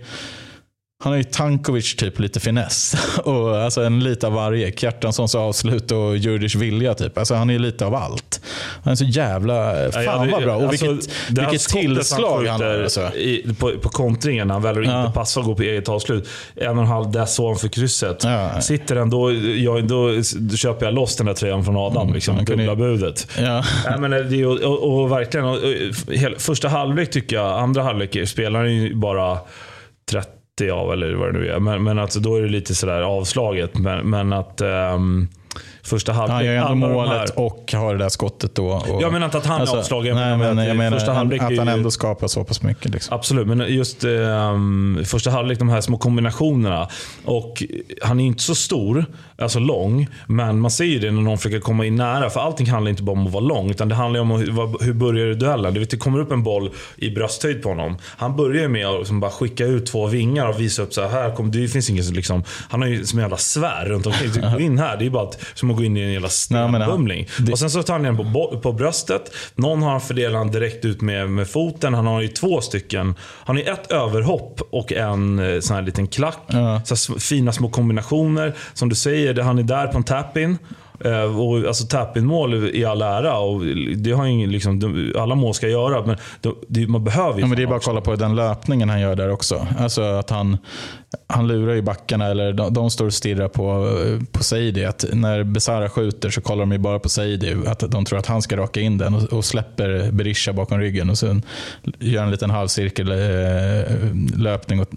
Han 1.03 1.11
har 1.11 1.17
ju 1.17 1.23
Tankovic 1.23 1.95
typ 1.95 2.19
lite 2.19 2.39
finess. 2.39 2.95
Och 3.23 3.57
alltså 3.57 3.81
en 3.83 3.99
lite 4.03 4.27
av 4.27 4.33
varje. 4.33 4.71
Kjartanssons 4.71 5.35
avslut 5.35 5.91
och 5.91 6.17
Djurdjic 6.17 6.55
vilja 6.55 6.93
typ. 6.93 7.17
Alltså 7.17 7.35
han 7.35 7.49
är 7.49 7.59
lite 7.59 7.85
av 7.85 7.95
allt. 7.95 8.41
Han 8.83 8.91
är 8.91 8.95
så 8.95 9.05
jävla... 9.05 9.75
Fan 9.91 10.03
Ja, 10.03 10.27
vad 10.31 10.43
bra. 10.43 10.55
Och 10.55 10.63
alltså, 10.63 10.91
vilket, 10.91 11.09
det 11.29 11.57
tillslag 11.59 12.45
han 12.45 12.61
har. 12.61 12.83
Alltså. 12.83 13.11
på, 13.59 13.71
på 13.81 13.89
kontringen, 13.89 14.49
han 14.49 14.61
väljer 14.61 14.83
Ja. 14.83 15.01
inte 15.01 15.13
passa 15.13 15.39
och 15.39 15.45
gå 15.45 15.55
på 15.55 15.61
eget 15.63 15.89
avslut. 15.89 16.29
En 16.55 16.77
och 16.77 16.83
en 16.83 16.89
halv 16.89 17.11
dess 17.11 17.39
ovanför 17.39 17.67
krysset. 17.67 18.23
Ja. 18.23 18.61
Sitter 18.61 18.95
den, 18.95 19.09
då, 19.09 19.31
jag, 19.33 19.87
då, 19.87 20.11
då 20.35 20.57
köper 20.57 20.85
jag 20.85 20.93
loss 20.95 21.15
den 21.15 21.25
där 21.25 21.33
tröjan 21.33 21.65
från 21.65 21.77
Adam. 21.77 22.13
liksom, 22.13 22.35
han 22.35 22.45
kunde 22.45 22.65
dubbla 22.65 22.85
ju- 22.85 22.97
budet. 22.97 23.27
Ja. 23.39 23.63
Nej, 23.89 23.99
men 23.99 24.11
det 24.11 24.17
är 24.17 24.29
ju, 24.31 24.47
och, 24.47 24.99
och 25.01 25.11
verkligen, 25.11 25.45
och, 25.45 25.55
och, 25.55 26.13
hela, 26.13 26.39
första 26.39 26.67
halvlek 26.67 27.11
tycker 27.11 27.35
jag, 27.35 27.59
andra 27.59 27.83
halvlek 27.83 28.27
spelar 28.29 28.59
han 28.59 28.73
ju 28.75 28.95
bara 28.95 29.37
30 30.11 30.29
90 30.61 30.71
av 30.71 30.93
eller 30.93 31.13
vad 31.13 31.33
det 31.33 31.39
nu 31.39 31.49
är. 31.49 31.59
Men, 31.59 31.83
men 31.83 31.99
att 31.99 32.13
då 32.13 32.35
är 32.35 32.41
det 32.41 32.47
lite 32.47 32.75
sådär 32.75 33.01
avslaget. 33.01 33.77
Men, 33.77 34.09
men 34.09 34.33
att 34.33 34.61
Um, 34.61 35.27
första 35.85 36.13
halvlek... 36.13 36.35
Han 36.35 36.45
gör 36.45 36.71
ändå 36.71 36.87
målet 36.87 37.29
och 37.29 37.73
har 37.73 37.93
det 37.93 38.03
där 38.03 38.09
skottet 38.09 38.55
då. 38.55 38.67
Och, 38.67 39.01
Jag 39.01 39.13
menar 39.13 39.25
inte 39.25 39.37
att 39.37 39.45
han 39.45 39.61
är 39.61 39.77
avslagen, 39.77 40.15
Nej, 40.15 40.37
men 40.37 40.57
jag 40.57 40.77
menar 40.77 40.97
första 40.97 41.13
halvlek 41.13 41.41
att 41.41 41.57
han 41.57 41.67
ändå 41.67 41.91
skapar 41.91 42.27
så 42.27 42.43
pass 42.43 42.61
mycket. 42.61 42.91
Liksom. 42.91 43.15
Absolut, 43.15 43.47
men 43.47 43.73
just 43.73 44.03
ehm, 44.03 45.01
första 45.05 45.29
halvlek, 45.29 45.59
de 45.59 45.69
här 45.69 45.81
små 45.81 45.97
kombinationerna. 45.97 46.87
Och 47.25 47.63
han 48.01 48.19
är 48.19 48.25
inte 48.25 48.43
så 48.43 48.55
stor, 48.55 49.05
alltså 49.37 49.59
lång, 49.59 50.07
men 50.27 50.59
man 50.59 50.71
ser 50.71 50.85
ju 50.85 50.99
det 50.99 51.11
när 51.11 51.21
någon 51.21 51.37
försöker 51.37 51.59
komma 51.59 51.85
in 51.85 51.95
nära. 51.95 52.29
För 52.29 52.39
allting 52.39 52.69
handlar 52.69 52.89
inte 52.89 53.03
bara 53.03 53.11
om 53.11 53.27
att 53.27 53.33
vara 53.33 53.43
lång, 53.43 53.69
utan 53.69 53.89
det 53.89 53.95
handlar 53.95 54.19
om 54.19 54.31
hur, 54.31 54.83
hur 54.83 54.93
börjar 54.93 55.25
du 55.25 55.35
duellen. 55.35 55.73
Du 55.73 55.79
vet, 55.79 55.89
det 55.89 55.97
kommer 55.97 56.19
upp 56.19 56.31
en 56.31 56.43
boll 56.43 56.69
i 56.95 57.09
brösthöjd 57.09 57.63
på 57.63 57.69
honom. 57.69 57.97
Han 58.17 58.35
börjar 58.35 58.61
ju 58.61 58.67
med 58.67 58.87
att 58.87 58.99
liksom 58.99 59.19
bara 59.19 59.31
skicka 59.31 59.65
ut 59.65 59.85
två 59.85 60.07
vingar 60.07 60.47
och 60.47 60.59
visa 60.59 60.81
upp 60.81 60.93
så 60.93 61.01
här, 61.01 61.09
här 61.09 61.35
kom, 61.35 61.51
det 61.51 61.67
finns 61.67 61.89
inget 61.89 62.05
liksom, 62.05 62.43
Han 62.69 62.81
har 62.81 62.89
ju 62.89 63.05
som 63.05 63.19
en 63.19 63.23
jävla 63.23 63.37
svär 63.37 63.85
runt 63.85 64.05
omkring. 64.05 64.31
Gå 64.53 64.59
in 64.59 64.77
här, 64.77 64.97
det 64.97 65.05
är 65.05 65.09
bara 65.09 65.23
att, 65.23 65.39
som 65.53 65.74
att 65.75 65.79
gå 65.79 65.83
in 65.85 65.97
i 65.97 66.01
en 66.01 66.11
jävla 66.13 66.29
stenbumling. 66.29 67.27
det- 67.39 67.51
Och 67.51 67.59
sen 67.59 67.69
så 67.69 67.83
tar 67.83 67.93
han 67.93 68.03
den 68.03 68.17
på, 68.33 68.59
på 68.63 68.73
bröstet. 68.73 69.31
Någon 69.55 69.81
har 69.83 69.91
han 69.91 70.01
fördelat 70.01 70.51
direkt 70.53 70.85
ut 70.85 71.01
med, 71.01 71.29
med 71.29 71.49
foten. 71.49 71.93
Han 71.93 72.05
har 72.07 72.21
ju 72.21 72.27
två 72.27 72.61
stycken. 72.61 73.15
Han 73.45 73.55
har 73.55 73.63
ju 73.63 73.69
ett 73.69 73.91
överhopp 73.91 74.61
och 74.71 74.91
en 74.93 75.39
eh, 75.39 75.59
sån 75.59 75.75
här 75.75 75.83
liten 75.83 76.07
klack. 76.07 76.39
Ja. 76.47 76.81
Så 76.85 77.19
fina 77.19 77.51
små 77.51 77.69
kombinationer. 77.69 78.53
Som 78.73 78.89
du 78.89 78.95
säger, 78.95 79.41
han 79.41 79.59
är 79.59 79.63
där 79.63 79.87
på 79.87 79.97
en 79.97 80.03
tap-in. 80.03 80.57
Eh, 81.05 81.39
Och 81.39 81.57
alltså 81.67 81.85
tap-in 81.87 82.25
mål 82.25 82.69
i 82.75 82.85
all 82.85 83.01
ära. 83.01 83.37
Och 83.37 83.61
det 83.97 84.11
har 84.11 84.25
ingen, 84.25 84.51
liksom, 84.51 84.79
de- 84.79 85.13
alla 85.19 85.35
mål 85.35 85.53
ska 85.53 85.67
göra, 85.67 86.05
men 86.05 86.17
de, 86.41 86.55
det, 86.67 86.87
man 86.87 87.03
behöver 87.03 87.33
ju 87.35 87.41
Ja, 87.41 87.47
men 87.47 87.57
det 87.57 87.63
är 87.63 87.67
bara 87.67 87.75
att 87.77 87.83
kolla 87.85 88.01
på 88.01 88.15
den 88.15 88.35
löpningen 88.35 88.89
han 88.89 89.01
gör 89.01 89.15
där 89.15 89.29
också. 89.31 89.67
Alltså 89.79 90.01
att 90.01 90.29
han, 90.29 90.57
han 91.27 91.47
lurar 91.47 91.73
ju 91.73 91.81
backarna, 91.81 92.25
eller 92.27 92.53
de, 92.53 92.73
de 92.73 92.89
står 92.89 93.05
och 93.05 93.13
stirrar 93.13 93.47
på, 93.47 93.89
på 94.31 94.43
Saidi. 94.43 94.85
Att 94.85 95.05
när 95.13 95.43
Besara 95.43 95.89
skjuter 95.89 96.29
så 96.29 96.41
kollar 96.41 96.59
de 96.59 96.71
ju 96.71 96.77
bara 96.77 96.99
på 96.99 97.09
Saidi. 97.09 97.55
Att 97.67 97.79
de 97.91 98.05
tror 98.05 98.19
att 98.19 98.25
han 98.27 98.41
ska 98.41 98.57
raka 98.57 98.79
in 98.79 98.97
den 98.97 99.13
och, 99.13 99.23
och 99.33 99.45
släpper 99.45 100.11
Berisha 100.11 100.53
bakom 100.53 100.79
ryggen. 100.79 101.09
Och 101.09 101.17
sen 101.17 101.41
gör 101.99 102.23
en 102.23 102.31
liten 102.31 102.49
halvcirkel 102.49 103.11
eh, 103.11 103.17
löpning 104.37 104.79
och 104.79 104.87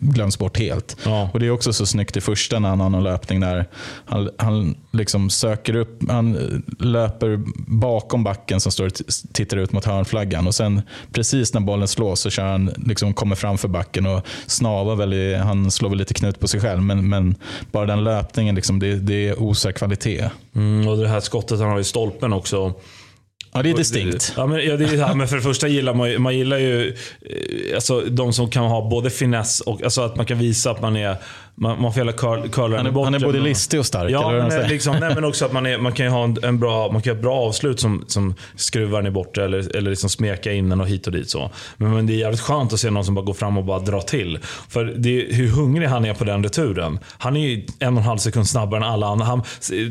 glöms 0.00 0.38
bort 0.38 0.58
helt. 0.58 0.96
Ja. 1.04 1.30
Och 1.32 1.40
Det 1.40 1.46
är 1.46 1.50
också 1.50 1.72
så 1.72 1.86
snyggt 1.86 2.16
i 2.16 2.20
första 2.20 2.58
när 2.58 2.68
han 2.68 2.80
har 2.80 2.90
någon 2.90 3.04
löpning 3.04 3.40
där 3.40 3.66
han, 4.04 4.30
han 4.36 4.76
liksom 4.90 5.30
söker 5.30 5.76
upp, 5.76 6.10
han 6.10 6.32
löper 6.78 7.42
bakom 7.66 8.24
backen 8.24 8.60
som 8.60 8.72
står 8.72 8.86
och 8.86 8.92
tittar 9.32 9.56
ut 9.56 9.72
mot 9.72 9.84
hörnflaggan. 9.84 10.46
Och 10.46 10.54
sen 10.54 10.82
precis 11.12 11.54
när 11.54 11.60
bollen 11.60 11.88
slås 11.88 12.20
så 12.20 12.30
kör 12.30 12.46
han, 12.46 12.70
liksom 12.76 13.14
kommer 13.14 13.36
framför 13.36 13.68
backen 13.68 14.06
och 14.06 14.26
snavar 14.46 14.96
väl 14.96 15.12
i, 15.12 15.34
han 15.34 15.70
slår 15.70 15.88
väl 15.88 15.98
lite 15.98 16.14
knut 16.14 16.40
på 16.40 16.48
sig 16.48 16.60
själv. 16.60 16.82
Men, 16.82 17.08
men 17.08 17.34
bara 17.72 17.86
den 17.86 18.04
löpningen, 18.04 18.54
liksom, 18.54 18.78
det, 18.78 18.94
det 18.94 19.34
osar 19.34 19.72
kvalitet. 19.72 20.30
Mm, 20.54 20.88
och 20.88 20.96
det 20.96 21.08
här 21.08 21.20
skottet 21.20 21.60
han 21.60 21.68
har 21.70 21.78
i 21.80 21.84
stolpen 21.84 22.32
också. 22.32 22.74
Ja, 23.56 23.62
det 23.62 23.70
är 23.70 23.74
distinkt. 23.74 24.32
Ja, 24.36 24.46
men, 24.46 24.66
ja, 24.66 24.76
det 24.76 24.84
är, 24.84 24.94
ja, 24.94 25.14
men 25.14 25.28
för 25.28 25.36
det 25.36 25.42
första 25.42 25.68
gillar 25.68 25.94
man, 25.94 26.10
ju- 26.10 26.18
man 26.18 26.36
gillar 26.38 26.58
ju 26.58 26.88
eh, 27.20 27.74
alltså, 27.74 28.00
de 28.00 28.32
som 28.32 28.50
kan 28.50 28.64
ha 28.64 28.88
både 28.90 29.10
finess 29.10 29.60
och 29.60 29.82
alltså, 29.82 30.02
att 30.02 30.16
man 30.16 30.26
kan 30.26 30.38
visa 30.38 30.70
att 30.70 30.80
man 30.80 30.96
är 30.96 31.16
man, 31.58 31.82
man 31.82 31.92
får 31.92 32.00
hela 32.00 32.12
curl, 32.12 32.48
curlaren 32.48 32.86
Han 32.86 32.96
är, 32.96 33.04
han 33.04 33.14
är 33.14 33.20
både 33.20 33.38
men- 33.38 33.48
listig 33.48 33.80
och 33.80 33.86
stark. 33.86 34.10
Ja, 34.10 34.30
eller 34.30 34.58
men, 34.58 34.68
liksom, 34.68 34.96
nej, 35.00 35.14
men 35.14 35.24
också 35.24 35.44
att 35.44 35.52
man, 35.52 35.66
är, 35.66 35.78
man 35.78 35.92
kan 35.92 36.06
ju 36.06 36.12
ha 36.12 36.24
en, 36.24 36.36
en 36.42 36.58
bra, 36.58 36.92
man 36.92 37.02
kan 37.02 37.10
ha 37.10 37.16
ett 37.16 37.22
bra 37.22 37.34
avslut 37.34 37.80
som, 37.80 38.04
som 38.06 38.34
skruvar 38.56 39.02
den 39.02 39.06
i 39.06 39.10
bortre 39.10 39.44
eller, 39.44 39.76
eller 39.76 39.90
liksom 39.90 40.10
smeka 40.10 40.52
in 40.52 40.68
den 40.68 40.80
och 40.80 40.88
hit 40.88 41.06
och 41.06 41.12
dit. 41.12 41.30
Så. 41.30 41.50
Men, 41.76 41.94
men 41.94 42.06
det 42.06 42.12
är 42.12 42.16
jävligt 42.18 42.40
skönt 42.40 42.72
att 42.72 42.80
se 42.80 42.90
någon 42.90 43.04
som 43.04 43.14
bara 43.14 43.24
går 43.24 43.34
fram 43.34 43.58
och 43.58 43.64
bara 43.64 43.78
drar 43.78 44.00
till. 44.00 44.38
För 44.68 44.84
det 44.84 45.26
hur 45.30 45.48
hungrig 45.48 45.88
han 45.88 46.04
är 46.04 46.14
på 46.14 46.24
den 46.24 46.42
returen. 46.42 46.98
Han 47.18 47.36
är 47.36 47.40
ju 47.40 47.66
en 47.78 47.94
och 47.94 48.00
en 48.00 48.06
halv 48.06 48.18
sekund 48.18 48.48
snabbare 48.48 48.80
än 48.80 48.90
alla 48.90 49.06
andra. 49.06 49.24
Han, 49.26 49.42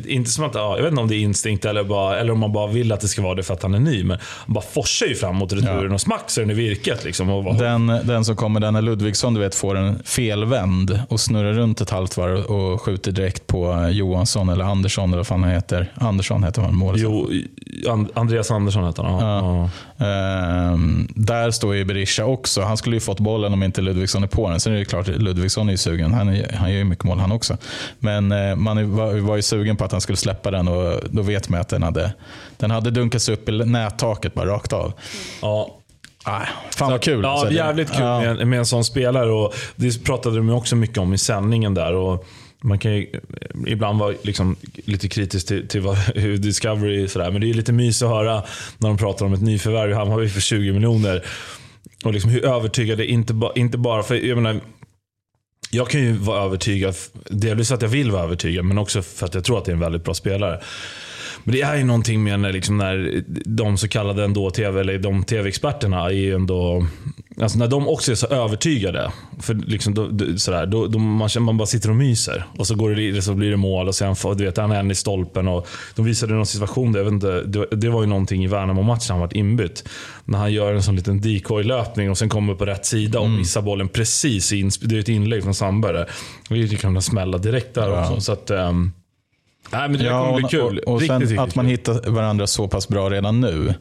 inte 0.07 0.29
som 0.29 0.45
att, 0.45 0.55
ja, 0.55 0.75
jag 0.75 0.83
vet 0.83 0.91
inte 0.91 1.01
om 1.01 1.07
det 1.07 1.15
är 1.15 1.19
instinkt 1.19 1.65
eller, 1.65 1.83
bara, 1.83 2.19
eller 2.19 2.33
om 2.33 2.39
man 2.39 2.53
bara 2.53 2.67
vill 2.67 2.91
att 2.91 3.01
det 3.01 3.07
ska 3.07 3.21
vara 3.21 3.35
det 3.35 3.43
för 3.43 3.53
att 3.53 3.63
han 3.63 3.73
är 3.73 3.79
ny. 3.79 4.03
Men 4.03 4.17
han 4.45 4.53
bara 4.53 4.65
forsar 4.65 5.05
ju 5.05 5.15
fram 5.15 5.35
mot 5.35 5.53
returen 5.53 5.91
och 5.91 6.01
smack 6.01 6.23
så 6.29 6.41
är 6.41 6.45
den 6.45 6.51
i 6.51 6.53
virket. 6.53 7.03
Liksom, 7.05 7.29
och 7.29 7.43
bara, 7.43 7.53
Den, 7.53 7.87
den 7.87 8.25
som 8.25 8.35
kommer 8.35 8.59
där 8.59 8.71
när 8.71 8.81
Ludvigsson 8.81 9.33
du 9.33 9.39
vet, 9.39 9.55
får 9.55 9.75
en 9.77 10.03
felvänd 10.03 10.99
och 11.09 11.19
snurrar 11.19 11.54
runt 11.55 11.81
ett 11.81 11.89
halvt 11.89 12.17
varv 12.17 12.43
och 12.45 12.81
skjuter 12.81 13.11
direkt 13.11 13.47
på 13.47 13.89
Johansson 13.91 14.49
eller 14.49 14.65
Andersson 14.65 15.09
eller 15.09 15.17
vad 15.17 15.27
fan 15.27 15.43
han 15.43 15.51
heter. 15.51 15.91
Andersson 15.95 16.43
heter 16.43 16.61
han 16.61 16.75
målet. 16.75 17.01
jo, 17.01 17.29
And- 17.87 18.09
Andreas 18.13 18.51
Andersson 18.51 18.85
heter 18.85 19.03
han. 19.03 19.19
Ja. 19.27 19.69
Ja. 19.97 20.05
Ehm, 20.05 21.07
där 21.15 21.51
står 21.51 21.75
ju 21.75 21.85
Berisha 21.85 22.25
också. 22.25 22.61
Han 22.61 22.77
skulle 22.77 22.95
ju 22.95 22.99
fått 22.99 23.19
bollen 23.19 23.53
om 23.53 23.63
inte 23.63 23.81
Ludvigsson 23.81 24.23
är 24.23 24.27
på 24.27 24.49
den. 24.49 24.59
Sen 24.59 24.73
är 24.73 24.77
det 24.77 24.85
klart, 24.85 25.07
Ludvigsson 25.07 25.67
är 25.67 25.71
ju 25.71 25.77
sugen. 25.77 26.13
Han, 26.13 26.29
är, 26.29 26.53
han 26.57 26.71
gör 26.71 26.77
ju 26.77 26.83
mycket 26.83 27.05
mål 27.05 27.19
han 27.19 27.31
också. 27.31 27.57
Men 27.99 28.31
eh, 28.31 28.55
man 28.55 28.95
var, 28.95 29.13
var 29.19 29.35
ju 29.35 29.41
sugen 29.41 29.77
på 29.77 29.85
att 29.85 29.91
han 29.91 30.01
skulle 30.01 30.17
släppa 30.17 30.51
den 30.51 30.67
och 30.67 30.99
då 31.09 31.21
vet 31.21 31.49
man 31.49 31.61
att 31.61 31.69
den 31.69 31.83
hade, 31.83 32.13
den 32.57 32.71
hade 32.71 32.91
dunkats 32.91 33.29
upp 33.29 33.49
i 33.49 33.51
nättaket 33.51 34.33
bara 34.33 34.45
rakt 34.45 34.73
av. 34.73 34.93
Ja. 35.41 35.77
Fan 36.75 36.91
vad 36.91 37.01
kul. 37.01 37.23
Ja, 37.23 37.37
Så 37.37 37.45
det- 37.45 37.53
jävligt 37.53 37.91
kul 37.91 38.01
ja. 38.01 38.19
med, 38.21 38.47
med 38.47 38.59
en 38.59 38.65
sån 38.65 38.85
spelare. 38.85 39.31
Och 39.31 39.53
det 39.75 40.03
pratade 40.03 40.37
de 40.37 40.49
också 40.49 40.75
mycket 40.75 40.97
om 40.97 41.13
i 41.13 41.17
sändningen 41.17 41.73
där. 41.73 41.93
Och 41.93 42.25
man 42.61 42.79
kan 42.79 42.91
ju 42.93 43.07
ibland 43.67 43.99
vara 43.99 44.13
liksom 44.21 44.55
lite 44.75 45.07
kritisk 45.07 45.47
till, 45.47 45.67
till 45.67 45.81
vad, 45.81 45.95
hur 46.15 46.37
Discovery 46.37 47.07
sådär. 47.07 47.31
Men 47.31 47.41
det 47.41 47.49
är 47.49 47.53
lite 47.53 47.71
mys 47.73 48.01
att 48.01 48.09
höra 48.09 48.43
när 48.77 48.87
de 48.89 48.97
pratar 48.97 49.25
om 49.25 49.33
ett 49.33 49.41
nyförvärv 49.41 49.91
i 49.91 49.93
Hammarby 49.93 50.29
för 50.29 50.41
20 50.41 50.73
miljoner. 50.73 51.23
Och 52.03 52.13
liksom 52.13 52.31
hur 52.31 52.45
övertygade, 52.45 53.05
inte, 53.05 53.33
ba, 53.33 53.51
inte 53.55 53.77
bara 53.77 54.03
för, 54.03 54.15
jag 54.15 54.35
menar, 54.35 54.59
jag 55.71 55.89
kan 55.89 56.01
ju 56.01 56.11
vara 56.13 56.43
övertygad, 56.43 56.95
delvis 57.29 57.67
för 57.67 57.75
att 57.75 57.81
jag 57.81 57.89
vill 57.89 58.11
vara 58.11 58.23
övertygad, 58.23 58.65
men 58.65 58.77
också 58.77 59.01
för 59.01 59.25
att 59.25 59.33
jag 59.33 59.43
tror 59.43 59.57
att 59.57 59.65
det 59.65 59.71
är 59.71 59.73
en 59.73 59.79
väldigt 59.79 60.03
bra 60.03 60.13
spelare. 60.13 60.59
Men 61.47 61.55
det 61.55 61.61
är 61.61 61.75
ju 61.77 61.83
någonting 61.83 62.23
med 62.23 62.39
när, 62.39 62.53
liksom 62.53 62.77
när 62.77 63.23
de 63.45 63.77
så 63.77 63.87
kallade 63.87 64.23
ändå 64.23 64.49
TV, 64.51 64.79
eller 64.79 64.99
de 64.99 65.23
TV-experterna 65.23 66.05
är 66.05 66.09
ju 66.09 66.35
ändå... 66.35 66.85
Alltså 67.41 67.57
när 67.57 67.67
de 67.67 67.87
också 67.87 68.11
är 68.11 68.15
så 68.15 68.27
övertygade. 68.27 69.11
För 69.39 69.53
liksom 69.53 69.93
då, 69.93 70.07
då, 70.07 70.37
sådär, 70.37 70.65
då, 70.65 70.87
då 70.87 70.99
man, 70.99 71.29
man 71.39 71.57
bara 71.57 71.65
sitter 71.65 71.89
och 71.89 71.95
myser. 71.95 72.45
Och 72.57 72.67
så, 72.67 72.75
går 72.75 72.91
det, 72.91 73.21
så 73.21 73.33
blir 73.33 73.51
det 73.51 73.57
mål 73.57 73.87
och 73.87 73.95
sen 73.95 74.15
du 74.37 74.45
vet, 74.45 74.57
han 74.57 74.71
är 74.71 74.79
en 74.79 74.91
i 74.91 74.95
stolpen. 74.95 75.47
Och 75.47 75.67
de 75.95 76.05
visade 76.05 76.33
någon 76.33 76.45
situation 76.45 76.91
där, 76.91 76.99
jag 76.99 77.05
vet 77.05 77.13
inte, 77.13 77.41
det, 77.41 77.67
det 77.71 77.89
var 77.89 78.01
ju 78.01 78.07
någonting 78.07 78.43
i 78.43 78.47
Värnamo-matchen 78.47 79.05
han 79.09 79.19
varit 79.19 79.33
inbytt. 79.33 79.89
När 80.25 80.37
han 80.37 80.53
gör 80.53 80.73
en 80.73 80.83
sån 80.83 80.95
liten 80.95 81.21
decoy-löpning 81.21 82.09
och 82.09 82.17
sen 82.17 82.29
kommer 82.29 82.55
på 82.55 82.65
rätt 82.65 82.85
sida 82.85 83.19
och 83.19 83.29
missar 83.29 83.61
bollen 83.61 83.87
precis. 83.89 84.53
i 84.53 84.69
Det 84.81 84.95
är 84.95 84.99
ett 84.99 85.09
inlägg 85.09 85.43
från 85.43 85.55
Sandberg. 85.55 86.05
Vi 86.49 86.77
kan 86.77 87.01
smälla 87.01 87.37
direkt 87.37 87.73
där 87.73 87.89
Ja. 87.89 88.01
också. 88.01 88.21
Så 88.21 88.31
att, 88.31 88.49
ehm, 88.49 88.91
nej, 89.71 89.89
men 89.89 89.99
det 89.99 90.05
Ja, 90.05 90.25
kommer 90.25 90.35
bli 90.35 90.45
och- 90.45 90.49
kul. 90.49 90.79
Och, 90.79 90.93
och 90.93 90.99
riktigt, 90.99 91.07
sen 91.11 91.21
riktigt 91.21 91.39
att 91.39 91.55
man 91.55 91.65
hittar 91.65 92.09
varandra 92.11 92.47
så 92.47 92.67
pass 92.67 92.87
bra 92.87 93.09
redan 93.09 93.41
nu. 93.41 93.73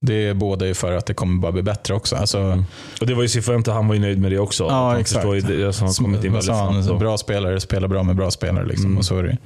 Det 0.00 0.34
båda 0.34 0.66
ju 0.66 0.74
för 0.74 0.92
att 0.92 1.06
det 1.06 1.14
kommer 1.14 1.40
bara 1.40 1.52
bli 1.52 1.62
bättre 1.62 1.94
också. 1.94 2.16
Alltså, 2.16 2.64
Och 3.00 3.06
det 3.06 3.14
var 3.14 3.22
ju 3.22 3.28
Cifuente, 3.28 3.72
han 3.72 3.88
var 3.88 3.94
ju 3.94 4.00
nöjd 4.00 4.18
med 4.20 4.32
det 4.32 4.38
också. 4.38 4.64
Ja, 4.64 4.88
han 4.90 5.00
exakt. 5.00 5.26
ju 5.26 5.40
det, 5.40 5.66
alltså, 5.66 5.84
han 5.84 5.94
kommit 5.94 6.24
in 6.24 6.32
väldigt 6.32 6.50
han? 6.54 6.98
Bra 6.98 7.18
spelare 7.18 7.60
spelar 7.60 7.88
bra 7.88 8.02
med 8.02 8.16
bra 8.16 8.30
spelare. 8.30 8.66
Liksom, 8.66 8.86
Mm. 8.86 8.98
och 8.98 9.04
så 9.04 9.18
är 9.18 9.22
det. 9.22 9.28
ju. 9.28 9.36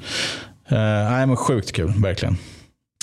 Eh, 0.76 1.10
nej, 1.10 1.26
men 1.26 1.36
sjukt 1.36 1.72
kul, 1.72 1.92
verkligen. 1.96 2.36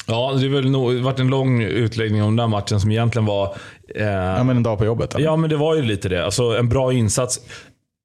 Ja, 0.08 0.32
det 0.42 0.48
har 0.50 1.02
varit 1.04 1.20
en 1.20 1.28
lång 1.28 1.62
utläggning 1.62 2.24
om 2.24 2.36
den 2.36 2.40
här 2.40 2.48
matchen 2.48 2.80
som 2.80 2.92
egentligen 2.92 3.26
var... 3.26 3.56
Eh, 3.96 4.06
Ja, 4.06 4.44
men 4.44 4.58
en 4.58 4.64
dag 4.64 4.78
på 4.78 4.86
jobbet. 4.86 5.16
eller? 5.16 5.26
Ja, 5.26 5.36
men 5.36 5.50
det 5.50 5.58
var 5.58 5.76
ju 5.76 5.82
lite 5.82 6.10
det. 6.10 6.26
Alltså 6.26 6.44
en 6.44 6.70
bra 6.70 6.94
insats. 6.94 7.40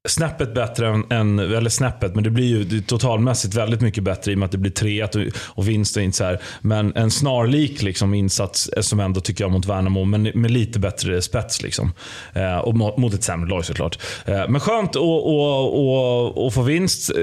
Snäppet 0.05 0.53
bättre 0.53 0.87
än, 0.87 1.11
än 1.11 1.39
eller 1.39 1.69
snäppet, 1.69 2.15
men 2.15 2.23
det 2.23 2.29
blir 2.29 2.45
ju 2.45 2.81
totalmässigt 2.81 3.53
väldigt 3.53 3.81
mycket 3.81 4.03
bättre 4.03 4.31
i 4.31 4.35
och 4.35 4.39
med 4.39 4.45
att 4.45 4.51
det 4.51 4.57
blir 4.57 4.71
3-1 4.71 5.27
och, 5.27 5.35
och 5.57 5.69
vinst 5.69 5.97
och 5.97 6.03
inte 6.03 6.17
så 6.17 6.23
här. 6.23 6.39
Men 6.61 6.95
en 6.95 7.11
snarlik 7.11 7.81
liksom, 7.81 8.13
insats 8.13 8.69
som 8.81 8.99
ändå 8.99 9.21
tycker 9.21 9.43
jag 9.43 9.51
mot 9.51 9.65
Värnamo, 9.65 10.03
men 10.05 10.23
med 10.23 10.51
lite 10.51 10.79
bättre 10.79 11.21
spets. 11.21 11.61
Liksom. 11.61 11.93
Eh, 12.33 12.57
och 12.57 12.75
mot, 12.75 12.97
mot 12.97 13.13
ett 13.13 13.23
sämre 13.23 13.49
lag 13.49 13.65
såklart. 13.65 13.99
Eh, 14.25 14.47
men 14.49 14.61
skönt 14.61 14.89
att 14.89 16.53
få 16.53 16.61
vinst. 16.65 17.09
Eh, 17.09 17.15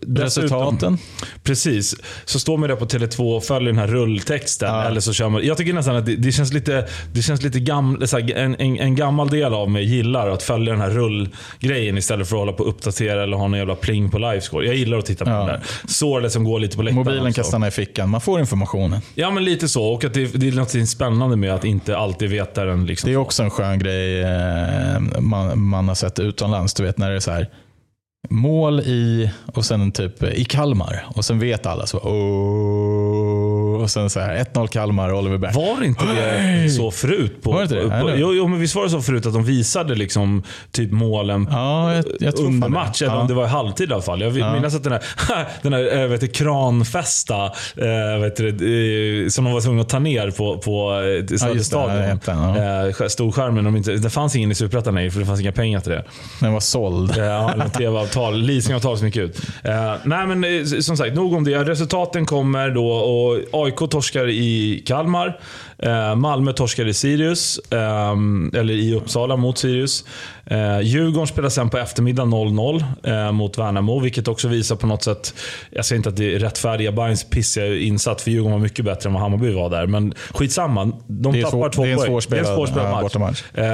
dessutom- 0.00 0.24
Resultaten? 0.24 0.98
Precis. 1.42 1.96
Så 2.24 2.38
står 2.38 2.56
man 2.56 2.68
där 2.68 2.76
på 2.76 2.86
Tele2 2.86 3.36
och 3.36 3.44
följer 3.44 3.72
den 3.72 3.78
här 3.78 3.86
rulltexten. 3.88 4.74
Ja. 4.74 4.84
Eller 4.84 5.00
så 5.00 5.12
kör 5.12 5.28
man, 5.28 5.44
jag 5.46 5.56
tycker 5.56 5.72
nästan 5.72 5.96
att 5.96 6.06
det, 6.06 6.16
det 6.16 6.32
känns 6.32 6.52
lite, 6.52 6.88
det 7.12 7.22
känns 7.22 7.42
lite 7.42 7.60
gam, 7.60 8.02
en, 8.12 8.54
en, 8.54 8.78
en 8.78 8.94
gammal 8.94 9.28
del 9.28 9.54
av 9.54 9.70
mig 9.70 9.84
gillar 9.84 10.28
att 10.30 10.42
följa 10.42 10.72
den 10.72 10.80
här 10.80 10.90
rullgrejen 10.90 11.98
istället 11.98 12.28
för 12.28 12.29
för 12.30 12.36
att 12.36 12.40
hålla 12.40 12.52
på 12.52 12.62
och 12.62 12.68
uppdatera 12.68 13.22
eller 13.22 13.36
ha 13.36 13.48
någon 13.48 13.58
jävla 13.58 13.74
pling 13.74 14.10
på 14.10 14.18
livescore. 14.18 14.66
Jag 14.66 14.74
gillar 14.76 14.98
att 14.98 15.06
titta 15.06 15.24
på 15.24 15.30
Ja. 15.30 15.36
den 15.36 15.46
där. 15.46 15.60
Således 15.88 16.32
som 16.32 16.44
går 16.44 16.60
lite 16.60 16.76
på 16.76 16.82
läktaren 16.82 17.04
Mobilen 17.06 17.32
kan 17.32 17.44
stanna 17.44 17.68
i 17.68 17.70
fickan. 17.70 18.08
Man 18.10 18.20
får 18.20 18.40
informationen. 18.40 19.00
Ja, 19.14 19.30
men 19.30 19.44
lite 19.44 19.68
så. 19.68 19.84
Och 19.84 20.04
att 20.04 20.14
det, 20.14 20.34
det 20.40 20.48
är 20.48 20.52
något 20.52 20.88
spännande 20.88 21.36
med 21.36 21.54
att 21.54 21.64
inte 21.64 21.96
alltid 21.96 22.30
veta 22.30 22.64
den. 22.64 22.86
Liksom. 22.86 23.08
Det 23.08 23.14
är 23.14 23.16
också 23.16 23.42
en 23.42 23.50
skön 23.50 23.78
grej 23.78 24.20
eh, 24.22 25.00
man, 25.20 25.60
man 25.62 25.88
har 25.88 25.94
sett 25.94 26.18
utomlands. 26.18 26.74
Du 26.74 26.82
vet 26.82 26.98
när 26.98 27.10
det 27.10 27.16
är 27.16 27.20
så 27.20 27.30
här 27.30 27.48
mål 28.30 28.80
i 28.80 29.30
och 29.54 29.64
sen 29.64 29.92
typ 29.92 30.22
i 30.22 30.44
Kalmar. 30.44 31.04
Och 31.14 31.24
sen 31.24 31.38
vet 31.38 31.66
alla 31.66 31.86
så. 31.86 31.98
Åh, 31.98 33.29
och 33.80 33.90
sen 33.90 34.10
så 34.10 34.20
här 34.20 34.44
1-0 34.54 34.66
Kalmar, 34.66 35.12
Oliver 35.12 35.38
Berg. 35.38 35.52
Var 35.54 35.80
det 35.80 35.86
inte 35.86 36.04
det 36.04 36.70
så 36.70 36.90
förut? 36.90 37.42
På, 37.42 37.52
Var 37.52 37.62
inte 37.62 37.74
det? 37.74 38.00
på, 38.02 38.10
jo, 38.16 38.34
jo, 38.34 38.46
men 38.48 38.60
visst 38.60 38.74
var 38.74 38.84
det 38.84 38.90
så 38.90 39.02
förut 39.02 39.26
att 39.26 39.32
de 39.32 39.44
visade 39.44 39.94
liksom 39.94 40.42
typ 40.72 40.92
målen 40.92 41.48
Ja, 41.50 41.94
jag, 41.94 42.04
jag 42.20 42.38
under 42.38 42.68
match, 42.68 43.02
eller 43.02 43.12
Ja. 43.14 43.20
om 43.20 43.28
det 43.28 43.34
var 43.34 43.44
i 43.44 43.48
halvtid 43.48 43.90
i 43.90 43.92
alla 43.92 44.02
fall. 44.02 44.20
Jag 44.20 44.38
Ja. 44.38 44.52
minnas 44.54 44.74
att 44.74 44.84
den 44.84 44.92
här, 44.92 45.02
den 45.62 45.72
här 45.72 45.98
äh, 46.02 46.06
vet 46.08 46.20
du, 46.20 46.26
kranfästa 46.28 47.44
äh, 47.76 48.20
vet 48.20 48.36
du, 48.36 49.26
som 49.30 49.44
de 49.44 49.52
var 49.54 49.60
tvungna 49.60 49.82
att 49.82 49.88
ta 49.88 49.98
ner 49.98 50.30
på, 50.30 50.58
på. 50.58 50.90
Söderstadion. 51.38 51.96
Ja, 51.96 52.08
jätten, 52.08 52.38
ja. 52.98 53.08
Storskärmen. 53.08 53.64
De 53.64 53.76
inte, 53.76 53.92
det 53.92 54.10
fanns 54.10 54.36
ingen 54.36 54.50
i 54.50 54.54
Superettan 54.54 54.94
nej, 54.94 55.10
för 55.10 55.20
det 55.20 55.26
fanns 55.26 55.40
inga 55.40 55.52
pengar 55.52 55.80
till 55.80 55.92
det. 55.92 56.04
Den 56.40 56.52
var 56.52 56.60
såld. 56.60 57.18
Eh, 57.18 57.24
Ja, 57.24 57.54
tv-avtal, 57.78 58.42
leasingavtal 58.42 58.98
som 58.98 59.06
gick 59.06 59.16
ut. 59.16 59.40
Eh, 59.64 59.94
nej 60.04 60.26
men 60.26 60.44
eh, 60.44 60.64
som 60.80 60.96
sagt, 60.96 61.14
nog 61.14 61.34
om 61.34 61.44
det. 61.44 61.64
Resultaten 61.64 62.26
kommer 62.26 62.70
då 62.70 62.88
och 62.90 63.38
AIK 63.70 63.90
torskar 63.90 64.28
i 64.28 64.82
Kalmar. 64.86 65.38
Eh, 65.78 66.14
Malmö 66.14 66.52
torskar 66.52 66.86
i 66.86 66.94
Sirius, 66.94 67.58
eh, 67.70 68.60
eller 68.60 68.74
i 68.74 68.94
Uppsala 68.94 69.36
mot 69.36 69.58
Sirius. 69.58 70.04
Eh, 70.46 70.80
Djurgården 70.80 71.26
spelar 71.26 71.48
sen 71.48 71.70
på 71.70 71.78
eftermiddag 71.78 72.24
0-0 72.24 72.84
eh, 73.04 73.32
mot 73.32 73.58
Värnamo, 73.58 74.00
vilket 74.00 74.28
också 74.28 74.48
visar 74.48 74.76
på 74.76 74.86
något 74.86 75.02
sätt, 75.02 75.34
jag 75.70 75.84
säger 75.84 75.96
inte 75.96 76.08
att 76.08 76.16
det 76.16 76.34
är 76.34 76.38
rättfärdiga 76.38 76.92
Bayerns 76.92 77.30
pissiga 77.30 77.76
insats, 77.76 78.24
för 78.24 78.30
Djurgården 78.30 78.52
var 78.52 78.62
mycket 78.62 78.84
bättre 78.84 79.08
än 79.08 79.12
vad 79.12 79.22
Hammarby 79.22 79.52
var 79.52 79.70
där. 79.70 79.86
Men 79.86 80.14
skitsamma, 80.30 80.92
de 81.06 81.42
tappar 81.42 81.50
svår- 81.50 81.68
två 81.70 81.82
poäng. 81.82 81.96
det 82.28 82.36
är 82.36 82.40
en 82.40 82.46
svårspelad 82.56 83.08
ja, 83.12 83.18
match. 83.18 83.44
Eh, 83.54 83.64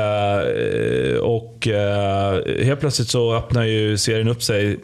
och 1.67 1.73
eh, 1.73 2.65
helt 2.65 2.81
plötsligt 2.81 3.09
så 3.09 3.35
öppnar 3.35 3.63
ju 3.63 3.99
serien 3.99 4.29
upp 4.29 4.43
sig 4.43 4.79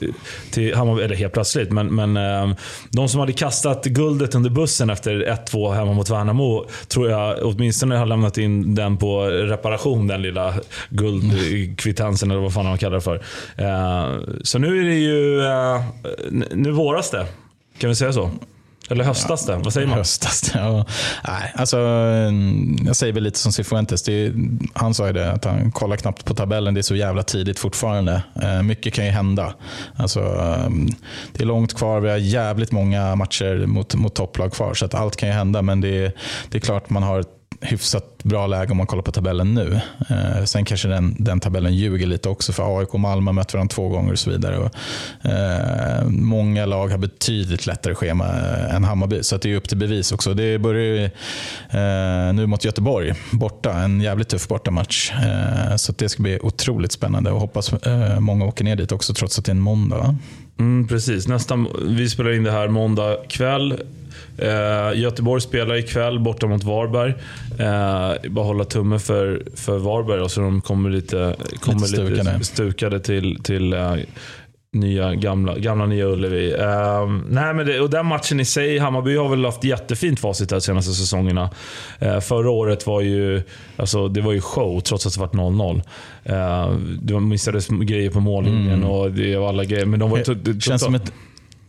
till 0.50 0.74
Hammarby, 0.74 1.02
eller 1.02 1.16
helt 1.16 1.32
plötsligt, 1.32 1.70
men, 1.70 1.94
men 1.94 2.16
eh, 2.16 2.56
de 2.90 3.08
som 3.08 3.20
hade 3.20 3.32
kastat 3.32 3.84
guldet 3.84 4.34
under 4.34 4.50
bussen 4.50 4.90
efter 4.90 5.38
1-2 5.50 5.74
hemma 5.74 5.92
mot 5.92 6.10
Värnamo, 6.10 6.66
tror 6.88 7.10
jag 7.10 7.38
åtminstone 7.42 7.96
har 7.96 8.06
lämnat 8.06 8.38
in 8.38 8.74
den 8.74 8.96
på 8.96 9.22
reparation, 9.26 10.06
den 10.06 10.22
lilla 10.22 10.54
guldkvittensen 10.88 12.30
eller 12.30 12.40
vad 12.40 12.54
fan 12.54 12.64
man 12.64 12.78
kallar 12.78 12.94
det 12.94 13.00
för. 13.00 13.22
Eh, 13.56 14.20
så 14.42 14.58
nu 14.58 14.80
är 14.80 14.84
det 14.84 14.94
ju, 14.94 15.44
eh, 15.44 15.82
nu 16.50 16.70
våras 16.70 17.10
det. 17.10 17.26
Kan 17.78 17.88
vi 17.88 17.96
säga 17.96 18.12
så? 18.12 18.30
Eller 18.90 19.04
höstas 19.04 19.46
det? 19.46 19.56
Vad 19.56 19.72
säger 19.72 19.86
man? 19.86 19.98
Höstas. 19.98 20.50
Ja. 20.54 20.84
Nej, 21.28 21.52
alltså, 21.54 21.78
mm, 21.78 22.76
jag 22.86 22.96
säger 22.96 23.12
väl 23.12 23.22
lite 23.22 23.38
som 23.38 23.52
Cifuentes. 23.52 24.02
Det 24.02 24.12
är, 24.12 24.32
han 24.74 24.94
sa 24.94 25.06
ju 25.06 25.12
det, 25.12 25.32
att 25.32 25.44
han 25.44 25.72
kollar 25.72 25.96
knappt 25.96 26.24
på 26.24 26.34
tabellen. 26.34 26.74
Det 26.74 26.80
är 26.80 26.82
så 26.82 26.94
jävla 26.96 27.22
tidigt 27.22 27.58
fortfarande. 27.58 28.22
Eh, 28.42 28.62
mycket 28.62 28.94
kan 28.94 29.04
ju 29.04 29.10
hända. 29.10 29.54
Alltså, 29.96 30.20
mm, 30.66 30.88
det 31.32 31.42
är 31.42 31.46
långt 31.46 31.74
kvar. 31.74 32.00
Vi 32.00 32.10
har 32.10 32.16
jävligt 32.16 32.72
många 32.72 33.14
matcher 33.16 33.66
mot, 33.66 33.94
mot 33.94 34.14
topplag 34.14 34.52
kvar. 34.52 34.74
Så 34.74 34.84
att 34.84 34.94
allt 34.94 35.16
kan 35.16 35.28
ju 35.28 35.34
hända. 35.34 35.62
Men 35.62 35.80
det, 35.80 36.04
är- 36.04 36.12
det 36.50 36.58
är 36.58 36.60
klart 36.60 36.90
man 36.90 37.02
har 37.02 37.20
ett 37.20 37.28
hyfsat 37.62 38.24
bra 38.24 38.46
läge 38.46 38.70
om 38.70 38.76
man 38.76 38.86
kollar 38.86 39.02
på 39.02 39.12
tabellen 39.12 39.54
nu. 39.54 39.80
Eh, 40.10 40.44
sen 40.44 40.64
kanske 40.64 40.88
den, 40.88 41.16
den 41.18 41.40
tabellen 41.40 41.74
ljuger 41.74 42.06
lite 42.06 42.28
också 42.28 42.52
för 42.52 42.78
AIK 42.78 42.94
och 42.94 43.00
Malmö 43.00 43.28
har 43.28 43.32
mött 43.32 43.54
varandra 43.54 43.74
två 43.74 43.88
gånger 43.88 44.12
och 44.12 44.18
så 44.18 44.30
vidare. 44.30 44.58
Och, 44.58 44.70
eh, 45.30 46.08
många 46.08 46.66
lag 46.66 46.88
har 46.88 46.98
betydligt 46.98 47.66
lättare 47.66 47.94
schema 47.94 48.24
eh, 48.24 48.74
än 48.74 48.84
Hammarby, 48.84 49.22
så 49.22 49.36
att 49.36 49.42
det 49.42 49.52
är 49.52 49.56
upp 49.56 49.68
till 49.68 49.78
bevis 49.78 50.12
också. 50.12 50.34
Det 50.34 50.58
börjar 50.58 50.82
ju, 50.82 51.04
eh, 51.04 52.32
nu 52.34 52.46
mot 52.46 52.64
Göteborg, 52.64 53.14
borta. 53.32 53.72
En 53.72 54.00
jävligt 54.00 54.28
tuff 54.28 54.48
bortamatch. 54.48 55.12
Eh, 55.12 55.76
så 55.76 55.92
att 55.92 55.98
det 55.98 56.08
ska 56.08 56.22
bli 56.22 56.38
otroligt 56.42 56.92
spännande 56.92 57.30
och 57.30 57.40
hoppas 57.40 57.72
eh, 57.72 58.20
många 58.20 58.44
åker 58.44 58.64
ner 58.64 58.76
dit 58.76 58.92
också 58.92 59.14
trots 59.14 59.38
att 59.38 59.44
det 59.44 59.50
är 59.50 59.54
en 59.54 59.60
måndag. 59.60 60.16
Mm, 60.58 60.88
precis. 60.88 61.28
Nästa, 61.28 61.66
vi 61.82 62.10
spelar 62.10 62.32
in 62.32 62.44
det 62.44 62.52
här 62.52 62.68
måndag 62.68 63.16
kväll. 63.28 63.82
Eh, 64.38 65.00
Göteborg 65.00 65.40
spelar 65.40 65.76
ikväll 65.76 66.18
borta 66.20 66.46
mot 66.46 66.64
Varberg. 66.64 67.14
Eh, 67.58 68.30
bara 68.30 68.44
hålla 68.44 68.64
tumme 68.64 68.98
för, 68.98 69.42
för 69.56 69.78
Varberg 69.78 70.20
och 70.20 70.30
så 70.30 70.40
de 70.40 70.60
kommer 70.60 70.90
lite, 70.90 71.36
kommer 71.60 71.80
lite 71.80 71.88
stukade. 71.88 72.16
stukade. 72.16 72.44
stukade 72.44 73.00
till, 73.00 73.42
till 73.42 73.72
eh, 73.72 73.94
nya, 74.72 75.14
gamla, 75.14 75.58
gamla 75.58 75.86
Nya 75.86 76.06
Ullevi. 76.06 76.52
Eh, 76.52 77.10
nej, 77.28 77.54
men 77.54 77.66
det, 77.66 77.80
och 77.80 77.90
den 77.90 78.06
matchen 78.06 78.40
i 78.40 78.44
sig, 78.44 78.78
Hammarby 78.78 79.16
har 79.16 79.28
väl 79.28 79.44
haft 79.44 79.64
jättefint 79.64 80.20
facit 80.20 80.48
de 80.48 80.60
senaste 80.60 80.92
säsongerna. 80.92 81.50
Eh, 81.98 82.20
förra 82.20 82.50
året 82.50 82.86
var 82.86 83.00
ju, 83.00 83.42
alltså, 83.76 84.08
det 84.08 84.20
var 84.20 84.32
ju 84.32 84.40
show 84.40 84.80
trots 84.80 85.06
att 85.06 85.14
det 85.14 85.20
var 85.20 85.50
0-0. 85.50 85.82
Eh, 86.24 86.76
det 87.02 87.20
missades 87.20 87.68
grejer 87.68 88.10
på 88.10 88.20
mållinjen 88.20 88.84
och 88.84 89.10
det 89.10 89.36
var 89.36 89.48
alla 89.48 89.64
grejer. 89.64 89.86
Men 89.86 90.00
de 90.00 90.10
var 90.10 90.34
Det 90.34 90.60
känns 90.60 90.82
som 90.82 90.94
ett, 90.94 91.12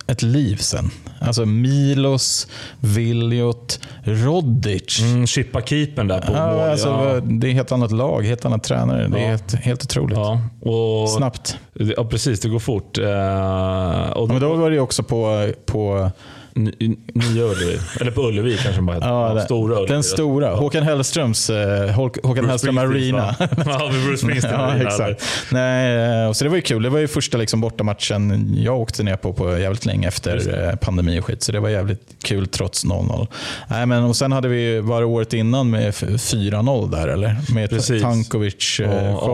ett 0.08 0.22
liv 0.22 0.56
sen. 0.56 0.90
Alltså 1.20 1.46
Milos, 1.46 2.48
Viljot, 2.80 3.80
Rodic. 4.04 5.00
Mm, 5.02 5.28
chippa 5.28 5.62
keepern 5.62 6.08
där 6.08 6.20
på 6.22 6.28
mål. 6.32 6.38
Ja, 6.42 6.72
alltså, 6.72 6.88
ja. 6.88 7.20
Det 7.20 7.48
är 7.48 7.50
ett 7.50 7.56
helt 7.56 7.72
annat 7.72 7.92
lag, 7.92 8.22
helt 8.24 8.46
annat 8.46 8.64
tränare. 8.64 9.08
Det 9.08 9.18
är 9.18 9.22
Ja. 9.22 9.28
helt, 9.30 9.56
helt 9.56 9.84
otroligt. 9.84 10.18
Ja, 10.18 10.42
och, 10.62 11.10
Snabbt. 11.10 11.58
ja, 11.74 12.06
precis. 12.06 12.40
Det 12.40 12.50
går 12.50 12.60
fort. 12.60 12.98
Eh, 12.98 14.10
och 14.10 14.28
Men 14.28 14.42
då 14.42 14.54
var 14.56 14.72
det 14.72 14.80
också 14.80 15.04
på, 15.04 15.52
på 15.66 16.12
Nya 16.56 17.44
Ullevi. 17.44 17.80
Eller 18.02 18.12
på 18.12 18.22
Ullevi 18.22 18.58
kanske 18.64 18.82
bara 18.82 18.94
heter. 18.96 19.08
ja, 19.08 19.28
Ja, 19.28 19.34
den, 19.34 19.46
stora 19.46 19.74
Ullevi. 19.76 19.94
den 19.94 20.04
stora. 20.04 20.56
Håkan 20.56 20.84
Hellströms 20.84 21.50
eh, 21.50 21.90
Håk- 21.90 22.18
Håkan 22.24 22.34
Bruce 22.34 22.48
Hellström 22.50 22.78
Arena. 22.78 23.36
Ja, 23.66 23.92
Bruce 24.06 24.18
Springsteen. 24.18 24.54
ja, 24.60 24.76
exakt. 24.76 25.24
Nej, 25.52 26.22
eh, 26.22 26.28
och 26.30 26.36
så 26.36 26.44
det 26.44 26.50
var 26.50 26.56
ju 26.56 26.62
kul. 26.62 26.84
Det 26.84 26.90
var 26.90 27.00
ju 27.00 27.08
första 27.08 27.38
liksom 27.38 27.62
bortamatchen 27.62 28.54
jag 28.58 28.80
åkte 28.80 29.04
ner 29.04 29.16
på 29.16 29.34
på 29.34 29.58
jävligt 29.58 29.86
länge 29.86 30.08
efter 30.08 30.68
eh, 30.70 30.76
pandemi 30.76 31.20
och 31.20 31.26
skit. 31.26 31.44
Så 31.44 31.52
det 31.52 31.60
var 31.60 31.70
jävligt 31.70 32.02
kul 32.24 32.48
trots 32.48 32.86
0-0. 32.86 33.28
Nej, 33.68 33.86
men, 33.86 34.04
och 34.04 34.16
sen 34.16 34.32
hade 34.32 34.48
vi, 34.48 34.80
var 34.80 35.00
det 35.00 35.06
året 35.06 35.34
innan 35.34 35.70
med 35.70 35.90
f- 35.90 36.04
4-0 36.08 36.92
där 36.92 37.08
eller? 37.08 37.36
Med 37.54 37.70
Precis. 37.70 38.02
Tankovic, 38.02 38.80
Och 38.80 38.86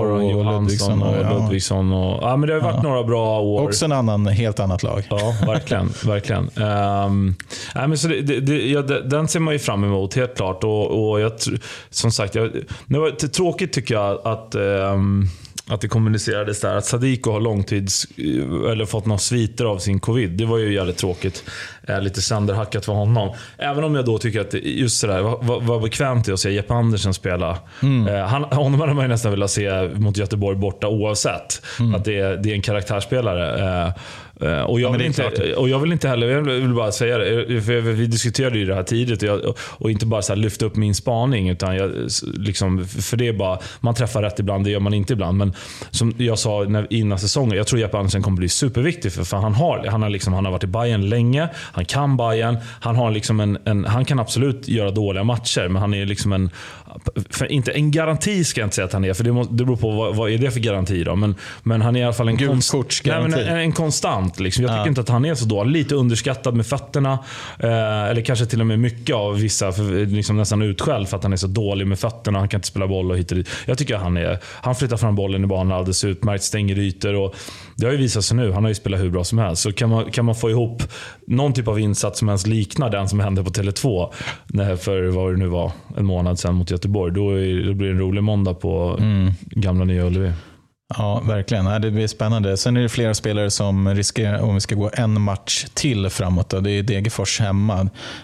Aron 0.01 0.21
och 0.25 0.31
Johansson 0.31 0.61
Ludvigsson. 0.63 1.01
och, 1.03 1.15
ja. 1.23 1.39
Ludvigsson. 1.39 1.93
Och, 1.93 2.23
ja, 2.23 2.35
men 2.37 2.49
det 2.49 2.53
har 2.55 2.61
varit 2.61 2.83
några 2.83 3.03
bra 3.03 3.39
år. 3.39 3.63
Också 3.63 3.85
en 3.85 3.91
annan, 3.91 4.27
helt 4.27 4.59
annat 4.59 4.83
lag. 4.83 5.07
Ja, 5.09 5.33
verkligen. 5.47 5.93
verkligen. 6.05 6.49
Um, 7.09 7.35
nej, 7.75 7.87
men 7.87 7.97
så 7.97 8.07
det, 8.07 8.21
det, 8.21 8.39
det, 8.39 8.69
ja, 8.69 8.81
den 8.81 9.27
ser 9.27 9.39
man 9.39 9.53
ju 9.53 9.59
fram 9.59 9.83
emot, 9.83 10.13
helt 10.13 10.35
klart. 10.35 10.63
Och, 10.63 11.11
och 11.11 11.19
jag, 11.19 11.31
som 11.89 12.11
sagt, 12.11 12.35
jag, 12.35 12.51
det 12.85 12.99
var 12.99 13.11
tråkigt 13.11 13.73
tycker 13.73 13.95
jag 13.95 14.27
att, 14.27 14.55
um, 14.55 15.27
att 15.67 15.81
det 15.81 15.87
kommunicerades 15.87 16.61
där 16.61 16.75
att 16.75 16.85
Sadiko 16.85 17.31
har 17.31 17.39
långtids, 17.39 18.07
eller 18.71 18.85
fått 18.85 19.05
några 19.05 19.19
sviter 19.19 19.65
av 19.65 19.77
sin 19.77 19.99
covid. 19.99 20.31
Det 20.31 20.45
var 20.45 20.57
ju 20.57 20.73
jävligt 20.73 20.97
tråkigt. 20.97 21.43
Eh, 21.89 22.01
lite 22.01 22.21
sönderhackat 22.21 22.85
för 22.85 22.93
honom. 22.93 23.33
Även 23.57 23.83
om 23.83 23.95
jag 23.95 24.05
då 24.05 24.17
tycker 24.17 24.41
att 24.41 24.53
just 24.53 24.99
sådär, 24.99 25.21
vad, 25.21 25.63
vad, 25.63 25.81
bekvämt 25.81 26.25
det 26.25 26.31
är 26.31 26.33
att 26.33 26.39
se 26.39 26.51
Jeppe 26.51 26.73
Andersen 26.73 27.13
spela. 27.13 27.57
Eh, 28.09 28.25
han, 28.25 28.43
honom 28.43 28.79
hade 28.79 28.93
man 28.93 29.03
ju 29.03 29.09
nästan 29.09 29.31
velat 29.31 29.51
se 29.51 29.87
mot 29.87 30.17
Göteborg 30.17 30.57
borta 30.57 30.87
oavsett. 30.87 31.61
Att 31.95 32.05
det 32.05 32.19
är, 32.19 32.37
det 32.37 32.49
är 32.49 32.53
en 32.53 32.61
karaktärsspelare. 32.61 33.59
Eh, 33.59 33.87
eh, 34.49 34.61
och, 34.61 34.79
jag 34.79 34.91
vill 34.91 35.01
är 35.01 35.05
inte, 35.05 35.55
och 35.55 35.69
jag 35.69 35.79
vill 35.79 35.91
inte 35.91 36.07
heller, 36.07 36.27
jag 36.27 36.41
vill 36.41 36.73
bara 36.73 36.91
säga 36.91 37.17
det, 37.17 37.61
för 37.61 37.81
vi 37.81 38.07
diskuterade 38.07 38.57
ju 38.57 38.65
det 38.65 38.75
här 38.75 38.83
tidigt 38.83 39.23
och, 39.23 39.29
jag, 39.29 39.55
och 39.59 39.91
inte 39.91 40.05
bara 40.05 40.21
så 40.21 40.35
lyfta 40.35 40.65
upp 40.65 40.75
min 40.75 40.95
spaning. 40.95 41.49
Utan 41.49 41.75
jag, 41.75 41.91
liksom, 42.33 42.87
för 42.87 43.17
det 43.17 43.27
är 43.27 43.33
bara, 43.33 43.59
man 43.79 43.95
träffar 43.95 44.21
rätt 44.21 44.39
ibland, 44.39 44.63
det 44.63 44.71
gör 44.71 44.79
man 44.79 44.93
inte 44.93 45.13
ibland. 45.13 45.37
Men 45.37 45.53
som 45.91 46.13
jag 46.17 46.39
sa 46.39 46.65
när, 46.67 46.87
innan 46.89 47.19
säsongen, 47.19 47.57
jag 47.57 47.67
tror 47.67 47.81
Jeppe 47.81 47.97
Andersen 47.97 48.21
kommer 48.21 48.37
bli 48.37 48.49
superviktig. 48.49 49.11
För, 49.11 49.23
för 49.23 49.37
han, 49.37 49.53
har, 49.53 49.85
han, 49.87 50.01
har 50.01 50.09
liksom, 50.09 50.33
han 50.33 50.45
har 50.45 50.51
varit 50.51 50.63
i 50.63 50.67
Bayern 50.67 51.09
länge, 51.09 51.49
han 51.79 51.85
kan 51.85 52.17
Bayern. 52.17 52.57
Han, 52.79 52.95
har 52.95 53.11
liksom 53.11 53.39
en, 53.39 53.57
en, 53.65 53.85
han 53.85 54.05
kan 54.05 54.19
absolut 54.19 54.67
göra 54.67 54.91
dåliga 54.91 55.23
matcher, 55.23 55.67
men 55.67 55.81
han 55.81 55.93
är 55.93 56.05
liksom 56.05 56.33
en, 56.33 56.49
för 57.29 57.51
inte 57.51 57.71
en 57.71 57.91
garanti 57.91 58.43
ska 58.43 58.61
jag 58.61 58.65
inte 58.65 58.75
säga 58.75 58.85
att 58.85 58.93
han 58.93 59.05
är, 59.05 59.13
för 59.13 59.23
det, 59.23 59.31
måste, 59.31 59.53
det 59.53 59.65
beror 59.65 59.77
på 59.77 59.91
vad, 59.91 60.15
vad 60.15 60.31
är 60.31 60.37
det 60.37 60.51
för 60.51 60.59
garanti. 60.59 61.03
Då? 61.03 61.15
Men, 61.15 61.35
men 61.63 61.81
han 61.81 61.95
är 61.95 61.99
i 61.99 62.03
alla 62.03 62.13
fall 62.13 62.27
en, 62.27 62.37
konst-. 62.47 62.71
Nej, 63.13 63.21
men 63.21 63.39
en, 63.47 63.57
en 63.59 63.71
konstant. 63.71 64.39
Liksom. 64.39 64.63
Jag 64.63 64.71
tycker 64.71 64.89
inte 64.89 65.01
att 65.01 65.09
han 65.09 65.25
är 65.25 65.35
så 65.35 65.45
dålig. 65.45 65.71
Lite 65.71 65.95
underskattad 65.95 66.55
med 66.55 66.65
fötterna. 66.65 67.19
Eh, 67.59 68.03
eller 68.03 68.21
kanske 68.21 68.45
till 68.45 68.61
och 68.61 68.67
med 68.67 68.79
mycket 68.79 69.15
av 69.15 69.35
vissa 69.39 69.71
för, 69.71 70.05
liksom 70.05 70.37
nästan 70.37 70.61
utskälld 70.61 71.07
för 71.09 71.17
att 71.17 71.23
han 71.23 71.33
är 71.33 71.37
så 71.37 71.47
dålig 71.47 71.87
med 71.87 71.99
fötterna. 71.99 72.39
Han 72.39 72.47
kan 72.47 72.57
inte 72.57 72.67
spela 72.67 72.87
boll 72.87 73.11
och 73.11 73.17
hit 73.17 73.31
och 73.31 73.37
dit. 73.37 73.49
Jag 73.65 73.77
tycker 73.77 73.95
att 73.95 74.01
han, 74.01 74.17
är, 74.17 74.39
han 74.43 74.75
flyttar 74.75 74.97
fram 74.97 75.15
bollen 75.15 75.43
i 75.43 75.47
banan 75.47 75.77
alldeles 75.77 76.03
utmärkt, 76.03 76.43
stänger 76.43 76.79
ytor. 76.79 77.13
Och 77.15 77.35
det 77.75 77.85
har 77.85 77.91
ju 77.91 77.97
visat 77.97 78.23
sig 78.25 78.37
nu. 78.37 78.51
Han 78.51 78.63
har 78.63 78.69
ju 78.69 78.75
spelat 78.75 78.99
hur 78.99 79.09
bra 79.09 79.23
som 79.23 79.37
helst. 79.37 79.61
Så 79.61 79.71
kan 79.71 79.89
man, 79.89 80.11
kan 80.11 80.25
man 80.25 80.35
få 80.35 80.49
ihop 80.49 80.83
någon 81.27 81.53
typ 81.53 81.67
av 81.67 81.79
insats 81.79 82.19
som 82.19 82.29
ens 82.29 82.47
liknar 82.47 82.89
den 82.89 83.09
som 83.09 83.19
hände 83.19 83.43
på 83.43 83.49
Tele2 83.49 84.13
när- 84.47 84.75
för 84.75 85.03
vad 85.07 85.33
det 85.33 85.37
nu 85.37 85.47
var, 85.47 85.71
en 85.97 86.05
månad 86.05 86.39
sedan 86.39 86.55
mot 86.55 86.71
Göteborg. 86.71 86.78
Då, 86.87 87.31
är, 87.31 87.65
då 87.67 87.73
blir 87.73 87.87
det 87.87 87.93
en 87.93 87.99
rolig 87.99 88.23
måndag 88.23 88.53
på 88.53 88.99
gamla 89.41 89.85
Nya 89.85 90.05
Ullevi. 90.05 90.31
Ja, 90.97 91.23
verkligen. 91.27 91.81
Det 91.81 91.91
blir 91.91 92.07
spännande. 92.07 92.57
Sen 92.57 92.77
är 92.77 92.81
det 92.81 92.89
flera 92.89 93.13
spelare 93.13 93.51
som 93.51 93.95
riskerar, 93.95 94.39
om 94.39 94.53
vi 94.55 94.61
ska 94.61 94.75
gå 94.75 94.89
en 94.93 95.21
match 95.21 95.65
till 95.73 96.09
framåt, 96.09 96.49
då, 96.49 96.59
det 96.59 96.71
är 96.71 96.83
Degerfors 96.83 97.39
hemma. 97.39 97.79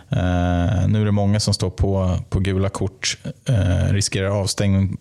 Eh, 0.10 0.88
nu 0.88 1.02
är 1.02 1.06
det 1.06 1.12
många 1.12 1.40
som 1.40 1.54
står 1.54 1.70
på, 1.70 2.18
på 2.30 2.40
gula 2.40 2.70
kort, 2.70 3.18
eh, 3.50 3.94
riskerar 3.94 4.30
avstängning 4.30 4.98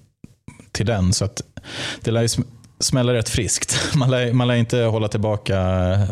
till 0.73 0.87
den. 0.87 1.13
Så 1.13 1.25
att 1.25 1.43
det 2.01 2.11
lär 2.11 2.29
smälla 2.85 3.15
rätt 3.15 3.29
friskt. 3.29 3.77
Man 3.97 4.11
lär, 4.11 4.33
man 4.33 4.49
lär 4.49 4.55
inte 4.55 4.79
hålla 4.79 5.09
tillbaka 5.09 5.55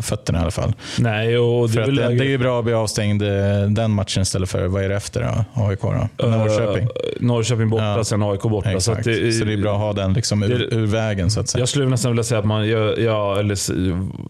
fötterna 0.01 0.39
i 0.39 0.41
alla 0.41 0.51
fall. 0.51 0.73
Nej, 0.99 1.37
och 1.37 1.69
det, 1.69 1.81
är 1.81 1.85
väl 1.85 1.95
det, 1.95 2.07
det 2.07 2.23
är 2.25 2.29
ju 2.29 2.37
bra 2.37 2.59
att 2.59 2.65
bli 2.65 2.73
avstängd 2.73 3.21
eh, 3.21 3.29
den 3.69 3.91
matchen 3.91 4.21
istället 4.23 4.49
för, 4.49 4.67
vad 4.67 4.83
är 4.83 4.89
det 4.89 4.95
efter 4.95 5.21
då? 5.55 5.61
AIK 5.63 5.81
då? 5.81 6.27
Norrköping? 6.27 6.83
Uh, 6.83 6.89
Norrköping 7.19 7.69
borta, 7.69 7.83
Ja. 7.97 8.03
sen 8.03 8.23
AIK 8.23 8.41
borta. 8.41 8.69
Exakt. 8.71 8.83
Så, 8.85 8.91
Så, 8.93 8.97
att 8.99 9.03
det, 9.03 9.45
det 9.45 9.53
är 9.53 9.57
bra 9.61 9.73
att 9.73 9.79
ha 9.79 9.93
den 9.93 10.13
liksom 10.13 10.43
ur, 10.43 10.59
det- 10.59 10.75
ur 10.75 10.85
vägen 10.85 11.31
så 11.31 11.39
att 11.39 11.49
säga. 11.49 11.61
Jag 11.61 11.69
skulle 11.69 11.85
nästan 11.85 12.11
vilja 12.11 12.23
säga 12.23 12.39
att 12.39 12.45
man, 12.45 12.67
jag, 12.69 12.99
jag, 12.99 13.39
eller, 13.39 13.57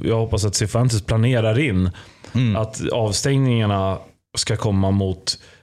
jag 0.07 0.15
hoppas 0.17 0.45
att 0.45 0.55
Cifuentes 0.55 1.01
planerar 1.01 1.59
in 1.59 1.89
Mm. 2.35 2.55
att 2.55 2.81
avstängningarna 2.91 3.97
ska 4.37 4.55
komma 4.57 4.91
mot 4.91 5.17
eh, 5.27 5.62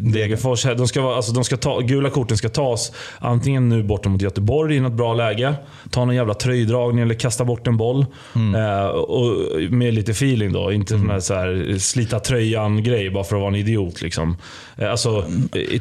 Degerfors. 0.00 0.62
De 0.62 0.88
ska, 0.88 1.02
vara- 1.02 1.16
alltså, 1.16 1.32
de 1.32 1.44
ska 1.44 1.56
ta, 1.56 1.80
gula 1.80 2.10
korten 2.10 2.36
ska 2.36 2.48
tas 2.48 2.92
antingen 3.18 3.68
nu 3.68 3.82
borta 3.82 4.08
mot 4.08 4.22
Göteborg 4.22 4.76
i 4.76 4.80
något 4.80 4.92
bra 4.92 5.14
läge. 5.14 5.54
Ta 5.90 6.04
någon 6.04 6.14
jävla 6.14 6.34
tröjdragning 6.34 7.02
eller 7.04 7.14
kasta 7.14 7.44
bort 7.44 7.66
en 7.66 7.76
boll. 7.76 8.06
Mm. 8.34 8.54
Eh, 8.54 8.86
och 8.86 9.36
med 9.70 9.94
lite 9.94 10.10
feeling 10.12 10.52
då. 10.52 10.72
Inte 10.72 10.98
sån 10.98 11.10
här, 11.10 11.20
så 11.20 11.34
här 11.34 11.78
slita 11.78 12.20
tröjan-grej 12.20 13.10
bara 13.10 13.24
för 13.24 13.36
att 13.36 13.40
vara 13.40 13.48
en 13.50 13.56
idiot. 13.56 14.02
Liksom. 14.02 14.36
Eh, 14.76 14.90
alltså, 14.90 15.24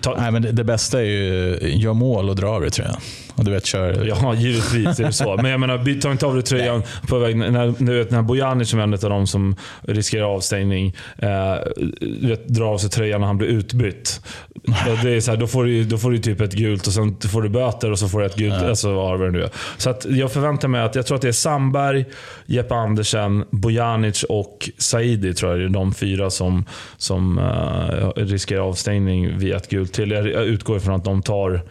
ta, 0.02 0.16
Nej, 0.20 0.32
men 0.32 0.42
det, 0.42 0.52
det 0.52 0.64
bästa 0.64 1.00
är 1.02 1.06
ju 1.06 1.58
gör 1.76 1.94
mål 1.94 2.30
och 2.30 2.36
dra 2.36 2.60
det 2.60 2.70
tror 2.70 2.88
jag. 2.88 2.98
Och 3.40 3.46
du 3.46 3.52
vet, 3.52 3.66
kör... 3.66 4.06
Ja, 4.06 4.34
givetvis 4.36 5.00
är 5.00 5.04
det 5.04 5.14
så. 5.14 5.36
Men 5.36 5.52
jag 5.52 5.60
menar, 5.60 6.02
ta 6.02 6.12
inte 6.12 6.26
av 6.26 6.34
dig 6.34 6.44
tröjan 6.44 6.84
på 7.08 7.20
väg. 7.20 7.38
När, 7.38 7.74
du 7.78 7.98
vet, 7.98 8.12
när 8.12 8.22
Bojanic 8.22 8.70
som 8.70 8.80
är 8.80 8.84
en 8.84 8.94
av 8.94 9.00
de 9.00 9.28
som 9.28 9.56
riskerar 9.82 10.24
avstängning, 10.24 10.96
eh, 11.18 11.56
vet, 12.22 12.48
drar 12.48 12.66
av 12.66 12.78
sig 12.78 12.90
tröjan 12.90 13.22
när 13.22 13.28
han 13.28 13.38
blir 13.38 13.48
utbytt. 13.48 14.22
Det 15.04 15.10
är 15.10 15.20
så 15.20 15.32
här, 15.32 15.38
då, 15.38 15.48
får 15.48 15.64
du, 15.64 15.84
då 15.84 15.98
får 15.98 16.12
du 16.12 16.18
typ 16.18 16.42
ett 16.42 16.54
gult 16.54 16.88
och 16.88 16.94
sen 16.94 17.18
får 17.32 17.42
du 17.42 17.50
böter 17.50 17.92
och 17.92 18.00
så 18.00 18.10
får 18.10 18.20
du 18.20 18.26
ett 18.26 18.36
gult. 18.36 18.64
Alltså, 18.64 18.94
vad 18.94 19.20
det 19.20 19.32
nu 19.32 19.44
är. 19.44 19.50
Så 19.78 19.90
att 19.90 20.06
jag 20.10 20.32
förväntar 20.32 20.68
mig 20.68 20.82
att, 20.82 20.96
jag 20.96 21.06
tror 21.06 21.16
att 21.16 21.22
det 21.22 21.28
är 21.28 21.32
Sandberg, 21.32 22.06
Jeppe 22.46 22.76
Andersen, 22.76 23.46
Bojanic 23.50 24.24
och 24.24 24.70
Saidi 24.78 25.34
tror 25.34 25.52
jag 25.52 25.62
är 25.62 25.70
de 25.70 25.94
fyra 25.94 26.30
som, 26.30 26.66
som 26.98 27.38
eh, 27.38 28.24
riskerar 28.24 28.62
avstängning 28.62 29.38
via 29.38 29.58
ett 29.58 29.70
gult 29.70 29.94
till. 29.94 30.12
Jag 30.12 30.28
jag 30.28 30.46
utgår 30.46 30.78
ifrån 30.78 30.96
att 30.96 31.04
de 31.04 31.22
tar 31.22 31.62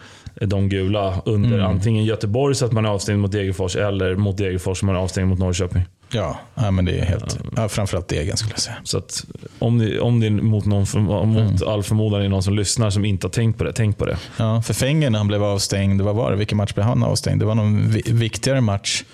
de 0.41 0.69
gula 0.69 1.23
under 1.25 1.59
antingen 1.59 2.05
Göteborg 2.05 2.55
så 2.55 2.65
att 2.65 2.73
man 2.73 2.85
är 2.85 2.89
avstängd 2.89 3.21
mot 3.21 3.33
Degerfors 3.33 3.77
eller 3.77 4.15
mot 4.17 4.37
Degerfors 4.37 4.79
så 4.79 4.87
man 4.87 4.95
är 4.97 4.99
avstängd 5.01 5.29
mot 5.29 5.39
Norrköping. 5.39 5.83
Ja, 6.13 6.39
ja 6.55 6.71
men 6.71 6.85
det 6.85 6.99
är 6.99 7.05
helt... 7.05 7.39
Ja, 7.57 7.69
framförallt 7.69 8.09
Degen 8.09 8.37
skulle 8.37 8.53
jag 8.53 8.61
säga. 8.61 8.77
Så 8.85 8.99
att 8.99 9.25
om 9.59 9.79
det, 9.79 10.01
om 10.01 10.21
det 10.21 10.27
är 10.27 10.31
mot, 10.31 10.65
någon, 10.67 10.87
mot 11.29 11.63
all 11.63 11.83
förmodan 11.83 12.23
är 12.23 12.29
någon 12.29 12.43
som 12.43 12.55
lyssnar 12.55 12.91
som 12.91 13.05
inte 13.05 13.27
har 13.27 13.33
tänkt 13.33 13.59
på 13.59 13.65
det, 13.65 13.73
tänk 13.73 13.99
på 13.99 14.05
det. 14.07 14.17
Ja, 14.37 14.63
för 14.63 14.75
Fenger 14.75 15.11
när 15.11 15.19
han 15.19 15.29
blev 15.29 15.45
avstängd, 15.45 16.01
vad 16.03 16.15
var 16.17 16.31
det? 16.31 16.37
Vilken 16.37 16.57
match 16.59 16.75
blev 16.75 16.87
han 16.87 17.03
avstängd? 17.03 17.41
Det 17.41 17.47
var 17.47 17.55
någon 17.55 17.89
vi- 17.91 18.03
viktigare 18.13 18.61
match. 18.61 19.05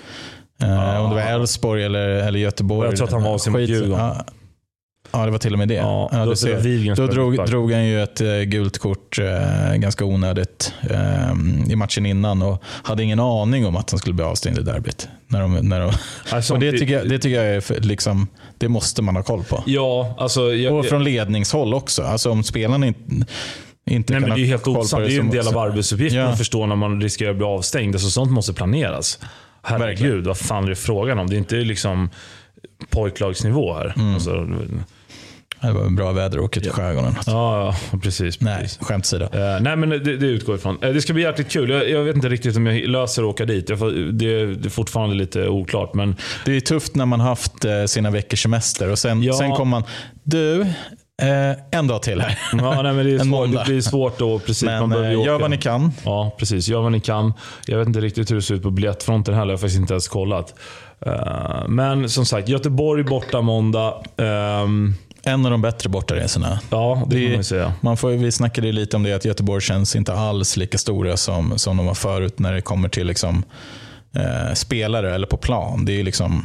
Eh, 0.63 1.01
Om 1.05 1.11
det 1.11 1.15
var 1.17 1.23
Elfsborg 1.23 1.85
eller, 1.85 2.09
eller 2.09 2.39
Göteborg. 2.39 2.89
Jag 2.89 2.97
tror 2.97 3.07
att 3.07 3.13
han 3.13 3.23
var 3.23 3.31
avstängd 3.31 3.57
mot 3.61 3.69
Djurgården. 3.69 4.11
Ja, 5.13 5.25
det 5.25 5.31
var 5.31 5.39
till 5.39 5.53
och 5.53 5.59
med 5.59 5.69
det. 5.69 5.75
Ja, 5.75 6.09
Ja, 6.13 6.19
då- 6.25 6.35
då 7.07 7.31
Då 7.37 7.45
drog, 7.47 7.73
han 7.73 7.85
ju 7.87 8.03
ett 8.03 8.21
eh, 8.21 8.41
gult 8.41 8.79
kort 8.79 9.19
eh, 9.19 9.75
ganska 9.77 10.05
onödigt 10.05 10.73
eh, 10.91 11.33
i 11.73 11.77
matchen 11.77 12.07
innan 12.07 12.43
och 12.43 12.63
hade 12.65 13.03
ingen 13.03 13.21
aning 13.21 13.67
om 13.67 13.77
att 13.77 13.91
han 13.91 13.99
skulle 13.99 14.15
bli 14.15 14.25
avstängd 14.25 14.59
i 14.59 14.63
derbyt. 14.63 15.09
När 15.29 15.41
de, 15.41 15.55
när 15.69 15.81
de, 15.81 15.93
Alltså, 16.31 16.55
och 16.55 16.61
det, 16.61 16.73
tycker 16.73 16.95
jag, 16.95 17.09
det 17.09 17.19
tycker 17.19 17.37
jag 17.45 17.57
är 17.57 17.61
för, 17.61 17.81
liksom, 17.81 18.29
det 18.59 18.69
måste 18.69 19.03
man 19.03 19.17
ha 19.17 19.23
koll 19.23 19.45
på. 19.45 19.63
Ja, 19.67 20.15
alltså... 20.19 20.55
Jag, 20.55 20.75
Och 20.75 20.87
från 20.87 21.05
ledningshåll 21.05 21.75
också. 21.75 22.03
Alltså 22.03 22.31
om 22.31 22.43
spelarna 22.45 22.87
inte, 22.87 23.01
inte 23.91 24.13
Nej, 24.13 24.21
men 24.21 24.31
det 24.31 24.37
är 24.37 24.39
ju 24.41 24.47
helt 24.47 24.67
osant. 24.67 25.03
Det 25.05 25.09
är 25.11 25.15
ju 25.15 25.21
en 25.21 25.31
del 25.31 25.49
av 25.49 25.59
arbetsuppgiften 25.59 26.21
Ja. 26.21 26.27
att 26.27 26.39
förstå 26.39 26.67
när 26.67 26.77
man 26.77 27.01
riskerar 27.03 27.31
att 27.31 27.37
bli 27.37 27.47
avstängd. 27.47 27.95
Alltså, 27.95 28.11
sånt 28.11 28.31
måste 28.33 28.53
planeras. 28.53 29.19
Herregud, 29.63 29.89
Verkligen. 29.89 30.23
vad 30.25 30.39
fan 30.39 30.65
är 30.65 30.69
det 30.69 30.77
frågan 30.77 31.19
om? 31.19 31.27
Det 31.31 31.37
är 31.37 31.39
inte 31.39 31.55
liksom 31.57 32.11
pojklagsnivå 32.91 33.75
här. 33.75 33.93
Mm. 33.97 34.15
Alltså, 34.15 34.31
Det 35.63 35.73
var 35.73 35.91
bra 35.91 36.13
väder 36.13 36.39
att 36.39 36.45
åka 36.45 36.61
till 36.61 36.71
skärgården. 36.71 37.15
ja, 37.27 37.75
ja, 37.93 37.99
precis. 37.99 38.41
Nej, 38.41 38.61
precis. 38.63 38.79
skämt 38.79 39.05
åsido. 39.05 39.25
Eh, 39.25 39.61
nej, 39.61 39.77
men 39.77 39.89
det, 39.91 39.99
det 39.99 40.27
utgår 40.27 40.57
ifrån. 40.57 40.79
Eh, 40.83 40.91
det 40.93 41.01
ska 41.01 41.13
bli 41.13 41.23
jäkligt 41.23 41.51
kul. 41.51 41.71
Jag, 41.71 41.91
jag 41.91 42.03
vet 42.03 42.17
inte 42.17 42.29
riktigt 42.29 42.57
om 42.57 42.67
jag 42.67 42.89
löser 42.89 43.23
att 43.23 43.29
åka 43.29 43.45
dit. 43.45 43.79
Får, 43.79 43.91
det, 44.13 44.55
det 44.55 44.69
är 44.69 44.71
fortfarande 44.71 45.15
lite 45.17 45.49
oklart. 45.49 45.95
Men 45.95 46.17
Det 46.45 46.53
är 46.57 46.61
tufft 46.61 46.95
när 46.95 47.07
man 47.07 47.21
haft 47.21 47.65
eh, 47.65 47.85
sina 47.85 48.11
veckors 48.11 48.43
semester 48.43 48.91
och 48.91 48.99
sen, 48.99 49.23
Ja. 49.23 49.33
sen 49.33 49.51
kommer 49.53 49.71
man, 49.71 49.83
du, 50.23 50.61
eh, 51.23 51.53
en 51.79 51.87
dag 51.87 52.03
till 52.03 52.21
här. 52.21 52.39
Ja, 52.53 52.83
nej, 52.83 52.93
men 52.93 53.07
det, 53.07 53.11
är 53.13 53.15
En 53.19 53.19
svårt, 53.21 53.27
måndag. 53.29 53.59
det 53.61 53.71
blir 53.73 53.81
svårt 53.81 54.19
då. 54.19 54.39
Precis, 54.39 54.63
man 54.69 54.89
Men 54.89 55.11
ju 55.13 55.19
eh, 55.21 55.25
gör 55.27 55.39
vad 55.39 55.51
ni 55.51 55.57
kan. 55.59 55.93
Ja, 56.05 56.37
precis. 56.39 56.69
Gör 56.69 56.81
vad 56.83 56.93
ni 56.93 57.01
kan. 57.01 57.33
Jag 57.67 57.79
vet 57.79 57.87
inte 57.89 58.01
riktigt 58.01 58.31
hur 58.31 58.37
det 58.37 58.43
ser 58.43 58.55
ut 58.55 58.63
på 58.63 58.71
biljettfronten 58.71 59.35
heller. 59.35 59.47
Jag 59.53 59.53
har 59.53 59.61
faktiskt 59.61 59.81
inte 59.81 59.93
ens 59.95 60.09
kollat. 60.09 60.55
Eh, 61.07 61.69
men 61.69 62.09
som 62.09 62.27
sagt, 62.27 62.49
Göteborg 62.49 63.03
borta 63.05 63.41
måndag. 63.41 63.95
Ehm, 64.17 64.95
En 65.27 65.45
av 65.45 65.51
de 65.51 65.63
bättre 65.63 65.89
bortaresorna. 65.89 66.61
ja, 66.71 67.03
det, 67.07 67.29
Det- 67.29 67.35
man 67.35 67.45
säga. 67.45 67.73
Man 67.81 67.97
får, 67.97 68.11
vi 68.11 68.33
snackade 68.33 68.73
lite 68.73 68.97
om 68.97 69.03
det 69.03 69.13
att 69.13 69.25
Göteborg 69.25 69.61
känns 69.63 69.97
inte 69.97 70.13
alls 70.15 70.57
lika 70.57 70.79
stora 70.79 71.17
som, 71.17 71.59
som 71.59 71.77
de 71.77 71.87
var 71.87 71.95
förut 71.95 72.39
när 72.39 72.53
det 72.53 72.61
kommer 72.61 72.89
till 72.89 73.07
liksom, 73.07 73.43
eh, 74.17 74.55
spelare 74.55 75.15
eller 75.15 75.27
på 75.27 75.37
plan. 75.37 75.85
Det 75.85 76.01
är 76.01 76.05
liksom 76.05 76.45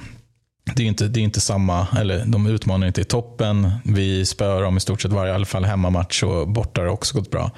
det 0.75 0.83
är 0.83 0.87
inte, 0.87 1.07
det 1.07 1.19
är 1.19 1.23
inte 1.23 1.39
samma, 1.41 1.87
eller 1.99 2.23
de 2.25 2.47
utmanar 2.47 2.87
inte 2.87 3.01
i 3.01 3.03
toppen. 3.03 3.71
Vi 3.85 4.25
spöar 4.25 4.61
dem 4.61 4.77
i 4.77 4.79
stort 4.79 5.01
sett 5.01 5.11
varje, 5.11 5.31
i 5.31 5.35
alla 5.35 5.45
fall 5.45 5.65
hemmamatch 5.65 6.23
och 6.23 6.47
borta 6.47 6.81
har 6.81 6.87
också 6.87 7.17
gått 7.17 7.31
bra. 7.31 7.51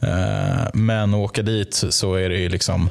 Eh, 0.00 0.66
men 0.74 1.14
att 1.14 1.18
åka 1.20 1.42
dit 1.42 1.74
så- 1.74 1.92
så 1.92 2.14
är 2.14 2.28
det 2.28 2.36
ju 2.38 2.48
liksom, 2.48 2.90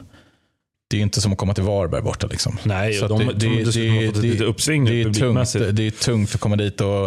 det 0.90 0.98
är 0.98 1.02
inte 1.02 1.22
som 1.22 1.32
att 1.32 1.38
komma 1.38 1.54
till 1.54 1.64
Varberg 1.64 2.02
borta. 2.02 2.28
Liksom. 2.28 2.58
Nej, 2.64 2.94
Så 2.94 3.08
de 3.08 3.20
det- 3.20 3.26
trodde 3.26 3.40
det- 3.40 3.64
det- 3.72 4.12
det- 4.12 4.20
litet 4.22 4.42
uppsving 4.48 4.86
det 4.86 5.02
är, 5.02 5.04
tungt, 5.14 5.54
det 5.78 5.88
är 5.88 5.92
tungt 5.92 6.36
att 6.36 6.42
komma 6.42 6.56
dit 6.56 6.82
och 6.82 7.06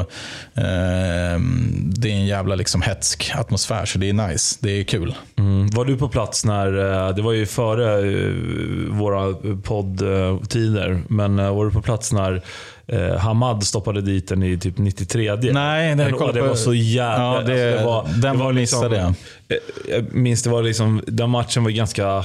eh, 0.54 1.40
det 1.82 2.08
är 2.10 2.14
en 2.14 2.26
jävla 2.26 2.54
liksom 2.54 2.82
hetsk 2.82 3.30
atmosfär 3.34 3.84
så 3.86 3.98
det 3.98 4.08
är 4.08 4.12
nice. 4.28 4.56
Det 4.60 4.70
är 4.80 4.84
kul. 4.84 5.14
Mm. 5.38 5.70
Var 5.70 5.84
du 5.84 5.96
på 5.96 6.08
plats 6.08 6.44
när, 6.44 6.66
eh, 7.08 7.14
det 7.14 7.22
var 7.22 7.32
ju 7.32 7.46
före 7.46 7.98
eh, 7.98 8.34
våra 8.90 9.34
poddtider, 9.62 11.02
men 11.08 11.38
eh, 11.38 11.54
var 11.56 11.64
du 11.64 11.70
på 11.70 11.82
plats 11.82 12.12
när 12.12 12.42
eh, 12.86 13.16
Hamad 13.16 13.64
stoppade 13.64 14.00
dit 14.00 14.28
den 14.28 14.42
i 14.42 14.58
typ 14.58 14.78
93? 14.78 15.34
Nej, 15.52 15.88
det, 15.88 15.96
Men, 15.96 16.12
kolla 16.12 16.32
det 16.32 16.40
på- 16.40 16.46
var 16.46 16.54
så 16.54 16.74
jävla... 16.74 17.24
Ja, 17.34 17.42
det, 17.46 17.70
alltså, 17.72 17.86
var, 17.86 18.08
den 18.22 18.36
det 18.38 18.44
var 18.44 18.52
missade 18.52 18.96
jag. 18.96 19.06
Eh, 19.08 19.14
Jag 19.88 20.14
minns 20.14 20.42
det 20.42 20.50
var 20.50 20.62
liksom, 20.62 21.02
den 21.06 21.30
matchen 21.30 21.64
var 21.64 21.70
ganska... 21.70 22.24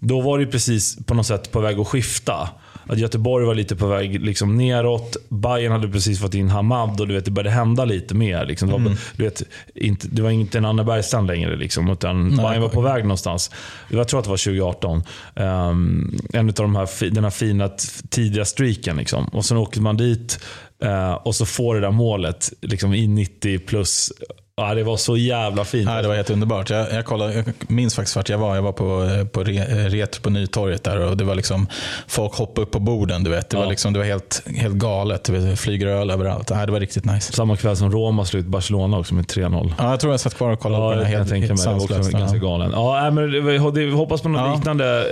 Då 0.00 0.20
var 0.20 0.38
det 0.38 0.46
precis 0.46 0.98
på 1.06 1.14
något 1.14 1.26
sätt 1.26 1.52
på 1.52 1.60
väg 1.60 1.78
att 1.78 1.86
skifta. 1.88 2.48
Att 2.86 2.98
Göteborg 2.98 3.46
var 3.46 3.54
lite 3.54 3.76
på 3.76 3.86
väg 3.86 4.20
liksom 4.20 4.56
neråt. 4.56 5.16
Bayern 5.28 5.72
hade 5.72 5.88
precis 5.88 6.20
fått 6.20 6.34
in 6.34 6.48
Hamad 6.48 7.00
och 7.00 7.08
du 7.08 7.14
vet, 7.14 7.24
det 7.24 7.30
började 7.30 7.50
hända 7.50 7.84
lite 7.84 8.14
mer. 8.14 8.46
Liksom. 8.46 8.68
Det, 8.68 8.72
var, 8.72 8.80
Mm. 8.80 8.96
du 9.16 9.24
vet, 9.24 9.42
inte, 9.74 10.08
det 10.10 10.22
var 10.22 10.30
inte 10.30 10.58
en 10.58 10.64
Anne 10.64 10.84
Bergstrand 10.84 11.26
längre. 11.26 11.56
Liksom, 11.56 11.90
utan 11.90 12.36
Bayern 12.36 12.62
var 12.62 12.68
på 12.68 12.80
väg 12.80 13.02
någonstans. 13.04 13.50
Jag 13.88 14.08
tror 14.08 14.18
att 14.20 14.24
det 14.24 14.30
var 14.30 14.36
2018. 14.36 15.02
Um, 15.34 16.18
en 16.32 16.48
av 16.48 16.54
de 16.54 16.76
här, 16.76 17.10
den 17.10 17.24
här 17.24 17.30
fina 17.30 17.70
tidiga 18.10 18.44
streaken. 18.44 18.96
Liksom. 18.96 19.24
Och 19.24 19.44
sen 19.44 19.56
åker 19.56 19.80
man 19.80 19.96
dit 19.96 20.40
eh, 20.82 21.12
och 21.12 21.34
så 21.34 21.46
får 21.46 21.74
det 21.74 21.80
där 21.80 21.90
målet 21.90 22.52
liksom, 22.60 22.94
i 22.94 23.06
90 23.06 23.58
plus. 23.58 24.12
Ja, 24.56 24.74
det 24.74 24.82
var 24.82 24.96
så 24.96 25.16
jävla 25.16 25.64
fint. 25.64 25.88
Ja, 25.90 26.02
det 26.02 26.08
var 26.08 26.14
helt 26.14 26.30
underbart. 26.30 26.70
Jag, 26.70 26.92
jag, 26.92 27.04
kollade, 27.04 27.34
jag 27.34 27.44
minns 27.70 27.94
faktiskt 27.94 28.16
vart 28.16 28.28
jag 28.28 28.38
var. 28.38 28.54
Jag 28.54 28.62
var 28.62 28.72
på, 28.72 29.08
på 29.32 29.44
re, 29.44 29.88
Retro 29.88 30.22
på 30.22 30.30
Nytorget 30.30 30.84
där 30.84 31.00
och 31.00 31.16
det 31.16 31.24
var 31.24 31.34
liksom 31.34 31.66
folk 32.08 32.34
hoppade 32.34 32.62
upp 32.66 32.70
på 32.72 32.78
borden. 32.80 33.24
Du 33.24 33.30
vet. 33.30 33.50
Det, 33.50 33.56
Ja. 33.56 33.62
var, 33.62 33.70
liksom, 33.70 33.92
det 33.92 33.98
var 33.98 34.06
helt, 34.06 34.42
helt 34.56 34.74
galet. 34.74 35.24
Det 35.24 35.56
flyger 35.56 35.86
öl 35.86 36.10
överallt. 36.10 36.50
Ja, 36.50 36.66
det 36.66 36.72
var 36.72 36.80
riktigt 36.80 37.04
nice. 37.04 37.32
Samma 37.32 37.56
kväll 37.56 37.76
som 37.76 37.92
Roma 37.92 38.24
slog 38.24 38.40
ut 38.40 38.46
Barcelona 38.46 38.98
också 38.98 39.14
med 39.14 39.24
3-0. 39.24 39.72
Ja, 39.78 39.90
jag 39.90 40.00
tror 40.00 40.12
jag 40.12 40.20
satt 40.20 40.34
kvar 40.34 40.50
och 40.50 40.60
kollade 40.60 40.84
Ja, 40.84 40.90
på 40.90 40.94
den 41.02 41.12
jag 41.12 41.18
här 41.18 41.24
tänka 41.26 41.54
mig. 41.54 41.64
Det 41.66 41.70
var 41.72 41.98
också 42.00 42.10
ganska 42.18 42.38
galen. 42.38 42.70
Ja, 42.74 43.10
men 43.10 43.44
vi 43.74 43.90
hoppas 43.90 44.22
på 44.22 44.28
något 44.28 44.40
Ja. 44.40 44.54
liknande, 44.54 45.04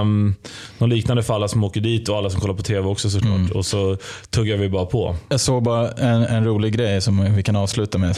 um, 0.00 0.34
något 0.78 0.88
liknande 0.88 1.22
för 1.22 1.34
alla 1.34 1.48
som 1.48 1.64
åker 1.64 1.80
dit 1.80 2.08
och 2.08 2.16
alla 2.16 2.30
som 2.30 2.40
kollar 2.40 2.54
på 2.54 2.62
TV 2.62 2.88
också 2.88 3.10
såklart. 3.10 3.36
Mm. 3.36 3.52
Och 3.52 3.66
så 3.66 3.96
tuggar 4.30 4.56
vi 4.56 4.68
bara 4.68 4.86
på. 4.86 5.16
Jag 5.28 5.40
såg 5.40 5.62
bara 5.62 5.90
en, 5.90 6.22
en 6.22 6.44
rolig 6.44 6.72
grej 6.76 7.00
som 7.00 7.34
vi 7.34 7.42
kan 7.42 7.56
avsluta 7.56 7.98
med 7.98 8.16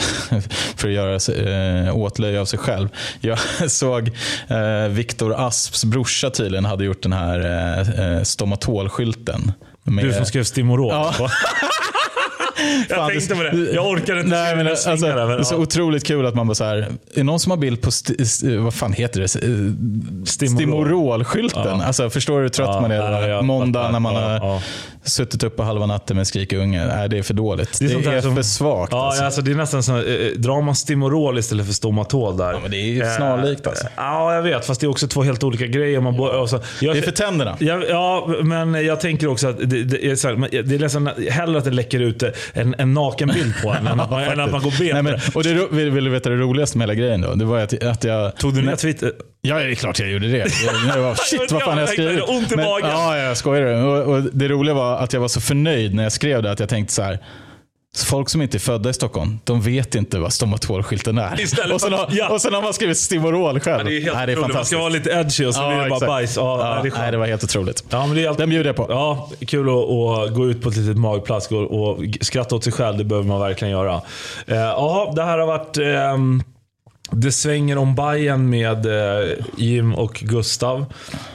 för 0.75 0.87
att 0.87 0.93
göra 0.93 1.85
eh, 1.85 1.97
åtlöje 1.97 2.41
av 2.41 2.45
sig 2.45 2.59
själv. 2.59 2.89
Jag 3.21 3.39
såg 3.67 4.11
eh, 4.47 4.87
Viktor 4.89 5.47
Asps 5.47 5.85
brorsa 5.85 6.29
tydligen 6.29 6.65
hade 6.65 6.85
gjort 6.85 7.03
den 7.03 7.13
här 7.13 7.39
eh, 7.39 8.15
eh, 8.17 8.23
stomatolskylten. 8.23 9.51
Med, 9.83 10.05
Du 10.05 10.13
som 10.13 10.25
skrev 10.25 10.43
Stimorol. 10.43 10.91
Ja. 10.91 11.13
Jag 12.89 12.97
Fan, 12.97 13.09
tänkte 13.09 13.35
på 13.35 13.43
det. 13.43 13.71
Jag 13.73 13.87
orkar 13.87 14.17
inte 14.17 14.29
Nej, 14.29 14.55
men, 14.55 14.67
alltså, 14.67 14.89
det 14.95 15.07
är 15.07 15.43
så 15.43 15.57
otroligt 15.57 16.03
kul 16.03 16.25
att 16.25 16.35
man 16.35 16.47
bara 16.47 16.55
så 16.55 16.63
här, 16.63 16.77
är 16.77 16.87
det 17.13 17.23
någon 17.23 17.39
som 17.39 17.49
har 17.49 17.57
bild 17.57 17.81
på, 17.81 17.91
sti, 17.91 18.57
vad 18.57 18.73
fan 18.73 18.93
heter 18.93 19.21
det? 19.21 19.27
Stimorol. 19.27 20.25
Stimorol-skylten. 20.27 21.79
Ja. 21.79 21.85
Alltså, 21.85 22.09
förstår 22.09 22.35
du 22.35 22.41
hur 22.41 22.49
trött 22.49 22.69
Ja, 22.73 22.81
man 22.81 22.91
är 22.91 23.27
jag 23.27 23.45
måndag 23.45 23.91
när 23.91 23.99
man 23.99 24.15
har. 24.15 24.61
Suttit 25.03 25.43
uppe 25.43 25.63
halva 25.63 25.85
natten 25.85 26.17
med 26.17 26.27
skrikunge? 26.27 26.85
Nej, 26.85 27.09
det 27.09 27.17
är 27.17 27.23
för 27.23 27.33
dåligt. 27.33 27.79
Det 27.79 27.85
Det 27.87 27.93
är 27.93 27.97
är, 27.97 28.03
sånt 28.03 28.05
där 28.15 28.21
som- 28.21 28.35
för 28.35 28.43
svagt. 28.43 28.91
Ja, 28.91 29.05
alltså. 29.07 29.23
alltså. 29.23 29.41
det 29.41 29.51
är 29.51 29.55
nästan 29.55 29.83
så, 29.83 29.97
eh, 29.97 30.31
drar 30.35 30.61
man 30.61 30.75
Stimorol 30.75 31.37
istället 31.37 31.65
för 31.65 31.73
Stomatol 31.73 32.37
där. 32.37 32.51
Ja, 32.53 32.59
men 32.61 32.71
det 32.71 32.77
är 32.77 32.85
ju 32.85 33.03
snarlikt, 33.17 33.67
alltså. 33.67 33.85
Eh, 33.85 33.91
Ja, 33.97 34.35
jag 34.35 34.41
vet. 34.41 34.65
Fast 34.65 34.81
det 34.81 34.85
är 34.87 34.89
också 34.89 35.07
två 35.07 35.23
helt 35.23 35.43
olika 35.43 35.65
grejer. 35.67 35.99
Man 35.99 36.17
bo- 36.17 36.29
alltså, 36.29 36.61
jag, 36.81 36.95
Det 36.95 36.99
är 36.99 37.03
för 37.03 37.11
tänderna. 37.11 37.57
Ja, 37.59 37.81
ja, 37.89 38.27
men 38.43 38.85
jag 38.85 38.99
tänker 38.99 39.27
också 39.27 39.47
att 39.47 39.57
det, 39.69 39.83
det 39.83 40.05
är, 40.05 40.15
så 40.15 40.27
här, 40.27 40.63
det 40.63 40.75
är 40.75 40.79
nästan 40.79 41.09
hellre 41.29 41.57
att 41.57 41.65
det 41.65 41.71
läcker 41.71 41.99
ut 41.99 42.23
en, 42.53 42.75
en 42.77 42.93
nakenbild 42.93 43.53
på 43.63 43.69
en 43.69 43.87
än, 43.87 43.99
att 43.99 44.09
man, 44.11 44.23
än 44.23 44.39
att 44.39 44.51
man 44.51 44.61
går 44.61 44.71
bet 44.71 44.93
Nej, 44.93 45.03
men, 45.03 45.05
det. 45.05 45.21
och 45.35 45.43
det, 45.43 45.67
vill, 45.71 45.91
vill 45.91 46.03
du 46.03 46.09
veta 46.09 46.29
det 46.29 46.35
roligaste 46.35 46.77
med 46.77 46.85
hela 46.89 46.93
grejen 46.99 47.21
då? 47.21 47.33
Det 47.35 47.45
var 47.45 47.59
att, 47.59 47.83
att 47.83 48.03
jag... 48.03 48.35
Tog 48.37 48.55
du 48.55 48.61
ner 48.61 48.75
Twitter? 48.75 49.11
Ja, 49.41 49.55
det 49.55 49.71
är 49.71 49.75
klart 49.75 49.99
jag 49.99 50.11
gjorde 50.11 50.27
det. 50.27 50.37
Jag, 50.95 51.01
var, 51.01 51.15
shit, 51.29 51.51
vad 51.51 51.61
fan 51.61 51.73
har 51.73 51.79
jag 51.79 51.89
skrivit? 51.89 52.29
ont 52.29 52.51
i 52.51 52.55
magen. 52.55 52.89
Ja, 52.89 53.17
jag 53.17 53.37
skojar. 53.37 53.83
Och, 53.83 54.15
och 54.15 54.23
det 54.23 54.47
roliga 54.47 54.73
var 54.75 54.97
att 54.97 55.13
jag 55.13 55.21
var 55.21 55.27
så 55.27 55.41
förnöjd 55.41 55.95
när 55.95 56.03
jag 56.03 56.11
skrev 56.11 56.43
det 56.43 56.51
att 56.51 56.59
jag 56.59 56.69
tänkte 56.69 56.93
så 56.93 57.01
här. 57.01 57.19
Folk 58.05 58.29
som 58.29 58.41
inte 58.41 58.57
är 58.57 58.59
födda 58.59 58.89
i 58.89 58.93
Stockholm, 58.93 59.39
de 59.43 59.61
vet 59.61 59.95
inte 59.95 60.19
vad 60.19 60.33
stomatolskylten 60.33 61.17
är. 61.17 61.41
Istället 61.41 61.73
och, 61.73 61.81
sen 61.81 61.93
har, 61.93 62.09
ja. 62.11 62.29
och 62.29 62.41
sen 62.41 62.53
har 62.53 62.61
man 62.61 62.73
skrivit 62.73 62.97
Stimorol 62.97 63.59
själv. 63.59 63.85
Det 63.85 63.97
är 63.97 64.01
helt 64.01 64.15
Nej, 64.15 64.25
det 64.25 64.31
är 64.31 64.37
otroligt. 64.37 64.55
Man 64.55 64.65
ska 64.65 64.77
vara 64.77 64.89
lite 64.89 65.09
edgy 65.09 65.45
och 65.45 65.55
så 65.55 65.67
blir 65.67 65.77
det 65.83 65.89
bara 65.89 66.07
bajs. 66.07 66.35
Ja, 66.37 66.75
Ja, 66.75 66.81
det 66.83 66.89
är 66.89 66.99
nej, 67.01 67.11
det 67.11 67.17
var 67.17 67.25
helt 67.25 67.43
otroligt. 67.43 67.83
Ja, 67.89 68.05
men 68.07 68.15
det 68.15 68.23
är 68.23 68.29
alltid, 68.29 68.41
Den 68.41 68.49
bjuder 68.49 68.69
jag 68.69 68.75
på. 68.75 68.85
Ja, 68.89 69.31
kul 69.47 69.69
att, 69.69 69.75
att 69.75 70.35
gå 70.35 70.49
ut 70.49 70.61
på 70.61 70.69
ett 70.69 70.75
litet 70.77 70.97
magplask 70.97 71.51
och, 71.51 71.91
och 71.91 71.97
skratta 72.21 72.55
åt 72.55 72.63
sig 72.63 72.73
själv. 72.73 72.97
Det 72.97 73.03
behöver 73.03 73.27
man 73.27 73.39
verkligen 73.39 73.71
göra. 73.71 74.01
Eh, 74.47 74.57
Ja, 74.57 75.13
det 75.15 75.23
här 75.23 75.37
har 75.37 75.47
varit 75.47 75.77
ehm, 75.77 76.43
Det 77.11 77.31
svänger 77.31 77.77
om 77.77 77.95
Bayern 77.95 78.49
med 78.49 78.85
eh, 78.85 79.29
Jim 79.57 79.95
och 79.95 80.13
Gustav. 80.13 80.85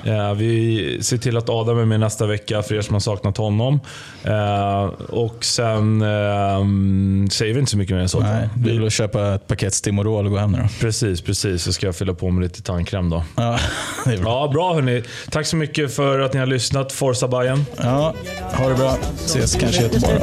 Eh, 0.04 0.34
vi 0.34 0.98
ser 1.02 1.18
till 1.18 1.36
att 1.36 1.48
Adam 1.48 1.78
är 1.78 1.84
med 1.84 2.00
nästa 2.00 2.26
vecka 2.26 2.62
för 2.62 2.74
er 2.74 2.80
som 2.80 2.94
har 2.94 3.00
saknat 3.00 3.36
honom. 3.36 3.80
Eh, 4.24 4.84
och 5.08 5.44
sen 5.44 6.02
ehm, 6.02 7.28
säger 7.30 7.54
vi 7.54 7.60
inte 7.60 7.70
så 7.70 7.78
mycket 7.78 7.96
mer 7.96 8.02
än 8.02 8.08
så. 8.08 8.20
Nej, 8.20 8.48
det 8.56 8.70
är 8.70 8.74
väl 8.74 8.86
att 8.86 8.92
köpa 8.92 9.34
ett 9.34 9.46
paket 9.46 9.74
Stimorol 9.74 10.24
och 10.24 10.32
gå 10.32 10.38
hem 10.38 10.52
nu 10.52 10.58
då. 10.58 10.68
Precis, 10.80 11.20
precis. 11.20 11.62
Så 11.62 11.72
ska 11.72 11.86
jag 11.86 11.96
fylla 11.96 12.14
på 12.14 12.30
med 12.30 12.42
lite 12.42 12.62
tandkräm 12.62 13.10
då. 13.10 13.24
Ja, 13.36 13.58
det 14.04 14.12
är 14.12 14.18
bra. 14.18 14.30
Ja, 14.30 14.52
bra 14.52 14.74
hörni. 14.74 15.02
Tack 15.30 15.46
så 15.46 15.56
mycket 15.56 15.94
för 15.94 16.20
att 16.20 16.32
ni 16.32 16.38
har 16.38 16.46
lyssnat. 16.46 16.92
Forza 16.92 17.28
Bayern. 17.28 17.64
Ja, 17.76 18.14
ha 18.54 18.68
det 18.68 18.74
bra. 18.74 18.96
Ses 19.14 19.54
kanske 19.54 19.80
i 19.80 19.82
Göteborg. 19.82 20.20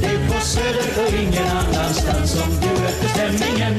Det 0.00 0.06
är 0.06 0.28
på 0.28 0.40
Söder 0.40 1.06
och 1.06 1.14
ingen 1.22 1.46
annanstans 1.48 2.30
som 2.30 2.50
du 2.60 2.84
efter 2.84 3.08
stämningen 3.08 3.74